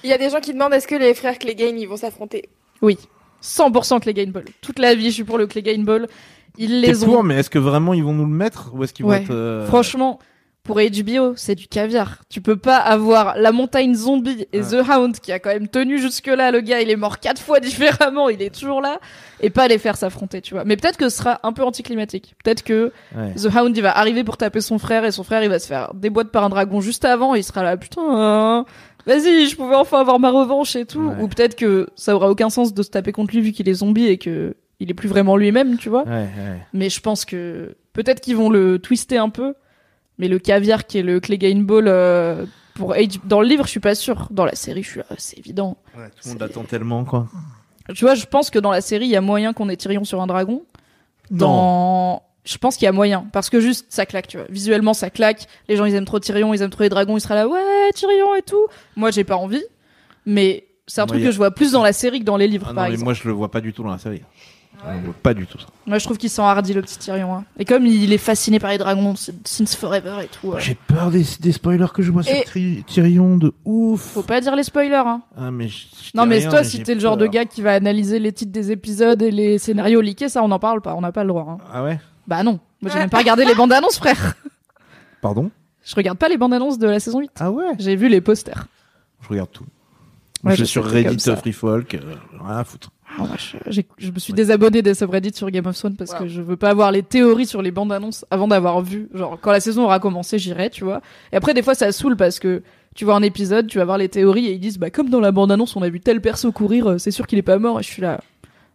Il 0.03 0.09
y 0.09 0.13
a 0.13 0.17
des 0.17 0.29
gens 0.29 0.39
qui 0.39 0.53
demandent 0.53 0.73
est-ce 0.73 0.87
que 0.87 0.95
les 0.95 1.13
frères 1.13 1.37
Clegane 1.37 1.77
ils 1.79 1.87
vont 1.87 1.97
s'affronter? 1.97 2.49
Oui. 2.81 2.97
100% 3.43 3.99
Clegane 4.01 4.31
Ball. 4.31 4.45
Toute 4.61 4.79
la 4.79 4.95
vie, 4.95 5.05
je 5.09 5.15
suis 5.15 5.23
pour 5.23 5.37
le 5.37 5.47
Clegane 5.47 5.83
Ball. 5.83 6.07
Ils 6.57 6.81
les 6.81 7.03
ont. 7.03 7.07
pour, 7.07 7.23
mais 7.23 7.35
est-ce 7.35 7.49
que 7.49 7.59
vraiment 7.59 7.93
ils 7.93 8.03
vont 8.03 8.13
nous 8.13 8.25
le 8.25 8.31
mettre 8.31 8.71
ou 8.73 8.83
est-ce 8.83 8.93
qu'ils 8.93 9.05
Ouais. 9.05 9.17
vont 9.19 9.23
être 9.23 9.31
euh, 9.31 9.65
Franchement, 9.67 10.19
pour 10.63 10.77
HBO, 10.79 11.33
c'est 11.35 11.55
du 11.55 11.67
caviar. 11.67 12.19
Tu 12.29 12.39
peux 12.39 12.55
pas 12.55 12.77
avoir 12.77 13.35
la 13.37 13.51
montagne 13.51 13.95
zombie 13.95 14.45
et 14.53 14.61
Ouais. 14.61 14.83
The 14.83 14.87
Hound 14.89 15.19
qui 15.19 15.31
a 15.31 15.39
quand 15.39 15.49
même 15.49 15.67
tenu 15.67 15.99
jusque-là. 15.99 16.51
Le 16.51 16.61
gars, 16.61 16.81
il 16.81 16.89
est 16.91 16.95
mort 16.95 17.19
quatre 17.19 17.41
fois 17.41 17.59
différemment, 17.61 18.29
il 18.29 18.41
est 18.43 18.53
toujours 18.53 18.79
là. 18.79 18.99
Et 19.41 19.49
pas 19.49 19.67
les 19.67 19.79
faire 19.79 19.97
s'affronter, 19.97 20.41
tu 20.41 20.53
vois. 20.53 20.63
Mais 20.63 20.77
peut-être 20.77 20.97
que 20.97 21.09
ce 21.09 21.17
sera 21.17 21.39
un 21.43 21.51
peu 21.51 21.63
anticlimatique. 21.63 22.35
Peut-être 22.43 22.63
que 22.63 22.91
ouais. 23.15 23.33
The 23.33 23.45
Hound, 23.55 23.75
il 23.75 23.81
va 23.81 23.97
arriver 23.97 24.23
pour 24.23 24.37
taper 24.37 24.61
son 24.61 24.77
frère 24.77 25.03
et 25.03 25.11
son 25.11 25.23
frère, 25.23 25.43
il 25.43 25.49
va 25.49 25.57
se 25.57 25.65
faire 25.67 25.93
déboîter 25.95 26.29
par 26.29 26.43
un 26.43 26.49
dragon 26.49 26.79
juste 26.79 27.05
avant. 27.05 27.33
Et 27.35 27.39
il 27.39 27.43
sera 27.43 27.63
là, 27.63 27.75
putain, 27.75 28.03
hein, 28.07 28.65
vas-y, 29.07 29.47
je 29.47 29.55
pouvais 29.55 29.75
enfin 29.75 29.99
avoir 29.99 30.19
ma 30.19 30.29
revanche 30.29 30.75
et 30.75 30.85
tout. 30.85 30.99
Ouais. 31.01 31.23
Ou 31.23 31.27
peut-être 31.27 31.55
que 31.55 31.87
ça 31.95 32.15
aura 32.15 32.29
aucun 32.29 32.51
sens 32.51 32.73
de 32.75 32.83
se 32.83 32.89
taper 32.91 33.11
contre 33.11 33.33
lui 33.33 33.41
vu 33.41 33.51
qu'il 33.51 33.67
est 33.67 33.73
zombie 33.73 34.05
et 34.05 34.19
que 34.19 34.55
il 34.79 34.89
est 34.89 34.95
plus 34.95 35.09
vraiment 35.09 35.37
lui-même, 35.37 35.77
tu 35.77 35.89
vois. 35.89 36.05
Mais 36.73 36.89
je 36.89 36.99
pense 37.01 37.25
que 37.25 37.75
peut-être 37.93 38.19
qu'ils 38.21 38.35
vont 38.35 38.49
le 38.49 38.77
twister 38.79 39.17
un 39.17 39.29
peu. 39.29 39.53
Mais 40.17 40.27
le 40.27 40.39
caviar 40.39 40.85
qui 40.85 40.99
est 40.99 41.03
le 41.03 41.19
Clegane 41.19 41.63
Ball 41.63 41.87
euh, 41.87 42.45
pour 42.75 42.93
H... 42.93 43.19
dans 43.25 43.41
le 43.41 43.47
livre, 43.47 43.65
je 43.65 43.71
suis 43.71 43.79
pas 43.79 43.95
sûr. 43.95 44.27
Dans 44.31 44.45
la 44.45 44.55
série, 44.55 44.83
je 44.83 44.89
suis 44.89 44.99
euh, 44.99 45.03
c'est 45.17 45.37
évident. 45.37 45.77
Ouais, 45.97 46.09
tout 46.09 46.15
le 46.25 46.29
monde 46.31 46.37
C'est- 46.39 46.43
attend 46.43 46.63
tellement 46.63 47.03
quoi. 47.05 47.27
Tu 47.95 48.05
vois, 48.05 48.15
je 48.15 48.25
pense 48.25 48.49
que 48.49 48.59
dans 48.59 48.71
la 48.71 48.81
série, 48.81 49.05
il 49.05 49.11
y 49.11 49.15
a 49.15 49.21
moyen 49.21 49.53
qu'on 49.53 49.67
ait 49.69 49.75
Tyrion 49.75 50.03
sur 50.03 50.21
un 50.21 50.27
dragon. 50.27 50.63
Dans 51.29 52.23
je 52.43 52.57
pense 52.57 52.75
qu'il 52.75 52.85
y 52.85 52.89
a 52.89 52.91
moyen 52.91 53.27
parce 53.33 53.49
que 53.51 53.59
juste 53.61 53.85
ça 53.89 54.05
claque, 54.05 54.27
tu 54.27 54.37
vois. 54.37 54.47
Visuellement, 54.49 54.93
ça 54.93 55.09
claque. 55.09 55.47
Les 55.69 55.75
gens 55.75 55.85
ils 55.85 55.93
aiment 55.95 56.05
trop 56.05 56.19
Tyrion, 56.19 56.53
ils 56.53 56.61
aiment 56.61 56.69
trop 56.71 56.83
les 56.83 56.89
dragons, 56.89 57.15
il 57.17 57.21
sera 57.21 57.35
là 57.35 57.47
ouais, 57.47 57.91
Tyrion 57.93 58.35
et 58.35 58.41
tout. 58.41 58.65
Moi, 58.95 59.11
j'ai 59.11 59.23
pas 59.23 59.35
envie. 59.37 59.63
Mais 60.25 60.65
c'est 60.87 61.01
un 61.01 61.05
Moi, 61.05 61.09
truc 61.13 61.21
a- 61.21 61.25
que 61.27 61.31
je 61.31 61.37
vois 61.37 61.51
plus 61.51 61.71
dans 61.73 61.83
la 61.83 61.93
série 61.93 62.19
que 62.19 62.25
dans 62.25 62.37
les 62.37 62.47
livres 62.47 62.67
Ah 62.69 62.73
non, 62.73 62.81
mais 62.81 62.87
exemple. 62.89 63.05
moi 63.05 63.13
je 63.13 63.27
le 63.27 63.33
vois 63.33 63.51
pas 63.51 63.61
du 63.61 63.73
tout 63.73 63.83
dans 63.83 63.91
la 63.91 63.97
série. 63.99 64.21
Pas 65.21 65.33
du 65.33 65.45
tout 65.45 65.59
ça. 65.59 65.67
Moi, 65.85 65.99
je 65.99 66.05
trouve 66.05 66.17
qu'il 66.17 66.29
s'enhardit 66.29 66.73
le 66.73 66.81
petit 66.81 66.97
Tyrion. 66.97 67.35
hein. 67.35 67.45
Et 67.59 67.65
comme 67.65 67.85
il 67.85 68.11
est 68.13 68.17
fasciné 68.17 68.59
par 68.59 68.71
les 68.71 68.77
dragons 68.77 69.15
c'est- 69.15 69.35
since 69.47 69.75
forever 69.75 70.15
et 70.23 70.27
tout. 70.27 70.53
euh, 70.53 70.59
J'ai 70.59 70.75
peur 70.75 71.11
des, 71.11 71.23
des 71.39 71.51
spoilers 71.51 71.87
que 71.93 72.01
je 72.01 72.11
vois 72.11 72.23
sur 72.23 72.43
Tri- 72.45 72.83
Tyrion 72.87 73.37
de 73.37 73.53
ouf. 73.63 74.01
Faut 74.01 74.23
pas 74.23 74.41
dire 74.41 74.55
les 74.55 74.63
spoilers, 74.63 74.95
hein. 75.05 75.21
Ah 75.37 75.51
mais 75.51 75.67
je- 75.67 75.85
je 76.03 76.11
Non, 76.15 76.23
dis 76.23 76.29
mais 76.29 76.37
rien, 76.39 76.49
toi, 76.49 76.63
si 76.63 76.77
j'ai 76.77 76.83
t'es 76.83 76.93
le 76.95 76.99
genre 76.99 77.17
de 77.17 77.25
peur. 77.25 77.31
gars 77.33 77.45
qui 77.45 77.61
va 77.61 77.73
analyser 77.73 78.17
les 78.19 78.31
titres 78.33 78.51
des 78.51 78.71
épisodes 78.71 79.21
et 79.21 79.29
les 79.31 79.57
scénarios 79.59 80.01
leakés, 80.01 80.29
ça, 80.29 80.43
on 80.43 80.47
n'en 80.47 80.59
parle 80.59 80.81
pas. 80.81 80.95
On 80.95 81.01
n'a 81.01 81.11
pas 81.11 81.23
le 81.23 81.29
droit. 81.29 81.45
hein. 81.47 81.57
Ah 81.71 81.83
ouais? 81.83 81.99
Bah 82.27 82.41
non. 82.43 82.59
Moi, 82.81 82.91
j'ai 82.91 82.99
même 82.99 83.09
pas 83.09 83.19
regardé 83.19 83.45
les 83.45 83.53
bandes 83.55 83.71
annonces, 83.73 83.97
frère. 83.99 84.35
Pardon? 85.21 85.51
Je 85.83 85.95
regarde 85.95 86.17
pas 86.17 86.29
les 86.29 86.37
bandes 86.37 86.53
annonces 86.53 86.77
de 86.79 86.87
la 86.87 86.99
saison 86.99 87.19
8. 87.19 87.31
Ah 87.39 87.51
ouais? 87.51 87.65
J'ai 87.79 87.95
vu 87.95 88.07
les 88.07 88.21
posters. 88.21 88.65
Je 89.21 89.27
regarde 89.29 89.51
tout. 89.51 89.65
Ouais, 90.43 90.51
je 90.55 90.63
suis 90.63 90.67
sur 90.67 90.83
sais, 90.85 90.89
c'est 90.89 91.03
comme 91.03 91.11
Reddit 91.11 91.23
ça. 91.23 91.35
Free 91.35 91.51
Folk, 91.53 91.93
euh, 91.93 92.15
rien 92.43 92.57
à 92.57 92.63
foutre. 92.63 92.89
Ah, 93.17 93.23
ouais, 93.23 93.29
je, 93.37 93.57
j'ai- 93.71 93.85
je 93.97 94.11
me 94.11 94.19
suis 94.19 94.33
désabonné 94.33 94.81
des 94.81 94.93
subreddits 94.93 95.33
sur 95.35 95.49
Game 95.51 95.65
of 95.65 95.77
Thrones 95.77 95.95
parce 95.95 96.11
Wow. 96.13 96.19
que 96.19 96.27
je 96.27 96.41
veux 96.41 96.55
pas 96.55 96.69
avoir 96.69 96.91
les 96.91 97.03
théories 97.03 97.45
sur 97.45 97.61
les 97.61 97.71
bandes 97.71 97.91
annonces 97.91 98.25
avant 98.31 98.47
d'avoir 98.47 98.81
vu. 98.81 99.09
Genre, 99.13 99.37
quand 99.41 99.51
la 99.51 99.59
saison 99.59 99.83
aura 99.83 99.99
commencé, 99.99 100.39
j'irai, 100.39 100.69
tu 100.69 100.83
vois. 100.83 101.01
Et 101.31 101.35
après, 101.35 101.53
des 101.53 101.61
fois, 101.61 101.75
ça 101.75 101.91
saoule 101.91 102.15
parce 102.15 102.39
que 102.39 102.63
tu 102.95 103.05
vois 103.05 103.15
un 103.15 103.21
épisode, 103.21 103.67
tu 103.67 103.77
vas 103.79 103.85
voir 103.85 103.97
les 103.97 104.09
théories 104.09 104.47
et 104.47 104.53
ils 104.53 104.59
disent, 104.59 104.77
bah, 104.77 104.89
comme 104.89 105.09
dans 105.09 105.19
la 105.19 105.31
bande 105.31 105.51
annonce, 105.51 105.75
on 105.75 105.81
a 105.81 105.89
vu 105.89 105.99
tel 105.99 106.21
perso 106.21 106.51
courir, 106.51 106.87
euh, 106.89 106.97
c'est 106.97 107.11
sûr 107.11 107.27
qu'il 107.27 107.37
est 107.37 107.41
pas 107.43 107.57
mort. 107.59 107.79
Et 107.79 107.83
je 107.83 107.89
suis 107.89 108.01
là. 108.01 108.19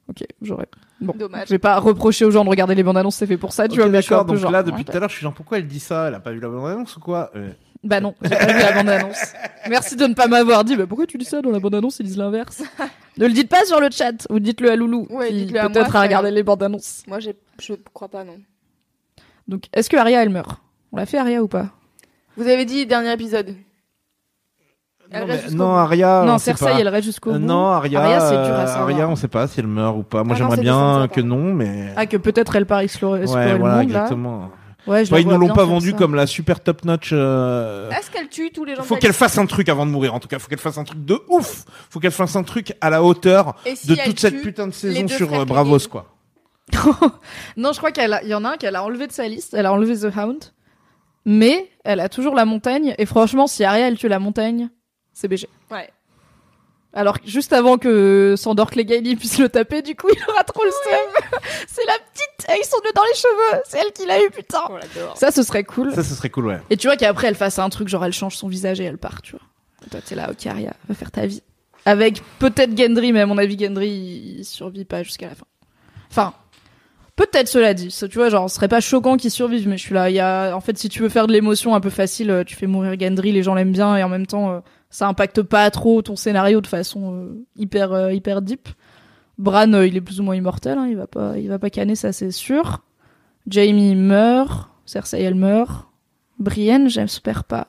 Ok, 0.09 0.24
j'aurais. 0.43 0.68
Bon. 1.01 1.14
Dommage. 1.18 1.49
Je 1.49 1.55
vais 1.55 1.59
pas 1.59 1.78
reprocher 1.78 2.24
aux 2.24 2.30
gens 2.30 2.45
de 2.45 2.49
regarder 2.49 2.74
les 2.74 2.82
bandes 2.82 2.97
annonces, 2.97 3.16
c'est 3.16 3.26
fait 3.26 3.37
pour 3.37 3.53
ça, 3.53 3.66
tu 3.68 3.72
Ok, 3.80 3.80
vois. 3.80 3.89
d'accord. 3.89 4.24
Donc 4.24 4.37
genre, 4.37 4.51
là, 4.51 4.62
depuis 4.62 4.78
ouais, 4.78 4.84
tout 4.84 4.97
à 4.97 5.01
l'heure, 5.01 5.09
je 5.09 5.14
suis 5.16 5.22
genre 5.24 5.34
pourquoi 5.34 5.59
elle 5.59 5.66
dit 5.66 5.80
ça? 5.80 6.09
Elle 6.09 6.14
a 6.14 6.20
pas 6.20 6.32
vu 6.32 6.41
la 6.41 6.49
bande 6.49 6.70
annonce 6.70 6.97
ou 6.97 7.01
quoi? 7.01 7.30
Euh, 7.37 7.51
Bah 7.87 8.01
non, 8.01 8.14
j'ai 8.22 8.30
pas 8.30 8.47
vu 8.53 8.59
la 8.59 8.72
bande 8.72 8.89
annonce. 8.89 9.32
Merci 9.68 9.97
de 9.97 10.07
ne 10.07 10.14
pas 10.14 10.26
m'avoir 10.26 10.64
dit, 10.64 10.76
bah 10.76 10.87
pourquoi 10.87 11.07
tu 11.07 11.18
dis 11.18 11.24
ça 11.24 11.41
dans 11.43 11.51
la 11.51 11.61
bande 11.61 11.74
annonce, 11.74 11.99
ils 12.01 12.07
disent 12.07 12.16
l'inverse. 12.18 12.62
ne 13.18 13.26
le 13.26 13.32
dites 13.32 13.49
pas 13.49 13.64
sur 13.64 13.80
le 13.80 13.89
chat, 13.91 14.26
ou 14.30 14.39
dites-le 14.41 14.70
à 14.70 14.76
Loulou. 14.76 15.07
Ouais, 15.11 15.28
qui 15.28 15.34
dites-le 15.47 15.61
à 15.61 15.68
Peut-être 15.68 15.91
moi, 15.93 16.01
à 16.01 16.03
regarder 16.05 16.30
les 16.30 16.43
bandes 16.43 16.62
annonces. 16.62 17.03
Moi, 17.07 17.20
j'ai- 17.20 17.37
je 17.61 17.74
crois 17.95 18.09
pas, 18.09 18.24
non. 18.24 18.37
Donc, 19.49 19.64
est-ce 19.72 19.89
que 19.89 19.97
Arya, 19.97 20.22
elle 20.22 20.30
meurt? 20.30 20.61
On 20.93 20.97
l'a 20.97 21.07
fait 21.07 21.18
Arya 21.18 21.43
ou 21.43 21.49
pas? 21.49 21.68
Vous 22.37 22.49
avez 22.49 22.64
dit 22.64 22.87
dernier 22.87 23.12
épisode. 23.12 23.55
Elle 25.11 25.20
Non, 25.20 25.26
reste 25.26 25.39
mais- 25.45 25.49
jusqu'au 25.51 25.57
non, 25.59 25.68
bout. 25.70 25.76
Aria. 25.76 26.24
Non, 26.26 26.39
sait 26.39 26.45
Cersei, 26.51 26.64
pas. 26.66 26.80
elle 26.80 26.89
reste 26.89 27.05
jusqu'au 27.05 27.30
Euh, 27.30 27.39
bout. 27.39 27.45
non, 27.47 27.66
Aria. 27.66 28.01
Arya, 28.03 28.20
c'est 28.20 28.30
dur 28.45 28.55
à 28.55 28.62
euh, 28.62 28.66
savoir. 28.66 28.82
Arya, 28.91 29.09
on 29.09 29.14
sait 29.14 29.28
pas 29.28 29.47
si 29.47 29.61
elle 29.61 29.68
meurt 29.68 29.97
ou 29.97 30.03
pas. 30.03 30.24
Moi, 30.24 30.34
Ah 30.37 30.43
non, 30.43 30.51
j'aimerais 30.51 30.57
c'est 30.57 30.62
bien 30.62 31.09
que 31.12 31.20
non, 31.20 31.55
mais. 31.55 31.93
Ah, 31.97 32.07
que 32.07 32.16
peut-être 32.16 32.57
elle 32.57 32.66
part 32.66 32.80
explorer, 32.80 33.20
explorer 33.22 33.47
ouais, 33.47 33.53
le 33.53 33.59
voilà, 33.59 33.76
monde, 33.82 33.91
là. 33.91 33.99
exactement. 34.01 34.51
Ouais, 34.87 35.05
je 35.05 35.12
la 35.12 35.20
ils 35.20 35.26
ne 35.26 35.34
l'ont 35.34 35.49
pas 35.49 35.64
vendue 35.64 35.95
comme 35.95 36.14
la 36.14 36.26
super 36.26 36.61
top 36.61 36.84
notch. 36.84 37.11
Euh... 37.12 37.91
Est-ce 37.91 38.11
qu'elle 38.11 38.28
tue 38.28 38.51
tous 38.53 38.64
les 38.64 38.76
gens 38.76 38.82
Faut 38.82 38.97
qu'elle 38.97 39.12
fasse 39.12 39.37
un 39.39 39.47
truc 39.47 39.68
avant 39.68 39.84
de 39.87 39.91
mourir. 39.91 40.14
En 40.14 40.20
tout 40.20 40.28
cas, 40.28 40.39
faut 40.39 40.49
qu'elle 40.49 40.59
fasse 40.59 40.78
un 40.78 40.84
truc 40.84 41.05
de 41.05 41.20
ouf. 41.28 41.64
Faut 41.91 41.99
qu'elle 42.01 42.12
fasse 42.12 42.37
un 42.37 42.43
truc 42.45 42.74
à 42.80 42.91
la 42.91 43.03
hauteur 43.03 43.57
si 43.74 43.89
de 43.89 43.95
toute 44.05 44.20
cette 44.20 44.41
putain 44.43 44.66
de 44.68 44.72
saison 44.72 45.09
sur 45.09 45.32
euh, 45.34 45.45
Bravos, 45.45 45.89
quoi. 45.91 46.12
non, 47.57 47.72
je 47.72 47.78
crois 47.78 47.93
qu'elle 47.93 48.12
a- 48.12 48.22
il 48.22 48.28
y 48.28 48.34
en 48.34 48.45
a 48.45 48.51
un 48.51 48.57
qu'elle 48.57 48.76
a 48.76 48.82
enlevé 48.84 49.07
de 49.07 49.12
sa 49.12 49.26
liste. 49.28 49.55
Elle 49.55 49.66
a 49.66 49.72
enlevé 49.72 49.97
The 49.99 50.14
Hound. 50.16 50.45
Mais 51.24 51.70
elle 51.84 52.01
a 52.01 52.09
toujours 52.09 52.34
la 52.34 52.45
montagne. 52.45 52.95
Et 52.99 53.07
franchement, 53.07 53.47
si 53.47 53.64
Arya, 53.64 53.89
elle 53.89 53.99
tue 53.99 54.09
la 54.09 54.18
montagne, 54.20 54.68
c'est 55.12 55.26
BG. 55.28 55.49
Ouais. 55.70 55.89
Alors 56.93 57.18
juste 57.24 57.53
avant 57.53 57.76
que 57.76 58.34
Sandor 58.37 58.70
Clegane 58.70 59.16
puisse 59.16 59.39
le 59.39 59.49
taper, 59.49 59.82
du 59.82 59.95
coup 59.95 60.09
il 60.11 60.30
aura 60.30 60.45
trop 60.45 60.64
le 60.64 60.70
seum. 60.70 61.41
c'est 61.68 61.84
la 61.84 61.93
petite, 61.93 62.59
ils 62.61 62.66
sont 62.66 62.78
deux 62.84 62.93
dans 62.95 63.03
les 63.05 63.14
cheveux, 63.14 63.62
c'est 63.66 63.78
elle 63.78 63.93
qui 63.93 64.07
l'a 64.07 64.22
eu 64.22 64.30
putain. 64.30 64.62
Ça 65.14 65.30
ce 65.30 65.43
serait 65.43 65.64
cool. 65.64 65.93
Ça, 65.93 66.03
ce 66.03 66.14
serait 66.14 66.30
cool, 66.30 66.47
ouais. 66.47 66.61
Et 66.70 66.76
tu 66.76 66.87
vois 66.87 66.97
qu'après 66.97 67.28
elle 67.28 67.34
fasse 67.34 67.59
un 67.59 67.68
truc 67.68 67.89
genre 67.89 68.05
elle 68.05 68.12
change 68.12 68.37
son 68.37 68.49
visage 68.49 68.80
et 68.80 68.84
elle 68.84 68.99
part, 68.99 69.20
tu 69.22 69.32
vois. 69.32 69.43
Et 69.87 69.91
toi 69.91 70.01
t'es 70.05 70.14
là, 70.14 70.30
ok 70.30 70.47
Arya, 70.47 70.72
va 70.89 70.95
faire 70.95 71.11
ta 71.11 71.26
vie. 71.26 71.43
Avec 71.84 72.22
peut-être 72.39 72.76
Gendry, 72.76 73.12
mais 73.12 73.20
à 73.20 73.26
mon 73.26 73.39
avis 73.39 73.59
Gendry 73.59 73.91
il 74.39 74.45
survit 74.45 74.84
pas 74.84 75.03
jusqu'à 75.03 75.28
la 75.28 75.34
fin. 75.34 75.47
Enfin, 76.11 76.32
peut-être 77.16 77.49
cela 77.49 77.74
dit. 77.74 77.91
Ça, 77.91 78.09
tu 78.09 78.18
vois, 78.18 78.28
genre, 78.28 78.49
ce 78.49 78.57
serait 78.57 78.68
pas 78.68 78.80
choquant 78.80 79.16
qu'il 79.16 79.30
survive, 79.30 79.68
mais 79.68 79.76
je 79.76 79.82
suis 79.82 79.95
là. 79.95 80.11
Il 80.11 80.14
y 80.14 80.20
a, 80.20 80.55
en 80.55 80.61
fait, 80.61 80.78
si 80.78 80.89
tu 80.89 81.03
veux 81.03 81.09
faire 81.09 81.26
de 81.26 81.32
l'émotion 81.32 81.74
un 81.74 81.80
peu 81.80 81.91
facile, 81.91 82.30
euh, 82.30 82.45
tu 82.45 82.55
fais 82.55 82.66
mourir 82.66 82.99
Gendry, 82.99 83.32
les 83.32 83.43
gens 83.43 83.55
l'aiment 83.55 83.72
bien, 83.72 83.97
et 83.97 84.03
en 84.03 84.09
même 84.09 84.26
temps, 84.26 84.51
euh, 84.51 84.61
ça 84.91 85.09
impacte 85.09 85.43
pas 85.43 85.70
trop 85.70 86.03
ton 86.03 86.16
scénario 86.16 86.61
de 86.61 86.66
façon 86.66 87.14
euh, 87.14 87.45
hyper, 87.57 87.93
euh, 87.93 88.12
hyper 88.12 88.43
deep. 88.43 88.68
Bran, 89.39 89.72
euh, 89.74 89.87
il 89.87 89.97
est 89.97 90.01
plus 90.01 90.20
ou 90.20 90.22
moins 90.22 90.37
immortel, 90.37 90.78
hein, 90.78 90.87
il 90.89 90.97
va 90.97 91.07
pas, 91.07 91.37
il 91.39 91.49
va 91.49 91.59
pas 91.59 91.70
canner, 91.70 91.95
ça 91.95 92.12
c'est 92.12 92.30
sûr. 92.30 92.82
Jamie 93.47 93.95
meurt, 93.95 94.70
Cersei 94.87 95.22
elle 95.22 95.34
meurt. 95.34 95.89
Brienne, 96.39 96.89
j'espère 96.89 97.45
pas. 97.45 97.68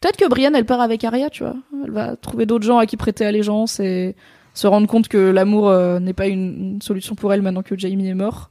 Peut-être 0.00 0.16
que 0.16 0.28
Brienne, 0.28 0.54
elle 0.56 0.66
part 0.66 0.80
avec 0.80 1.04
Arya, 1.04 1.30
tu 1.30 1.44
vois. 1.44 1.56
Elle 1.84 1.92
va 1.92 2.16
trouver 2.16 2.44
d'autres 2.44 2.64
gens 2.64 2.78
à 2.78 2.86
qui 2.86 2.96
prêter 2.96 3.24
allégeance 3.24 3.78
et 3.78 4.16
se 4.52 4.66
rendre 4.66 4.86
compte 4.86 5.08
que 5.08 5.30
l'amour 5.30 5.72
n'est 6.00 6.12
pas 6.12 6.26
une 6.26 6.82
solution 6.82 7.14
pour 7.14 7.32
elle 7.32 7.40
maintenant 7.40 7.62
que 7.62 7.78
Jamie 7.78 8.08
est 8.08 8.14
mort. 8.14 8.50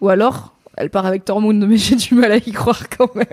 Ou 0.00 0.08
alors, 0.08 0.55
elle 0.76 0.90
part 0.90 1.06
avec 1.06 1.24
Tormund, 1.24 1.66
mais 1.66 1.76
j'ai 1.76 1.96
du 1.96 2.14
mal 2.14 2.30
à 2.32 2.36
y 2.36 2.52
croire 2.52 2.88
quand 2.96 3.14
même. 3.14 3.26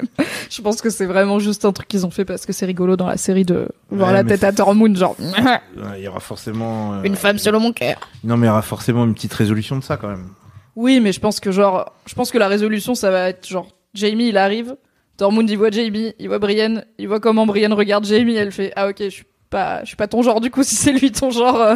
Je 0.49 0.61
pense 0.61 0.81
que 0.81 0.89
c'est 0.89 1.05
vraiment 1.05 1.39
juste 1.39 1.65
un 1.65 1.71
truc 1.73 1.87
qu'ils 1.87 2.05
ont 2.05 2.09
fait 2.09 2.25
parce 2.25 2.45
que 2.45 2.53
c'est 2.53 2.65
rigolo 2.65 2.95
dans 2.95 3.07
la 3.07 3.17
série 3.17 3.43
de 3.45 3.67
voir 3.89 4.09
Ouais, 4.09 4.13
la 4.15 4.23
tête 4.23 4.43
à 4.43 4.51
Tormund, 4.53 4.95
genre 4.97 5.15
Il 5.19 6.01
y 6.03 6.07
aura 6.07 6.19
forcément. 6.19 6.93
euh, 6.95 7.03
une 7.03 7.15
femme 7.15 7.37
selon 7.37 7.59
mon 7.59 7.73
cœur. 7.73 7.97
Non, 8.23 8.37
mais 8.37 8.47
il 8.47 8.49
y 8.49 8.51
aura 8.51 8.61
forcément 8.61 9.03
une 9.05 9.13
petite 9.13 9.33
résolution 9.33 9.77
de 9.77 9.83
ça 9.83 9.97
quand 9.97 10.07
même. 10.09 10.27
Oui, 10.75 10.99
mais 10.99 11.11
je 11.11 11.19
pense 11.19 11.39
que 11.39 11.51
genre, 11.51 11.93
je 12.05 12.15
pense 12.15 12.31
que 12.31 12.37
la 12.37 12.47
résolution, 12.47 12.95
ça 12.95 13.11
va 13.11 13.29
être 13.29 13.47
genre, 13.47 13.67
Jamie, 13.93 14.29
il 14.29 14.37
arrive, 14.37 14.75
Tormund, 15.17 15.47
il 15.49 15.55
voit 15.57 15.69
Jamie, 15.69 16.13
il 16.17 16.27
voit 16.27 16.39
Brienne, 16.39 16.85
il 16.97 17.07
voit 17.07 17.19
comment 17.19 17.45
Brienne 17.45 17.73
regarde 17.73 18.05
Jamie, 18.05 18.35
elle 18.35 18.51
fait, 18.51 18.73
ah 18.75 18.87
ok, 18.87 18.95
je 19.03 19.09
suis 19.09 19.25
pas, 19.51 19.81
je 19.83 19.89
suis 19.89 19.95
pas 19.95 20.07
ton 20.07 20.23
genre 20.23 20.41
du 20.41 20.49
coup, 20.49 20.63
si 20.63 20.73
c'est 20.73 20.91
lui 20.91 21.11
ton 21.11 21.29
genre, 21.29 21.61
euh, 21.61 21.75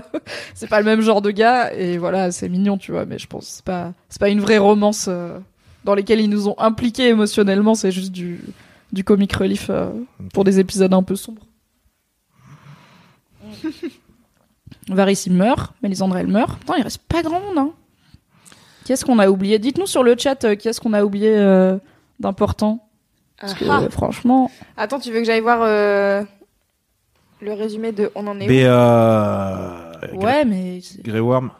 c'est 0.55 0.68
pas 0.68 0.80
le 0.80 0.86
même 0.86 1.01
genre 1.01 1.22
de 1.22 1.30
gars, 1.30 1.72
et 1.76 1.99
voilà, 1.99 2.32
c'est 2.32 2.49
mignon, 2.49 2.80
tu 2.80 2.91
vois, 2.91 3.05
mais 3.05 3.20
je 3.20 3.28
pense 3.28 3.45
que 3.45 3.51
c'est 3.57 3.65
pas, 3.65 3.93
c'est 4.09 4.20
pas 4.20 4.30
une 4.30 4.39
vraie 4.39 4.57
romance 4.57 5.05
euh, 5.09 5.38
dans 5.88 5.95
lesquelles 5.95 6.19
ils 6.19 6.29
nous 6.29 6.49
ont 6.49 6.55
impliqués 6.59 7.07
émotionnellement, 7.07 7.73
c'est 7.73 7.91
juste 7.93 8.11
du, 8.11 8.41
du 8.91 9.05
comic 9.05 9.31
relief 9.33 9.67
euh, 9.69 9.89
pour 10.33 10.43
des 10.43 10.59
épisodes 10.59 10.93
un 10.93 11.01
peu 11.01 11.15
sombres. 11.15 11.43
Varys 14.89 15.23
il 15.25 15.33
meurt, 15.33 15.73
Mélisandre 15.81 16.17
elle 16.17 16.27
meurt. 16.27 16.59
Putain, 16.59 16.75
il 16.77 16.83
reste 16.83 17.01
pas 17.07 17.21
grand 17.21 17.39
monde, 17.39 17.57
hein. 17.57 17.71
Qu'est-ce 18.85 19.05
qu'on 19.05 19.19
a 19.19 19.29
oublié? 19.29 19.59
Dites-nous 19.59 19.88
sur 19.88 20.03
le 20.03 20.15
chat 20.17 20.43
euh, 20.45 20.55
qu'est-ce 20.57 20.79
qu'on 20.81 20.93
a 20.93 21.03
oublié 21.03 21.35
euh, 21.38 21.77
d'important. 22.19 22.88
Parce 23.39 23.53
que 23.53 23.65
Ah. 23.69 23.81
euh, 23.83 23.89
franchement, 23.89 24.51
Attends, 24.75 24.99
tu 24.99 25.11
veux 25.11 25.19
que 25.19 25.25
j'aille 25.25 25.41
voir 25.41 25.59
euh, 25.61 26.23
le 27.41 27.53
résumé 27.53 27.91
de 27.93 28.11
On 28.15 28.27
en 28.27 28.39
est 28.39 28.47
Mais 28.47 28.63
euh... 28.65 29.99
ouais, 30.15 30.43
mais 30.45 30.79
c'est- 30.81 31.01
Grey 31.01 31.19
Worm. 31.19 31.51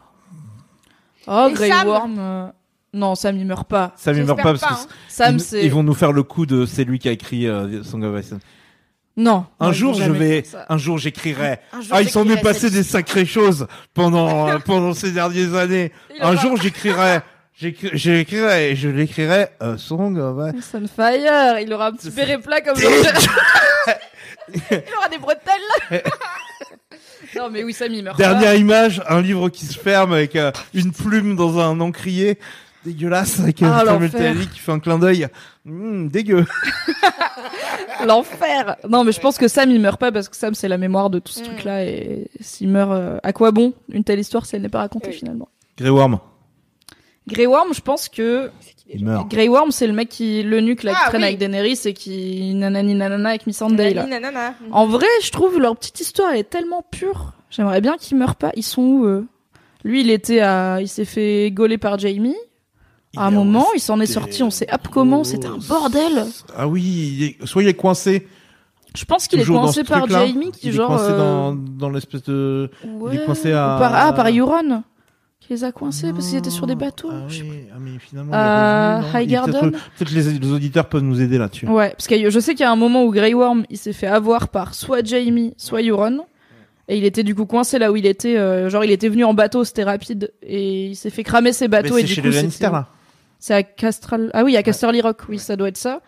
oh 1.28 1.48
Et 1.50 1.54
Grey 1.54 1.70
Sam 1.70 1.88
Worm, 1.88 2.16
euh, 2.18 2.48
non, 2.94 3.16
Sam 3.16 3.38
il 3.38 3.46
meurt 3.46 3.68
pas. 3.68 3.94
Ça 3.98 4.12
où 4.12 4.16
ne 4.16 4.24
meurt 4.24 4.38
pas 4.42 4.54
parce 4.54 4.62
que 4.62 4.74
hein. 4.74 4.88
Sam 5.08 5.36
ils, 5.36 5.40
c'est 5.42 5.64
ils 5.64 5.72
vont 5.72 5.84
nous 5.84 5.94
faire 5.94 6.12
le 6.14 6.24
coup 6.24 6.46
de 6.46 6.66
c'est 6.66 6.84
lui 6.84 7.00
qui 7.00 7.10
a 7.10 7.12
écrit 7.12 7.48
euh, 7.48 7.84
Song 7.84 8.04
of 8.04 8.20
Ice 8.24 8.34
non. 9.20 9.48
Un 9.60 9.68
non, 9.68 9.72
jour 9.74 9.94
je 9.96 10.12
vais, 10.12 10.44
un 10.70 10.78
jour 10.78 11.00
j'écrirai. 11.00 11.58
Un 11.74 11.82
jour, 11.82 11.92
Ah, 11.96 12.02
il 12.04 12.10
s'en 12.10 12.30
est 12.30 12.40
passé 12.40 12.70
des 12.70 12.84
sacrées 12.84 13.26
choses 13.26 13.66
pendant 13.96 14.48
euh, 14.50 14.60
pendant 14.60 14.94
ces 14.94 15.12
dernières 15.12 15.56
années. 15.56 15.92
Il 16.16 16.22
Un 16.22 16.36
jour 16.36 16.56
j'écrirai, 16.56 17.22
j'écri- 17.60 17.90
j'écrirai, 17.94 18.76
je 18.76 18.90
l'écrirai 18.90 19.48
euh, 19.64 19.76
Song 19.78 20.18
of 20.20 20.54
Ice. 20.56 20.64
Sunfire, 20.70 21.58
il 21.60 21.74
aura 21.74 21.88
un 21.88 21.94
petit 21.94 22.12
béret 22.12 22.38
plat 22.38 22.62
comme 22.62 22.76
ça. 22.78 22.84
il 24.54 24.84
aura 24.96 25.10
des 25.10 25.18
bretelles. 25.18 26.04
non 27.36 27.50
mais 27.50 27.64
oui, 27.64 27.74
Sam 27.74 27.92
il 27.94 28.04
meurt 28.04 28.18
Dernière 28.20 28.52
pas. 28.52 28.56
image, 28.56 29.02
un 29.10 29.22
livre 29.22 29.50
qui 29.50 29.66
se 29.66 29.78
ferme 29.80 30.14
avec 30.14 30.36
euh, 30.36 30.52
une 30.76 30.92
plume 30.92 31.36
dans 31.36 31.58
un 31.60 31.80
encrier. 31.80 32.38
Dégueulasse, 32.88 33.40
avec 33.42 33.62
Ah, 33.64 33.84
un 33.88 34.00
métallique 34.00 34.52
qui 34.52 34.60
fait 34.60 34.72
un 34.72 34.80
clin 34.80 34.98
d'œil. 34.98 35.28
Mmh, 35.66 36.08
dégueu. 36.08 36.46
L'enfer. 38.06 38.76
Non 38.88 39.04
mais 39.04 39.12
je 39.12 39.20
pense 39.20 39.38
que 39.38 39.48
Sam 39.48 39.72
il 39.72 39.80
meurt 39.82 40.00
pas 40.00 40.12
parce 40.12 40.30
que 40.30 40.36
Sam 40.36 40.54
c'est 40.54 40.68
la 40.68 40.78
mémoire 40.78 41.10
de 41.10 41.20
tout 41.20 41.32
ce 41.34 41.42
Mm. 41.42 41.44
truc 41.44 41.64
là 41.64 41.84
et 41.84 42.30
s'il 42.40 42.70
meurt, 42.70 42.92
euh, 42.92 43.18
à 43.24 43.34
quoi 43.34 43.52
bon 43.52 43.74
une 43.92 44.04
telle 44.04 44.20
histoire 44.20 44.46
si 44.46 44.56
elle 44.56 44.62
n'est 44.62 44.70
pas 44.70 44.80
racontée 44.80 45.10
Oui. 45.10 45.16
finalement? 45.16 45.50
Grey 45.78 45.90
Worm. 45.90 46.20
Grey 47.28 47.46
Worm, 47.46 47.74
je 47.74 47.82
pense 47.82 48.08
que 48.08 48.50
qui 48.66 48.76
Il 48.94 49.04
meurt. 49.06 49.30
Grey 49.30 49.48
Worm, 49.50 49.72
c'est 49.72 49.88
le 49.88 49.94
mec 49.94 50.08
qui, 50.10 50.44
le 50.44 50.62
nuque 50.62 50.84
là, 50.84 50.92
qui 50.94 50.98
Ah, 51.04 51.10
traîne 51.10 51.22
oui. 51.22 51.28
avec 51.28 51.40
Daenerys 51.40 51.80
et 51.86 51.94
qui 51.94 52.54
nanani 52.56 52.96
nanana 52.96 53.30
avec 53.30 53.46
Missandei 53.48 53.94
là. 53.94 54.04
Nanani, 54.06 54.22
nanana. 54.34 54.56
En 54.72 54.86
vrai, 54.88 55.08
je 55.24 55.30
trouve 55.32 55.60
leur 55.60 55.76
petite 55.76 56.00
histoire 56.00 56.32
elle 56.32 56.40
est 56.40 56.50
tellement 56.50 56.86
pure. 56.90 57.34
J'aimerais 57.50 57.82
bien 57.82 57.98
qu'ils 57.98 58.18
meurent 58.18 58.36
pas. 58.38 58.52
Ils 58.56 58.64
sont 58.64 58.82
où 58.82 59.06
eux? 59.06 59.26
Lui, 59.84 60.02
il 60.02 60.10
était 60.10 60.40
à, 60.40 60.80
il 60.82 60.88
s'est 60.88 61.06
fait 61.06 61.52
gauler 61.52 61.78
par 61.78 61.98
Jamie. 61.98 62.36
À 63.18 63.28
un 63.28 63.32
Il 63.32 63.36
moment, 63.36 63.66
il 63.76 63.80
s'en 63.80 64.00
est 64.00 64.06
sorti. 64.06 64.44
On 64.44 64.50
sait 64.50 64.68
hop 64.72 64.88
comment. 64.92 65.24
C'était 65.24 65.48
un 65.48 65.58
bordel. 65.58 66.26
Ah 66.56 66.68
oui, 66.68 66.82
il 66.84 67.24
est- 67.24 67.46
soit 67.46 67.64
il 67.64 67.70
est 67.70 67.74
coincé. 67.74 68.28
Je 68.96 69.06
pense 69.06 69.28
qu'il 69.28 69.40
est 69.40 69.46
coincé 69.46 69.84
par. 69.84 70.08
Jamie 70.08 70.52
qui 70.52 70.68
il 70.68 70.74
genre. 70.74 70.92
est 70.92 70.96
coincé 70.96 71.12
euh, 71.12 71.18
dans, 71.18 71.56
dans 71.56 71.90
l'espèce 71.90 72.24
de. 72.24 72.70
ouais, 72.86 73.16
est 73.16 73.26
coincé 73.26 73.52
à- 73.52 73.78
Par, 73.80 73.92
ah, 73.94 74.14
par 74.14 74.28
Euron. 74.30 74.84
Qui 75.40 75.54
les 75.54 75.64
a 75.64 75.72
coincés 75.72 76.12
parce 76.14 76.28
qu'ils 76.28 76.38
étaient 76.40 76.50
sur 76.50 76.66
des 76.68 76.76
bateaux. 76.76 77.10
Ah, 77.12 77.26
je 77.28 77.38
sais 77.38 77.46
ah, 77.72 77.78
mais 77.80 77.92
finalement. 78.00 78.32
Il 78.34 78.38
non 79.06 79.10
Il- 79.12 79.16
Highgarden 79.16 79.60
Peut-être 79.72 79.90
peut-être 79.98 80.12
les, 80.12 80.40
les 80.40 80.52
auditeurs 80.52 80.90
peuvent 80.90 81.04
nous 81.04 81.22
aider 81.22 81.38
là-dessus. 81.38 81.68
Ouais, 81.68 81.92
parce 81.92 82.08
que 82.08 82.30
je 82.30 82.40
sais 82.40 82.54
qu'il 82.54 82.62
y 82.62 82.66
a 82.66 82.72
un 82.72 82.76
moment 82.76 83.06
où 83.06 83.12
Grey 83.12 83.34
Worm, 83.34 83.66
il 83.70 83.78
s'est 83.78 83.94
fait 83.94 84.08
avoir 84.08 84.50
par 84.50 84.74
soit 84.74 85.06
Jamie, 85.06 85.54
soit 85.58 85.82
Euron. 85.84 86.26
Et 86.90 86.98
il 86.98 87.04
était 87.06 87.24
du 87.24 87.36
coup 87.36 87.46
coincé 87.46 87.78
là 87.80 87.92
où 87.92 87.98
il 87.98 88.06
était. 88.06 88.38
euh, 88.38 88.70
genre, 88.70 88.84
il 88.84 88.92
était 88.92 89.10
venu 89.10 89.26
en 89.26 89.34
bateau, 89.34 89.64
c'était 89.64 89.84
rapide. 89.84 90.34
Et 90.42 90.88
il 90.88 90.96
s'est 90.96 91.10
fait 91.12 91.24
cramer 91.24 91.54
ses 91.54 91.66
Mais 91.66 91.82
bateaux. 91.84 91.98
et 91.98 92.02
c'est 92.02 92.08
du 92.08 92.14
chez 92.14 92.22
coup, 92.22 92.28
les 92.30 92.36
Lannister 92.36 92.70
là. 92.72 92.88
C'est 93.40 93.54
à 93.54 93.64
Castral. 93.64 94.32
Ah 94.34 94.44
oui, 94.44 94.56
à 94.58 94.64
Casterly 94.64 95.02
Rock, 95.02 95.22
oui, 95.30 95.40
ça 95.40 95.56
doit 95.56 95.68
être 95.70 95.78
ça. 95.78 96.02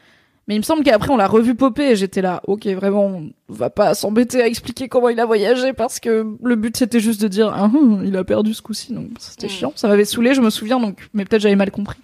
Mais 0.48 0.56
il 0.56 0.58
me 0.60 0.64
semble 0.64 0.84
qu'après, 0.84 1.12
on 1.12 1.18
l'a 1.18 1.28
revu 1.28 1.54
popper 1.54 1.92
et 1.92 1.96
j'étais 1.96 2.24
là. 2.24 2.42
Ok, 2.48 2.66
vraiment, 2.66 3.06
on 3.06 3.32
va 3.50 3.70
pas 3.70 3.94
s'embêter 3.94 4.42
à 4.42 4.48
expliquer 4.48 4.88
comment 4.88 5.10
il 5.10 5.20
a 5.20 5.26
voyagé 5.26 5.74
parce 5.74 6.00
que 6.00 6.26
le 6.42 6.56
but 6.56 6.76
c'était 6.76 7.00
juste 7.00 7.22
de 7.22 7.28
dire, 7.28 7.52
ah, 7.56 7.66
hum, 7.66 8.02
il 8.04 8.18
a 8.18 8.24
perdu 8.24 8.56
ce 8.56 8.64
coup-ci. 8.64 8.92
Donc 8.94 9.10
c'était 9.20 9.46
Mm. 9.46 9.50
chiant. 9.52 9.74
Ça 9.76 9.88
m'avait 9.88 10.06
saoulé, 10.06 10.34
je 10.34 10.42
me 10.42 10.50
souviens, 10.50 10.80
donc, 10.80 11.08
mais 11.14 11.24
peut-être 11.24 11.44
j'avais 11.44 11.56
mal 11.56 11.70
compris. 11.70 12.00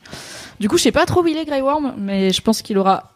Du 0.59 0.69
coup, 0.69 0.77
je 0.77 0.83
sais 0.83 0.91
pas 0.91 1.07
trop 1.07 1.23
où 1.23 1.27
il 1.27 1.37
est, 1.37 1.45
Grey 1.45 1.61
Worm, 1.61 1.95
mais 1.97 2.31
je 2.31 2.41
pense 2.41 2.61
qu'il 2.61 2.77
aura. 2.77 3.13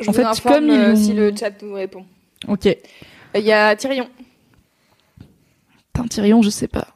Je 0.00 0.08
En 0.08 0.12
vous 0.12 0.18
fait, 0.22 0.40
comme 0.42 0.64
ils 0.68 0.70
euh, 0.70 0.96
si 0.96 1.12
le 1.12 1.34
chat 1.36 1.50
nous 1.62 1.74
répond. 1.74 2.06
Ok. 2.48 2.66
Il 3.34 3.42
y 3.42 3.52
a 3.52 3.76
Tyrion. 3.76 4.08
Putain, 5.92 6.08
Tyrion, 6.08 6.40
je 6.40 6.48
sais 6.50 6.68
pas. 6.68 6.88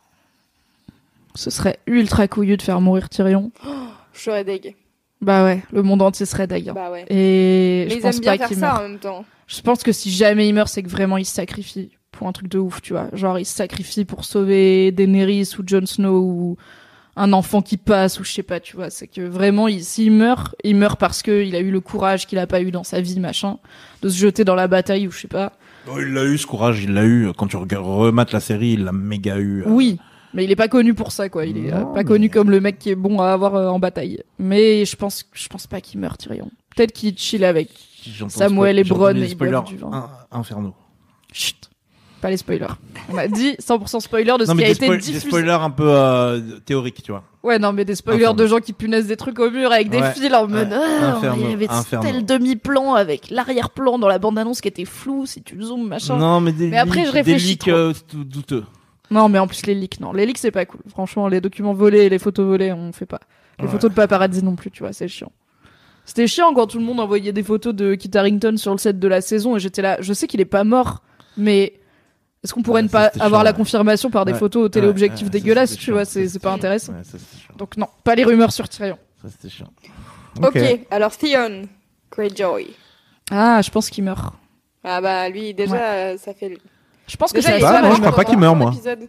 Ce 1.35 1.51
serait 1.51 1.79
ultra 1.87 2.27
couillu 2.27 2.57
de 2.57 2.63
faire 2.63 2.81
mourir 2.81 3.09
Tyrion. 3.11 3.51
Je 4.21 4.25
serais 4.25 4.45
deg. 4.45 4.77
Bah 5.23 5.45
ouais, 5.45 5.63
le 5.73 5.83
monde 5.83 6.03
entier 6.03 6.27
serait 6.27 6.47
d'ailleurs. 6.47 6.75
Bah 6.75 6.91
ouais. 6.91 7.05
Et 7.11 7.85
Mais 7.85 7.91
je 7.91 7.97
ils 7.97 8.01
pense 8.01 8.15
aiment 8.17 8.21
bien 8.21 8.33
pas 8.33 8.39
faire 8.39 8.49
qu'il 8.49 8.57
ça 8.59 8.67
meurt. 8.67 8.79
en 8.79 8.83
même 8.89 8.99
temps. 8.99 9.25
Je 9.47 9.61
pense 9.63 9.83
que 9.83 9.93
si 9.93 10.11
jamais 10.11 10.49
il 10.49 10.55
meurt, 10.55 10.69
c'est 10.69 10.83
que 10.83 10.89
vraiment 10.89 11.17
il 11.19 11.25
se 11.27 11.35
sacrifie 11.35 11.91
pour 12.13 12.27
un 12.27 12.33
truc 12.33 12.49
de 12.49 12.59
ouf, 12.59 12.81
tu 12.83 12.93
vois. 12.93 13.09
Genre 13.13 13.39
il 13.39 13.45
se 13.47 13.55
sacrifie 13.55 14.05
pour 14.05 14.25
sauver 14.25 14.93
Daenerys 14.93 15.51
ou 15.59 15.63
Jon 15.67 15.85
Snow 15.87 16.21
ou 16.21 16.57
un 17.17 17.33
enfant 17.33 17.61
qui 17.61 17.77
passe 17.77 18.19
ou 18.21 18.25
je 18.25 18.33
sais 18.33 18.43
pas, 18.43 18.61
tu 18.61 18.77
vois. 18.77 18.89
C'est 18.91 19.09
que 19.09 19.21
vraiment, 19.23 19.69
il- 19.69 19.85
s'il 19.85 20.13
meurt, 20.13 20.55
il 20.65 20.77
meurt 20.77 20.99
parce 20.99 21.23
que 21.23 21.43
il 21.45 21.55
a 21.57 21.61
eu 21.61 21.71
le 21.71 21.81
courage 21.81 22.27
qu'il 22.27 22.39
a 22.39 22.47
pas 22.47 22.61
eu 22.63 22.71
dans 22.71 22.85
sa 22.85 23.01
vie, 23.01 23.21
machin, 23.21 23.59
de 24.03 24.09
se 24.09 24.17
jeter 24.19 24.45
dans 24.45 24.55
la 24.55 24.69
bataille 24.69 25.07
ou 25.07 25.11
je 25.11 25.21
sais 25.21 25.29
pas. 25.29 25.53
Oh, 25.91 25.99
il 25.99 26.13
l'a 26.13 26.25
eu 26.25 26.39
ce 26.39 26.47
courage, 26.47 26.83
il 26.85 26.93
l'a 26.95 27.05
eu. 27.05 27.29
Quand 27.37 27.47
tu 27.47 27.57
regardes- 27.57 27.87
remates 27.87 28.33
la 28.33 28.41
série, 28.41 28.73
il 28.73 28.85
l'a 28.85 28.93
méga 28.93 29.39
eu. 29.39 29.65
Oui, 29.67 29.99
mais 30.35 30.45
il 30.45 30.51
est 30.51 30.57
pas 30.57 30.69
connu 30.69 30.95
pour 30.95 31.13
ça, 31.13 31.29
quoi. 31.29 31.45
Il 31.47 31.59
est 31.67 31.73
euh, 31.73 31.81
Non, 31.81 31.87
pas 31.87 31.99
mais- 32.01 32.05
connu 32.05 32.31
comme 32.31 32.51
le 32.51 32.61
mec 32.61 32.79
qui 32.79 32.91
est 32.91 32.95
bon 32.95 33.21
à 33.21 33.29
avoir 33.33 33.55
euh, 33.57 33.69
en 33.69 33.79
bataille. 33.79 34.23
Mais 34.39 34.85
je 34.85 34.97
pense, 34.97 35.25
je 35.33 35.49
pense 35.49 35.67
pas 35.67 35.81
qu'il 35.81 36.01
meurt, 36.01 36.19
Tyrion. 36.21 36.51
Peut-être 36.77 36.93
qu'il 36.93 37.17
chill 37.19 37.45
avec. 37.45 37.69
Samuel 38.29 38.79
et 38.79 38.85
Bronn, 38.85 39.13
spoilers 39.29 39.35
boivent 39.53 39.65
du 39.65 39.77
vin. 39.77 39.91
in- 39.93 40.39
infernaux. 40.39 40.75
Chut. 41.33 41.57
Pas 42.23 42.29
les 42.31 42.37
spoilers. 42.37 42.67
On 43.11 43.17
a 43.17 43.29
dit 43.29 43.57
100% 43.59 43.99
spoiler 44.01 44.33
de 44.39 44.45
ce 44.45 44.51
Non 44.51 44.57
qui 44.57 44.65
a 44.65 44.69
été 44.69 44.85
spoil- 44.87 44.99
des 44.99 45.05
diffusé. 45.07 45.27
spoilers 45.27 45.53
un 45.63 45.71
peu 45.71 45.87
euh, 45.89 46.41
théoriques, 46.67 47.03
tu 47.03 47.13
vois. 47.13 47.25
Ouais, 47.43 47.59
non, 47.59 47.73
mais 47.73 47.87
des 47.87 47.95
spoilers 47.95 48.35
de 48.35 48.47
gens 48.47 48.59
qui 48.59 48.75
punaisent 48.75 49.07
des 49.07 49.17
trucs 49.17 49.39
au 49.39 49.51
mur 49.51 49.73
avec 49.73 49.89
des 49.89 49.99
Ouais. 50.01 50.13
fils 50.13 50.31
en 50.35 50.47
mode 50.47 50.69
Ouais. 50.69 50.77
Ah, 50.79 51.19
il 51.37 51.51
y 51.51 51.53
avait 51.55 51.71
Infernal. 51.71 52.13
tel 52.13 52.27
demi-plan 52.27 52.93
avec 52.93 53.31
l'arrière-plan 53.31 53.99
dans 53.99 54.09
la 54.09 54.19
bande-annonce 54.19 54.61
qui 54.61 54.69
était 54.69 54.85
flou 54.85 55.25
si 55.25 55.43
tu 55.43 55.63
zoomes, 55.63 55.89
machin. 55.89 56.19
Non. 56.19 56.41
Mais 56.43 56.53
des 56.53 56.69
Mais 56.69 56.77
après, 56.79 57.07
je 57.07 57.11
réfléchis 57.11 57.45
des 57.45 57.51
leaks 57.53 57.59
trop. 57.61 57.71
euh, 57.71 57.93
tout- 58.47 58.65
douteux. 59.11 59.33
mais 59.33 59.39
en 59.39 59.47
plus, 59.47 59.67
les 59.67 59.75
leaks, 59.75 60.01
non. 60.01 60.13
Les 60.13 60.27
leaks, 60.27 60.39
c'est 60.39 60.51
pas 60.51 60.65
cool. 60.67 60.81
Franchement, 60.89 61.29
les 61.29 61.41
documents 61.41 61.73
volés 61.75 62.01
et 62.05 62.09
les 62.09 62.19
photos 62.19 62.47
volées, 62.47 62.73
on 62.73 62.93
fait 62.93 63.07
pas. 63.07 63.21
Les 63.59 63.67
Ouais. 63.67 63.71
photos 63.73 63.91
de 63.91 63.95
paparazzi 63.95 64.43
non 64.45 64.57
plus, 64.57 64.71
tu 64.71 64.83
vois, 64.83 64.93
c'est 64.93 65.09
chiant. 65.09 65.33
C'était 66.07 66.27
chiant 66.27 66.53
quand 66.55 66.67
tout 66.67 66.79
le 66.79 66.85
monde 66.85 66.99
envoyait 66.99 67.33
des 67.33 67.43
photos 67.43 67.75
de 67.75 67.95
Kit 67.95 68.11
Harington 68.17 68.57
sur 68.57 68.73
le 68.73 68.79
set 68.79 68.99
de 68.99 69.07
la 69.09 69.21
saison 69.21 69.57
et 69.57 69.61
j'étais 69.61 69.83
là, 69.83 69.99
je 70.01 70.13
sais 70.13 70.27
qu'il 70.27 70.41
est 70.41 70.45
pas 70.47 70.65
mort, 70.65 71.03
mais 71.37 71.75
Est-ce 72.43 72.55
qu'on 72.55 72.63
pourrait 72.63 72.79
Ouais, 72.81 72.85
ne 72.85 72.89
pas 72.89 73.09
avoir 73.21 73.41
chiant, 73.41 73.43
la 73.43 73.51
ouais. 73.51 73.57
confirmation 73.57 74.11
par 74.11 74.25
des 74.25 74.33
Ouais, 74.33 74.39
photos 74.39 74.65
au 74.65 74.69
téléobjectif 74.71 75.27
c'était 75.27 75.41
tu 75.41 75.53
vois, 75.93 76.07
chiant, 76.07 76.25
c'est 76.27 76.39
pas 76.43 76.53
intéressant. 76.53 76.95
Ça. 77.05 77.19
Donc 77.59 77.77
non, 77.77 77.87
pas 78.03 78.15
les 78.15 78.25
rumeurs 78.25 78.51
sur 78.51 78.67
Tyrion. 78.67 78.97
Ça, 79.21 79.29
c'était 79.29 79.51
chiant. 79.51 79.69
Ok, 80.43 80.59
alors 80.91 81.15
Theon, 81.17 81.65
Greyjoy. 82.11 82.69
Ah, 83.31 83.61
je 83.63 83.71
pense 83.71 83.91
qu'il 83.91 84.05
meurt. 84.05 84.33
Ah 84.83 85.03
bah 85.03 85.29
lui 85.29 85.53
déjà 85.53 85.73
Ouais. 85.75 85.81
euh, 86.15 86.17
ça 86.17 86.33
fait. 86.33 86.57
Je 87.11 87.17
pense 87.17 87.33
que 87.33 87.39
Déjà 87.39 87.57
il 87.59 87.61
ça. 87.61 87.71
moi, 87.73 87.83
mort 87.83 87.95
je 87.97 88.01
crois 88.01 88.13
pas 88.15 88.25
qu'il 88.25 88.39
meurt, 88.39 88.57
moi. 88.57 88.71
épisode. 88.73 89.01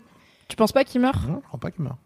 Tu 0.48 0.56
penses 0.56 0.72
pas 0.72 0.84
qu'il 0.84 1.00
meurt 1.02 1.24
Non, 1.28 1.40
je 1.44 1.48
crois 1.48 1.60
pas 1.60 1.72
qu'il 1.72 1.84
meurt. 1.84 1.98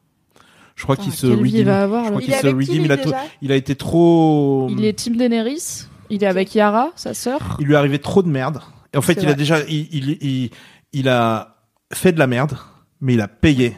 Je 0.75 0.83
crois 0.83 0.97
qu'il 0.97 1.13
se 1.13 1.25
quelle 1.27 1.41
vie 1.41 1.49
il 1.51 1.57
redeem. 1.59 1.65
va 1.67 1.83
avoir, 1.83 2.03
Je 2.03 2.09
crois 2.09 2.19
lui. 2.21 2.27
Il 2.27 2.31
est 2.31 2.33
qu'il 2.33 2.41
se 2.41 2.47
avec 2.47 2.65
qui 2.67 2.71
redeem. 2.71 2.83
lui 2.83 2.85
Il 2.85 2.91
a, 2.91 2.97
to- 2.97 3.03
déjà 3.11 3.21
il 3.41 3.51
a 3.51 3.55
été 3.55 3.75
trop. 3.75 4.67
Il 4.69 4.83
est 4.83 4.93
Team 4.93 5.15
Daenerys. 5.15 5.85
Il 6.09 6.23
est 6.23 6.27
avec 6.27 6.53
Yara, 6.53 6.89
sa 6.95 7.13
sœur. 7.13 7.57
Il 7.59 7.65
lui 7.67 7.73
est 7.73 7.77
arrivé 7.77 7.97
trop 7.99 8.21
de 8.21 8.27
merde. 8.27 8.61
Et 8.93 8.97
en 8.97 9.01
fait, 9.01 9.13
C'est 9.15 9.21
il 9.21 9.25
a 9.27 9.29
vrai. 9.29 9.35
déjà, 9.37 9.59
il, 9.67 9.87
il, 9.91 10.17
il, 10.21 10.49
il 10.93 11.09
a 11.09 11.55
fait 11.93 12.11
de 12.11 12.19
la 12.19 12.27
merde, 12.27 12.57
mais 13.01 13.13
il 13.13 13.21
a 13.21 13.27
payé 13.27 13.75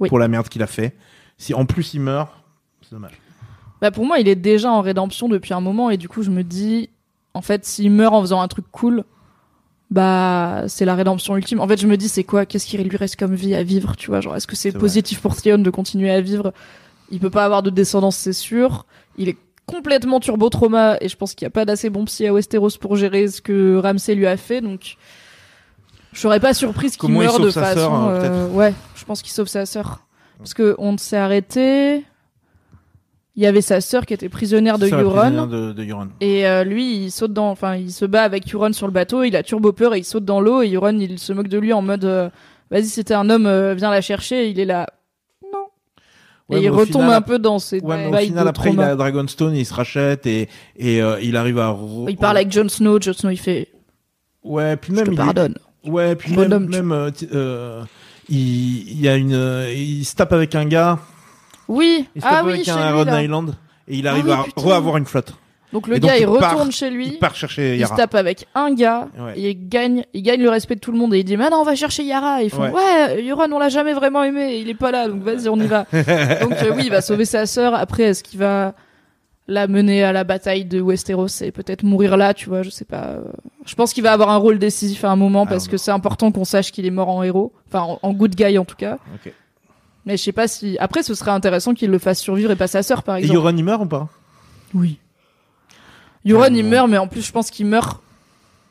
Oui. 0.00 0.08
pour 0.08 0.18
la 0.18 0.28
merde 0.28 0.48
qu'il 0.48 0.62
a 0.62 0.66
fait. 0.66 0.94
Si 1.38 1.54
en 1.54 1.64
plus 1.66 1.94
il 1.94 2.00
meurt, 2.00 2.30
c'est 2.82 2.92
dommage. 2.92 3.18
Bah 3.80 3.90
pour 3.90 4.06
moi, 4.06 4.18
il 4.20 4.28
est 4.28 4.36
déjà 4.36 4.70
en 4.70 4.82
rédemption 4.82 5.28
depuis 5.28 5.52
un 5.54 5.60
moment 5.60 5.90
et 5.90 5.96
du 5.96 6.08
coup, 6.08 6.22
je 6.22 6.30
me 6.30 6.44
dis, 6.44 6.90
en 7.34 7.42
fait, 7.42 7.64
s'il 7.64 7.90
meurt 7.90 8.14
en 8.14 8.20
faisant 8.20 8.40
un 8.40 8.48
truc 8.48 8.66
cool, 8.70 9.04
bah 9.94 10.64
c'est 10.66 10.84
la 10.84 10.96
rédemption 10.96 11.36
ultime. 11.36 11.60
En 11.60 11.68
fait, 11.68 11.80
je 11.80 11.86
me 11.86 11.96
dis, 11.96 12.08
c'est 12.08 12.24
quoi? 12.24 12.46
Qu'est-ce 12.46 12.66
qui 12.66 12.76
lui 12.76 12.96
reste 12.96 13.14
comme 13.14 13.34
vie 13.36 13.54
à 13.54 13.62
vivre 13.62 13.94
Tu 13.96 14.08
vois, 14.10 14.20
genre, 14.20 14.34
est-ce 14.34 14.48
que 14.48 14.56
c'est 14.56 14.72
positif 14.72 15.20
pour 15.20 15.40
Theon 15.40 15.58
de 15.58 15.70
continuer 15.70 16.10
à 16.10 16.20
vivre? 16.20 16.52
Il 17.10 17.20
peut 17.20 17.30
pas 17.30 17.44
avoir 17.44 17.62
de 17.62 17.70
descendance, 17.70 18.16
c'est 18.16 18.32
sûr. 18.32 18.86
Il 19.18 19.28
est 19.28 19.36
complètement 19.66 20.18
turbo 20.18 20.50
trauma 20.50 20.96
et 21.00 21.08
je 21.08 21.16
pense 21.16 21.34
qu'il 21.34 21.46
y 21.46 21.46
a 21.46 21.50
pas 21.50 21.64
d'assez 21.64 21.90
bon 21.90 22.04
psy 22.06 22.26
à 22.26 22.32
Westeros 22.32 22.76
pour 22.80 22.96
gérer 22.96 23.28
ce 23.28 23.40
que 23.40 23.76
Ramsay 23.76 24.16
lui 24.16 24.26
a 24.26 24.36
fait, 24.36 24.60
donc. 24.60 24.96
Je 26.12 26.20
serais 26.20 26.40
pas 26.40 26.54
surprise 26.54 26.96
qu'il 26.96 27.10
meure 27.10 27.38
de 27.38 27.50
façon. 27.50 27.74
sœur, 27.80 28.08
euh, 28.08 28.20
euh, 28.22 28.48
ouais, 28.48 28.74
je 28.96 29.04
pense 29.04 29.22
qu'il 29.22 29.32
sauve 29.32 29.46
sa 29.48 29.64
sœur. 29.64 30.00
Parce 30.38 30.54
que 30.54 30.74
on 30.78 30.98
s'est 30.98 31.16
arrêté. 31.16 32.04
Il 33.36 33.42
y 33.42 33.46
avait 33.46 33.62
sa 33.62 33.80
sœur 33.80 34.06
qui 34.06 34.14
était 34.14 34.28
prisonnière 34.28 34.78
de 34.78 34.86
Euron. 34.88 35.46
De, 35.46 35.72
de. 35.72 35.86
Et 36.20 36.46
euh, 36.46 36.62
lui, 36.62 37.04
il 37.06 37.10
saute 37.10 37.32
dans, 37.32 37.50
enfin, 37.50 37.74
il 37.74 37.90
se 37.92 38.04
bat 38.04 38.22
avec 38.22 38.52
Euron 38.54 38.72
sur 38.72 38.86
le 38.86 38.92
bateau. 38.92 39.24
Il 39.24 39.34
a 39.34 39.42
turbo 39.42 39.72
peur 39.72 39.92
et 39.94 39.98
il 39.98 40.04
saute 40.04 40.24
dans 40.24 40.40
l'eau. 40.40 40.62
Et 40.62 40.72
Euron, 40.72 40.96
il 41.00 41.18
se 41.18 41.32
moque 41.32 41.48
de 41.48 41.58
lui 41.58 41.72
en 41.72 41.82
mode, 41.82 42.04
euh, 42.04 42.28
vas-y, 42.70 42.84
c'était 42.86 43.14
un 43.14 43.28
homme, 43.30 43.46
euh, 43.46 43.74
viens 43.74 43.90
la 43.90 44.00
chercher. 44.02 44.46
Et 44.46 44.50
il 44.50 44.60
est 44.60 44.64
là. 44.64 44.86
Non. 45.52 45.64
Ouais, 46.48 46.60
et 46.60 46.64
il 46.64 46.70
retombe 46.70 47.02
final, 47.02 47.12
un 47.14 47.20
peu 47.22 47.40
dans 47.40 47.58
ses 47.58 47.80
Ouais, 47.80 48.08
mais 48.08 48.16
au 48.16 48.20
final, 48.26 48.46
après, 48.46 48.70
il 48.70 48.76
trauma. 48.76 48.92
a 48.92 48.94
Dragonstone 48.94 49.56
il 49.56 49.66
se 49.66 49.74
rachète 49.74 50.26
et, 50.26 50.48
et 50.76 50.98
il 51.22 51.36
arrive 51.36 51.58
à. 51.58 51.76
Il 52.08 52.16
parle 52.16 52.36
avec 52.36 52.52
Jon 52.52 52.68
Snow. 52.68 53.00
Jon 53.00 53.14
Snow, 53.14 53.30
il 53.30 53.36
fait, 53.36 53.68
Ouais, 54.44 54.76
puis 54.76 54.92
je 54.92 54.96
même. 54.96 55.06
te 55.06 55.10
il 55.10 55.14
est- 55.14 55.16
pardonne. 55.16 55.54
Ouais, 55.84 56.14
puis 56.14 56.32
Bonhomme, 56.34 56.68
même, 56.68 57.12
tu- 57.12 57.26
même 57.26 57.84
il, 58.28 58.88
il 58.92 59.00
y 59.00 59.08
a 59.08 59.16
une, 59.16 59.66
il 59.74 60.04
se 60.04 60.14
tape 60.14 60.32
avec 60.32 60.54
un 60.54 60.64
gars, 60.66 60.98
Oui. 61.68 62.06
il 62.14 62.22
se 62.22 62.26
tape 62.26 62.36
Ah 62.40 62.44
oui, 62.44 62.52
avec 62.52 62.64
chez 62.64 62.70
un 62.70 62.90
lui, 62.90 62.96
Rhode 62.98 63.06
là. 63.08 63.22
Island 63.22 63.54
et 63.88 63.96
il 63.96 64.06
Ah 64.06 64.10
arrive 64.12 64.26
oui, 64.26 64.32
à 64.32 64.42
putain. 64.44 64.62
re-avoir 64.62 64.96
une 64.96 65.06
flotte. 65.06 65.34
Donc 65.72 65.88
le 65.88 65.96
Et 65.96 66.00
donc, 66.00 66.10
gars, 66.10 66.16
il, 66.18 66.22
il 66.22 66.38
part- 66.38 66.52
retourne 66.52 66.70
chez 66.70 66.88
lui. 66.88 67.08
Il 67.08 67.18
part 67.18 67.34
chercher 67.34 67.74
Il 67.74 67.80
Yara. 67.80 67.94
se 67.96 68.00
tape 68.00 68.14
avec 68.14 68.46
un 68.54 68.72
gars 68.72 69.08
Ouais. 69.18 69.32
et 69.36 69.50
il 69.50 69.68
gagne, 69.68 70.04
il 70.14 70.22
gagne 70.22 70.40
le 70.40 70.48
respect 70.50 70.76
de 70.76 70.80
tout 70.80 70.92
le 70.92 70.98
monde 70.98 71.12
et 71.14 71.18
il 71.18 71.24
dit 71.24 71.36
maintenant 71.36 71.60
on 71.60 71.64
va 71.64 71.74
chercher 71.74 72.04
Yara. 72.04 72.42
Et 72.42 72.46
ils 72.46 72.50
font 72.50 72.62
Ouais. 72.62 72.70
ouais, 72.72 73.22
Euron 73.28 73.50
on 73.52 73.58
l'a 73.58 73.70
jamais 73.70 73.92
vraiment 73.92 74.22
aimé, 74.22 74.56
il 74.58 74.68
est 74.68 74.74
pas 74.74 74.92
là 74.92 75.08
donc 75.08 75.22
vas-y 75.22 75.48
on 75.48 75.56
y 75.56 75.66
va. 75.66 75.84
donc 75.92 76.52
euh, 76.52 76.72
oui 76.76 76.82
il 76.84 76.90
va 76.90 77.00
sauver 77.00 77.24
sa 77.24 77.46
sœur. 77.46 77.74
Après 77.74 78.04
est-ce 78.04 78.22
qu'il 78.22 78.38
va 78.38 78.74
la 79.48 79.66
mener 79.66 80.02
à 80.04 80.12
la 80.12 80.22
bataille 80.24 80.64
de 80.64 80.80
Westeros 80.80 81.26
et 81.42 81.50
peut-être 81.50 81.82
mourir 81.82 82.16
là, 82.16 82.32
tu 82.32 82.48
vois, 82.48 82.62
je 82.62 82.70
sais 82.70 82.86
pas. 82.86 83.08
euh. 83.08 83.24
Je 83.66 83.74
pense 83.74 83.92
qu'il 83.92 84.02
va 84.02 84.12
avoir 84.12 84.30
un 84.30 84.36
rôle 84.38 84.58
décisif 84.58 85.04
à 85.04 85.10
un 85.10 85.16
moment 85.16 85.42
Ah, 85.46 85.50
parce 85.50 85.68
que 85.68 85.76
c'est 85.76 85.90
important 85.90 86.30
qu'on 86.32 86.44
sache 86.46 86.70
qu'il 86.72 86.86
est 86.86 86.90
mort 86.90 87.10
en 87.10 87.22
héros, 87.22 87.52
enfin 87.68 87.80
en, 87.80 87.98
en 88.00 88.12
good 88.14 88.34
guy 88.36 88.56
en 88.56 88.64
tout 88.64 88.76
cas. 88.76 88.96
Ok. 89.14 89.32
Mais 90.06 90.16
je 90.16 90.22
sais 90.22 90.32
pas 90.32 90.48
si 90.48 90.76
après 90.78 91.02
ce 91.02 91.14
serait 91.14 91.30
intéressant 91.30 91.74
qu'il 91.74 91.90
le 91.90 91.98
fasse 91.98 92.20
survivre 92.20 92.50
et 92.50 92.56
pas 92.56 92.66
sa 92.66 92.82
sœur 92.82 93.02
par 93.02 93.16
Et 93.16 93.20
exemple. 93.20 93.36
Euron, 93.36 93.56
il 93.56 93.64
meurt 93.64 93.82
ou 93.82 93.86
pas? 93.86 94.08
Oui. 94.74 94.98
Euron, 96.26 96.40
Ouais, 96.42 96.52
il 96.52 96.64
meurt, 96.64 96.88
mais 96.88 96.98
en 96.98 97.06
plus, 97.06 97.26
je 97.26 97.32
pense 97.32 97.50
qu'il 97.50 97.66
meurt 97.66 98.00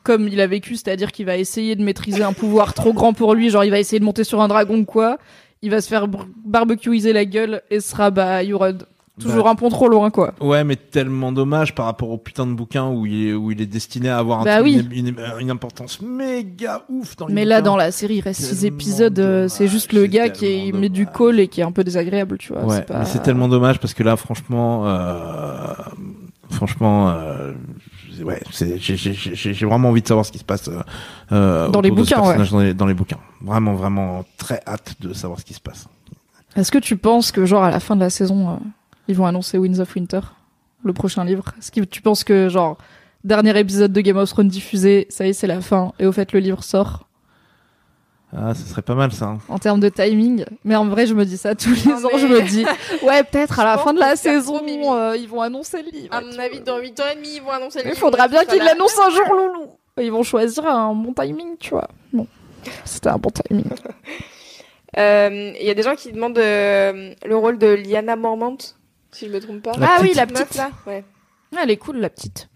comme 0.02 0.28
il 0.28 0.40
a 0.40 0.46
vécu, 0.46 0.76
c'est-à-dire 0.76 1.10
qu'il 1.12 1.24
va 1.24 1.38
essayer 1.38 1.76
de 1.76 1.82
maîtriser 1.82 2.22
un 2.22 2.34
pouvoir 2.34 2.74
trop 2.74 2.92
grand 2.92 3.14
pour 3.14 3.34
lui, 3.34 3.48
genre 3.48 3.64
il 3.64 3.70
va 3.70 3.78
essayer 3.80 3.98
de 3.98 4.04
monter 4.04 4.22
sur 4.22 4.42
un 4.42 4.48
dragon 4.48 4.76
ou 4.78 4.84
quoi, 4.84 5.18
il 5.62 5.70
va 5.70 5.80
se 5.80 5.88
faire 5.88 6.08
barbecuiser 6.44 7.14
la 7.14 7.24
gueule 7.24 7.62
et 7.70 7.80
sera 7.80 8.10
bah 8.10 8.44
Euron. 8.44 8.78
Toujours 9.20 9.44
Bah, 9.44 9.50
un 9.50 9.54
pont 9.54 9.68
trop 9.68 9.86
loin, 9.88 10.10
quoi. 10.10 10.34
Ouais, 10.40 10.64
mais 10.64 10.74
tellement 10.74 11.30
dommage 11.30 11.72
par 11.76 11.86
rapport 11.86 12.10
au 12.10 12.18
putain 12.18 12.46
de 12.48 12.52
bouquin 12.52 12.88
où 12.88 13.06
il 13.06 13.28
est, 13.28 13.32
où 13.32 13.52
il 13.52 13.60
est 13.60 13.66
destiné 13.66 14.08
à 14.08 14.18
avoir 14.18 14.42
Bah 14.42 14.60
oui. 14.60 14.84
une, 14.92 15.06
une- 15.08 15.16
une 15.38 15.50
importance 15.52 16.00
méga 16.02 16.82
ouf 16.88 17.14
dans 17.16 17.28
les 17.28 17.34
Mais 17.34 17.44
là, 17.44 17.62
dans 17.62 17.76
la 17.76 17.92
série, 17.92 18.16
il 18.16 18.20
reste 18.22 18.40
six 18.40 18.64
épisodes, 18.64 19.16
euh, 19.20 19.46
c'est 19.46 19.68
juste 19.68 19.92
le 19.92 20.06
gars 20.06 20.30
qui 20.30 20.46
est, 20.46 20.72
met 20.72 20.88
du 20.88 21.06
call 21.06 21.38
et 21.38 21.46
qui 21.46 21.60
est 21.60 21.64
un 21.64 21.70
peu 21.70 21.84
désagréable, 21.84 22.38
tu 22.38 22.52
vois. 22.52 22.64
Ouais, 22.64 22.76
c'est 23.04 23.18
pas... 23.18 23.24
tellement 23.24 23.46
dommage 23.46 23.78
parce 23.78 23.94
que 23.94 24.02
là, 24.02 24.16
franchement, 24.16 24.82
euh, 24.88 25.74
franchement, 26.50 27.10
euh, 27.10 27.52
ouais, 28.24 28.40
j'ai- 28.80 29.64
vraiment 29.66 29.90
envie 29.90 30.02
de 30.02 30.08
savoir 30.08 30.26
ce 30.26 30.32
qui 30.32 30.38
se 30.38 30.44
passe 30.44 30.68
euh, 31.32 31.68
Dans 31.68 31.80
les 31.80 31.92
bouquins, 31.92 32.20
ouais. 32.20 32.36
dans, 32.50 32.58
les, 32.58 32.74
dans 32.74 32.86
les 32.86 32.94
bouquins. 32.94 33.18
Vraiment, 33.42 33.74
vraiment 33.74 34.24
très 34.38 34.60
hâte 34.66 34.96
de 35.00 35.12
savoir 35.12 35.38
ce 35.38 35.44
qui 35.44 35.54
se 35.54 35.60
passe. 35.60 35.86
Est-ce 36.56 36.70
que 36.72 36.78
tu 36.78 36.96
penses 36.96 37.32
que, 37.32 37.46
genre, 37.46 37.62
à 37.64 37.70
la 37.70 37.80
fin 37.80 37.94
de 37.96 38.00
la 38.00 38.10
saison, 38.10 38.60
ils 39.08 39.16
vont 39.16 39.26
annoncer 39.26 39.58
Winds 39.58 39.80
of 39.80 39.94
Winter, 39.94 40.20
le 40.84 40.92
prochain 40.92 41.24
livre 41.24 41.44
Est-ce 41.58 41.70
que 41.72 41.80
tu 41.80 42.00
penses 42.02 42.24
que, 42.24 42.48
genre, 42.48 42.78
dernier 43.24 43.58
épisode 43.58 43.92
de 43.92 44.00
Game 44.00 44.16
of 44.16 44.28
Thrones 44.30 44.48
diffusé, 44.48 45.06
ça 45.10 45.26
y 45.26 45.30
est, 45.30 45.32
c'est 45.32 45.46
la 45.46 45.60
fin, 45.60 45.92
et 45.98 46.06
au 46.06 46.12
fait, 46.12 46.32
le 46.32 46.40
livre 46.40 46.62
sort? 46.64 47.08
Ah, 48.36 48.52
ce 48.52 48.64
serait 48.66 48.82
pas 48.82 48.96
mal 48.96 49.12
ça. 49.12 49.26
hein. 49.26 49.38
en 49.48 49.60
termes 49.60 49.78
de 49.78 49.88
timing 49.88 50.44
Mais 50.64 50.74
en 50.74 50.86
vrai, 50.86 51.06
je 51.06 51.14
me 51.14 51.24
dis 51.24 51.36
ça 51.36 51.54
tous 51.54 51.70
les 51.70 51.92
Non, 51.92 52.04
ans, 52.04 52.08
mais- 52.12 52.18
je 52.18 52.26
me 52.26 52.40
dis, 52.42 52.64
ouais, 53.06 53.22
peut-être 53.22 53.60
à 53.60 53.64
la 53.64 53.78
fin 53.78 53.92
de 53.94 54.00
la 54.00 54.16
saison, 54.16 54.60
euh, 54.60 55.16
ils 55.16 55.28
vont 55.28 55.40
annoncer 55.40 55.82
le 55.82 55.90
livre. 55.90 56.12
À 56.12 56.20
mon 56.20 56.32
vois. 56.32 56.42
avis, 56.42 56.60
dans 56.60 56.78
8 56.78 56.98
ans 56.98 57.04
et 57.12 57.14
demi, 57.14 57.36
ils 57.36 57.42
vont 57.42 57.50
annoncer 57.52 57.78
le 57.78 57.84
Il 57.84 57.88
livre, 57.90 58.00
faudra 58.00 58.22
donc 58.26 58.32
bien 58.32 58.44
qu'ils 58.44 58.62
l'annoncent 58.64 59.00
un 59.06 59.10
jour, 59.10 59.24
loulou 59.32 59.68
Ils 60.02 60.10
vont 60.10 60.24
choisir 60.24 60.66
un 60.66 60.92
bon 60.94 61.12
timing, 61.14 61.56
tu 61.60 61.70
vois. 61.70 61.86
Bon, 62.12 62.26
c'était 62.84 63.10
un 63.10 63.18
bon 63.18 63.30
timing. 63.30 63.66
Euh, 64.96 65.52
Il 65.60 65.66
y 65.66 65.70
a 65.70 65.74
des 65.74 65.82
gens 65.82 65.96
qui 65.96 66.12
demandent 66.12 66.38
euh, 66.38 67.14
le 67.26 67.36
rôle 67.36 67.58
de 67.58 67.66
Liana 67.66 68.14
Mormont, 68.14 68.56
si 69.14 69.26
je 69.26 69.32
me 69.32 69.40
trompe 69.40 69.62
pas. 69.62 69.72
La 69.78 69.88
ah 69.92 69.98
oui, 70.02 70.12
la 70.14 70.26
petite. 70.26 70.54
là 70.56 70.70
Ouais. 70.86 71.04
Ah, 71.56 71.60
Elle 71.62 71.70
est 71.70 71.76
cool, 71.76 71.98
la 71.98 72.10
petite. 72.10 72.48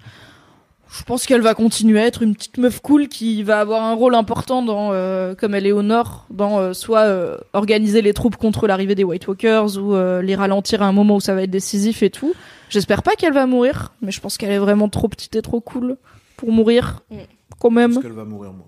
Je 0.91 1.03
pense 1.05 1.27
qu'elle 1.27 1.43
va 1.43 1.55
continuer 1.55 2.01
à 2.01 2.07
être 2.07 2.23
une 2.23 2.35
petite 2.35 2.57
meuf 2.57 2.81
cool 2.81 3.09
qui 3.09 3.43
va 3.43 3.61
avoir 3.61 3.83
un 3.83 3.93
rôle 3.93 4.15
important 4.15 4.63
dans, 4.63 4.91
euh, 4.93 5.35
comme 5.35 5.55
elle 5.55 5.67
est 5.67 5.73
au 5.73 5.83
nord, 5.83 6.25
dans 6.31 6.59
euh, 6.59 6.73
soit 6.73 7.01
euh, 7.01 7.37
organiser 7.53 8.01
les 8.01 8.15
troupes 8.15 8.37
contre 8.37 8.67
l'arrivée 8.67 8.95
des 8.95 9.05
White 9.05 9.29
Walkers 9.29 9.77
ou 9.77 9.95
euh, 9.95 10.23
les 10.23 10.35
ralentir 10.35 10.83
à 10.83 10.87
un 10.87 10.93
moment 10.93 11.17
où 11.17 11.21
ça 11.21 11.35
va 11.35 11.43
être 11.43 11.51
décisif 11.51 12.03
et 12.03 12.09
tout. 12.09 12.33
J'espère 12.71 13.03
pas 13.03 13.17
qu'elle 13.17 13.35
va 13.35 13.45
mourir, 13.47 13.93
mais 14.01 14.13
je 14.13 14.21
pense 14.21 14.39
qu'elle 14.39 14.51
est 14.51 14.59
vraiment 14.59 14.89
trop 14.89 15.09
petite 15.09 15.37
et 15.37 15.43
trop 15.43 15.61
cool 15.61 15.99
pour 16.39 16.53
mourir. 16.53 17.01
Mm. 17.11 17.17
Quand 17.61 17.71
même. 17.71 17.93
Parce 17.93 18.05
qu'elle 18.07 18.15
va 18.15 18.25
mourir, 18.25 18.53
moi. 18.53 18.67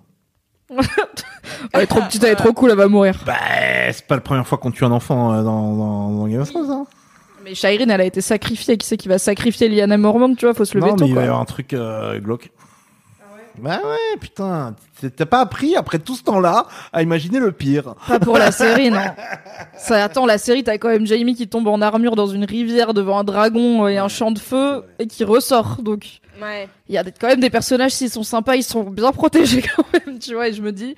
Elle 1.73 1.83
est 1.83 1.87
trop 1.87 2.01
petite, 2.03 2.23
elle 2.25 2.33
est 2.33 2.37
trop 2.37 2.53
cool, 2.53 2.71
elle 2.71 2.77
va 2.77 2.89
mourir. 2.89 3.23
Bah, 3.27 3.35
c'est 3.93 4.07
pas 4.07 4.15
la 4.15 4.21
première 4.21 4.47
fois 4.47 4.57
qu'on 4.59 4.71
tue 4.71 4.85
un 4.85 4.93
enfant 4.93 5.33
euh, 5.33 5.43
dans, 5.43 5.75
dans, 5.77 6.11
dans 6.13 6.27
Game 6.29 6.41
of 6.41 6.51
Thrones. 6.51 6.71
Hein. 6.71 6.87
Mais 7.45 7.55
Shireen, 7.55 7.91
elle 7.91 8.01
a 8.01 8.05
été 8.05 8.21
sacrifiée. 8.21 8.77
Qui 8.77 8.87
c'est 8.87 8.97
qui 8.97 9.09
va 9.09 9.19
sacrifier 9.19 9.69
Lyanna 9.69 9.97
Mormont 9.97 10.35
Tu 10.35 10.45
vois, 10.45 10.55
faut 10.55 10.65
se 10.65 10.77
lever 10.77 10.91
non, 10.91 10.97
tôt, 10.97 11.05
mais 11.05 11.11
il 11.11 11.15
va 11.15 11.23
y 11.23 11.25
avoir 11.25 11.41
un 11.41 11.45
truc 11.45 11.73
euh, 11.73 12.19
glauque. 12.19 12.51
Bah 13.59 13.79
ouais, 13.85 14.17
putain, 14.19 14.75
t'as 15.17 15.27
pas 15.27 15.41
appris 15.41 15.77
après 15.77 15.99
tout 15.99 16.15
ce 16.15 16.23
temps-là 16.23 16.67
à 16.95 17.03
imaginer 17.03 17.41
le 17.41 17.53
pire. 17.53 17.95
Pas 18.09 18.19
pour 18.19 18.39
la 18.39 18.53
série, 18.53 18.91
non. 18.91 19.03
Ça, 19.77 20.03
attends, 20.05 20.25
la 20.25 20.39
série, 20.39 20.63
t'as 20.65 20.79
quand 20.79 20.89
même 20.89 21.07
Jamie 21.07 21.35
qui 21.35 21.47
tombe 21.49 21.67
en 21.69 21.83
armure 21.83 22.17
dans 22.17 22.29
une 22.29 22.45
rivière 22.45 22.95
devant 22.95 23.19
un 23.19 23.25
dragon 23.25 23.87
et 23.89 23.99
un 23.99 24.09
champ 24.09 24.31
de 24.31 24.39
feu 24.39 24.85
et 24.99 25.07
qui 25.07 25.25
ressort. 25.25 25.79
Donc, 25.83 26.21
Ouais. 26.41 26.69
il 26.89 26.95
y 26.95 26.99
a 26.99 27.03
des- 27.05 27.13
quand 27.13 27.27
même 27.27 27.41
des 27.41 27.51
personnages, 27.51 27.91
s'ils 27.91 28.09
sont 28.09 28.23
sympas, 28.23 28.55
ils 28.55 28.63
sont 28.63 28.85
bien 28.85 29.13
protégés 29.13 29.63
quand 29.77 29.85
même, 29.93 30.19
tu 30.19 30.33
vois. 30.35 30.49
Et 30.49 30.53
je 30.55 30.63
me 30.63 30.73
dis, 30.73 30.95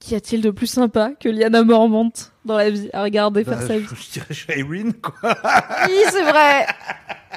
qu'y 0.00 0.14
a-t-il 0.14 0.40
de 0.42 0.50
plus 0.50 0.66
sympa 0.66 1.10
que 1.18 1.28
Lyanna 1.28 1.64
Mormont 1.64 2.12
dans 2.44 2.56
la 2.56 2.70
vie 2.70 2.88
à 2.92 3.02
regarder 3.02 3.44
faire 3.44 3.58
Bah, 3.58 3.66
sa 3.66 3.78
vie? 3.78 3.86
je, 3.90 3.94
je 3.94 4.10
dirais 4.12 4.34
Shireen, 4.34 4.92
quoi. 4.94 5.14
Oui, 5.88 5.96
c'est 6.10 6.22
vrai. 6.22 6.66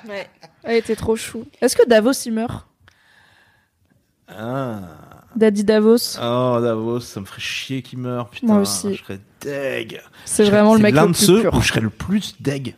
Ouais. 0.07 0.27
Elle 0.63 0.77
était 0.77 0.95
trop 0.95 1.15
chou. 1.15 1.45
Est-ce 1.61 1.75
que 1.75 1.87
Davos 1.87 2.11
il 2.25 2.33
meurt? 2.33 2.67
Ah. 4.27 4.79
Daddy 5.35 5.63
Davos 5.63 6.17
Oh, 6.21 6.59
Davos, 6.61 6.99
ça 7.01 7.19
me 7.19 7.25
ferait 7.25 7.41
chier 7.41 7.81
qu'il 7.81 7.99
meure, 7.99 8.29
putain. 8.29 8.47
Moi 8.47 8.57
aussi. 8.61 8.95
Je 8.95 9.03
serais 9.03 9.19
deg. 9.41 10.01
C'est 10.25 10.43
vraiment 10.43 10.75
le 10.75 10.81
mec 10.81 10.93
l'un 10.93 11.03
le 11.03 11.11
de 11.11 11.13
plus 11.17 11.25
ceux 11.25 11.41
pur. 11.41 11.53
où 11.53 11.61
je 11.61 11.67
serais 11.69 11.81
le 11.81 11.89
plus 11.89 12.35
deg. 12.41 12.75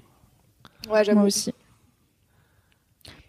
Ouais. 0.90 1.04
Moi 1.14 1.24
aussi. 1.24 1.54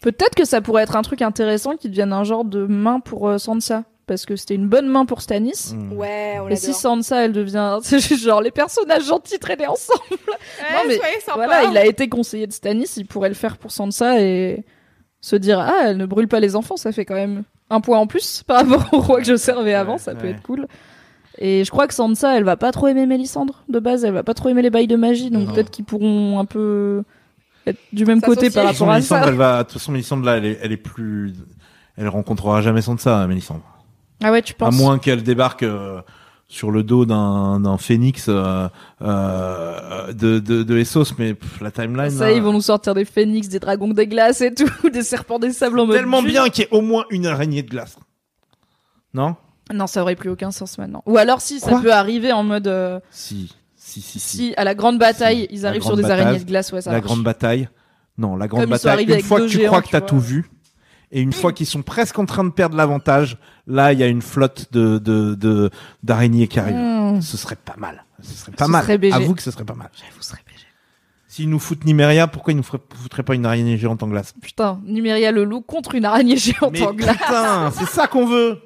Peut-être 0.01 0.35
que 0.35 0.45
ça 0.45 0.61
pourrait 0.61 0.83
être 0.83 0.95
un 0.95 1.01
truc 1.01 1.21
intéressant 1.23 1.75
qui 1.75 1.89
devienne 1.89 2.13
un 2.13 2.23
genre 2.23 2.45
de 2.45 2.65
main 2.67 2.99
pour 2.99 3.27
euh, 3.27 3.37
Sansa. 3.39 3.83
Parce 4.07 4.25
que 4.25 4.35
c'était 4.35 4.55
une 4.55 4.67
bonne 4.67 4.87
main 4.87 5.05
pour 5.05 5.21
Stannis. 5.21 5.73
Mm. 5.73 5.93
Ouais, 5.93 6.37
on 6.39 6.47
Et 6.49 6.55
si. 6.55 6.73
Sansa, 6.73 7.25
elle 7.25 7.33
devient. 7.33 7.79
C'est 7.83 7.99
juste 7.99 8.23
genre 8.23 8.41
les 8.41 8.51
personnages 8.51 9.05
gentils 9.05 9.39
traînés 9.39 9.67
ensemble. 9.67 10.01
Ouais, 10.11 10.73
Non, 10.73 10.79
mais. 10.87 10.99
Voilà, 11.33 11.63
il 11.63 11.77
a 11.77 11.85
été 11.85 12.07
conseiller 12.07 12.47
de 12.47 12.53
Stannis, 12.53 12.97
il 12.97 13.07
pourrait 13.07 13.29
le 13.29 13.35
faire 13.35 13.57
pour 13.57 13.71
Sansa 13.71 14.21
et 14.21 14.63
se 15.21 15.35
dire 15.35 15.59
Ah, 15.59 15.85
elle 15.85 15.97
ne 15.97 16.05
brûle 16.05 16.27
pas 16.27 16.39
les 16.39 16.55
enfants, 16.55 16.77
ça 16.77 16.91
fait 16.91 17.05
quand 17.05 17.15
même 17.15 17.43
un 17.69 17.81
point 17.81 17.97
en 17.97 18.07
plus 18.07 18.43
par 18.43 18.57
rapport 18.67 18.93
au 18.93 19.01
roi 19.01 19.19
que 19.19 19.25
je 19.25 19.35
servais 19.35 19.73
avant, 19.73 19.97
ça 19.97 20.13
peut 20.13 20.27
être 20.27 20.43
cool. 20.43 20.67
Et 21.37 21.65
je 21.65 21.71
crois 21.71 21.87
que 21.87 21.93
Sansa, 21.93 22.37
elle 22.37 22.43
va 22.43 22.55
pas 22.55 22.71
trop 22.71 22.87
aimer 22.87 23.05
Mélissandre 23.05 23.63
de 23.67 23.79
base, 23.79 24.05
elle 24.05 24.13
va 24.13 24.23
pas 24.23 24.33
trop 24.33 24.49
aimer 24.49 24.61
les 24.61 24.69
bails 24.69 24.87
de 24.87 24.95
magie, 24.95 25.31
donc 25.31 25.53
peut-être 25.53 25.71
qu'ils 25.71 25.83
pourront 25.85 26.39
un 26.39 26.45
peu 26.45 27.03
être 27.67 27.79
du 27.91 28.05
même 28.05 28.21
côté 28.21 28.49
par 28.49 28.63
De 28.63 28.69
toute 28.69 28.77
façon, 28.77 28.85
rapport 28.85 28.91
à 28.91 28.95
Mélissandre, 28.95 29.23
ça. 29.23 29.29
elle 29.29 29.35
va, 29.35 29.57
de 29.57 29.63
toute 29.63 29.73
façon, 29.73 29.91
Mélissandre, 29.91 30.25
là, 30.25 30.37
elle 30.37 30.45
est, 30.45 30.59
elle 30.61 30.71
est 30.71 30.77
plus, 30.77 31.33
elle 31.97 32.07
rencontrera 32.07 32.61
jamais 32.61 32.81
Sansa, 32.81 33.25
Mélissandre. 33.27 33.63
Ah 34.23 34.31
ouais, 34.31 34.41
tu 34.41 34.53
À 34.53 34.55
penses 34.57 34.75
moins 34.75 34.97
qu'elle 34.99 35.23
débarque 35.23 35.63
euh, 35.63 36.01
sur 36.47 36.71
le 36.71 36.83
dos 36.83 37.05
d'un 37.05 37.77
phénix 37.77 38.25
euh, 38.29 38.67
euh, 39.01 40.13
de, 40.13 40.39
de, 40.39 40.63
de 40.63 40.77
Essos, 40.77 41.13
mais 41.17 41.33
pff, 41.33 41.61
la 41.61 41.71
timeline. 41.71 42.09
Ça, 42.11 42.25
là, 42.25 42.31
ils 42.31 42.41
vont 42.41 42.53
nous 42.53 42.61
sortir 42.61 42.93
des 42.93 43.05
phénix, 43.05 43.49
des 43.49 43.59
dragons 43.59 43.89
des 43.89 44.07
glaces 44.07 44.41
et 44.41 44.53
tout, 44.53 44.69
des 44.93 45.03
serpents 45.03 45.39
des 45.39 45.51
sables 45.51 45.79
en 45.79 45.85
mode. 45.85 45.95
tellement 45.97 46.21
bien 46.21 46.49
qu'il 46.49 46.63
y 46.63 46.67
ait 46.67 46.73
au 46.73 46.81
moins 46.81 47.05
une 47.09 47.25
araignée 47.27 47.63
de 47.63 47.69
glace. 47.69 47.97
Non? 49.13 49.35
Non, 49.73 49.87
ça 49.87 50.01
aurait 50.01 50.15
plus 50.15 50.29
aucun 50.29 50.51
sens 50.51 50.77
maintenant. 50.77 51.01
Ou 51.05 51.17
alors 51.17 51.41
si, 51.41 51.59
ça 51.59 51.69
Quoi? 51.71 51.81
peut 51.81 51.93
arriver 51.93 52.31
en 52.31 52.43
mode. 52.43 53.01
Si, 53.09 53.53
si, 53.75 54.01
si, 54.01 54.19
si. 54.19 54.37
si, 54.37 54.53
à 54.57 54.63
la 54.63 54.75
grande 54.75 54.99
bataille, 54.99 55.47
Si. 55.49 55.55
ils 55.55 55.65
arrivent 55.65 55.81
sur 55.83 55.95
des 55.95 56.03
bataille, 56.03 56.21
araignées 56.21 56.39
de 56.39 56.45
glace, 56.47 56.71
ouais, 56.71 56.81
ça 56.81 56.91
la 56.91 56.97
marche. 56.97 57.05
grande 57.07 57.23
bataille. 57.23 57.67
Non, 58.17 58.35
la 58.35 58.47
grande 58.47 58.61
Comme 58.61 58.69
bataille. 58.71 59.05
Une 59.05 59.21
fois 59.21 59.39
que 59.41 59.45
tu 59.47 59.57
géants, 59.57 59.67
crois 59.67 59.81
que 59.81 59.87
tu 59.87 59.91
t'as 59.91 60.01
tout 60.01 60.19
vu, 60.19 60.49
et 61.17 61.21
une 61.21 61.31
fois 61.33 61.53
qu'ils 61.53 61.65
sont 61.65 61.81
presque 61.81 62.19
en 62.19 62.25
train 62.25 62.43
de 62.43 62.49
perdre 62.49 62.75
l'avantage, 62.75 63.37
là, 63.67 63.93
il 63.93 63.99
y 63.99 64.03
a 64.03 64.07
une 64.07 64.21
flotte 64.21 64.67
de 64.73 65.69
d'araignées 66.03 66.47
qui 66.47 66.59
arrive. 66.59 66.75
Mmh. 66.75 67.21
Ce 67.21 67.37
serait 67.37 67.55
pas 67.55 67.75
mal. 67.77 68.03
Ce 68.21 68.33
serait 68.33 68.51
pas 68.51 68.65
Ce 68.65 68.71
mal. 68.71 68.83
serait. 68.83 69.11
Avoue 69.11 69.33
que 69.33 69.41
ce 69.41 69.49
serait 69.51 69.63
pas 69.63 69.75
mal. 69.75 69.89
Vous 70.15 70.21
serez 70.21 70.39
BG. 70.45 70.59
S'ils 71.27 71.49
nous 71.49 71.59
foutent 71.59 71.85
Nimeria, 71.85 72.27
pourquoi 72.27 72.53
ils 72.53 72.57
nous 72.57 72.63
foutraient 72.63 73.23
pas 73.23 73.35
une 73.35 73.45
araignée 73.45 73.77
géante 73.77 74.03
en 74.03 74.07
glace? 74.07 74.33
Putain, 74.41 74.79
Numéria 74.85 75.31
le 75.31 75.43
loup 75.43 75.61
contre 75.61 75.95
une 75.95 76.05
araignée 76.05 76.37
géante 76.37 76.71
Mais 76.73 76.81
en 76.85 76.93
glace. 76.93 77.17
putain, 77.17 77.71
c'est 77.71 77.87
ça 77.87 78.07
qu'on 78.07 78.25
veut. 78.25 78.59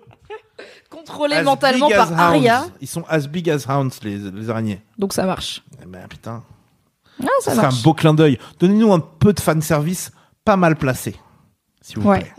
Contrôlé 0.90 1.36
As 1.36 1.44
mentalement 1.44 1.90
par 1.90 2.20
Arya. 2.20 2.66
Ils 2.82 2.88
sont 2.88 3.04
as 3.10 3.28
big 3.28 3.50
as 3.50 3.68
hounds, 3.70 3.92
les, 4.04 4.18
les 4.18 4.50
araignées. 4.50 4.82
Donc 4.98 5.14
ça 5.14 5.26
marche. 5.26 5.64
Eh 5.82 5.86
ben 5.86 6.08
putain, 6.10 6.44
Ah, 7.22 7.26
ça 7.42 7.52
ça 7.52 7.52
serait 7.52 7.62
marche. 7.64 7.80
un 7.80 7.84
beau 7.84 7.94
clin 7.94 8.14
d'œil. 8.16 8.38
Donnez-nous 8.60 8.92
un 8.94 9.00
peu 9.00 9.34
de 9.34 9.40
fanservice 9.40 10.12
pas 10.46 10.58
mal 10.58 10.76
placé, 10.76 11.16
s'il 11.82 12.00
vous 12.00 12.10
Ouais. 12.10 12.20
plaît, 12.20 12.34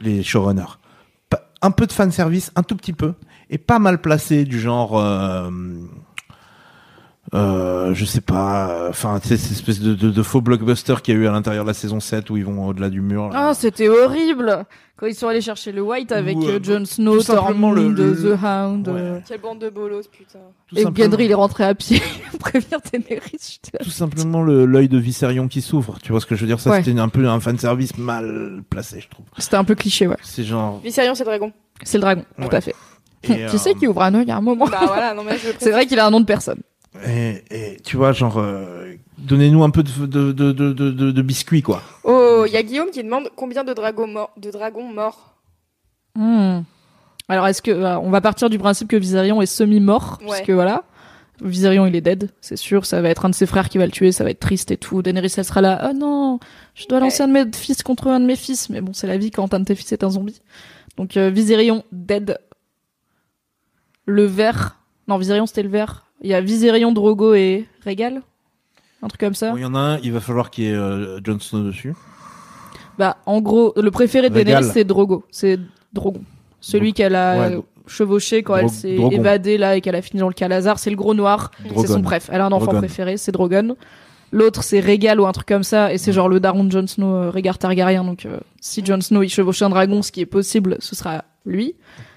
les 0.00 0.22
showrunners. 0.22 0.78
Un 1.64 1.70
peu 1.70 1.86
de 1.86 1.92
fanservice, 1.92 2.50
un 2.56 2.64
tout 2.64 2.74
petit 2.76 2.92
peu, 2.92 3.14
et 3.48 3.56
pas 3.58 3.78
mal 3.78 4.00
placé, 4.00 4.44
du 4.44 4.58
genre... 4.60 4.98
Euh, 4.98 5.48
euh, 7.34 7.94
je 7.94 8.04
sais 8.04 8.20
pas, 8.20 8.68
euh, 8.70 8.88
enfin, 8.90 9.18
tu 9.20 9.28
sais, 9.28 9.36
cette 9.38 9.52
espèce 9.52 9.80
de, 9.80 9.94
de, 9.94 10.10
de 10.10 10.22
faux 10.22 10.40
blockbuster 10.42 10.96
qu'il 11.02 11.14
y 11.14 11.16
a 11.18 11.20
eu 11.20 11.26
à 11.26 11.32
l'intérieur 11.32 11.64
de 11.64 11.68
la 11.70 11.74
saison 11.74 11.98
7 12.00 12.28
où 12.30 12.36
ils 12.36 12.44
vont 12.44 12.66
au-delà 12.66 12.90
du 12.90 13.00
mur. 13.00 13.28
là. 13.30 13.48
Ah, 13.48 13.54
c'était 13.54 13.88
horrible 13.88 14.66
quand 14.96 15.06
ils 15.06 15.14
sont 15.14 15.28
allés 15.28 15.40
chercher 15.40 15.72
le 15.72 15.80
White 15.82 16.12
avec 16.12 16.36
Ou, 16.36 16.44
euh, 16.44 16.58
euh, 16.58 16.60
Jon 16.62 16.84
Snow, 16.84 17.16
tout 17.16 17.22
simplement 17.22 17.72
Tormund, 17.74 17.96
le- 17.98 18.12
le- 18.12 18.36
The 18.36 18.42
Hound. 18.44 18.88
Ouais. 18.88 18.94
euh, 19.00 19.18
Quelle 19.26 19.40
bande 19.40 19.58
de 19.60 19.70
bolos, 19.70 20.06
putain. 20.08 20.38
Tout 20.68 20.76
Et 20.76 20.82
simplement- 20.82 21.10
Gendry, 21.10 21.24
il 21.24 21.30
est 21.30 21.34
rentré 21.34 21.64
à 21.64 21.74
pied 21.74 22.00
prévenir 22.38 22.78
là. 22.92 23.78
tout 23.82 23.90
simplement 23.90 24.42
le- 24.42 24.66
l'œil 24.66 24.88
de 24.88 24.98
Viserion 24.98 25.48
qui 25.48 25.60
s'ouvre. 25.62 25.96
Tu 26.02 26.12
vois 26.12 26.20
ce 26.20 26.26
que 26.26 26.34
je 26.36 26.42
veux 26.42 26.46
dire? 26.46 26.60
Ça, 26.60 26.70
Ouais. 26.70 26.82
c'était 26.84 26.98
un 27.00 27.08
peu 27.08 27.26
un 27.28 27.40
fanservice 27.40 27.96
mal 27.98 28.62
placé, 28.68 29.00
je 29.00 29.08
trouve. 29.08 29.24
C'était 29.38 29.56
un 29.56 29.64
peu 29.64 29.74
cliché, 29.74 30.06
ouais. 30.06 30.16
C'est 30.22 30.44
genre. 30.44 30.80
Viserion, 30.84 31.14
c'est 31.14 31.24
dragon. 31.24 31.50
C'est 31.82 31.96
le 31.98 32.02
dragon, 32.02 32.24
Ouais. 32.38 32.48
tout 32.48 32.54
à 32.56 32.60
fait. 32.60 32.74
Et, 33.24 33.46
tu 33.50 33.58
sais 33.58 33.70
euh, 33.70 33.74
qui 33.74 33.88
ouvre 33.88 34.02
un 34.02 34.14
œil 34.14 34.30
à 34.30 34.36
un 34.36 34.40
moment 34.40 34.66
Bah 34.66 34.80
voilà, 34.86 35.14
non 35.14 35.22
mais 35.24 35.38
je 35.38 35.48
le 35.48 35.54
C'est 35.58 35.70
vrai 35.70 35.86
qu'il 35.86 35.98
a 35.98 36.06
un 36.06 36.10
nom 36.10 36.20
de 36.20 36.26
personne. 36.26 36.60
Et, 37.06 37.42
et 37.50 37.76
tu 37.82 37.96
vois, 37.96 38.12
genre, 38.12 38.36
euh, 38.38 38.94
donnez-nous 39.18 39.62
un 39.64 39.70
peu 39.70 39.82
de, 39.82 40.06
de, 40.06 40.32
de, 40.32 40.52
de, 40.52 40.72
de, 40.72 40.90
de- 40.90 41.10
de 41.10 41.22
biscuits, 41.22 41.62
quoi. 41.62 41.82
Oh, 42.04 42.44
il 42.46 42.52
y 42.52 42.56
a 42.56 42.62
Guillaume 42.62 42.90
qui 42.90 43.02
demande 43.02 43.30
combien 43.34 43.64
de 43.64 43.72
dragons 43.72 44.06
morts, 44.06 44.30
de 44.36 44.50
dragons 44.50 44.88
morts. 44.92 45.34
Hmm. 46.14 46.60
Alors, 47.28 47.46
est-ce 47.46 47.62
que 47.62 47.70
euh, 47.70 47.98
on 48.00 48.10
va 48.10 48.20
partir 48.20 48.50
du 48.50 48.58
principe 48.58 48.88
que 48.88 48.96
Viserion 48.96 49.40
est 49.40 49.46
semi-mort, 49.46 50.18
Ouais. 50.22 50.28
puisque 50.36 50.50
voilà, 50.50 50.84
Viserion 51.40 51.86
il 51.86 51.96
est 51.96 52.02
dead, 52.02 52.30
c'est 52.42 52.56
sûr. 52.58 52.84
Ça 52.84 53.00
va 53.00 53.08
être 53.08 53.24
un 53.24 53.30
de 53.30 53.34
ses 53.34 53.46
frères 53.46 53.70
qui 53.70 53.78
va 53.78 53.86
le 53.86 53.90
tuer, 53.92 54.12
ça 54.12 54.22
va 54.22 54.30
être 54.30 54.38
triste 54.40 54.70
et 54.70 54.76
tout. 54.76 55.00
Daenerys 55.02 55.32
elle 55.38 55.44
sera 55.46 55.62
là. 55.62 55.88
Oh 55.90 55.94
non, 55.96 56.40
je 56.74 56.86
dois 56.86 57.00
lancer 57.00 57.22
un 57.22 57.28
de 57.28 57.32
mes 57.32 57.44
fils 57.52 57.82
contre 57.82 58.08
un 58.08 58.20
de 58.20 58.26
mes 58.26 58.36
fils. 58.36 58.68
Mais 58.68 58.80
bon, 58.82 58.92
c'est 58.92 59.06
la 59.06 59.16
vie 59.16 59.30
quand 59.30 59.54
un 59.54 59.60
de 59.60 59.64
tes 59.64 59.74
fils 59.74 59.90
est 59.92 60.04
un 60.04 60.10
zombie. 60.10 60.42
Donc 60.98 61.16
euh, 61.16 61.30
Viserion 61.30 61.84
dead. 61.90 62.38
Le 64.04 64.24
vert. 64.24 64.76
Non, 65.08 65.16
Viserion 65.16 65.46
c'était 65.46 65.62
le 65.62 65.68
vert. 65.70 66.06
Il 66.22 66.30
y 66.30 66.34
a 66.34 66.40
Viserion, 66.40 66.92
Drogo 66.92 67.34
et 67.34 67.66
Rhaegal. 67.84 68.22
Un 69.02 69.08
truc 69.08 69.20
comme 69.20 69.34
ça. 69.34 69.50
Bon, 69.50 69.56
Il 69.56 69.62
y 69.62 69.64
en 69.64 69.74
a 69.74 69.78
un, 69.78 69.98
il 69.98 70.12
va 70.12 70.20
falloir 70.20 70.50
qu'il 70.50 70.64
y 70.64 70.68
ait 70.68 70.74
euh, 70.74 71.20
Jon 71.24 71.38
Snow 71.40 71.64
dessus. 71.64 71.94
Bah, 72.98 73.16
en 73.26 73.40
gros, 73.40 73.72
le 73.76 73.90
préféré 73.90 74.30
de. 74.30 74.34
Daenerys, 74.34 74.64
c'est 74.64 74.84
Drogo. 74.84 75.24
C'est 75.30 75.58
Drogon. 75.92 76.22
Celui 76.60 76.92
qu'elle 76.92 77.16
a 77.16 77.48
ouais, 77.48 77.58
chevauché 77.88 78.44
quand 78.44 78.56
elle 78.56 78.70
s'est 78.70 78.94
évadée 78.94 79.58
là 79.58 79.76
et 79.76 79.80
qu'elle 79.80 79.96
a 79.96 80.02
fini 80.02 80.20
dans 80.20 80.28
le 80.28 80.34
Calazar. 80.34 80.78
C'est 80.78 80.90
le 80.90 80.96
gros 80.96 81.14
noir. 81.14 81.50
C'est 81.76 81.88
son 81.88 82.02
préf. 82.02 82.30
Elle 82.32 82.40
a 82.40 82.46
un 82.46 82.52
enfant 82.52 82.66
Drogon. 82.66 82.78
préféré, 82.78 83.16
c'est 83.16 83.32
Drogon. 83.32 83.76
L'autre, 84.30 84.62
c'est 84.62 84.80
Rhaegal 84.80 85.20
ou 85.20 85.26
un 85.26 85.32
truc 85.32 85.46
comme 85.46 85.64
ça. 85.64 85.92
Et 85.92 85.98
c'est 85.98 86.12
genre 86.12 86.28
le 86.28 86.40
daron 86.40 86.64
de 86.64 86.70
Jon 86.70 86.86
Snow, 86.86 87.14
euh, 87.14 87.52
Targaryen. 87.58 88.04
Donc, 88.04 88.24
euh, 88.24 88.38
si 88.60 88.84
Jon 88.84 89.00
Snow, 89.00 89.22
il 89.22 89.28
chevauche 89.28 89.60
un 89.60 89.68
dragon, 89.68 90.00
ce 90.00 90.10
qui 90.10 90.20
est 90.20 90.26
possible, 90.26 90.76
ce 90.78 90.94
sera 90.94 91.24
lui. 91.44 91.74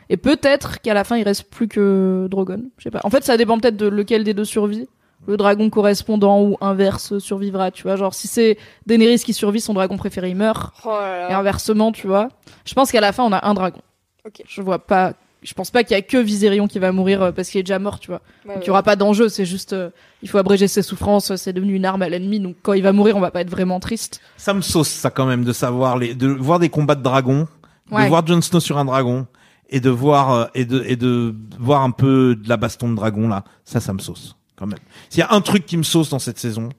Et 0.09 0.17
peut-être 0.17 0.81
qu'à 0.81 0.93
la 0.93 1.03
fin, 1.03 1.17
il 1.17 1.23
reste 1.23 1.49
plus 1.49 1.67
que 1.67 2.27
Drogon. 2.29 2.63
Je 2.77 2.83
sais 2.83 2.91
pas. 2.91 3.01
En 3.03 3.09
fait, 3.09 3.23
ça 3.23 3.37
dépend 3.37 3.57
peut-être 3.59 3.77
de 3.77 3.87
lequel 3.87 4.23
des 4.23 4.33
deux 4.33 4.45
survit. 4.45 4.87
Le 5.27 5.37
dragon 5.37 5.69
correspondant 5.71 6.41
ou 6.43 6.57
inverse 6.61 7.17
survivra, 7.17 7.71
tu 7.71 7.83
vois. 7.83 7.95
Genre, 7.95 8.13
si 8.13 8.27
c'est 8.27 8.57
Daenerys 8.85 9.19
qui 9.19 9.33
survit, 9.33 9.59
son 9.61 9.73
dragon 9.73 9.97
préféré, 9.97 10.29
il 10.29 10.35
meurt. 10.35 10.73
Oh 10.85 10.89
là 10.89 11.29
Et 11.31 11.33
inversement, 11.33 11.91
tu 11.91 12.05
vois. 12.05 12.29
Je 12.65 12.73
pense 12.75 12.91
qu'à 12.91 13.01
la 13.01 13.11
fin, 13.11 13.23
on 13.23 13.31
a 13.31 13.47
un 13.47 13.53
dragon. 13.55 13.79
Ok. 14.25 14.43
Je 14.47 14.61
vois 14.61 14.77
pas. 14.79 15.13
Je 15.41 15.53
pense 15.53 15.69
pas 15.71 15.83
qu'il 15.83 15.95
y 15.95 15.99
a 15.99 16.01
que 16.01 16.17
Viserion 16.17 16.67
qui 16.67 16.79
va 16.79 16.91
mourir 16.91 17.21
euh, 17.21 17.31
parce 17.31 17.49
qu'il 17.49 17.59
est 17.59 17.63
déjà 17.63 17.77
mort, 17.77 17.99
tu 17.99 18.07
vois. 18.09 18.21
Ouais, 18.45 18.55
Donc 18.55 18.57
il 18.57 18.59
ouais. 18.61 18.65
y 18.67 18.69
aura 18.71 18.81
pas 18.83 18.95
d'enjeu, 18.95 19.29
c'est 19.29 19.45
juste. 19.45 19.73
euh, 19.73 19.89
il 20.23 20.29
faut 20.29 20.39
abréger 20.39 20.67
ses 20.67 20.81
souffrances, 20.81 21.35
c'est 21.35 21.53
devenu 21.53 21.75
une 21.75 21.85
arme 21.85 22.01
à 22.01 22.09
l'ennemi. 22.09 22.39
Donc 22.39 22.55
quand 22.63 22.73
il 22.73 22.81
va 22.81 22.93
mourir, 22.93 23.15
on 23.15 23.19
va 23.19 23.29
pas 23.31 23.41
être 23.41 23.49
vraiment 23.49 23.79
triste. 23.79 24.21
Ça 24.37 24.53
me 24.55 24.61
sauce, 24.61 24.87
ça, 24.89 25.11
quand 25.11 25.25
même, 25.27 25.43
de 25.43 25.53
savoir 25.53 25.97
les, 25.99 26.15
de 26.15 26.27
voir 26.27 26.57
des 26.59 26.69
combats 26.69 26.95
de 26.95 27.03
dragons, 27.03 27.47
Ouais. 27.91 28.03
de 28.05 28.09
voir 28.09 28.25
Jon 28.25 28.41
Snow 28.41 28.59
sur 28.59 28.79
un 28.79 28.85
dragon, 28.85 29.27
et 29.69 29.79
de 29.79 29.89
voir, 29.89 30.31
euh, 30.31 30.45
et 30.53 30.65
de, 30.65 30.83
et 30.85 30.95
de 30.95 31.35
voir 31.59 31.81
un 31.83 31.91
peu 31.91 32.35
de 32.35 32.47
la 32.47 32.57
baston 32.57 32.89
de 32.89 32.95
dragon, 32.95 33.27
là. 33.27 33.43
Ça, 33.63 33.79
ça 33.79 33.93
me 33.93 33.99
sauce, 33.99 34.35
quand 34.55 34.67
même. 34.67 34.79
S'il 35.09 35.19
y 35.19 35.23
a 35.23 35.31
un 35.31 35.41
truc 35.41 35.65
qui 35.65 35.77
me 35.77 35.83
sauce 35.83 36.09
dans 36.09 36.19
cette 36.19 36.39
saison. 36.39 36.69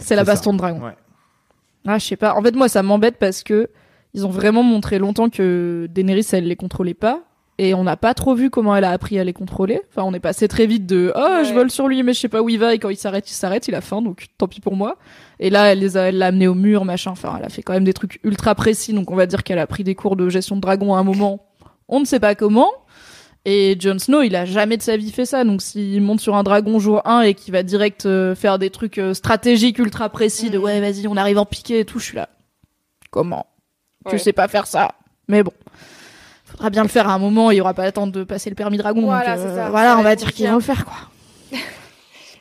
C'est 0.00 0.16
la 0.16 0.24
ça. 0.24 0.32
baston 0.32 0.52
de 0.52 0.58
dragon. 0.58 0.80
Ouais. 0.80 0.96
Ah, 1.86 1.98
je 1.98 2.06
sais 2.06 2.16
pas. 2.16 2.34
En 2.34 2.42
fait, 2.42 2.54
moi, 2.54 2.68
ça 2.68 2.82
m'embête 2.82 3.18
parce 3.18 3.42
que 3.42 3.68
ils 4.14 4.26
ont 4.26 4.30
vraiment 4.30 4.62
montré 4.62 4.98
longtemps 4.98 5.28
que 5.28 5.86
Daenerys, 5.90 6.26
elle 6.32 6.46
les 6.46 6.56
contrôlait 6.56 6.94
pas. 6.94 7.22
Et 7.60 7.74
on 7.74 7.82
n'a 7.82 7.96
pas 7.96 8.14
trop 8.14 8.36
vu 8.36 8.50
comment 8.50 8.76
elle 8.76 8.84
a 8.84 8.92
appris 8.92 9.18
à 9.18 9.24
les 9.24 9.32
contrôler. 9.32 9.80
Enfin, 9.90 10.02
on 10.04 10.14
est 10.14 10.20
passé 10.20 10.46
très 10.46 10.66
vite 10.66 10.86
de 10.86 11.12
oh 11.16 11.42
je 11.44 11.52
vole 11.52 11.72
sur 11.72 11.88
lui 11.88 12.04
mais 12.04 12.12
je 12.12 12.20
sais 12.20 12.28
pas 12.28 12.40
où 12.40 12.48
il 12.48 12.58
va 12.58 12.72
et 12.72 12.78
quand 12.78 12.88
il 12.88 12.96
s'arrête 12.96 13.28
il 13.28 13.34
s'arrête 13.34 13.66
il 13.66 13.74
a 13.74 13.80
faim 13.80 14.00
donc 14.00 14.26
tant 14.38 14.46
pis 14.46 14.60
pour 14.60 14.76
moi. 14.76 14.96
Et 15.40 15.50
là 15.50 15.72
elle 15.72 15.80
les 15.80 15.96
a 15.96 16.02
elle 16.02 16.18
l'a 16.18 16.26
amené 16.26 16.46
au 16.46 16.54
mur 16.54 16.84
machin. 16.84 17.10
Enfin 17.10 17.34
elle 17.36 17.44
a 17.44 17.48
fait 17.48 17.62
quand 17.62 17.72
même 17.72 17.82
des 17.82 17.94
trucs 17.94 18.20
ultra 18.22 18.54
précis 18.54 18.92
donc 18.92 19.10
on 19.10 19.16
va 19.16 19.26
dire 19.26 19.42
qu'elle 19.42 19.58
a 19.58 19.66
pris 19.66 19.82
des 19.82 19.96
cours 19.96 20.14
de 20.14 20.28
gestion 20.28 20.54
de 20.54 20.60
dragon 20.60 20.94
à 20.94 21.00
un 21.00 21.02
moment. 21.02 21.47
On 21.88 22.00
ne 22.00 22.04
sait 22.04 22.20
pas 22.20 22.34
comment. 22.34 22.70
Et 23.44 23.76
Jon 23.80 23.98
Snow, 23.98 24.22
il 24.22 24.36
a 24.36 24.44
jamais 24.44 24.76
de 24.76 24.82
sa 24.82 24.96
vie 24.96 25.10
fait 25.10 25.24
ça. 25.24 25.44
Donc 25.44 25.62
s'il 25.62 26.02
monte 26.02 26.20
sur 26.20 26.34
un 26.36 26.42
dragon 26.42 26.78
jour 26.78 27.00
1 27.06 27.22
et 27.22 27.34
qu'il 27.34 27.52
va 27.52 27.62
direct 27.62 28.04
euh, 28.04 28.34
faire 28.34 28.58
des 28.58 28.68
trucs 28.70 28.98
euh, 28.98 29.14
stratégiques 29.14 29.78
ultra 29.78 30.08
précis 30.10 30.50
de 30.50 30.58
Mhm. 30.58 30.64
ouais, 30.64 30.80
vas-y, 30.80 31.06
on 31.08 31.16
arrive 31.16 31.38
en 31.38 31.46
piqué 31.46 31.80
et 31.80 31.84
tout, 31.84 31.98
je 31.98 32.04
suis 32.04 32.16
là. 32.16 32.28
Comment? 33.10 33.46
Ouais. 34.04 34.12
Tu 34.12 34.18
sais 34.18 34.32
pas 34.34 34.48
faire 34.48 34.66
ça. 34.66 34.94
Mais 35.28 35.42
bon. 35.42 35.52
Faudra 36.44 36.68
bien 36.70 36.82
le 36.82 36.88
faire 36.88 37.08
à 37.08 37.14
un 37.14 37.18
moment, 37.18 37.50
il 37.50 37.56
y 37.56 37.60
aura 37.60 37.74
pas 37.74 37.86
le 37.86 37.92
temps 37.92 38.06
de 38.06 38.24
passer 38.24 38.50
le 38.50 38.56
permis 38.56 38.76
dragon. 38.78 39.02
Voilà, 39.02 39.36
donc, 39.36 39.46
euh, 39.46 39.48
c'est 39.50 39.54
ça. 39.56 39.70
voilà, 39.70 39.92
Ça 39.92 39.98
on 39.98 40.02
va 40.02 40.16
dire 40.16 40.32
qu'il 40.32 40.46
va 40.46 40.52
le 40.54 40.60
faire 40.60 40.84
quoi. 40.84 40.96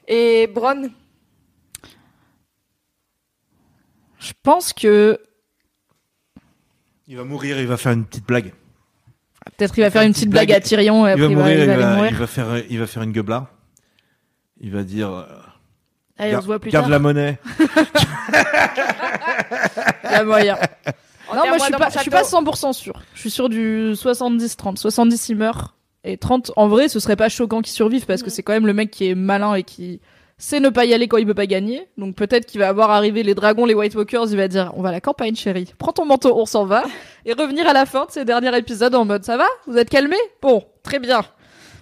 Et 0.08 0.48
Bronn? 0.48 0.90
Je 4.20 4.34
pense 4.44 4.74
que 4.74 5.20
Il 7.08 7.16
va 7.18 7.24
mourir, 7.24 7.60
il 7.60 7.68
va 7.68 7.78
faire 7.78 7.94
une 7.94 8.04
petite 8.06 8.26
blague. 8.26 8.52
Peut-être 9.58 9.78
il 9.78 9.82
va 9.82 9.90
faire 9.92 10.02
une 10.02 10.14
petite 10.14 10.30
blague 10.30 10.52
à 10.52 10.60
Tyrion 10.60 11.08
et 11.08 11.12
Il 11.12 11.14
après 11.14 11.22
va 11.22 11.30
il 11.30 11.36
va, 11.36 11.42
mourir, 11.42 11.60
il 11.60 11.66
va 11.66 11.74
aller 11.74 11.84
va, 11.84 11.96
mourir. 11.96 12.12
il 12.12 12.18
va 12.18 12.28
faire, 12.28 12.64
il 12.70 12.80
va 12.80 12.88
faire 12.88 13.04
une 13.04 13.12
gueubla. 13.12 13.48
Il 14.60 14.72
va 14.72 14.84
dire, 14.84 15.12
euh, 15.12 15.24
Allez, 16.18 16.30
on 16.30 16.34
garde, 16.34 16.44
se 16.44 16.48
voit 16.48 16.60
plus 16.60 16.72
garde 16.72 16.86
tard. 16.86 16.92
la 16.92 17.00
monnaie. 17.00 17.38
Il 20.04 20.12
y 20.12 20.16
a 20.16 20.24
moyen. 20.24 20.58
Non, 21.34 21.48
moi 21.48 21.58
je 21.58 21.64
suis 21.64 21.74
pas, 21.74 21.90
je 21.90 22.00
suis 22.00 22.10
pas 22.10 22.24
château. 22.24 22.52
100% 22.52 22.74
sûr. 22.74 23.02
Je 23.14 23.20
suis 23.20 23.30
sûr 23.30 23.50
du 23.50 23.94
70-30. 23.94 24.78
70 24.78 25.30
il 25.30 25.36
meurt 25.36 25.74
et 26.04 26.18
30 26.18 26.52
en 26.56 26.68
vrai 26.68 26.88
ce 26.90 27.00
serait 27.00 27.16
pas 27.16 27.28
choquant 27.28 27.62
qu'il 27.62 27.74
survive 27.74 28.06
parce 28.06 28.24
que 28.24 28.30
c'est 28.30 28.44
quand 28.44 28.54
même 28.54 28.68
le 28.68 28.74
mec 28.74 28.92
qui 28.92 29.10
est 29.10 29.16
malin 29.16 29.56
et 29.56 29.64
qui 29.64 30.00
sait 30.38 30.60
ne 30.60 30.70
pas 30.70 30.86
y 30.86 30.94
aller 30.94 31.08
quand 31.08 31.18
il 31.18 31.26
peut 31.26 31.34
pas 31.34 31.48
gagner. 31.48 31.88
Donc 31.98 32.16
peut-être 32.16 32.46
qu'il 32.46 32.60
va 32.60 32.70
avoir 32.70 32.92
arrivé 32.92 33.24
les 33.24 33.36
dragons, 33.36 33.66
les 33.66 33.74
White 33.74 33.96
Walkers, 33.96 34.28
il 34.30 34.38
va 34.38 34.48
dire 34.48 34.72
on 34.76 34.82
va 34.82 34.90
à 34.90 34.92
la 34.92 35.02
campagne 35.02 35.36
chérie, 35.36 35.74
prends 35.78 35.94
ton 35.94 36.06
manteau, 36.06 36.38
on 36.38 36.46
s'en 36.46 36.66
va 36.66 36.84
et 37.26 37.34
revenir 37.34 37.68
à 37.68 37.74
la 37.74 37.86
fin 37.86 38.06
de 38.06 38.12
ces 38.12 38.26
derniers 38.26 38.56
épisodes 38.58 38.94
en 38.96 39.06
mode 39.06 39.24
ça 39.24 39.38
va, 39.38 39.48
vous 39.66 39.78
êtes 39.78 39.90
calmés? 39.90 40.16
Bon, 40.42 40.64
très 40.84 41.00
bien. 41.00 41.24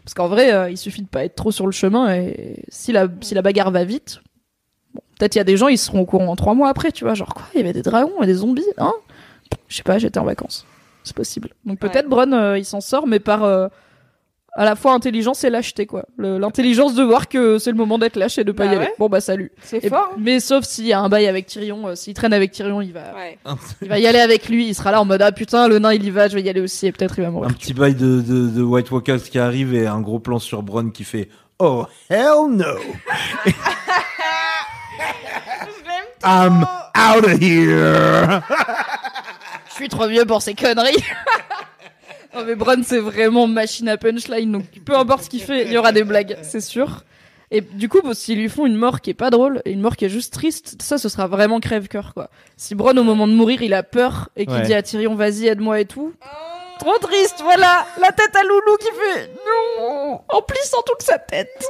Parce 0.03 0.13
qu'en 0.13 0.27
vrai, 0.27 0.53
euh, 0.53 0.69
il 0.69 0.77
suffit 0.77 1.01
de 1.01 1.07
pas 1.07 1.25
être 1.25 1.35
trop 1.35 1.51
sur 1.51 1.65
le 1.65 1.71
chemin 1.71 2.13
et 2.13 2.63
si 2.69 2.91
la 2.91 3.07
si 3.21 3.33
la 3.33 3.41
bagarre 3.41 3.71
va 3.71 3.83
vite, 3.83 4.19
bon, 4.93 5.01
peut-être 5.17 5.35
il 5.35 5.39
y 5.39 5.41
a 5.41 5.45
des 5.45 5.57
gens 5.57 5.67
ils 5.67 5.77
seront 5.77 6.01
au 6.01 6.05
courant 6.05 6.27
en 6.27 6.35
trois 6.35 6.53
mois 6.53 6.69
après, 6.69 6.91
tu 6.91 7.03
vois, 7.03 7.13
genre 7.13 7.33
quoi, 7.33 7.45
il 7.53 7.57
y 7.57 7.63
avait 7.63 7.73
des 7.73 7.81
dragons 7.81 8.21
et 8.21 8.25
des 8.25 8.35
zombies, 8.35 8.63
hein? 8.77 8.93
Je 9.67 9.77
sais 9.77 9.83
pas, 9.83 9.97
j'étais 9.97 10.19
en 10.19 10.25
vacances. 10.25 10.65
C'est 11.03 11.15
possible. 11.15 11.49
Donc 11.65 11.79
peut-être 11.79 12.07
Bronn, 12.09 12.33
euh, 12.33 12.57
il 12.57 12.65
s'en 12.65 12.81
sort, 12.81 13.05
mais 13.05 13.19
par 13.19 13.43
euh, 13.43 13.67
à 14.57 14.63
la 14.65 14.75
fois 14.75 14.93
intelligence 14.93 15.43
et 15.43 15.49
lâcheté 15.49 15.85
quoi. 15.85 16.05
L'intelligence 16.17 16.95
de 16.95 17.03
voir 17.03 17.27
que 17.27 17.57
c'est 17.59 17.71
le 17.71 17.77
moment 17.77 17.97
d'être 17.97 18.15
lâche 18.15 18.37
et 18.37 18.43
de 18.45 18.51
pas 18.53 18.65
Bah 18.65 18.71
y 18.71 18.75
aller. 18.75 18.85
ouais. 18.85 18.93
Bon 18.97 19.09
bah 19.09 19.19
salut. 19.21 19.51
C'est 19.61 19.87
fort. 19.89 20.11
hein. 20.13 20.17
mais 20.17 20.39
sauf 20.39 20.63
s'il 20.63 20.87
y 20.87 20.93
a 20.93 20.99
un 20.99 21.09
bail 21.09 21.27
avec 21.27 21.45
Tyrion, 21.45 21.87
euh, 21.87 21.95
s'il 21.95 22.13
traîne 22.13 22.31
avec 22.33 22.51
Tyrion, 22.51 22.81
il 22.81 22.93
va, 22.93 23.13
Ouais. 23.15 23.37
il 23.81 23.89
va 23.89 23.99
y 23.99 24.07
aller 24.07 24.19
avec 24.19 24.47
lui. 24.47 24.67
Il 24.67 24.73
sera 24.73 24.91
là 24.91 25.01
en 25.01 25.05
mode 25.05 25.21
ah 25.21 25.31
putain 25.33 25.67
le 25.67 25.79
nain 25.79 25.93
il 25.93 26.03
y 26.05 26.09
va, 26.09 26.27
je 26.29 26.35
vais 26.35 26.41
y 26.41 26.49
aller 26.49 26.61
aussi 26.61 26.87
et 26.87 26.91
peut-être 26.91 27.15
il 27.17 27.21
va 27.23 27.27
Un 27.27 27.31
mourir. 27.31 27.53
petit 27.53 27.73
bail 27.73 27.95
de, 27.95 28.21
de, 28.21 28.47
de 28.47 28.61
White 28.63 28.91
Walkers 28.91 29.23
qui 29.23 29.39
arrive 29.39 29.73
et 29.75 29.87
un 29.87 29.99
gros 30.01 30.19
plan 30.19 30.39
sur 30.39 30.63
Bronn 30.63 30.91
qui 30.91 31.03
fait 31.03 31.27
Oh 31.59 31.85
hell 32.09 32.47
no! 32.51 32.65
I'm 36.23 36.63
out 36.95 37.25
of 37.25 37.39
here! 37.41 38.41
Je 39.69 39.73
suis 39.75 39.89
trop 39.89 40.07
vieux 40.07 40.25
pour 40.25 40.41
ces 40.41 40.53
conneries. 40.55 40.95
non 42.35 42.43
mais 42.45 42.55
Bronn 42.55 42.83
c'est 42.83 42.99
vraiment 42.99 43.47
machine 43.47 43.87
à 43.89 43.97
punchline 43.97 44.51
donc 44.51 44.65
peu 44.85 44.95
importe 44.97 45.23
ce 45.25 45.29
qu'il 45.29 45.41
fait, 45.41 45.65
il 45.65 45.71
y 45.71 45.77
aura 45.77 45.91
des 45.91 46.03
blagues, 46.03 46.37
c'est 46.41 46.61
sûr. 46.61 47.03
Et 47.51 47.61
du 47.61 47.87
coup, 47.89 48.01
s'ils 48.13 48.39
lui 48.39 48.49
font 48.49 48.65
une 48.65 48.75
mort 48.75 49.01
qui 49.01 49.11
est 49.11 49.13
pas 49.15 49.29
drôle, 49.29 49.61
et 49.65 49.71
une 49.71 49.79
mort 49.79 49.95
qui 49.95 50.03
est 50.05 50.09
juste 50.09 50.33
triste, 50.33 50.81
ça, 50.81 50.97
ce 50.97 51.07
sera 51.09 51.27
vraiment 51.27 51.59
crève-cœur, 51.59 52.13
quoi. 52.15 52.29
Si 52.57 52.73
Bronn, 52.73 52.97
au 52.97 53.03
moment 53.03 53.27
de 53.27 53.33
mourir, 53.33 53.61
il 53.61 53.73
a 53.75 53.83
peur 53.83 54.29
et 54.35 54.47
qu'il 54.47 54.55
Ouais. 54.55 54.63
dit 54.63 54.73
à 54.73 54.81
Tyrion, 54.81 55.13
vas-y, 55.13 55.45
aide-moi 55.45 55.79
et 55.79 55.85
tout. 55.85 56.11
Trop 56.79 56.97
triste, 56.97 57.41
voilà, 57.43 57.85
la 58.01 58.11
tête 58.11 58.35
à 58.35 58.41
Loulou 58.43 58.77
qui 58.79 58.87
fait 58.87 59.29
non, 59.79 60.21
en 60.27 60.41
plissant 60.41 60.81
toute 60.87 61.03
sa 61.03 61.19
tête. 61.19 61.63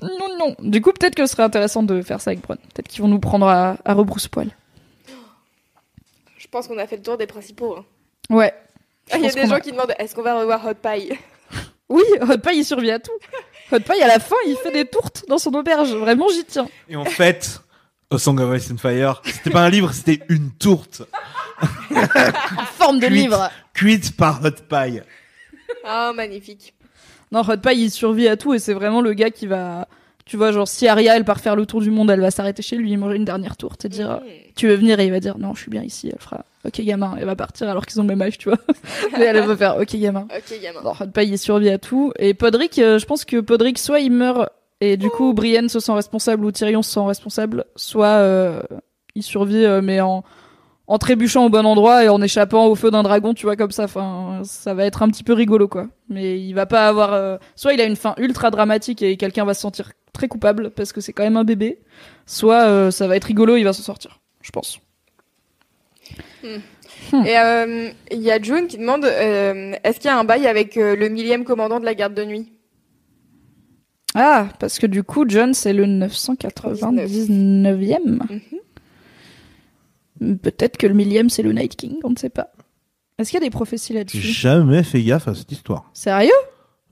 Non, 0.00 0.36
non. 0.38 0.56
Du 0.60 0.80
coup, 0.80 0.92
peut-être 0.92 1.14
que 1.14 1.26
ce 1.26 1.32
serait 1.32 1.42
intéressant 1.44 1.82
de 1.82 2.00
faire 2.00 2.20
ça 2.20 2.30
avec 2.30 2.40
Bronn. 2.42 2.56
Peut-être 2.74 2.88
qu'ils 2.88 3.02
vont 3.02 3.08
nous 3.08 3.20
prendre 3.20 3.46
à, 3.46 3.76
à 3.84 3.92
rebrousse-poil. 3.94 4.48
Je 6.38 6.46
pense 6.48 6.66
qu'on 6.68 6.78
a 6.78 6.86
fait 6.86 6.96
le 6.96 7.02
tour 7.02 7.18
des 7.18 7.26
principaux. 7.26 7.76
hein. 7.78 7.84
Ouais. 8.30 8.52
Ah, 9.10 9.18
Il 9.18 9.24
y 9.24 9.28
a 9.28 9.32
des 9.32 9.46
gens 9.46 9.58
qui 9.60 9.72
demandent 9.72 9.92
est-ce 9.98 10.14
qu'on 10.14 10.22
va 10.22 10.38
revoir 10.38 10.64
Hot 10.66 10.74
Pie? 10.74 11.12
Oui, 11.88 12.02
Hot 12.20 12.38
Pie, 12.38 12.56
il 12.58 12.64
survit 12.64 12.90
à 12.90 12.98
tout. 12.98 13.12
Hot 13.72 13.80
Pie, 13.80 14.02
à 14.02 14.06
la 14.06 14.18
fin, 14.18 14.36
il 14.46 14.56
fait 14.56 14.70
des 14.72 14.84
tourtes 14.86 15.24
dans 15.28 15.38
son 15.38 15.52
auberge. 15.54 15.92
Vraiment, 15.94 16.28
j'y 16.28 16.44
tiens. 16.44 16.68
Et 16.88 16.96
en 16.96 17.04
fait, 17.04 17.60
A 18.10 18.18
Song 18.18 18.38
of 18.40 18.56
Ice 18.56 18.70
and 18.70 18.78
Fire, 18.78 19.20
c'était 19.24 19.50
pas 19.50 19.62
un 19.62 19.70
livre, 19.70 19.92
c'était 19.92 20.20
une 20.28 20.50
tourte 20.52 21.02
En 21.90 22.64
forme 22.78 22.98
de 23.00 23.06
Cuite. 23.06 23.16
livre. 23.22 23.50
cuite 23.74 24.16
par 24.16 24.40
Hot 24.44 24.50
Pie. 24.68 25.00
Ah, 25.84 26.12
magnifique. 26.14 26.74
Non, 27.30 27.40
Hot 27.40 27.56
Pie, 27.58 27.74
il 27.76 27.90
survit 27.90 28.28
à 28.28 28.36
tout 28.36 28.54
et 28.54 28.58
c'est 28.58 28.74
vraiment 28.74 29.00
le 29.00 29.12
gars 29.14 29.30
qui 29.30 29.46
va. 29.46 29.88
Tu 30.32 30.38
vois, 30.38 30.50
genre, 30.50 30.66
si 30.66 30.88
Arya, 30.88 31.14
elle 31.14 31.26
part 31.26 31.40
faire 31.40 31.56
le 31.56 31.66
tour 31.66 31.82
du 31.82 31.90
monde, 31.90 32.10
elle 32.10 32.22
va 32.22 32.30
s'arrêter 32.30 32.62
chez 32.62 32.76
lui, 32.76 32.96
manger 32.96 33.16
une 33.16 33.26
dernière 33.26 33.58
tourte 33.58 33.84
et 33.84 33.90
dire. 33.90 34.18
Tu 34.56 34.66
veux 34.66 34.76
venir 34.76 34.98
Et 34.98 35.04
il 35.04 35.10
va 35.10 35.20
dire 35.20 35.36
Non, 35.36 35.52
je 35.52 35.60
suis 35.60 35.70
bien 35.70 35.82
ici. 35.82 36.08
Elle 36.10 36.18
fera 36.22 36.46
Ok, 36.64 36.80
gamin. 36.80 37.16
Elle 37.18 37.26
va 37.26 37.36
partir 37.36 37.68
alors 37.68 37.84
qu'ils 37.84 38.00
ont 38.00 38.04
le 38.04 38.08
même 38.08 38.22
âge, 38.22 38.38
tu 38.38 38.48
vois. 38.48 38.56
Mais 39.18 39.26
elle 39.26 39.40
va 39.42 39.54
faire 39.58 39.76
Ok, 39.76 39.94
gamin. 39.96 40.26
Ok, 40.34 40.58
gamin. 40.62 40.80
Hot 40.98 41.06
Pie, 41.12 41.26
il 41.26 41.38
survit 41.38 41.68
à 41.68 41.76
tout. 41.76 42.14
Et 42.18 42.32
Podrick, 42.32 42.78
euh, 42.78 42.98
je 42.98 43.04
pense 43.04 43.26
que 43.26 43.40
Podrick, 43.40 43.78
soit 43.78 44.00
il 44.00 44.10
meurt 44.10 44.48
et 44.80 44.96
du 44.96 45.10
coup, 45.10 45.34
Brienne 45.34 45.68
se 45.68 45.80
sent 45.80 45.92
responsable 45.92 46.46
ou 46.46 46.50
Tyrion 46.50 46.80
se 46.80 46.92
sent 46.92 47.00
responsable, 47.06 47.66
soit 47.76 48.06
euh, 48.06 48.62
il 49.14 49.22
survit, 49.22 49.66
euh, 49.66 49.82
mais 49.82 50.00
en, 50.00 50.24
en 50.86 50.96
trébuchant 50.98 51.44
au 51.44 51.50
bon 51.50 51.66
endroit 51.66 52.04
et 52.04 52.08
en 52.08 52.22
échappant 52.22 52.68
au 52.68 52.74
feu 52.74 52.90
d'un 52.90 53.02
dragon, 53.02 53.34
tu 53.34 53.44
vois, 53.44 53.56
comme 53.56 53.70
ça. 53.70 53.84
Enfin, 53.84 54.40
ça 54.44 54.72
va 54.72 54.86
être 54.86 55.02
un 55.02 55.08
petit 55.10 55.24
peu 55.24 55.34
rigolo, 55.34 55.68
quoi. 55.68 55.88
Mais 56.08 56.40
il 56.40 56.54
va 56.54 56.64
pas 56.64 56.88
avoir. 56.88 57.12
euh, 57.12 57.36
Soit 57.54 57.74
il 57.74 57.82
a 57.82 57.84
une 57.84 57.96
fin 57.96 58.14
ultra 58.16 58.50
dramatique 58.50 59.02
et 59.02 59.18
quelqu'un 59.18 59.44
va 59.44 59.52
se 59.52 59.60
sentir 59.60 59.92
très 60.12 60.28
coupable 60.28 60.70
parce 60.70 60.92
que 60.92 61.00
c'est 61.00 61.12
quand 61.12 61.24
même 61.24 61.36
un 61.36 61.44
bébé, 61.44 61.80
soit 62.26 62.64
euh, 62.64 62.90
ça 62.90 63.06
va 63.06 63.16
être 63.16 63.24
rigolo, 63.24 63.56
il 63.56 63.64
va 63.64 63.72
s'en 63.72 63.82
sortir, 63.82 64.20
je 64.42 64.50
pense. 64.50 64.80
Et 67.12 67.38
euh, 67.38 67.90
il 68.10 68.20
y 68.20 68.30
a 68.30 68.40
June 68.40 68.66
qui 68.66 68.78
demande 68.78 69.04
euh, 69.04 69.74
est-ce 69.84 70.00
qu'il 70.00 70.06
y 70.06 70.10
a 70.10 70.18
un 70.18 70.24
bail 70.24 70.46
avec 70.46 70.78
euh, 70.78 70.96
le 70.96 71.08
millième 71.08 71.44
commandant 71.44 71.78
de 71.78 71.84
la 71.84 71.94
garde 71.94 72.14
de 72.14 72.24
nuit? 72.24 72.52
Ah, 74.14 74.48
parce 74.58 74.78
que 74.78 74.86
du 74.86 75.02
coup, 75.02 75.24
John, 75.26 75.54
c'est 75.54 75.72
le 75.72 75.86
999e. 75.86 78.18
Peut-être 80.42 80.76
que 80.76 80.86
le 80.86 80.92
millième, 80.94 81.30
c'est 81.30 81.42
le 81.42 81.52
Night 81.52 81.74
King, 81.76 81.96
on 82.04 82.10
ne 82.10 82.16
sait 82.16 82.30
pas. 82.30 82.52
Est-ce 83.18 83.30
qu'il 83.30 83.40
y 83.40 83.42
a 83.42 83.46
des 83.46 83.50
prophéties 83.50 83.92
J'ai 83.92 83.98
là-dessus 83.98 84.20
jamais 84.20 84.82
fait 84.82 85.02
gaffe 85.02 85.28
à 85.28 85.34
cette 85.34 85.52
histoire. 85.52 85.90
Sérieux? 85.94 86.30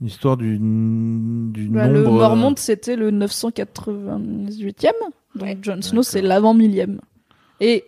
L'histoire 0.03 0.37
du, 0.39 0.57
du 0.59 1.69
Bah, 1.69 1.89
Le 1.89 2.03
nombre. 2.03 2.17
euh, 2.17 2.19
Mormont, 2.21 2.55
c'était 2.57 2.97
le 2.97 3.11
998e. 3.11 4.93
Donc 5.35 5.43
Ouais. 5.43 5.59
Jon 5.63 5.81
Snow, 5.83 6.03
c'est 6.03 6.23
l'avant 6.23 6.55
millième. 6.55 7.01
Et 7.61 7.85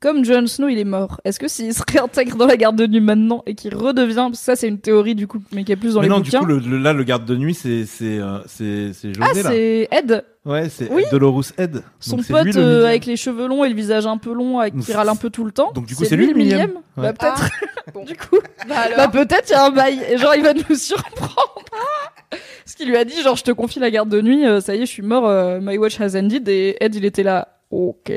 comme 0.00 0.24
Jon 0.24 0.46
Snow, 0.46 0.68
il 0.68 0.78
est 0.78 0.84
mort, 0.84 1.20
est-ce 1.24 1.38
que 1.40 1.48
s'il 1.48 1.72
se 1.72 1.82
réintègre 1.90 2.36
dans 2.36 2.46
la 2.46 2.56
garde 2.56 2.76
de 2.76 2.86
nuit 2.86 3.00
maintenant 3.00 3.42
et 3.46 3.54
qu'il 3.54 3.74
redevient, 3.74 4.14
parce 4.16 4.38
que 4.40 4.44
ça 4.44 4.56
c'est 4.56 4.68
une 4.68 4.78
théorie 4.78 5.14
du 5.14 5.26
coup, 5.26 5.40
mais 5.52 5.64
qui 5.64 5.72
est 5.72 5.76
plus 5.76 5.94
dans 5.94 6.00
Mais 6.00 6.06
les 6.08 6.10
non, 6.14 6.20
du 6.20 6.24
bouquins. 6.30 6.40
coup, 6.40 6.46
le, 6.46 6.58
le- 6.58 6.78
là, 6.78 6.92
le 6.92 7.02
garde 7.04 7.24
de 7.24 7.36
nuit, 7.36 7.54
c'est 7.54 7.86
c'est 7.86 8.18
euh, 8.18 8.38
c'est 8.46 8.92
c'est 8.92 9.14
José 9.14 9.22
ah, 9.44 9.48
c'est 9.48 9.88
Ed, 9.90 10.24
Ouais, 10.48 10.68
c'est 10.70 10.90
Oui. 10.90 11.04
Dolorous 11.10 11.42
Ed. 11.58 11.82
son 12.00 12.16
Donc, 12.16 12.26
pote 12.26 12.44
lui, 12.44 12.52
le 12.52 12.60
euh, 12.60 12.86
avec 12.88 13.04
les 13.06 13.16
cheveux 13.16 13.46
longs 13.46 13.64
et 13.64 13.68
le 13.68 13.74
visage 13.74 14.06
un 14.06 14.16
peu 14.16 14.32
long, 14.32 14.58
avec 14.60 14.78
qui 14.78 14.92
râle 14.92 15.08
un 15.10 15.14
peu 15.16 15.28
tout 15.30 15.44
le 15.44 15.52
temps. 15.52 15.70
donc, 15.72 15.84
du 15.86 15.94
coup, 15.94 16.04
c'est 16.04 16.16
lui 16.16 16.26
le 16.26 16.32
le 16.32 16.38
millième. 16.38 16.58
millième. 16.68 16.76
Ouais. 16.96 17.02
Bah 17.02 17.12
peut-être. 17.12 17.50
Ah, 17.86 17.90
bon. 17.94 18.04
du 18.04 18.16
coup, 18.16 18.38
Bah 18.68 18.76
alors 18.78 18.96
bah 18.96 19.08
peut-être 19.08 19.48
il 19.48 19.52
y 19.52 19.54
a 19.54 19.64
un 19.66 19.70
bail. 19.70 20.00
Et 20.10 20.16
genre 20.18 20.34
il 20.34 20.42
va 20.42 20.54
nous 20.54 20.74
surprendre. 20.74 21.64
Ce 22.66 22.76
qu'il 22.76 22.88
lui 22.88 22.96
a 22.96 23.04
dit, 23.04 23.20
genre 23.22 23.36
je 23.36 23.44
te 23.44 23.50
confie 23.52 23.78
la 23.78 23.90
garde 23.90 24.08
de 24.08 24.20
nuit, 24.20 24.46
euh, 24.46 24.60
ça 24.60 24.74
y 24.74 24.78
est, 24.82 24.86
je 24.86 24.90
suis 24.90 25.02
mort, 25.02 25.26
euh, 25.26 25.58
my 25.60 25.76
watch 25.78 26.00
has 26.00 26.16
ended. 26.18 26.48
Et 26.48 26.76
Ed 26.82 26.94
il 26.94 27.04
était 27.04 27.22
là, 27.22 27.48
ok. 27.70 28.10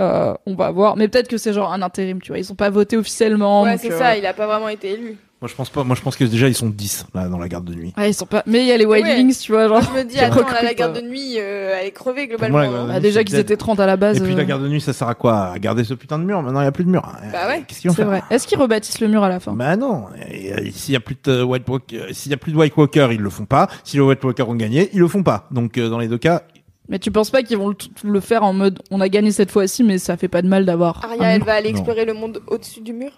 euh, 0.00 0.34
on 0.46 0.54
va 0.54 0.70
voir, 0.70 0.96
mais 0.96 1.08
peut-être 1.08 1.28
que 1.28 1.36
c'est 1.38 1.52
genre 1.52 1.72
un 1.72 1.82
intérim, 1.82 2.20
tu 2.22 2.28
vois. 2.32 2.38
Ils 2.38 2.50
ont 2.50 2.54
pas 2.56 2.70
voté 2.70 2.96
officiellement. 2.96 3.62
Ouais, 3.64 3.76
c'est 3.78 3.92
euh, 3.92 3.98
ça, 3.98 4.16
il 4.16 4.24
a 4.26 4.32
pas 4.34 4.46
vraiment 4.46 4.68
été 4.68 4.92
élu. 4.92 5.16
Moi, 5.40 5.48
je 5.48 5.54
pense 5.54 5.70
pas. 5.70 5.84
Moi, 5.84 5.94
je 5.94 6.02
pense 6.02 6.16
que 6.16 6.24
déjà, 6.24 6.48
ils 6.48 6.54
sont 6.56 6.68
10 6.68 7.06
là 7.14 7.28
dans 7.28 7.38
la 7.38 7.48
garde 7.48 7.64
de 7.64 7.72
nuit. 7.72 7.94
Ouais, 7.96 8.10
ils 8.10 8.14
sont 8.14 8.26
pas. 8.26 8.42
Mais 8.46 8.58
il 8.62 8.66
y 8.66 8.72
a 8.72 8.76
les 8.76 8.84
Ouais. 8.86 9.00
Wildlings, 9.02 9.38
tu 9.38 9.52
vois, 9.52 9.68
genre. 9.68 9.80
Je 9.82 9.96
me 9.96 10.02
dis, 10.02 10.18
attends, 10.18 10.40
là, 10.40 10.62
la 10.64 10.74
garde 10.74 10.96
euh. 10.96 11.00
de 11.00 11.06
nuit, 11.06 11.34
euh, 11.38 11.76
elle 11.80 11.86
est 11.86 11.92
crevée 11.92 12.26
globalement. 12.26 12.58
moi, 12.58 12.66
hein. 12.66 12.92
nuit, 12.94 13.00
déjà 13.00 13.22
qu'ils 13.22 13.36
étaient 13.38 13.56
30 13.56 13.78
à 13.78 13.86
la 13.86 13.96
base. 13.96 14.16
Et 14.16 14.20
puis 14.20 14.32
euh, 14.32 14.36
la 14.36 14.44
garde 14.44 14.64
de 14.64 14.68
nuit, 14.68 14.80
ça 14.80 14.92
sert 14.92 15.06
à 15.06 15.14
quoi? 15.14 15.52
À 15.52 15.58
garder 15.60 15.84
ce 15.84 15.94
putain 15.94 16.18
de 16.18 16.24
mur? 16.24 16.42
Maintenant, 16.42 16.60
il 16.60 16.64
y 16.64 16.66
a 16.66 16.72
plus 16.72 16.82
de 16.84 16.90
mur. 16.90 17.02
Bah 17.32 17.46
ouais. 17.46 17.62
Qu'est-ce 17.68 17.80
qu'ils 17.82 17.92
C'est 17.92 18.02
vrai. 18.02 18.22
Est-ce 18.30 18.48
qu'ils 18.48 18.58
rebâtissent 18.58 19.00
le 19.00 19.06
mur 19.06 19.22
à 19.22 19.28
la 19.28 19.38
fin? 19.38 19.52
Bah 19.52 19.76
non. 19.76 20.06
Euh, 20.28 20.70
S'il 20.72 20.94
y 20.94 20.96
a 20.96 21.00
plus 21.00 21.16
de 21.22 21.40
White 21.42 21.68
Walker, 21.68 22.06
s'il 22.12 22.32
y 22.32 22.34
a 22.34 22.38
plus 22.38 22.50
de 22.50 22.56
White 22.56 22.76
Walker, 22.76 23.08
ils 23.12 23.20
le 23.20 23.30
font 23.30 23.46
pas. 23.46 23.68
Si 23.84 23.96
les 23.96 24.02
White 24.02 24.24
Walker 24.24 24.42
ont 24.42 24.56
gagné, 24.56 24.90
ils 24.92 24.98
le 24.98 25.06
font 25.06 25.22
pas. 25.22 25.46
Donc 25.52 25.78
euh, 25.78 25.88
dans 25.88 25.98
les 26.00 26.08
deux 26.08 26.18
cas, 26.18 26.42
Mais 26.88 26.98
tu 26.98 27.12
penses 27.12 27.30
pas 27.30 27.44
qu'ils 27.44 27.58
vont 27.58 27.68
le, 27.68 27.76
le 28.02 28.20
faire 28.20 28.42
en 28.42 28.52
mode 28.52 28.80
on 28.90 29.00
a 29.00 29.08
gagné 29.08 29.30
cette 29.30 29.52
fois-ci, 29.52 29.84
mais 29.84 29.98
ça 29.98 30.16
fait 30.16 30.26
pas 30.26 30.42
de 30.42 30.48
mal 30.48 30.64
d'avoir. 30.64 31.04
un 31.04 31.10
Aria, 31.10 31.28
elle 31.36 31.44
va 31.44 31.52
aller 31.52 31.70
Non. 31.70 31.76
explorer 31.78 32.04
le 32.06 32.14
monde 32.14 32.40
au-dessus 32.48 32.80
du 32.80 32.92
mur? 32.92 33.10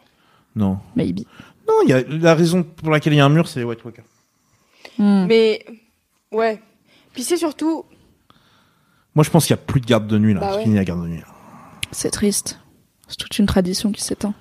Non. 0.57 0.79
Maybe. 0.97 1.21
Non, 1.71 1.83
il 1.85 1.91
y 1.91 1.93
a 1.93 2.03
la 2.09 2.35
raison 2.35 2.63
pour 2.63 2.91
laquelle 2.91 3.13
il 3.13 3.17
y 3.17 3.21
a 3.21 3.25
un 3.25 3.29
mur, 3.31 3.49
c'est 3.49 3.61
les 3.61 3.65
White 3.65 3.85
Walker. 3.85 4.03
Hmm. 4.99 5.27
Mais, 5.27 5.65
ouais. 6.33 6.61
Puis 7.13 7.23
c'est 7.23 7.37
surtout, 7.37 7.85
Moi, 9.15 9.25
je 9.25 9.31
pense 9.31 9.47
qu'il 9.47 9.55
y 9.57 9.59
a 9.59 9.63
plus 9.63 9.81
de 9.81 9.87
garde 9.87 10.07
de 10.07 10.19
nuit 10.19 10.35
là. 10.35 10.41
Bah 10.41 10.49
C'est 10.51 10.57
ouais. 10.59 10.63
fini 10.65 10.77
la 10.77 10.85
garde 10.85 11.03
de 11.03 11.09
nuit. 11.09 11.23
C'est 11.93 12.11
triste. 12.11 12.59
C'est 13.09 13.17
toute 13.17 13.39
une 13.39 13.47
tradition 13.47 13.91
qui 13.93 14.03
s'éteint. 14.03 14.35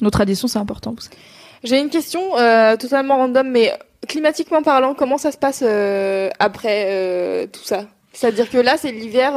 Nos 0.00 0.10
traditions, 0.10 0.48
c'est 0.48 0.58
important. 0.58 0.92
vous 0.92 1.00
savez. 1.00 1.16
j'ai 1.64 1.80
une 1.80 1.90
question 1.90 2.36
euh, 2.38 2.76
totalement 2.76 3.16
random, 3.16 3.50
mais 3.50 3.72
climatiquement 4.08 4.62
parlant, 4.62 4.94
comment 4.94 5.18
ça 5.18 5.32
se 5.32 5.38
passe 5.38 5.62
euh, 5.66 6.30
après 6.38 6.86
euh, 6.88 7.46
tout 7.46 7.64
ça? 7.64 7.86
C'est-à-dire 8.12 8.48
que 8.50 8.58
là, 8.58 8.76
c'est 8.78 8.92
l'hiver. 8.92 9.32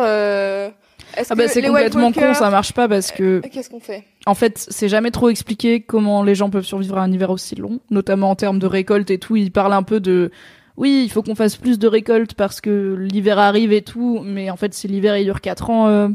Ah 1.18 1.36
bah 1.36 1.48
c'est 1.48 1.62
complètement 1.62 2.12
con, 2.12 2.34
ça 2.34 2.50
marche 2.50 2.74
pas 2.74 2.88
parce 2.88 3.12
que 3.12 3.42
Euh, 3.44 3.50
Qu'est-ce 3.52 3.70
qu'on 3.70 3.80
fait? 3.80 4.04
en 4.26 4.36
fait 4.36 4.58
c'est 4.70 4.90
jamais 4.90 5.12
trop 5.12 5.30
expliqué 5.30 5.82
comment 5.82 6.24
les 6.24 6.36
gens 6.36 6.50
peuvent 6.50 6.66
survivre 6.66 6.98
à 6.98 7.04
un 7.04 7.12
hiver 7.12 7.30
aussi 7.30 7.56
long, 7.56 7.80
notamment 7.90 8.30
en 8.30 8.36
termes 8.36 8.60
de 8.60 8.68
récolte 8.68 9.10
et 9.12 9.18
tout. 9.18 9.36
Ils 9.36 9.52
parlent 9.52 9.74
un 9.74 9.84
peu 9.84 10.00
de 10.00 10.32
oui 10.78 11.02
il 11.06 11.10
faut 11.12 11.24
qu'on 11.24 11.36
fasse 11.36 11.56
plus 11.58 11.80
de 11.80 11.88
récolte 11.88 12.34
parce 12.36 12.62
que 12.62 12.96
l'hiver 12.98 13.40
arrive 13.40 13.74
et 13.74 13.82
tout, 13.82 14.22
mais 14.24 14.50
en 14.50 14.56
fait 14.56 14.74
si 14.74 14.88
l'hiver 14.88 15.18
il 15.18 15.26
dure 15.26 15.42
4 15.42 15.70
ans 15.70 15.88
euh, 15.88 16.08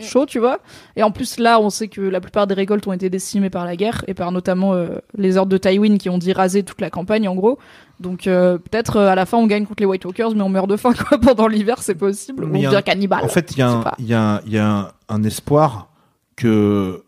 chaud 0.00 0.26
tu 0.26 0.38
vois. 0.40 0.60
Et 0.96 1.02
en 1.02 1.10
plus 1.12 1.38
là 1.38 1.60
on 1.60 1.70
sait 1.70 1.88
que 1.88 2.00
la 2.00 2.20
plupart 2.20 2.46
des 2.46 2.54
récoltes 2.54 2.86
ont 2.88 2.92
été 2.92 3.10
décimées 3.10 3.50
par 3.50 3.64
la 3.66 3.76
guerre 3.76 4.02
et 4.08 4.14
par 4.14 4.32
notamment 4.32 4.74
euh, 4.74 4.96
les 5.16 5.36
ordres 5.36 5.50
de 5.52 5.58
Tywin 5.58 5.98
qui 5.98 6.08
ont 6.08 6.18
dit 6.18 6.32
raser 6.32 6.62
toute 6.64 6.80
la 6.80 6.90
campagne 6.90 7.28
en 7.28 7.34
gros. 7.34 7.58
Donc 8.02 8.26
euh, 8.26 8.58
peut-être 8.58 8.96
euh, 8.96 9.08
à 9.08 9.14
la 9.14 9.24
fin 9.26 9.38
on 9.38 9.46
gagne 9.46 9.64
contre 9.64 9.80
les 9.80 9.86
White 9.86 10.04
Walkers 10.04 10.34
mais 10.34 10.42
on 10.42 10.48
meurt 10.48 10.68
de 10.68 10.76
faim 10.76 10.92
quoi 10.92 11.18
pendant 11.22 11.48
l'hiver 11.48 11.82
c'est 11.82 11.94
possible. 11.94 12.46
Mais 12.46 12.66
un- 12.66 12.82
cannibale. 12.82 13.24
En 13.24 13.28
fait, 13.28 13.52
il 13.52 13.58
y 13.58 13.62
a, 13.62 13.68
un, 13.70 13.84
y 13.98 14.12
a, 14.12 14.20
un, 14.22 14.40
il 14.44 14.52
y 14.52 14.58
a 14.58 14.68
un, 14.68 14.88
un 15.08 15.22
espoir 15.24 15.88
que 16.36 17.04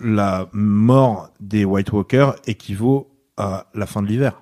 la 0.00 0.48
mort 0.52 1.30
des 1.40 1.64
White 1.64 1.92
Walkers 1.92 2.34
équivaut 2.46 3.08
à 3.36 3.66
la 3.74 3.86
fin 3.86 4.02
de 4.02 4.06
l'hiver. 4.06 4.40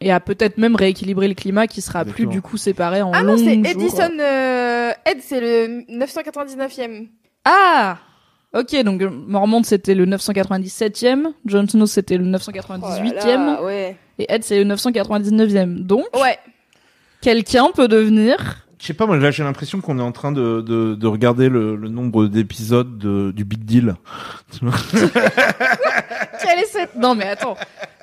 et 0.00 0.12
à 0.12 0.20
peut-être 0.20 0.58
même 0.58 0.76
rééquilibrer 0.76 1.26
le 1.28 1.34
climat 1.34 1.66
qui 1.66 1.80
sera 1.80 2.04
plus 2.04 2.26
du 2.26 2.40
coup 2.40 2.56
séparé 2.56 3.02
en 3.02 3.10
Ah 3.12 3.22
non, 3.24 3.36
c'est. 3.36 3.54
Edison. 3.54 4.10
Euh... 4.20 4.92
Ed, 5.04 5.18
c'est 5.22 5.40
le 5.40 5.82
999e. 5.90 7.08
Ah 7.44 7.98
Ok, 8.54 8.82
donc 8.82 9.02
Mormont 9.02 9.62
c'était 9.62 9.94
le 9.94 10.06
997e, 10.06 11.32
Jon 11.44 11.68
Snow 11.68 11.86
c'était 11.86 12.16
le 12.16 12.24
Oh 12.24 12.30
là 12.30 12.38
998e, 12.38 13.26
là, 13.26 13.62
ouais. 13.62 13.96
Et 14.18 14.26
Ed 14.32 14.44
c'est 14.44 14.62
le 14.62 14.74
999e. 14.74 15.84
Donc, 15.84 16.04
Ouais. 16.14 16.38
quelqu'un 17.20 17.68
peut 17.74 17.88
devenir 17.88 18.36
Je 18.80 18.86
sais 18.86 18.94
pas, 18.94 19.06
moi 19.06 19.16
là 19.16 19.30
j'ai 19.30 19.42
l'impression 19.44 19.80
qu'on 19.80 19.98
est 19.98 20.02
en 20.02 20.12
train 20.12 20.32
de, 20.32 20.60
de, 20.60 20.94
de 20.94 21.06
regarder 21.06 21.48
le, 21.48 21.74
le 21.76 21.88
nombre 21.88 22.26
d'épisodes 22.26 22.98
de- 22.98 23.32
du 23.32 23.44
Big 23.44 23.64
Deal. 23.64 23.94
Quelle 26.42 26.58
est 26.60 26.66
cette 26.66 26.94
Non 26.96 27.14
mais 27.14 27.28
attends, 27.28 27.56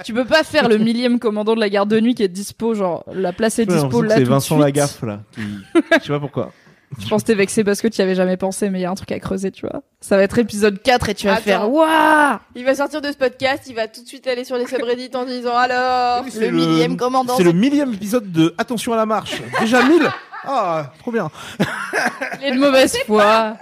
tu 0.03 0.13
peux 0.13 0.25
pas 0.25 0.43
faire 0.43 0.67
le 0.67 0.77
millième 0.77 1.19
commandant 1.19 1.55
de 1.55 1.59
la 1.59 1.69
garde 1.69 1.89
de 1.89 1.99
nuit 1.99 2.15
qui 2.15 2.23
est 2.23 2.27
dispo, 2.27 2.73
genre 2.73 3.03
la 3.13 3.33
place 3.33 3.59
est 3.59 3.65
dispo 3.65 4.01
là 4.01 4.15
C'est 4.15 4.21
tout 4.21 4.25
de 4.25 4.29
Vincent. 4.29 4.57
Lagaffe 4.59 5.01
là. 5.03 5.21
Qui... 5.33 5.41
Je 5.99 6.03
sais 6.05 6.09
pas 6.09 6.19
pourquoi. 6.19 6.51
Je 6.99 7.07
pense 7.09 7.21
que 7.23 7.27
t'es 7.27 7.35
vexé 7.35 7.63
parce 7.63 7.81
que 7.81 7.87
tu 7.87 7.99
y 7.99 8.01
avais 8.01 8.15
jamais 8.15 8.37
pensé, 8.37 8.69
mais 8.69 8.79
il 8.79 8.81
y 8.81 8.85
a 8.85 8.91
un 8.91 8.95
truc 8.95 9.11
à 9.11 9.19
creuser, 9.19 9.51
tu 9.51 9.67
vois. 9.67 9.81
Ça 10.01 10.17
va 10.17 10.23
être 10.23 10.37
épisode 10.39 10.81
4 10.81 11.09
et 11.09 11.13
tu 11.15 11.27
vas 11.27 11.33
Attends. 11.33 11.43
faire 11.43 11.71
Waouh 11.71 12.37
Il 12.55 12.65
va 12.65 12.75
sortir 12.75 13.01
de 13.01 13.11
ce 13.11 13.17
podcast, 13.17 13.63
il 13.67 13.75
va 13.75 13.87
tout 13.87 14.01
de 14.01 14.07
suite 14.07 14.25
aller 14.27 14.43
sur 14.43 14.57
les 14.57 14.65
subreddits 14.67 15.11
en 15.15 15.25
disant 15.25 15.55
alors 15.55 16.23
Oui, 16.23 16.31
c'est 16.31 16.49
le 16.49 16.57
millième 16.57 16.97
commandant. 16.97 17.35
C'est 17.37 17.43
le 17.43 17.51
millième 17.53 17.93
épisode 17.93 18.31
de 18.31 18.53
Attention 18.57 18.93
à 18.93 18.97
la 18.97 19.05
marche. 19.05 19.41
Déjà 19.59 19.83
1000 19.83 20.01
Ah, 20.45 20.91
trop 20.99 21.11
bien. 21.11 21.29
Il 22.41 22.47
est 22.47 22.51
de 22.51 22.59
mauvaise 22.59 22.95
foi. 23.05 23.57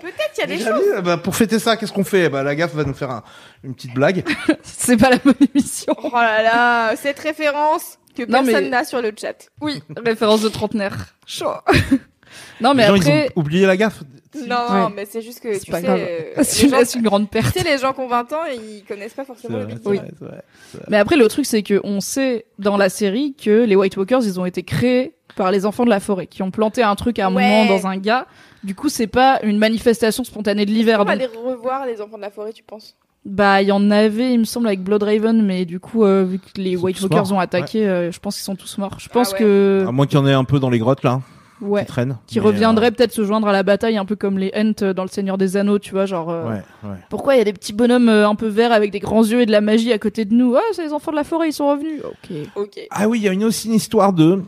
Peut-être 0.00 0.32
qu'il 0.34 0.40
y 0.42 0.44
a 0.44 0.56
des 0.56 0.62
choses. 0.62 0.94
1000 0.94 1.02
bah, 1.02 1.16
pour 1.16 1.34
fêter 1.34 1.58
ça, 1.58 1.76
qu'est-ce 1.76 1.92
qu'on 1.92 2.04
fait? 2.04 2.28
Bah, 2.28 2.42
La 2.42 2.54
gaffe 2.54 2.74
va 2.74 2.84
nous 2.84 2.94
faire 2.94 3.10
un- 3.10 3.22
une 3.62 3.74
petite 3.74 3.94
blague. 3.94 4.22
C'est 4.62 4.96
pas 4.96 5.10
la 5.10 5.16
bonne 5.18 5.34
émission. 5.54 5.94
Oh 5.98 6.10
là 6.12 6.42
là, 6.42 6.96
cette 6.96 7.18
référence 7.18 7.98
que 8.16 8.22
Non, 8.24 8.42
mais- 8.42 8.52
personne 8.52 8.70
n'a 8.70 8.84
sur 8.84 9.00
le 9.02 9.12
chat. 9.20 9.48
Oui, 9.60 9.82
référence 10.04 10.42
de 10.42 10.48
trentenaire. 10.48 11.14
Chaud. 11.26 11.50
non 12.60 12.74
mais 12.74 12.82
les 12.82 12.88
gens, 12.88 12.94
après, 12.96 13.26
ils 13.26 13.38
ont 13.38 13.40
oublié 13.40 13.66
la 13.66 13.76
gaffe. 13.76 14.02
Non, 14.48 14.56
Ouais. 14.68 14.92
mais 14.96 15.04
c'est 15.04 15.22
juste 15.22 15.38
que 15.40 15.52
C'est 15.54 15.60
tu 15.60 15.70
pas 15.70 15.78
sais, 15.80 15.86
grave. 15.86 16.00
euh, 16.00 16.20
c'est 16.42 16.62
les 16.62 16.68
une, 16.68 16.74
gens, 16.74 16.80
c'est 16.84 16.98
une 16.98 17.04
grande 17.04 17.22
tu 17.24 17.28
perte. 17.28 17.56
sais, 17.56 17.62
les 17.62 17.78
gens 17.78 17.92
qui 17.92 18.00
ont 18.00 18.08
20 18.08 18.32
ans, 18.32 18.40
ils 18.52 18.82
connaissent 18.84 19.14
pas 19.14 19.22
C'est 19.22 19.26
forcément 19.28 19.58
le 19.58 19.64
vrai, 19.64 19.74
Big 19.74 19.82
vrai, 19.84 20.00
c'est 20.18 20.24
vrai. 20.24 20.42
Mais 20.88 20.96
après, 20.96 21.16
le 21.16 21.28
truc, 21.28 21.46
c'est 21.46 21.62
que 21.62 21.80
on 21.84 22.00
sait 22.00 22.44
dans 22.58 22.76
la 22.76 22.88
série 22.88 23.34
que 23.40 23.64
les 23.64 23.76
White 23.76 23.96
Walkers, 23.96 24.22
ils 24.24 24.40
ont 24.40 24.44
été 24.46 24.64
créés 24.64 25.14
par 25.36 25.52
les 25.52 25.66
enfants 25.66 25.84
de 25.84 25.90
la 25.90 26.00
forêt, 26.00 26.26
qui 26.26 26.42
ont 26.42 26.50
planté 26.50 26.82
un 26.82 26.96
truc 26.96 27.18
à 27.20 27.26
un 27.28 27.34
Ouais. 27.34 27.48
moment 27.48 27.66
dans 27.76 27.86
un 27.86 27.96
gars. 27.96 28.26
Du 28.64 28.74
coup, 28.74 28.88
c'est 28.88 29.06
pas 29.06 29.38
une 29.44 29.58
manifestation 29.58 30.24
spontanée 30.24 30.66
de 30.66 30.70
l'hiver. 30.72 30.98
On 31.00 31.04
va 31.04 31.16
donc- 31.16 31.28
les 31.32 31.38
revoir, 31.50 31.86
les 31.86 32.00
enfants 32.00 32.16
de 32.16 32.22
la 32.22 32.30
forêt, 32.30 32.52
tu 32.52 32.62
penses? 32.64 32.96
Bah, 33.24 33.62
il 33.62 33.68
y 33.68 33.72
en 33.72 33.90
avait, 33.90 34.32
il 34.34 34.40
me 34.40 34.44
semble, 34.44 34.66
avec 34.66 34.82
Blood 34.82 35.02
Raven, 35.04 35.42
mais 35.44 35.64
du 35.64 35.78
coup, 35.80 36.04
euh, 36.04 36.24
vu 36.24 36.38
que 36.40 36.60
les 36.60 36.76
White 36.76 37.00
Walkers 37.00 37.18
morts, 37.28 37.32
ont 37.34 37.38
attaqué, 37.38 37.86
euh, 37.88 38.10
je 38.12 38.18
pense 38.18 38.34
qu'ils 38.34 38.44
sont 38.44 38.56
tous 38.56 38.78
morts. 38.78 38.98
Je 38.98 39.08
pense 39.08 39.32
ouais. 39.32 39.38
que, 39.38 39.84
À 39.88 39.92
moins 39.92 40.06
qu'il 40.06 40.18
y 40.18 40.20
en 40.20 40.26
ait 40.26 40.32
un 40.32 40.44
peu 40.44 40.58
dans 40.58 40.70
les 40.70 40.78
grottes 40.78 41.02
là, 41.04 41.20
ouais, 41.60 41.82
qui 41.82 41.86
traînent. 41.86 42.18
qui 42.26 42.40
reviendraient 42.40 42.90
peut-être 42.90 43.12
se 43.12 43.24
joindre 43.24 43.48
à 43.48 43.52
la 43.52 43.62
bataille, 43.62 43.96
un 43.96 44.04
peu 44.04 44.16
comme 44.16 44.38
les 44.38 44.52
Ents 44.56 44.72
euh, 44.82 44.92
dans 44.94 45.02
le 45.02 45.08
Seigneur 45.08 45.38
des 45.38 45.56
Anneaux, 45.56 45.78
tu 45.78 45.92
vois, 45.92 46.06
genre. 46.06 46.30
euh, 46.30 46.44
euh, 46.44 46.48
Ouais, 46.48 46.62
ouais. 46.90 46.96
Pourquoi 47.10 47.34
il 47.34 47.38
y 47.38 47.40
a 47.40 47.44
des 47.44 47.52
petits 47.52 47.72
bonhommes 47.72 48.08
euh, 48.08 48.28
un 48.28 48.34
peu 48.34 48.46
verts 48.48 48.72
avec 48.72 48.90
des 48.90 49.00
grands 49.00 49.24
yeux 49.24 49.40
et 49.42 49.46
de 49.46 49.52
la 49.52 49.60
magie 49.60 49.92
à 49.92 49.98
côté 49.98 50.24
de 50.24 50.34
nous? 50.34 50.54
Ah, 50.56 50.60
c'est 50.72 50.84
les 50.84 50.92
enfants 50.92 51.10
de 51.10 51.16
la 51.16 51.24
forêt, 51.24 51.48
ils 51.48 51.52
sont 51.52 51.68
revenus. 51.68 52.00
Ok. 52.04 52.36
Ok. 52.56 52.80
Ah 52.90 53.08
oui, 53.08 53.18
il 53.20 53.22
y 53.24 53.28
a 53.28 53.32
une, 53.32 53.44
aussi 53.44 53.68
une 53.68 53.74
histoire 53.74 54.12
de 54.12 54.42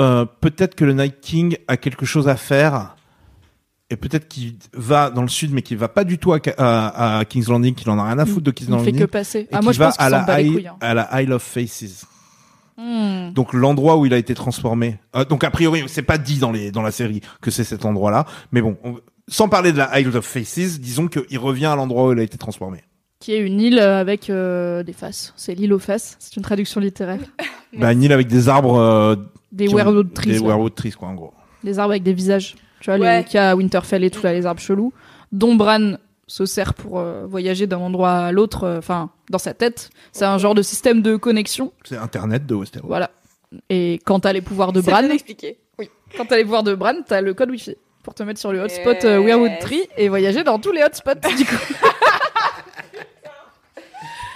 euh, 0.00 0.24
peut-être 0.40 0.74
que 0.74 0.84
le 0.84 0.92
Night 0.92 1.20
King 1.20 1.56
a 1.68 1.76
quelque 1.76 2.04
chose 2.06 2.28
à 2.28 2.36
faire 2.36 2.96
et 3.90 3.96
peut-être 3.96 4.26
qu'il 4.28 4.56
va 4.72 5.10
dans 5.10 5.22
le 5.22 5.28
sud 5.28 5.52
mais 5.52 5.62
qu'il 5.62 5.76
va 5.76 5.88
pas 5.88 6.04
du 6.04 6.18
tout 6.18 6.32
à, 6.32 6.38
à, 6.56 7.18
à 7.18 7.24
King's 7.26 7.48
Landing, 7.48 7.74
qu'il 7.74 7.88
en 7.90 7.98
a 7.98 8.04
rien 8.06 8.18
à 8.18 8.24
foutre 8.26 8.40
de 8.44 8.50
King's 8.50 8.68
Il 8.68 8.72
fait 8.72 8.76
Landing. 8.90 8.98
que 8.98 9.04
passer. 9.04 9.40
et 9.40 9.48
Ah, 9.52 9.60
moi, 9.62 9.72
je 9.72 9.78
va 9.78 9.86
pense 9.88 9.96
à 10.00 10.08
la, 10.08 10.40
Isle- 10.40 10.66
hein. 10.68 10.76
à 10.80 10.94
la 10.94 11.22
Isle 11.22 11.32
of 11.34 11.42
Faces. 11.42 12.06
Hmm. 12.76 13.32
Donc 13.32 13.52
l'endroit 13.52 13.96
où 13.98 14.06
il 14.06 14.12
a 14.14 14.18
été 14.18 14.34
transformé. 14.34 14.98
Euh, 15.14 15.24
donc 15.24 15.44
a 15.44 15.50
priori, 15.50 15.84
c'est 15.86 16.02
pas 16.02 16.18
dit 16.18 16.38
dans 16.38 16.50
les 16.52 16.70
dans 16.72 16.82
la 16.82 16.90
série 16.90 17.20
que 17.40 17.50
c'est 17.50 17.64
cet 17.64 17.84
endroit-là, 17.84 18.26
mais 18.52 18.60
bon, 18.62 18.76
on- 18.84 18.96
sans 19.28 19.48
parler 19.48 19.72
de 19.72 19.78
la 19.78 19.98
Isle 20.00 20.16
of 20.16 20.24
Faces, 20.26 20.80
disons 20.80 21.08
qu'il 21.08 21.38
revient 21.38 21.66
à 21.66 21.76
l'endroit 21.76 22.08
où 22.08 22.12
il 22.12 22.18
a 22.18 22.22
été 22.22 22.36
transformé. 22.36 22.78
Qui 23.20 23.32
est 23.32 23.40
une 23.40 23.60
île 23.60 23.78
euh, 23.78 24.00
avec 24.00 24.28
euh, 24.28 24.82
des 24.82 24.92
faces. 24.92 25.32
C'est 25.36 25.54
l'île 25.54 25.72
aux 25.72 25.78
faces. 25.78 26.16
C'est 26.18 26.36
une 26.36 26.42
traduction 26.42 26.80
littéraire. 26.80 27.20
Bah, 27.78 27.92
une 27.92 28.04
île 28.04 28.12
avec 28.12 28.28
des 28.28 28.48
arbres, 28.48 28.76
euh, 28.78 29.16
Des 29.50 29.66
werewood 29.66 30.12
trees. 30.14 30.30
des 30.30 30.38
ouais. 30.38 30.46
werewood 30.46 30.74
trees 30.76 30.92
quoi 30.92 31.08
en 31.08 31.14
gros. 31.14 31.32
Des 31.64 31.80
arbres 31.80 31.90
avec 31.90 32.04
des 32.04 32.12
visages. 32.12 32.54
Tu 32.80 32.88
vois, 32.90 33.00
Ouais. 33.00 33.24
les 33.32 33.38
à 33.38 33.56
Winterfell 33.56 34.04
et 34.04 34.10
tout, 34.10 34.22
là, 34.22 34.32
les 34.32 34.46
arbres 34.46 34.60
chelous. 34.60 34.92
Dont 35.32 35.56
Bran 35.56 35.94
se 36.26 36.46
sert 36.46 36.74
pour 36.74 36.98
euh, 36.98 37.26
voyager 37.26 37.66
d'un 37.66 37.78
endroit 37.78 38.12
à 38.12 38.32
l'autre, 38.32 38.64
euh, 38.64 38.78
enfin, 38.78 39.10
dans 39.30 39.38
sa 39.38 39.54
tête. 39.54 39.90
C'est 40.12 40.24
un 40.24 40.38
genre 40.38 40.54
de 40.54 40.62
système 40.62 41.02
de 41.02 41.16
connexion. 41.16 41.72
C'est 41.84 41.96
Internet 41.96 42.46
de 42.46 42.54
Westeros. 42.54 42.86
Voilà. 42.86 43.10
Et 43.68 44.00
quand 44.04 44.20
t'as 44.20 44.32
les 44.32 44.40
pouvoirs 44.40 44.72
de 44.72 44.80
Bran, 44.80 45.04
expliqué. 45.10 45.58
Oui. 45.78 45.90
quand 46.16 46.26
t'as 46.26 46.36
les 46.36 46.44
pouvoirs 46.44 46.62
de 46.62 46.74
Bran, 46.74 46.94
t'as 47.06 47.20
le 47.20 47.34
code 47.34 47.50
Wi-Fi 47.50 47.76
pour 48.02 48.14
te 48.14 48.22
mettre 48.22 48.38
sur 48.38 48.52
le 48.52 48.60
hotspot 48.60 49.04
euh. 49.04 49.18
Weirwood 49.18 49.58
Tree 49.60 49.88
et 49.96 50.08
voyager 50.08 50.44
dans 50.44 50.58
tous 50.58 50.72
les 50.72 50.82
hotspots, 50.82 51.14
du 51.36 51.44
coup. 51.44 51.56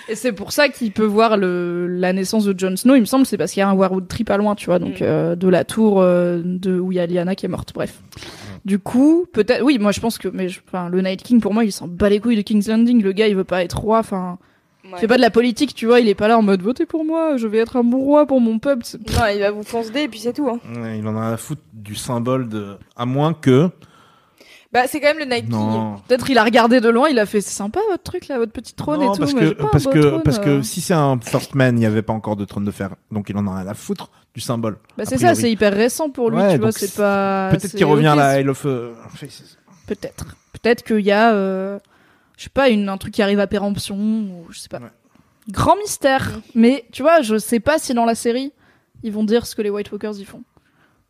Et 0.08 0.14
c'est 0.14 0.32
pour 0.32 0.52
ça 0.52 0.68
qu'il 0.68 0.90
peut 0.92 1.04
voir 1.04 1.36
le, 1.36 1.86
la 1.86 2.12
naissance 2.12 2.44
de 2.44 2.58
Jon 2.58 2.76
Snow, 2.76 2.94
il 2.94 3.00
me 3.00 3.04
semble, 3.06 3.26
c'est 3.26 3.36
parce 3.36 3.52
qu'il 3.52 3.60
y 3.60 3.62
a 3.62 3.68
un 3.68 3.74
Weirwood 3.76 4.08
Tree 4.08 4.24
pas 4.24 4.36
loin, 4.38 4.54
tu 4.54 4.66
vois, 4.66 4.78
donc 4.78 5.00
Mm. 5.00 5.04
euh, 5.04 5.36
de 5.36 5.48
la 5.48 5.64
tour 5.64 6.00
euh, 6.00 6.40
de 6.44 6.78
où 6.78 6.92
il 6.92 6.96
y 6.96 6.98
a 7.00 7.06
Lyanna 7.06 7.34
qui 7.34 7.44
est 7.46 7.48
morte, 7.48 7.72
bref. 7.74 8.00
Du 8.64 8.78
coup, 8.78 9.26
peut-être, 9.32 9.62
oui, 9.62 9.78
moi 9.78 9.92
je 9.92 10.00
pense 10.00 10.18
que, 10.18 10.28
mais 10.28 10.48
je- 10.48 10.60
enfin, 10.66 10.88
le 10.88 11.00
Night 11.00 11.22
King 11.22 11.40
pour 11.40 11.52
moi, 11.54 11.64
il 11.64 11.72
s'en 11.72 11.86
bat 11.88 12.08
les 12.08 12.20
couilles 12.20 12.36
de 12.36 12.42
King's 12.42 12.68
Landing, 12.68 13.02
le 13.02 13.12
gars 13.12 13.28
il 13.28 13.36
veut 13.36 13.44
pas 13.44 13.62
être 13.62 13.78
roi, 13.78 13.98
enfin, 13.98 14.38
il 14.84 14.92
Ouais. 14.94 14.98
fait 15.00 15.06
pas 15.06 15.16
de 15.16 15.22
la 15.22 15.30
politique, 15.30 15.74
tu 15.74 15.86
vois, 15.86 16.00
il 16.00 16.08
est 16.08 16.14
pas 16.14 16.28
là 16.28 16.38
en 16.38 16.42
mode 16.42 16.62
votez 16.62 16.86
pour 16.86 17.04
moi, 17.04 17.36
je 17.36 17.46
vais 17.46 17.58
être 17.58 17.76
un 17.76 17.84
bon 17.84 17.98
roi 17.98 18.24
pour 18.26 18.40
mon 18.40 18.58
peuple. 18.58 18.82
C'est- 18.84 18.98
Non, 19.12 19.24
il 19.34 19.40
va 19.40 19.50
vous 19.50 19.62
foncer 19.62 20.00
et 20.02 20.08
puis 20.08 20.18
c'est 20.20 20.32
tout. 20.32 20.48
Hein. 20.48 20.58
Ouais, 20.80 20.98
il 20.98 21.06
en 21.06 21.16
a 21.18 21.32
à 21.32 21.36
foutre 21.36 21.62
du 21.74 21.94
symbole 21.94 22.48
de. 22.48 22.76
À 22.96 23.04
moins 23.06 23.34
que. 23.34 23.68
Bah, 24.70 24.82
c'est 24.86 25.00
quand 25.00 25.14
même 25.14 25.18
le. 25.18 25.48
Non. 25.48 25.96
Peut-être 26.06 26.28
il 26.28 26.36
a 26.36 26.44
regardé 26.44 26.80
de 26.80 26.88
loin, 26.90 27.08
il 27.08 27.18
a 27.18 27.24
fait 27.24 27.40
c'est 27.40 27.54
sympa 27.54 27.80
votre 27.88 28.02
truc 28.02 28.28
là, 28.28 28.38
votre 28.38 28.52
petit 28.52 28.74
trône 28.74 29.00
Non, 29.00 29.12
et 29.12 29.16
tout. 29.16 29.20
parce 29.20 29.34
mais 29.34 29.40
que 29.54 29.62
un 29.62 29.68
parce 29.68 29.84
beau 29.84 29.90
que 29.90 29.98
trône, 29.98 30.22
parce 30.22 30.38
que 30.38 30.50
euh. 30.50 30.62
si 30.62 30.82
c'est 30.82 30.94
un 30.94 31.18
first 31.20 31.54
man, 31.54 31.76
il 31.76 31.80
n'y 31.80 31.86
avait 31.86 32.02
pas 32.02 32.12
encore 32.12 32.36
de 32.36 32.44
trône 32.44 32.66
de 32.66 32.70
fer, 32.70 32.94
donc 33.10 33.30
il 33.30 33.36
en 33.38 33.46
a 33.46 33.60
rien 33.60 33.66
à 33.66 33.74
foutre 33.74 34.10
du 34.34 34.42
symbole. 34.42 34.78
Bah 34.98 35.04
c'est 35.06 35.16
ça, 35.16 35.34
c'est 35.34 35.50
hyper 35.50 35.72
récent 35.72 36.10
pour 36.10 36.30
lui, 36.30 36.36
Ouais, 36.38 36.54
tu 36.54 36.60
vois, 36.60 36.72
c'est 36.72 36.94
pas. 36.94 37.48
Peut-être 37.50 37.74
qu'il 37.74 37.86
revient 37.86 38.08
ok, 38.08 38.12
à 38.12 38.16
la 38.16 38.40
Isle 38.40 38.50
of 38.50 38.66
euh, 38.66 38.92
Faces. 39.14 39.56
Peut-être. 39.86 40.26
Peut-être 40.52 40.82
qu'il 40.82 41.00
y 41.00 41.12
a, 41.12 41.32
euh, 41.32 41.78
je 42.36 42.44
sais 42.44 42.50
pas, 42.50 42.68
une, 42.68 42.90
un 42.90 42.98
truc 42.98 43.14
qui 43.14 43.22
arrive 43.22 43.40
à 43.40 43.46
péremption 43.46 43.96
ou 43.96 44.46
je 44.50 44.58
sais 44.58 44.68
pas. 44.68 44.80
Ouais. 44.80 44.90
Grand 45.50 45.76
mystère. 45.76 46.40
Mais 46.54 46.84
tu 46.92 47.00
vois, 47.00 47.22
je 47.22 47.38
sais 47.38 47.60
pas 47.60 47.78
si 47.78 47.94
dans 47.94 48.04
la 48.04 48.14
série 48.14 48.52
ils 49.02 49.12
vont 49.12 49.24
dire 49.24 49.46
ce 49.46 49.54
que 49.54 49.62
les 49.62 49.70
White 49.70 49.90
Walkers 49.92 50.18
y 50.18 50.24
font. 50.24 50.42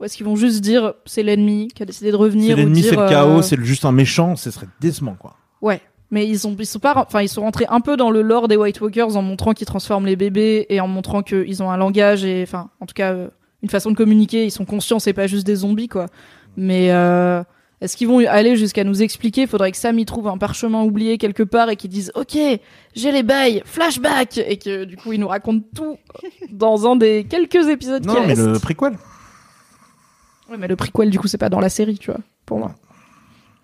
Ou 0.01 0.05
est-ce 0.05 0.17
qu'ils 0.17 0.27
vont 0.27 0.37
juste 0.37 0.61
dire 0.61 0.95
c'est 1.07 1.23
l'ennemi 1.23 1.69
qui 1.75 1.83
a 1.83 1.87
décidé 1.87 2.11
de 2.13 2.17
revenir 2.17 2.57
C'est 2.57 2.63
l'ennemi, 2.63 2.83
c'est 2.83 2.95
le 2.97 3.03
euh, 3.03 3.09
chaos, 3.09 3.43
c'est 3.43 3.57
le- 3.57 3.65
juste 3.65 3.85
un 3.85 3.93
méchant, 3.93 4.37
ce 4.37 4.51
serait 4.51 4.69
décement 4.81 5.17
quoi. 5.19 5.35
Ouais. 5.61 5.81
Mais 6.11 6.27
ils 6.27 6.39
sont, 6.39 6.57
ils 6.59 6.65
sont 6.67 6.79
pas, 6.79 6.95
enfin, 6.97 7.21
ils 7.21 7.29
sont 7.29 7.43
rentrés 7.43 7.67
un 7.69 7.81
peu 7.81 7.97
dans 7.99 8.11
le 8.11 8.23
lore 8.23 8.49
des 8.49 8.57
White 8.57 8.81
Walkers 8.81 9.17
en 9.17 9.23
montrant 9.23 9.53
qu'ils 9.53 9.67
transforment 9.67 10.07
les 10.07 10.17
bébés 10.17 10.65
et 10.71 10.81
en 10.81 10.89
montrant 10.89 11.23
qu'ils 11.23 11.63
ont 11.63 11.71
un 11.71 11.77
langage 11.77 12.25
et, 12.25 12.43
enfin, 12.43 12.71
en 12.81 12.87
tout 12.87 12.95
cas, 12.95 13.13
euh, 13.13 13.29
une 13.63 13.69
façon 13.69 13.91
de 13.91 13.97
communiquer. 13.97 14.47
Ils 14.47 14.51
sont 14.51 14.65
conscients, 14.65 15.01
c'est 15.01 15.13
pas 15.13 15.27
juste 15.27 15.47
des 15.47 15.57
zombies, 15.57 15.89
quoi. 15.89 16.07
Mais, 16.57 16.93
euh, 16.93 17.43
est-ce 17.83 17.95
qu'ils 17.95 18.09
vont 18.09 18.27
aller 18.27 18.57
jusqu'à 18.57 18.85
nous 18.85 19.03
expliquer? 19.03 19.47
Faudrait 19.47 19.71
que 19.71 19.77
Sam 19.77 19.99
y 19.99 20.07
trouve 20.07 20.29
un 20.29 20.39
parchemin 20.39 20.83
oublié 20.83 21.19
quelque 21.19 21.43
part 21.43 21.69
et 21.69 21.77
qu'ils 21.77 21.91
disent, 21.91 22.11
ok, 22.15 22.39
j'ai 22.95 23.13
les 23.13 23.23
bails, 23.23 23.61
flashback, 23.67 24.39
et 24.39 24.57
que 24.57 24.85
du 24.85 24.97
coup, 24.97 25.13
ils 25.13 25.21
nous 25.21 25.29
racontent 25.29 25.67
tout 25.75 25.99
dans 26.51 26.91
un 26.91 26.97
des 26.97 27.27
quelques 27.29 27.69
épisodes 27.69 28.01
qui 28.01 28.09
Non, 28.09 28.21
mais 28.23 28.29
restent. 28.29 28.47
le 28.47 28.59
prequel. 28.59 28.97
Ouais, 30.51 30.57
mais 30.59 30.69
le 30.69 30.77
prequel, 30.77 31.11
du 31.11 31.19
coup, 31.19 31.29
c'est 31.29 31.39
pas 31.39 31.49
dans 31.51 31.61
la 31.61 31.69
série, 31.69 31.99
tu 31.99 32.11
vois, 32.11 32.21
pour 32.47 32.59
moi. 32.59 32.75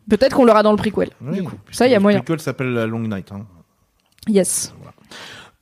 Peut-être 0.09 0.37
qu'on 0.37 0.45
l'aura 0.45 0.63
dans 0.63 0.71
le 0.73 0.77
prequel. 0.77 1.11
Oui, 1.21 1.37
du 1.37 1.43
coup, 1.45 1.57
ça, 1.71 1.87
il 1.87 1.91
y 1.91 1.95
a 1.95 1.99
le 1.99 2.03
moyen. 2.03 2.19
prequel 2.21 2.41
s'appelle 2.41 2.73
la 2.75 2.87
Long 2.87 3.01
Night. 3.01 3.33
hein. 3.33 3.47
Yes. 4.29 4.75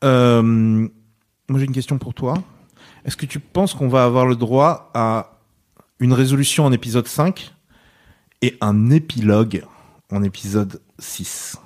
Euh, 0.04 0.42
moi, 0.42 1.58
j'ai 1.60 1.64
une 1.64 1.72
question 1.72 1.98
pour 1.98 2.14
toi. 2.14 2.34
Est-ce 3.04 3.16
que 3.16 3.26
tu 3.26 3.40
penses 3.40 3.74
qu'on 3.74 3.88
va 3.88 4.04
avoir 4.04 4.26
le 4.26 4.36
droit 4.36 4.90
à 4.94 5.38
une 6.00 6.12
résolution 6.12 6.64
en 6.64 6.72
épisode 6.72 7.06
5 7.06 7.52
et 8.42 8.56
un 8.60 8.90
épilogue 8.90 9.64
en 10.10 10.22
épisode 10.24 10.80
6 10.98 11.56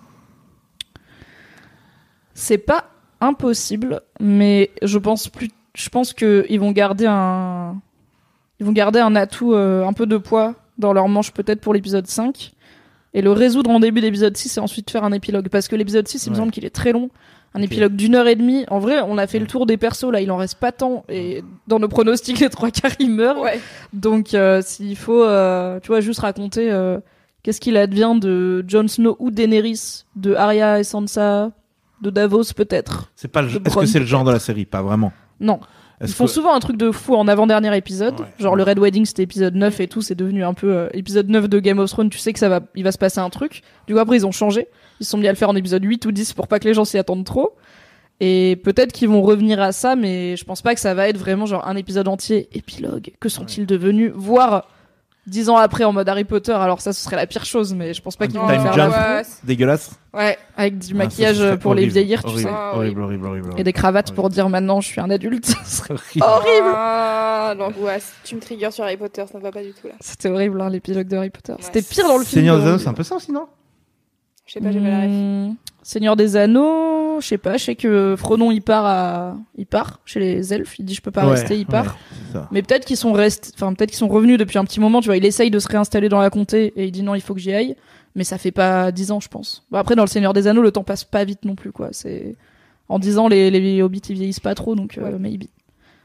C'est 2.35 2.59
pas 2.59 2.91
impossible, 3.20 4.03
mais 4.20 4.70
je 4.83 4.99
pense 4.99 5.28
plus. 5.28 5.51
Je 5.74 5.89
pense 5.89 6.12
que 6.12 6.47
ils 6.49 6.61
vont 6.61 6.73
garder 6.73 7.07
un. 7.07 7.81
Ils 8.61 8.66
vont 8.66 8.73
garder 8.73 9.01
un 9.01 9.15
atout 9.16 9.53
euh, 9.55 9.85
un 9.87 9.93
peu 9.93 10.07
de 10.07 10.16
poids 10.16 10.55
dans 10.78 10.93
leur 10.93 11.09
manche 11.09 11.33
peut-être 11.33 11.61
pour 11.61 11.74
l'épisode 11.74 12.07
5 12.07 12.53
et 13.15 13.23
le 13.23 13.33
résoudre 13.33 13.70
en 13.70 13.81
début 13.81 14.01
d'épisode 14.01 14.37
6 14.37 14.57
et 14.57 14.61
ensuite 14.61 14.91
faire 14.91 15.05
un 15.05 15.12
épilogue. 15.12 15.49
Parce 15.49 15.69
que 15.69 15.77
l'épisode 15.77 16.07
6 16.09 16.27
il 16.27 16.31
me 16.31 16.35
Ouais. 16.35 16.41
semble 16.41 16.53
qu'il 16.53 16.65
est 16.65 16.70
très 16.74 16.93
long. 16.93 17.11
Un 17.55 17.62
épilogue 17.62 17.97
d'une 17.97 18.15
heure 18.15 18.27
et 18.28 18.35
demie. 18.35 18.65
En 18.69 18.78
vrai 18.78 19.01
on 19.07 19.16
a 19.19 19.27
fait 19.27 19.39
le 19.39 19.47
tour 19.47 19.65
des 19.66 19.77
persos 19.78 20.11
là. 20.12 20.20
Il 20.20 20.31
en 20.31 20.37
reste 20.37 20.57
pas 20.59 20.73
tant. 20.73 21.05
Et 21.09 21.43
dans 21.66 21.78
nos 21.78 21.89
pronostics 21.89 22.41
les 22.41 22.51
trois 22.51 22.70
quarts 22.70 22.93
ils 22.99 23.11
meurent. 23.11 23.41
Ouais. 23.41 23.61
donc 23.95 24.35
euh, 24.35 24.61
s'il 24.62 24.97
faut 24.97 25.23
euh, 25.23 25.81
tu 25.81 25.89
vois 25.89 26.01
juste 26.01 26.20
raconter 26.20 26.70
euh, 26.70 26.99
qu'est-ce 27.43 27.61
qu'il 27.61 27.77
advient 27.78 28.15
de 28.20 28.65
Jon 28.69 28.89
Snow 28.89 29.16
ou 29.19 29.31
Daenerys 29.31 30.05
de 30.16 30.35
Arya 30.35 30.81
et 30.81 30.85
Sansa 30.85 31.51
de 32.03 32.11
Davos 32.11 32.53
peut-être. 32.55 33.11
C'est 33.16 33.28
pas 33.28 33.41
le- 33.41 33.49
Est-ce 33.49 33.74
que 33.78 33.87
c'est 33.87 34.01
le 34.01 34.05
genre 34.07 34.24
de 34.24 34.33
la 34.33 34.39
série? 34.39 34.66
Pas 34.66 34.83
vraiment. 34.83 35.12
non 35.41 35.61
ils 36.02 36.09
font 36.09 36.24
que- 36.27 36.31
souvent 36.31 36.55
un 36.55 36.60
truc 36.60 36.77
de 36.77 36.90
fou 36.90 37.14
en 37.14 37.27
avant-dernier 37.28 37.74
épisode. 37.77 38.20
Ouais. 38.20 38.27
Genre 38.39 38.55
le 38.56 38.62
Red 38.62 38.78
Wedding, 38.78 39.05
c'était 39.06 39.23
épisode 39.23 39.55
9 39.55 39.81
et 39.81 39.89
tout, 39.89 40.02
c'est 40.02 40.14
devenu 40.14 40.44
un 40.44 40.55
peu 40.55 40.73
euh, 40.73 40.89
épisode 40.93 41.28
9 41.28 41.48
de 41.48 41.59
Game 41.59 41.78
of 41.78 41.90
Thrones, 41.90 42.10
tu 42.10 42.18
sais 42.18 42.32
que 42.32 42.39
ça 42.39 42.48
va 42.48 42.60
il 42.74 42.85
va 42.85 42.93
se 42.93 42.98
passer 42.98 43.20
un 43.20 43.31
truc. 43.31 43.62
Du 43.86 43.94
coup 43.94 44.01
après 44.01 44.16
ils 44.16 44.27
ont 44.27 44.32
changé, 44.32 44.68
ils 45.01 45.05
se 45.05 45.10
sont 45.10 45.18
mis 45.18 45.27
à 45.28 45.32
le 45.32 45.36
faire 45.36 45.48
en 45.51 45.56
épisode 45.56 45.85
8 45.85 46.05
ou 46.06 46.12
10 46.12 46.32
pour 46.35 46.48
pas 46.48 46.59
que 46.59 46.64
les 46.68 46.74
gens 46.74 46.85
s'y 46.85 46.98
attendent 46.98 47.24
trop. 47.24 47.55
Et 48.20 48.56
peut-être 48.64 48.93
qu'ils 48.93 49.09
vont 49.10 49.20
revenir 49.23 49.60
à 49.60 49.73
ça 49.73 49.94
mais 49.97 50.36
je 50.36 50.44
pense 50.44 50.62
pas 50.62 50.74
que 50.74 50.81
ça 50.81 50.94
va 50.94 51.09
être 51.09 51.18
vraiment 51.18 51.44
genre 51.47 51.66
un 51.68 51.77
épisode 51.77 52.09
entier 52.09 52.48
épilogue. 52.52 53.10
Que 53.20 53.28
sont-ils 53.28 53.66
devenus? 53.66 54.12
Voire 54.14 54.68
dix 55.27 55.48
ans 55.48 55.57
après 55.57 55.85
en 55.85 55.93
mode 55.93 56.09
Harry 56.09 56.24
Potter. 56.24 56.53
Alors 56.53 56.81
ça, 56.81 56.93
ce 56.93 57.03
serait 57.03 57.16
la 57.16 57.27
pire 57.27 57.44
chose, 57.44 57.74
mais 57.74 57.94
je 57.94 58.03
pense 58.03 58.16
pas 58.16 58.27
qu'ils 58.27 58.39
vont 58.39 58.48
faire 58.48 58.77
la 58.77 58.89
Ouais, 58.89 59.23
Dégueulasse. 59.44 59.90
Ouais, 60.15 60.39
avec 60.57 60.78
du 60.78 60.93
Ah, 60.94 60.98
maquillage 60.98 61.57
pour 61.57 61.74
les 61.74 61.82
horrible, 61.82 61.93
vieillir, 61.93 62.24
tu 62.24 62.39
sais. 62.39 62.48
Horrible, 62.48 63.03
horrible, 63.03 63.27
horrible. 63.27 63.51
Et 63.59 63.65
des 63.65 63.73
cravates 63.73 64.07
horrible. 64.09 64.16
pour 64.16 64.31
dire 64.31 64.48
maintenant 64.48 64.81
je 64.81 64.89
suis 64.89 65.01
un 65.01 65.11
adulte. 65.11 65.53
Horrible. 65.90 66.24
horrible. 66.24 66.73
Ah, 66.74 67.55
l'angoisse. 67.57 68.12
Tu 68.24 68.35
me 68.36 68.40
triggers 68.40 68.70
sur 68.70 68.85
Harry 68.85 68.97
Potter, 68.97 69.24
ça 69.31 69.39
ne 69.39 69.43
va 69.43 69.51
pas 69.53 69.62
du 69.62 69.73
tout 69.73 69.86
là. 69.89 69.94
C'était 70.01 70.28
horrible, 70.31 70.61
hein, 70.61 70.70
l'épilogue 70.70 71.07
de 71.09 71.16
Harry 71.16 71.31
Potter. 71.31 71.55
C'était 71.61 71.82
pire 71.82 72.07
dans 72.09 72.16
le 72.19 72.24
film. 72.24 72.40
Seigneur 72.43 72.59
des 72.59 72.66
Anneaux, 72.66 72.78
c'est 72.78 72.89
un 72.89 72.94
peu 72.94 73.03
ça 73.03 73.16
aussi, 73.16 73.31
non 73.32 73.47
Je 74.47 74.55
sais 74.55 74.61
pas, 74.61 74.70
j'ai 74.73 74.81
pas 74.81 74.89
la. 74.89 75.07
Hmm, 75.07 75.55
Seigneur 75.82 76.16
des 76.16 76.36
Anneaux, 76.36 76.95
je 77.20 77.26
sais 77.26 77.38
pas, 77.38 77.56
je 77.56 77.64
sais 77.64 77.74
que 77.76 78.14
Frodon 78.16 78.51
il 78.51 78.60
part 78.62 78.84
à 78.86 79.36
il 79.56 79.66
part 79.66 80.01
chez 80.05 80.20
les 80.20 80.52
elfes, 80.55 80.78
il 80.78 80.84
dit 80.84 80.94
je 80.94 81.01
peux 81.02 81.10
pas 81.10 81.24
Ouais, 81.24 81.32
rester, 81.32 81.56
il 81.59 81.66
part. 81.66 81.97
ouais. 82.34 82.40
Mais 82.52 82.62
peut-être 82.62 82.84
qu'ils 82.84 82.97
sont 82.97 83.10
enfin 83.12 83.72
peut-être 83.74 83.90
qu'ils 83.90 83.98
sont 83.98 84.09
revenus 84.09 84.38
depuis 84.38 84.59
un 84.59 84.64
petit 84.64 84.80
moment, 84.80 85.01
tu 85.01 85.06
vois, 85.06 85.16
il 85.16 85.24
essaye 85.24 85.51
de 85.51 85.59
se 85.59 85.68
réinstaller 85.68 86.09
dans 86.09 86.20
la 86.20 86.30
comté 86.30 86.72
et 86.76 86.84
il 86.86 86.93
dit 86.93 87.02
non, 87.02 87.14
il 87.14 87.20
faut 87.20 87.34
que 87.34 87.40
j'y 87.40 87.52
aille, 87.52 87.76
mais 88.14 88.24
ça 88.24 88.38
fait 88.38 88.52
pas 88.52 88.90
dix 88.93 89.10
ans, 89.12 89.20
je 89.20 89.28
pense. 89.28 89.64
Bon 89.70 89.78
après 89.78 89.94
dans 89.97 90.05
le 90.05 90.09
Seigneur 90.09 90.32
des 90.32 90.47
Anneaux, 90.47 90.62
le 90.62 90.70
temps 90.72 90.84
passe 90.84 91.05
pas 91.05 91.24
vite 91.24 91.44
non 91.44 91.55
plus 91.55 91.72
quoi, 91.72 91.88
c'est 91.93 92.36
en 92.88 92.98
dix 92.98 93.18
ans 93.18 93.28
les 93.28 93.51
les 93.51 93.82
hobbits 93.82 94.02
ils 94.09 94.14
vieillissent 94.14 94.40
pas 94.40 94.55
trop 94.55 94.74
donc 94.74 94.98
euh, 94.98 95.02
Ouais. 95.12 95.18
maybe. 95.18 95.44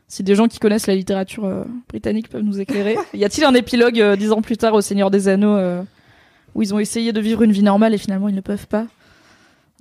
Si 0.08 0.24
des 0.24 0.36
gens 0.36 0.48
qui 0.50 0.60
connaissent 0.60 0.88
la 0.88 0.96
littérature 0.96 1.46
euh, 1.46 1.64
britannique 1.88 2.28
peuvent 2.28 2.42
nous 2.44 2.60
éclairer. 2.60 2.98
y 3.14 3.24
a-t-il 3.24 3.46
un 3.46 3.54
épilogue 3.54 4.00
euh, 4.02 4.16
dix 4.18 4.32
ans 4.34 4.42
plus 4.42 4.58
tard 4.58 4.74
au 4.74 4.82
Seigneur 4.82 5.10
des 5.10 5.30
Anneaux 5.30 5.56
euh, 5.56 5.82
où 6.54 6.62
ils 6.62 6.74
ont 6.74 6.80
essayé 6.80 7.14
de 7.14 7.22
vivre 7.22 7.44
une 7.44 7.54
vie 7.54 7.64
normale 7.64 7.94
et 7.94 7.98
finalement 7.98 8.28
ils 8.28 8.36
ne 8.36 8.42
peuvent 8.42 8.68
pas? 8.68 8.88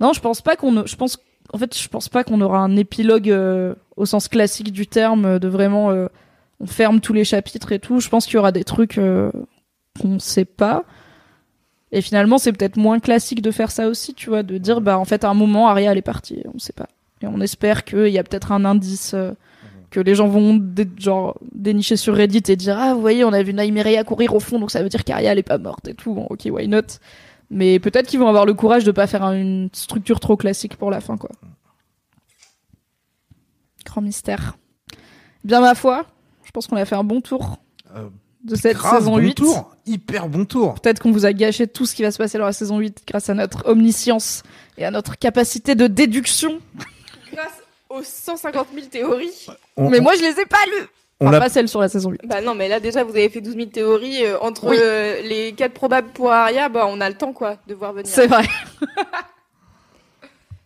Non, 0.01 0.13
je 0.13 0.19
pense 0.19 0.41
pas 0.41 0.55
qu'on. 0.55 0.83
Pense. 0.97 1.19
En 1.53 1.57
fait, 1.57 1.77
je 1.77 1.87
pense 1.87 2.09
pas 2.09 2.23
qu'on 2.23 2.41
aura 2.41 2.59
un 2.59 2.75
épilogue 2.75 3.29
euh, 3.29 3.75
au 3.95 4.05
sens 4.05 4.27
classique 4.27 4.71
du 4.71 4.87
terme 4.87 5.25
euh, 5.25 5.39
de 5.39 5.47
vraiment. 5.47 5.91
euh, 5.91 6.07
on 6.59 6.67
ferme 6.67 6.99
tous 6.99 7.13
les 7.13 7.23
chapitres 7.23 7.71
et 7.71 7.79
tout. 7.79 7.99
Je 7.99 8.09
pense 8.09 8.25
qu'il 8.25 8.35
y 8.35 8.37
aura 8.37 8.51
des 8.51 8.63
trucs 8.63 8.97
euh, 8.97 9.31
qu'on 9.99 10.19
sait 10.19 10.45
pas. 10.45 10.83
Et 11.91 12.01
finalement, 12.01 12.37
c'est 12.37 12.53
peut-être 12.53 12.77
moins 12.77 12.99
classique 12.99 13.41
de 13.41 13.51
faire 13.51 13.71
ça 13.71 13.87
aussi, 13.87 14.13
tu 14.13 14.29
vois, 14.29 14.43
de 14.43 14.57
dire 14.57 14.79
bah 14.81 14.97
en 14.97 15.05
fait 15.05 15.23
à 15.23 15.29
un 15.29 15.33
moment 15.33 15.67
Arya 15.67 15.91
elle 15.91 15.97
est 15.97 16.03
partie, 16.03 16.43
on 16.53 16.59
sait 16.59 16.73
pas. 16.73 16.87
Et 17.21 17.27
on 17.27 17.41
espère 17.41 17.83
qu'il 17.83 18.07
y 18.09 18.17
a 18.17 18.23
peut-être 18.23 18.51
un 18.51 18.63
indice 18.63 19.15
que 19.89 19.99
les 19.99 20.15
gens 20.15 20.27
vont 20.27 20.57
dénicher 21.53 21.97
sur 21.97 22.15
Reddit 22.15 22.43
et 22.47 22.55
dire 22.55 22.77
ah 22.79 22.93
vous 22.93 23.01
voyez 23.01 23.25
on 23.25 23.33
a 23.33 23.43
vu 23.43 23.53
Nymeria 23.53 24.03
courir 24.05 24.33
au 24.33 24.39
fond 24.39 24.57
donc 24.57 24.71
ça 24.71 24.81
veut 24.81 24.87
dire 24.89 25.03
qu'Arya 25.03 25.33
elle 25.33 25.39
est 25.39 25.43
pas 25.43 25.57
morte 25.57 25.87
et 25.89 25.93
tout. 25.93 26.13
Bon, 26.13 26.27
ok 26.29 26.47
why 26.49 26.67
not? 26.67 26.97
Mais 27.53 27.79
peut-être 27.79 28.07
qu'ils 28.07 28.19
vont 28.19 28.29
avoir 28.29 28.45
le 28.45 28.53
courage 28.53 28.85
de 28.85 28.91
pas 28.91 29.07
faire 29.07 29.23
un- 29.23 29.35
une 29.35 29.69
structure 29.73 30.19
trop 30.21 30.37
classique 30.37 30.77
pour 30.77 30.89
la 30.89 31.01
fin 31.01 31.17
quoi. 31.17 31.29
Grand 33.85 34.01
mystère. 34.01 34.57
Bien 35.43 35.59
ma 35.59 35.75
foi, 35.75 36.05
je 36.43 36.51
pense 36.51 36.67
qu'on 36.67 36.77
a 36.77 36.85
fait 36.85 36.95
un 36.95 37.03
bon 37.03 37.19
tour 37.21 37.57
Euh, 37.95 38.07
de 38.43 38.55
cette 38.55 38.77
grave, 38.77 38.99
saison 38.99 39.11
bon 39.11 39.17
8. 39.17 39.35
tour. 39.35 39.75
Hyper 39.85 40.29
bon 40.29 40.45
tour. 40.45 40.75
Peut-être 40.75 41.01
qu'on 41.01 41.11
vous 41.11 41.25
a 41.25 41.33
gâché 41.33 41.67
tout 41.67 41.85
ce 41.85 41.95
qui 41.95 42.03
va 42.03 42.11
se 42.11 42.17
passer 42.17 42.37
dans 42.37 42.45
la 42.45 42.53
saison 42.53 42.77
8 42.77 43.03
grâce 43.07 43.29
à 43.29 43.33
notre 43.33 43.67
omniscience 43.67 44.43
et 44.77 44.85
à 44.85 44.91
notre 44.91 45.17
capacité 45.17 45.75
de 45.75 45.87
déduction. 45.87 46.59
Grâce 47.33 47.51
aux 47.89 48.03
150 48.03 48.67
000 48.73 48.85
théories. 48.87 49.47
On, 49.75 49.89
mais 49.89 49.99
on- 49.99 50.03
moi, 50.03 50.13
je 50.15 50.21
les 50.21 50.39
ai 50.39 50.45
pas 50.45 50.63
lues. 50.67 50.87
On 51.21 51.27
Enfin, 51.27 51.39
pas 51.39 51.49
celles 51.49 51.67
sur 51.69 51.79
la 51.79 51.87
saison 51.87 52.09
8. 52.11 52.19
Bah 52.27 52.41
non, 52.41 52.53
mais 52.55 52.67
là 52.67 52.79
déjà 52.81 53.03
vous 53.03 53.11
avez 53.11 53.29
fait 53.29 53.39
12 53.41 53.55
000 53.55 53.65
théories. 53.67 54.25
euh, 54.25 54.37
entre 54.41 54.67
Oui. 54.69 54.77
euh, 54.81 55.21
les 55.21 55.53
4 55.53 55.71
probables 55.73 56.09
pour 56.13 56.31
Arya, 56.31 56.67
bah 56.67 56.85
on 56.89 56.99
a 56.99 57.07
le 57.09 57.15
temps 57.15 57.31
quoi 57.33 57.57
de 57.67 57.73
voir 57.73 57.93
venir. 57.93 58.07
C'est 58.07 58.27
vrai. 58.27 58.43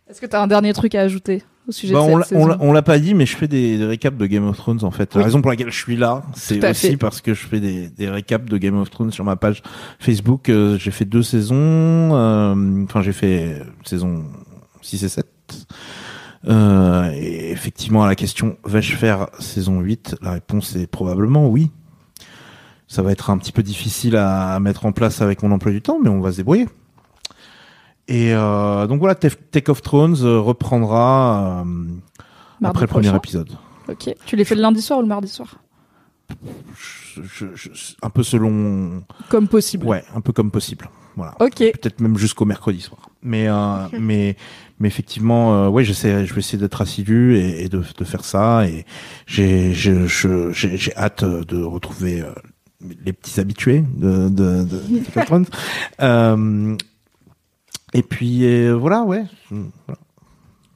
Est-ce 0.08 0.20
que 0.20 0.26
t'as 0.26 0.40
un 0.40 0.46
dernier 0.46 0.72
truc 0.72 0.94
à 0.94 1.00
ajouter 1.02 1.42
au 1.68 1.72
sujet 1.72 1.92
Bah, 1.92 1.98
de 2.00 2.04
on 2.04 2.08
cette 2.22 2.30
l'a- 2.32 2.38
saison 2.46 2.56
on 2.60 2.72
l'a- 2.72 2.82
pas 2.82 2.98
dit, 3.00 3.12
mais 3.14 3.26
je 3.26 3.36
fais 3.36 3.48
des, 3.48 3.76
des 3.76 3.84
récaps 3.84 4.16
de 4.16 4.26
Game 4.26 4.46
of 4.46 4.56
Thrones 4.56 4.84
en 4.84 4.92
fait. 4.92 5.10
Oui. 5.14 5.18
La 5.18 5.24
raison 5.24 5.42
pour 5.42 5.50
laquelle 5.50 5.70
je 5.70 5.78
suis 5.78 5.96
là, 5.96 6.22
c'est 6.34 6.64
aussi 6.70 6.90
fait. 6.90 6.96
parce 6.96 7.20
que 7.20 7.34
je 7.34 7.44
fais 7.44 7.58
des, 7.58 7.88
des 7.88 8.08
récaps 8.08 8.48
de 8.48 8.56
Game 8.56 8.78
of 8.78 8.88
Thrones 8.88 9.10
sur 9.10 9.24
ma 9.24 9.34
page 9.34 9.62
Facebook. 9.98 10.48
Euh, 10.48 10.78
j'ai 10.78 10.92
fait 10.92 11.04
deux 11.04 11.24
saisons. 11.24 11.56
euh, 12.14 12.84
Enfin, 12.84 13.02
j'ai 13.02 13.12
fait 13.12 13.60
saison 13.84 14.22
6 14.82 15.02
et 15.02 15.08
7. 15.08 15.26
Euh, 16.48 17.10
et 17.14 17.50
effectivement, 17.50 18.04
à 18.04 18.06
la 18.06 18.14
question 18.14 18.56
vais-je 18.64 18.94
faire 18.96 19.28
saison 19.40 19.80
8 19.80 20.16
La 20.22 20.32
réponse 20.32 20.76
est 20.76 20.86
probablement 20.86 21.48
oui. 21.48 21.70
Ça 22.88 23.02
va 23.02 23.10
être 23.10 23.30
un 23.30 23.38
petit 23.38 23.50
peu 23.52 23.64
difficile 23.64 24.14
à, 24.16 24.54
à 24.54 24.60
mettre 24.60 24.86
en 24.86 24.92
place 24.92 25.20
avec 25.20 25.42
mon 25.42 25.50
emploi 25.50 25.72
du 25.72 25.82
temps, 25.82 25.98
mais 26.02 26.08
on 26.08 26.20
va 26.20 26.30
se 26.30 26.36
débrouiller. 26.36 26.68
Et 28.08 28.32
euh, 28.32 28.86
donc 28.86 29.00
voilà, 29.00 29.16
Take 29.16 29.68
of 29.70 29.82
Thrones 29.82 30.16
euh, 30.22 30.38
reprendra 30.38 31.64
euh, 31.66 31.84
après 32.62 32.82
le 32.82 32.86
premier 32.86 33.14
épisode. 33.16 33.50
Ok. 33.88 34.14
Tu 34.24 34.36
les 34.36 34.44
fais 34.44 34.54
le 34.54 34.62
lundi 34.62 34.80
soir 34.82 35.00
ou 35.00 35.02
le 35.02 35.08
mardi 35.08 35.26
soir? 35.26 35.56
Je- 36.76 37.22
je- 37.22 37.46
je- 37.54 37.94
un 38.02 38.10
peu 38.10 38.22
selon, 38.22 39.02
Comme 39.28 39.48
possible. 39.48 39.86
ouais, 39.86 40.04
un 40.14 40.20
peu 40.20 40.32
comme 40.32 40.50
possible. 40.52 40.88
Voilà. 41.16 41.34
Ok. 41.40 41.56
Peut-être 41.58 42.00
même 42.00 42.16
jusqu'au 42.18 42.44
mercredi 42.44 42.80
soir. 42.80 43.08
Mais 43.22 43.48
euh, 43.48 43.88
mais 43.98 44.36
mais 44.78 44.88
effectivement, 44.88 45.66
euh, 45.66 45.68
ouais, 45.68 45.84
j'essaie, 45.84 46.26
je 46.26 46.34
vais 46.34 46.40
essayer 46.40 46.58
d'être 46.58 46.80
assidu 46.82 47.36
et, 47.36 47.64
et 47.64 47.68
de, 47.68 47.82
de 47.96 48.04
faire 48.04 48.24
ça. 48.24 48.66
Et 48.66 48.84
j'ai 49.26 49.72
j'ai 49.72 50.06
j'ai 50.52 50.96
hâte 50.96 51.24
de 51.24 51.62
retrouver 51.62 52.20
euh, 52.20 52.30
les 53.04 53.12
petits 53.12 53.40
habitués 53.40 53.84
de 53.96 54.28
de, 54.28 54.64
de, 54.64 54.78
de. 54.78 55.46
Euh, 56.02 56.76
et 57.94 58.02
puis 58.02 58.44
euh, 58.44 58.74
voilà, 58.74 59.02
ouais. 59.04 59.24
Voilà. 59.50 60.00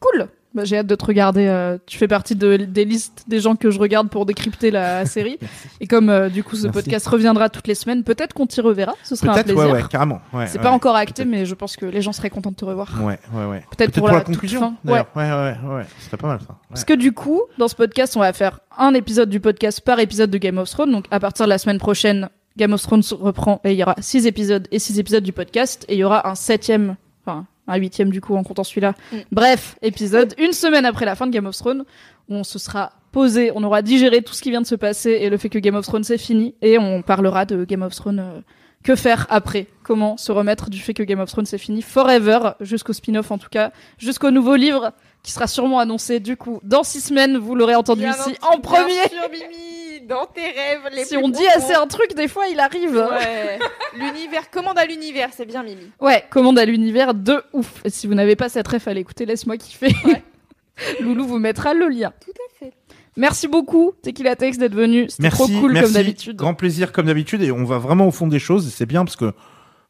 Cool. 0.00 0.28
Bah, 0.52 0.64
j'ai 0.64 0.78
hâte 0.78 0.86
de 0.88 0.94
te 0.96 1.04
regarder. 1.04 1.46
euh, 1.46 1.78
tu 1.86 1.96
fais 1.96 2.08
partie 2.08 2.34
de, 2.34 2.56
des 2.56 2.84
listes 2.84 3.22
des 3.28 3.38
gens 3.38 3.54
que 3.54 3.70
je 3.70 3.78
regarde 3.78 4.08
pour 4.08 4.26
décrypter 4.26 4.72
la 4.72 5.06
série. 5.14 5.38
Et 5.80 5.86
comme 5.86 6.08
euh, 6.10 6.28
du 6.28 6.42
coup 6.42 6.56
ce 6.56 6.64
Merci. 6.64 6.74
podcast 6.80 7.06
reviendra 7.06 7.48
toutes 7.50 7.68
les 7.68 7.76
semaines, 7.76 8.02
peut-être 8.02 8.34
qu'on 8.34 8.46
t'y 8.48 8.60
reverra. 8.60 8.94
Ce 9.04 9.14
sera 9.14 9.32
un 9.38 9.42
plaisir. 9.44 9.56
ouais, 9.58 9.70
ouais, 9.72 9.82
carrément. 9.88 10.20
Ouais, 10.32 10.48
C'est 10.48 10.58
ouais, 10.58 10.64
pas 10.64 10.72
encore 10.72 10.96
acté, 10.96 11.24
mais 11.24 11.46
je 11.46 11.54
pense 11.54 11.76
que 11.76 11.86
les 11.86 12.02
gens 12.02 12.12
seraient 12.12 12.30
contents 12.30 12.50
de 12.50 12.56
te 12.56 12.64
revoir. 12.64 12.88
Ouais, 13.00 13.18
ouais, 13.32 13.44
ouais. 13.46 13.64
Peut-être 13.76 13.92
pour 13.94 14.08
la 14.08 14.22
conclusion. 14.22 14.60
fin. 14.60 14.74
Ouais, 14.84 15.04
ouais, 15.14 15.30
ouais, 15.30 15.74
ouais. 15.76 15.86
Ce 16.00 16.06
serait 16.06 16.16
pas 16.16 16.26
mal 16.26 16.40
ça. 16.40 16.56
Parce 16.68 16.84
que 16.84 16.94
du 16.94 17.12
coup, 17.12 17.42
dans 17.58 17.68
ce 17.68 17.76
podcast, 17.76 18.16
on 18.16 18.20
va 18.20 18.32
faire 18.32 18.58
un 18.76 18.92
épisode 18.94 19.28
du 19.30 19.38
podcast 19.38 19.80
par 19.82 20.00
épisode 20.00 20.30
de 20.30 20.38
Game 20.38 20.58
of 20.58 20.68
Thrones. 20.68 20.90
Donc 20.90 21.04
à 21.12 21.20
partir 21.20 21.44
de 21.46 21.50
la 21.50 21.58
semaine 21.58 21.78
prochaine, 21.78 22.28
Game 22.56 22.72
of 22.72 22.82
Thrones 22.82 23.02
reprend 23.20 23.60
et 23.62 23.70
il 23.70 23.78
y 23.78 23.82
aura 23.84 23.94
six 24.00 24.26
épisodes 24.26 24.66
et 24.72 24.80
six 24.80 24.98
épisodes 24.98 25.22
du 25.22 25.32
podcast. 25.32 25.84
Et 25.88 25.94
il 25.94 25.98
y 25.98 26.04
aura 26.04 26.28
un 26.28 26.34
septième, 26.34 26.96
enfin 27.24 27.46
un 27.70 27.76
huitième 27.76 28.10
du 28.10 28.20
coup 28.20 28.36
en 28.36 28.42
comptant 28.42 28.64
celui-là. 28.64 28.94
Mm. 29.12 29.16
Bref, 29.32 29.76
épisode 29.82 30.34
une 30.38 30.52
semaine 30.52 30.84
après 30.84 31.04
la 31.04 31.14
fin 31.14 31.26
de 31.26 31.32
Game 31.32 31.46
of 31.46 31.56
Thrones 31.56 31.84
où 32.28 32.34
on 32.34 32.44
se 32.44 32.58
sera 32.58 32.92
posé, 33.12 33.50
on 33.54 33.64
aura 33.64 33.82
digéré 33.82 34.22
tout 34.22 34.34
ce 34.34 34.42
qui 34.42 34.50
vient 34.50 34.60
de 34.60 34.66
se 34.66 34.74
passer 34.74 35.10
et 35.10 35.30
le 35.30 35.36
fait 35.36 35.48
que 35.48 35.58
Game 35.58 35.74
of 35.74 35.86
Thrones 35.86 36.04
c'est 36.04 36.18
fini 36.18 36.54
et 36.62 36.78
on 36.78 37.02
parlera 37.02 37.44
de 37.44 37.64
Game 37.64 37.82
of 37.82 37.94
Thrones. 37.94 38.42
Que 38.84 38.96
faire 38.96 39.26
après? 39.30 39.66
Comment 39.82 40.16
se 40.16 40.32
remettre 40.32 40.70
du 40.70 40.78
fait 40.78 40.94
que 40.94 41.02
Game 41.02 41.20
of 41.20 41.30
Thrones 41.30 41.46
c'est 41.46 41.58
fini 41.58 41.82
forever, 41.82 42.52
jusqu'au 42.60 42.92
spin-off 42.92 43.30
en 43.30 43.38
tout 43.38 43.48
cas, 43.50 43.72
jusqu'au 43.98 44.30
nouveau 44.30 44.56
livre 44.56 44.92
qui 45.22 45.32
sera 45.32 45.46
sûrement 45.46 45.78
annoncé 45.80 46.20
du 46.20 46.36
coup 46.36 46.60
dans 46.62 46.82
six 46.82 47.00
semaines. 47.00 47.36
Vous 47.36 47.54
l'aurez 47.54 47.74
entendu 47.74 48.02
Bien 48.02 48.12
ici 48.12 48.36
en 48.42 48.58
premier. 48.60 49.08
Sûr, 49.08 49.28
Mimi, 49.30 50.06
dans 50.06 50.26
tes 50.26 50.42
rêves 50.42 50.88
les 50.92 51.04
Si 51.04 51.16
on 51.16 51.28
dit 51.28 51.46
assez 51.48 51.74
un 51.74 51.86
truc, 51.86 52.14
des 52.14 52.28
fois 52.28 52.46
il 52.48 52.60
arrive. 52.60 52.96
Ouais. 52.96 53.58
l'univers, 53.94 54.50
commande 54.50 54.78
à 54.78 54.86
l'univers, 54.86 55.30
c'est 55.32 55.46
bien 55.46 55.62
Mimi. 55.62 55.90
Ouais, 56.00 56.24
commande 56.30 56.58
à 56.58 56.64
l'univers 56.64 57.12
de 57.14 57.42
ouf. 57.52 57.82
Et 57.84 57.90
si 57.90 58.06
vous 58.06 58.14
n'avez 58.14 58.36
pas 58.36 58.48
cette 58.48 58.68
ref 58.68 58.88
à 58.88 58.94
l'écouter, 58.94 59.26
laisse-moi 59.26 59.56
kiffer. 59.56 59.94
Ouais. 60.04 60.22
Loulou 61.00 61.26
vous 61.26 61.38
mettra 61.38 61.74
le 61.74 61.88
lien. 61.88 62.12
Tout 62.24 62.30
à 62.30 62.58
fait. 62.58 62.72
Merci 63.20 63.46
beaucoup, 63.48 63.92
Tequila 64.02 64.34
Tex, 64.34 64.56
d'être 64.58 64.74
venu. 64.74 65.06
C'était 65.08 65.28
trop 65.30 65.46
cool 65.46 65.72
merci. 65.72 65.92
comme 65.92 66.02
d'habitude. 66.02 66.36
Grand 66.36 66.54
plaisir 66.54 66.90
comme 66.92 67.06
d'habitude 67.06 67.42
et 67.42 67.52
on 67.52 67.64
va 67.64 67.76
vraiment 67.78 68.08
au 68.08 68.10
fond 68.10 68.26
des 68.26 68.38
choses 68.38 68.66
et 68.66 68.70
c'est 68.70 68.86
bien 68.86 69.04
parce 69.04 69.16
que 69.16 69.32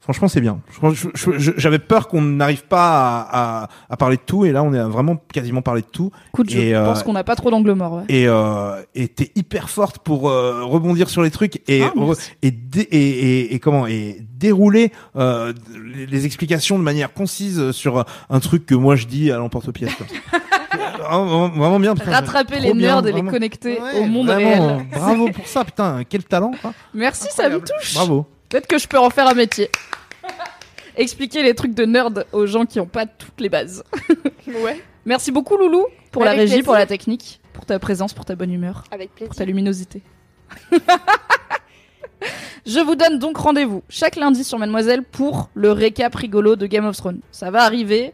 franchement 0.00 0.28
c'est 0.28 0.40
bien. 0.40 0.60
Je- 0.82 0.88
je- 0.94 1.08
je- 1.14 1.38
je- 1.38 1.50
J'avais 1.58 1.78
peur 1.78 2.08
qu'on 2.08 2.22
n'arrive 2.22 2.64
pas 2.64 3.20
à, 3.20 3.62
à, 3.64 3.68
à 3.90 3.96
parler 3.96 4.16
de 4.16 4.22
tout 4.26 4.44
et 4.46 4.50
là 4.52 4.62
on 4.64 4.72
a 4.72 4.88
vraiment 4.88 5.16
quasiment 5.32 5.62
parlé 5.62 5.82
de 5.82 5.86
tout 5.86 6.10
Écoute, 6.34 6.50
je 6.50 6.58
Et, 6.58 6.74
euh, 6.74 6.86
pense 6.86 7.02
qu'on 7.04 7.12
n'a 7.12 7.22
pas 7.22 7.36
trop 7.36 7.50
d'angle 7.50 7.72
mort. 7.74 7.92
Ouais. 7.92 8.02
et 8.08 8.26
euh, 8.26 8.80
t'es 8.94 9.30
hyper 9.36 9.68
forte 9.70 9.98
pour 9.98 10.28
euh, 10.30 10.64
rebondir 10.64 11.08
sur 11.10 11.22
les 11.22 11.30
trucs 11.30 11.60
et 11.68 11.82
Ah, 11.82 11.92
et, 12.42 12.48
et, 12.90 13.54
et 13.54 13.58
comment 13.60 13.86
et 13.86 14.18
dérouler 14.38 14.90
euh, 15.16 15.52
les, 15.94 16.06
les 16.06 16.26
explications 16.26 16.78
de 16.78 16.84
manière 16.84 17.12
concise 17.12 17.70
sur 17.72 18.04
un 18.30 18.40
truc 18.40 18.64
que 18.66 18.74
moi 18.74 18.96
je 18.96 19.06
dis 19.06 19.30
à 19.30 19.36
l'emporte-pièce. 19.36 19.92
comme 21.10 21.28
ça. 21.28 21.34
vraiment, 21.34 21.48
vraiment 21.48 21.80
bien. 21.80 21.94
putain, 21.94 22.10
Rattraper 22.10 22.56
trop 22.58 22.62
les 22.68 22.72
bien, 22.74 22.88
nerds 22.96 23.02
et 23.02 23.06
les 23.06 23.12
vraiment. 23.12 23.30
connecter 23.30 23.80
Ouais, 23.80 23.98
au 24.00 24.04
monde 24.06 24.26
vraiment, 24.26 24.76
réel. 24.76 24.86
Bravo 24.92 25.30
pour 25.30 25.46
ça, 25.46 25.64
putain, 25.64 26.02
quel 26.08 26.24
talent. 26.24 26.52
quoi. 26.60 26.72
Merci, 26.94 27.28
ça 27.30 27.48
me 27.48 27.58
touche. 27.60 27.94
Bravo. 27.94 28.26
Peut-être 28.48 28.66
que 28.66 28.78
je 28.78 28.88
peux 28.88 28.98
en 28.98 29.10
faire 29.10 29.26
un 29.28 29.34
métier. 29.34 29.70
Expliquer 30.96 31.42
les 31.42 31.54
trucs 31.54 31.74
de 31.74 31.84
nerd 31.84 32.26
aux 32.32 32.46
gens 32.46 32.66
qui 32.66 32.78
n'ont 32.78 32.86
pas 32.86 33.06
toutes 33.06 33.40
les 33.40 33.48
bases. 33.48 33.84
Ouais, 34.64 34.82
Merci 35.04 35.30
beaucoup, 35.30 35.56
Loulou, 35.56 35.86
pour 36.10 36.24
la 36.24 36.30
Avec 36.30 36.40
régie, 36.40 36.50
plaisir. 36.54 36.64
pour 36.64 36.74
la 36.74 36.84
technique, 36.86 37.40
pour 37.52 37.64
ta 37.64 37.78
présence, 37.78 38.12
pour 38.12 38.24
ta 38.24 38.34
bonne 38.34 38.52
humeur. 38.52 38.82
avec 38.90 39.10
pour 39.14 39.28
ta 39.28 39.34
plaisir. 39.34 39.46
luminosité. 39.46 40.02
Je 42.66 42.80
vous 42.80 42.94
donne 42.96 43.18
donc 43.18 43.36
rendez-vous 43.38 43.82
chaque 43.88 44.16
lundi 44.16 44.44
sur 44.44 44.58
Mademoiselle 44.58 45.02
pour 45.04 45.48
le 45.54 45.72
récap 45.72 46.14
rigolo 46.14 46.56
de 46.56 46.66
Game 46.66 46.84
of 46.84 46.96
Thrones. 46.96 47.20
Ça 47.30 47.50
va 47.50 47.62
arriver. 47.62 48.12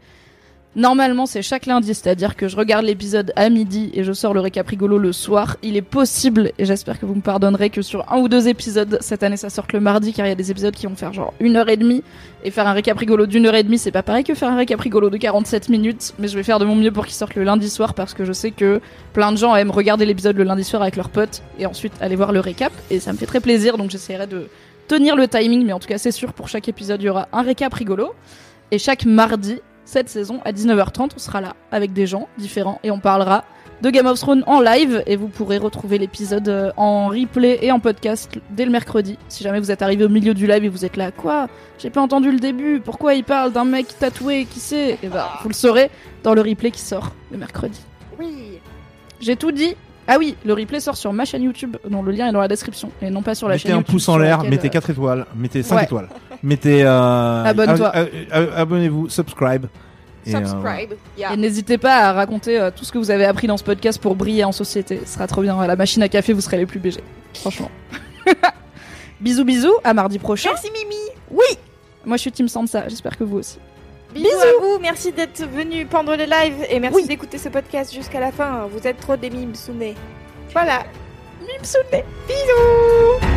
Normalement, 0.77 1.25
c'est 1.25 1.41
chaque 1.41 1.65
lundi, 1.65 1.95
c'est-à-dire 1.95 2.35
que 2.35 2.47
je 2.47 2.55
regarde 2.55 2.85
l'épisode 2.85 3.33
à 3.35 3.49
midi 3.49 3.89
et 3.95 4.03
je 4.03 4.13
sors 4.13 4.35
le 4.35 4.41
récap 4.41 4.67
rigolo 4.67 4.99
le 4.99 5.11
soir. 5.11 5.57
Il 5.63 5.75
est 5.75 5.81
possible, 5.81 6.51
et 6.59 6.65
j'espère 6.65 6.99
que 6.99 7.07
vous 7.07 7.15
me 7.15 7.21
pardonnerez, 7.21 7.71
que 7.71 7.81
sur 7.81 8.05
un 8.13 8.19
ou 8.19 8.29
deux 8.29 8.47
épisodes, 8.47 8.99
cette 9.01 9.23
année 9.23 9.37
ça 9.37 9.49
sorte 9.49 9.73
le 9.73 9.79
mardi, 9.79 10.13
car 10.13 10.27
il 10.27 10.29
y 10.29 10.31
a 10.31 10.35
des 10.35 10.51
épisodes 10.51 10.75
qui 10.75 10.85
vont 10.85 10.95
faire 10.95 11.13
genre 11.13 11.33
une 11.39 11.55
heure 11.55 11.67
et 11.69 11.77
demie. 11.77 12.03
Et 12.43 12.51
faire 12.51 12.67
un 12.67 12.73
récap 12.73 12.95
rigolo 12.95 13.25
d'une 13.25 13.47
heure 13.47 13.55
et 13.55 13.63
demie, 13.63 13.79
c'est 13.79 13.89
pas 13.89 14.03
pareil 14.03 14.23
que 14.23 14.35
faire 14.35 14.49
un 14.49 14.55
récap 14.55 14.79
rigolo 14.79 15.09
de 15.09 15.17
47 15.17 15.69
minutes, 15.69 16.13
mais 16.19 16.27
je 16.27 16.37
vais 16.37 16.43
faire 16.43 16.59
de 16.59 16.65
mon 16.65 16.75
mieux 16.75 16.91
pour 16.91 17.07
qu'il 17.07 17.15
sorte 17.15 17.33
le 17.33 17.43
lundi 17.43 17.71
soir, 17.71 17.95
parce 17.95 18.13
que 18.13 18.23
je 18.23 18.31
sais 18.31 18.51
que 18.51 18.79
plein 19.13 19.31
de 19.31 19.37
gens 19.37 19.55
aiment 19.55 19.71
regarder 19.71 20.05
l'épisode 20.05 20.37
le 20.37 20.43
lundi 20.43 20.63
soir 20.63 20.83
avec 20.83 20.95
leurs 20.95 21.09
potes, 21.09 21.41
et 21.57 21.65
ensuite 21.65 21.93
aller 22.01 22.15
voir 22.15 22.31
le 22.31 22.39
récap, 22.39 22.71
et 22.91 22.99
ça 22.99 23.13
me 23.13 23.17
fait 23.17 23.25
très 23.25 23.39
plaisir, 23.39 23.79
donc 23.79 23.89
j'essaierai 23.89 24.27
de 24.27 24.47
tenir 24.87 25.15
le 25.15 25.27
timing, 25.27 25.65
mais 25.65 25.73
en 25.73 25.79
tout 25.79 25.87
cas 25.87 25.97
c'est 25.97 26.11
sûr, 26.11 26.33
pour 26.33 26.49
chaque 26.49 26.69
épisode, 26.69 27.01
il 27.01 27.05
y 27.05 27.09
aura 27.09 27.27
un 27.33 27.41
récap 27.41 27.73
rigolo. 27.73 28.13
Et 28.69 28.79
chaque 28.79 29.05
mardi, 29.05 29.61
cette 29.87 30.09
saison, 30.09 30.41
à 30.43 30.51
19h30, 30.51 31.11
on 31.15 31.17
sera 31.17 31.39
là 31.39 31.55
avec 31.71 31.93
des 31.93 32.07
gens 32.07 32.27
différents 32.37 32.77
et 32.83 32.91
on 32.91 32.99
parlera 32.99 33.45
de 33.81 33.89
Game 33.89 34.05
of 34.05 34.19
Thrones 34.19 34.43
en 34.45 34.59
live 34.59 35.01
et 35.07 35.15
vous 35.15 35.29
pourrez 35.29 35.57
retrouver 35.57 35.97
l'épisode 35.97 36.49
euh, 36.49 36.71
en 36.75 37.07
replay 37.07 37.59
et 37.61 37.71
en 37.71 37.79
podcast 37.79 38.29
dès 38.49 38.65
le 38.65 38.71
mercredi. 38.71 39.17
Si 39.29 39.45
jamais 39.45 39.61
vous 39.61 39.71
êtes 39.71 39.81
arrivé 39.81 40.03
au 40.03 40.09
milieu 40.09 40.33
du 40.33 40.45
live 40.45 40.65
et 40.65 40.67
vous 40.67 40.83
êtes 40.83 40.97
là, 40.97 41.11
quoi? 41.11 41.47
J'ai 41.79 41.89
pas 41.89 42.01
entendu 42.01 42.31
le 42.31 42.39
début, 42.39 42.81
pourquoi 42.81 43.13
il 43.13 43.23
parle 43.23 43.53
d'un 43.53 43.63
mec 43.63 43.87
tatoué, 43.97 44.43
qui 44.43 44.59
sait? 44.59 44.97
Et 45.03 45.07
bah, 45.07 45.39
vous 45.41 45.47
le 45.47 45.53
saurez 45.53 45.89
dans 46.21 46.33
le 46.33 46.41
replay 46.41 46.71
qui 46.71 46.81
sort 46.81 47.13
le 47.31 47.37
mercredi. 47.37 47.79
Oui. 48.19 48.59
J'ai 49.21 49.37
tout 49.37 49.53
dit. 49.53 49.75
Ah 50.07 50.15
oui, 50.17 50.35
le 50.45 50.53
replay 50.53 50.79
sort 50.79 50.95
sur 50.95 51.11
ma 51.11 51.25
chaîne 51.25 51.43
YouTube, 51.43 51.75
dont 51.89 52.01
le 52.01 52.11
lien 52.11 52.27
est 52.27 52.31
dans 52.31 52.39
la 52.39 52.47
description, 52.47 52.89
et 53.01 53.09
non 53.09 53.21
pas 53.21 53.35
sur 53.35 53.47
la 53.49 53.55
Mettez 53.55 53.63
chaîne 53.67 53.71
un 53.73 53.77
YouTube 53.79 53.91
pouce 53.95 54.07
en 54.09 54.17
l'air, 54.17 54.37
laquelle, 54.37 54.51
mettez 54.51 54.67
euh, 54.67 54.71
4 54.71 54.89
étoiles, 54.91 55.25
mettez 55.35 55.63
5 55.63 55.75
Ouais. 55.75 55.83
étoiles. 55.83 56.09
Mettez. 56.43 56.83
Euh, 56.83 57.43
Abonne-toi. 57.45 57.89
ab- 57.95 58.07
ab- 58.31 58.49
Abonnez-vous, 58.55 59.09
subscribe. 59.09 59.65
Et, 60.25 60.33
euh, 60.35 60.39
Subscribe. 60.39 60.93
Yeah. 61.17 61.33
Et 61.33 61.37
n'hésitez 61.37 61.77
pas 61.77 62.09
à 62.09 62.13
raconter 62.13 62.59
euh, 62.59 62.69
tout 62.75 62.83
ce 62.85 62.91
que 62.91 62.97
vous 62.97 63.11
avez 63.11 63.25
appris 63.25 63.47
dans 63.47 63.57
ce 63.57 63.63
podcast 63.63 64.01
pour 64.01 64.15
briller 64.15 64.43
en 64.43 64.51
société. 64.51 65.01
Ce 65.05 65.13
sera 65.13 65.25
trop 65.27 65.41
bien. 65.41 65.57
À 65.59 65.67
la 65.67 65.75
machine 65.77 66.01
à 66.03 66.09
café, 66.09 66.33
vous 66.33 66.41
serez 66.41 66.57
les 66.57 66.65
plus 66.65 66.79
BG. 66.79 66.99
Franchement. 67.33 67.71
bisous, 69.21 69.45
bisous. 69.45 69.73
À 69.83 69.93
mardi 69.93 70.19
prochain. 70.19 70.49
Merci 70.51 70.69
Mimi. 70.71 70.95
Moi, 72.05 72.17
je 72.17 72.21
suis 72.21 72.31
Team 72.31 72.47
Sansa. 72.47 72.87
J'espère 72.87 73.17
que 73.17 73.23
vous 73.23 73.37
aussi. 73.37 73.57
Bisous, 74.13 74.27
à 74.39 74.59
vous. 74.61 74.79
Merci 74.79 75.11
d'être 75.11 75.45
venu 75.45 75.85
pendant 75.85 76.15
le 76.15 76.23
live 76.23 76.65
et 76.69 76.79
merci 76.79 76.95
Oui. 77.01 77.07
d'écouter 77.07 77.37
ce 77.37 77.49
podcast 77.49 77.93
jusqu'à 77.93 78.19
la 78.19 78.31
fin. 78.31 78.67
Vous 78.71 78.87
êtes 78.87 78.99
trop 78.99 79.15
des 79.17 79.29
mimes. 79.29 79.53
Voilà. 80.53 80.85
Mimsouné. 81.41 82.03
Bisous. 82.27 83.36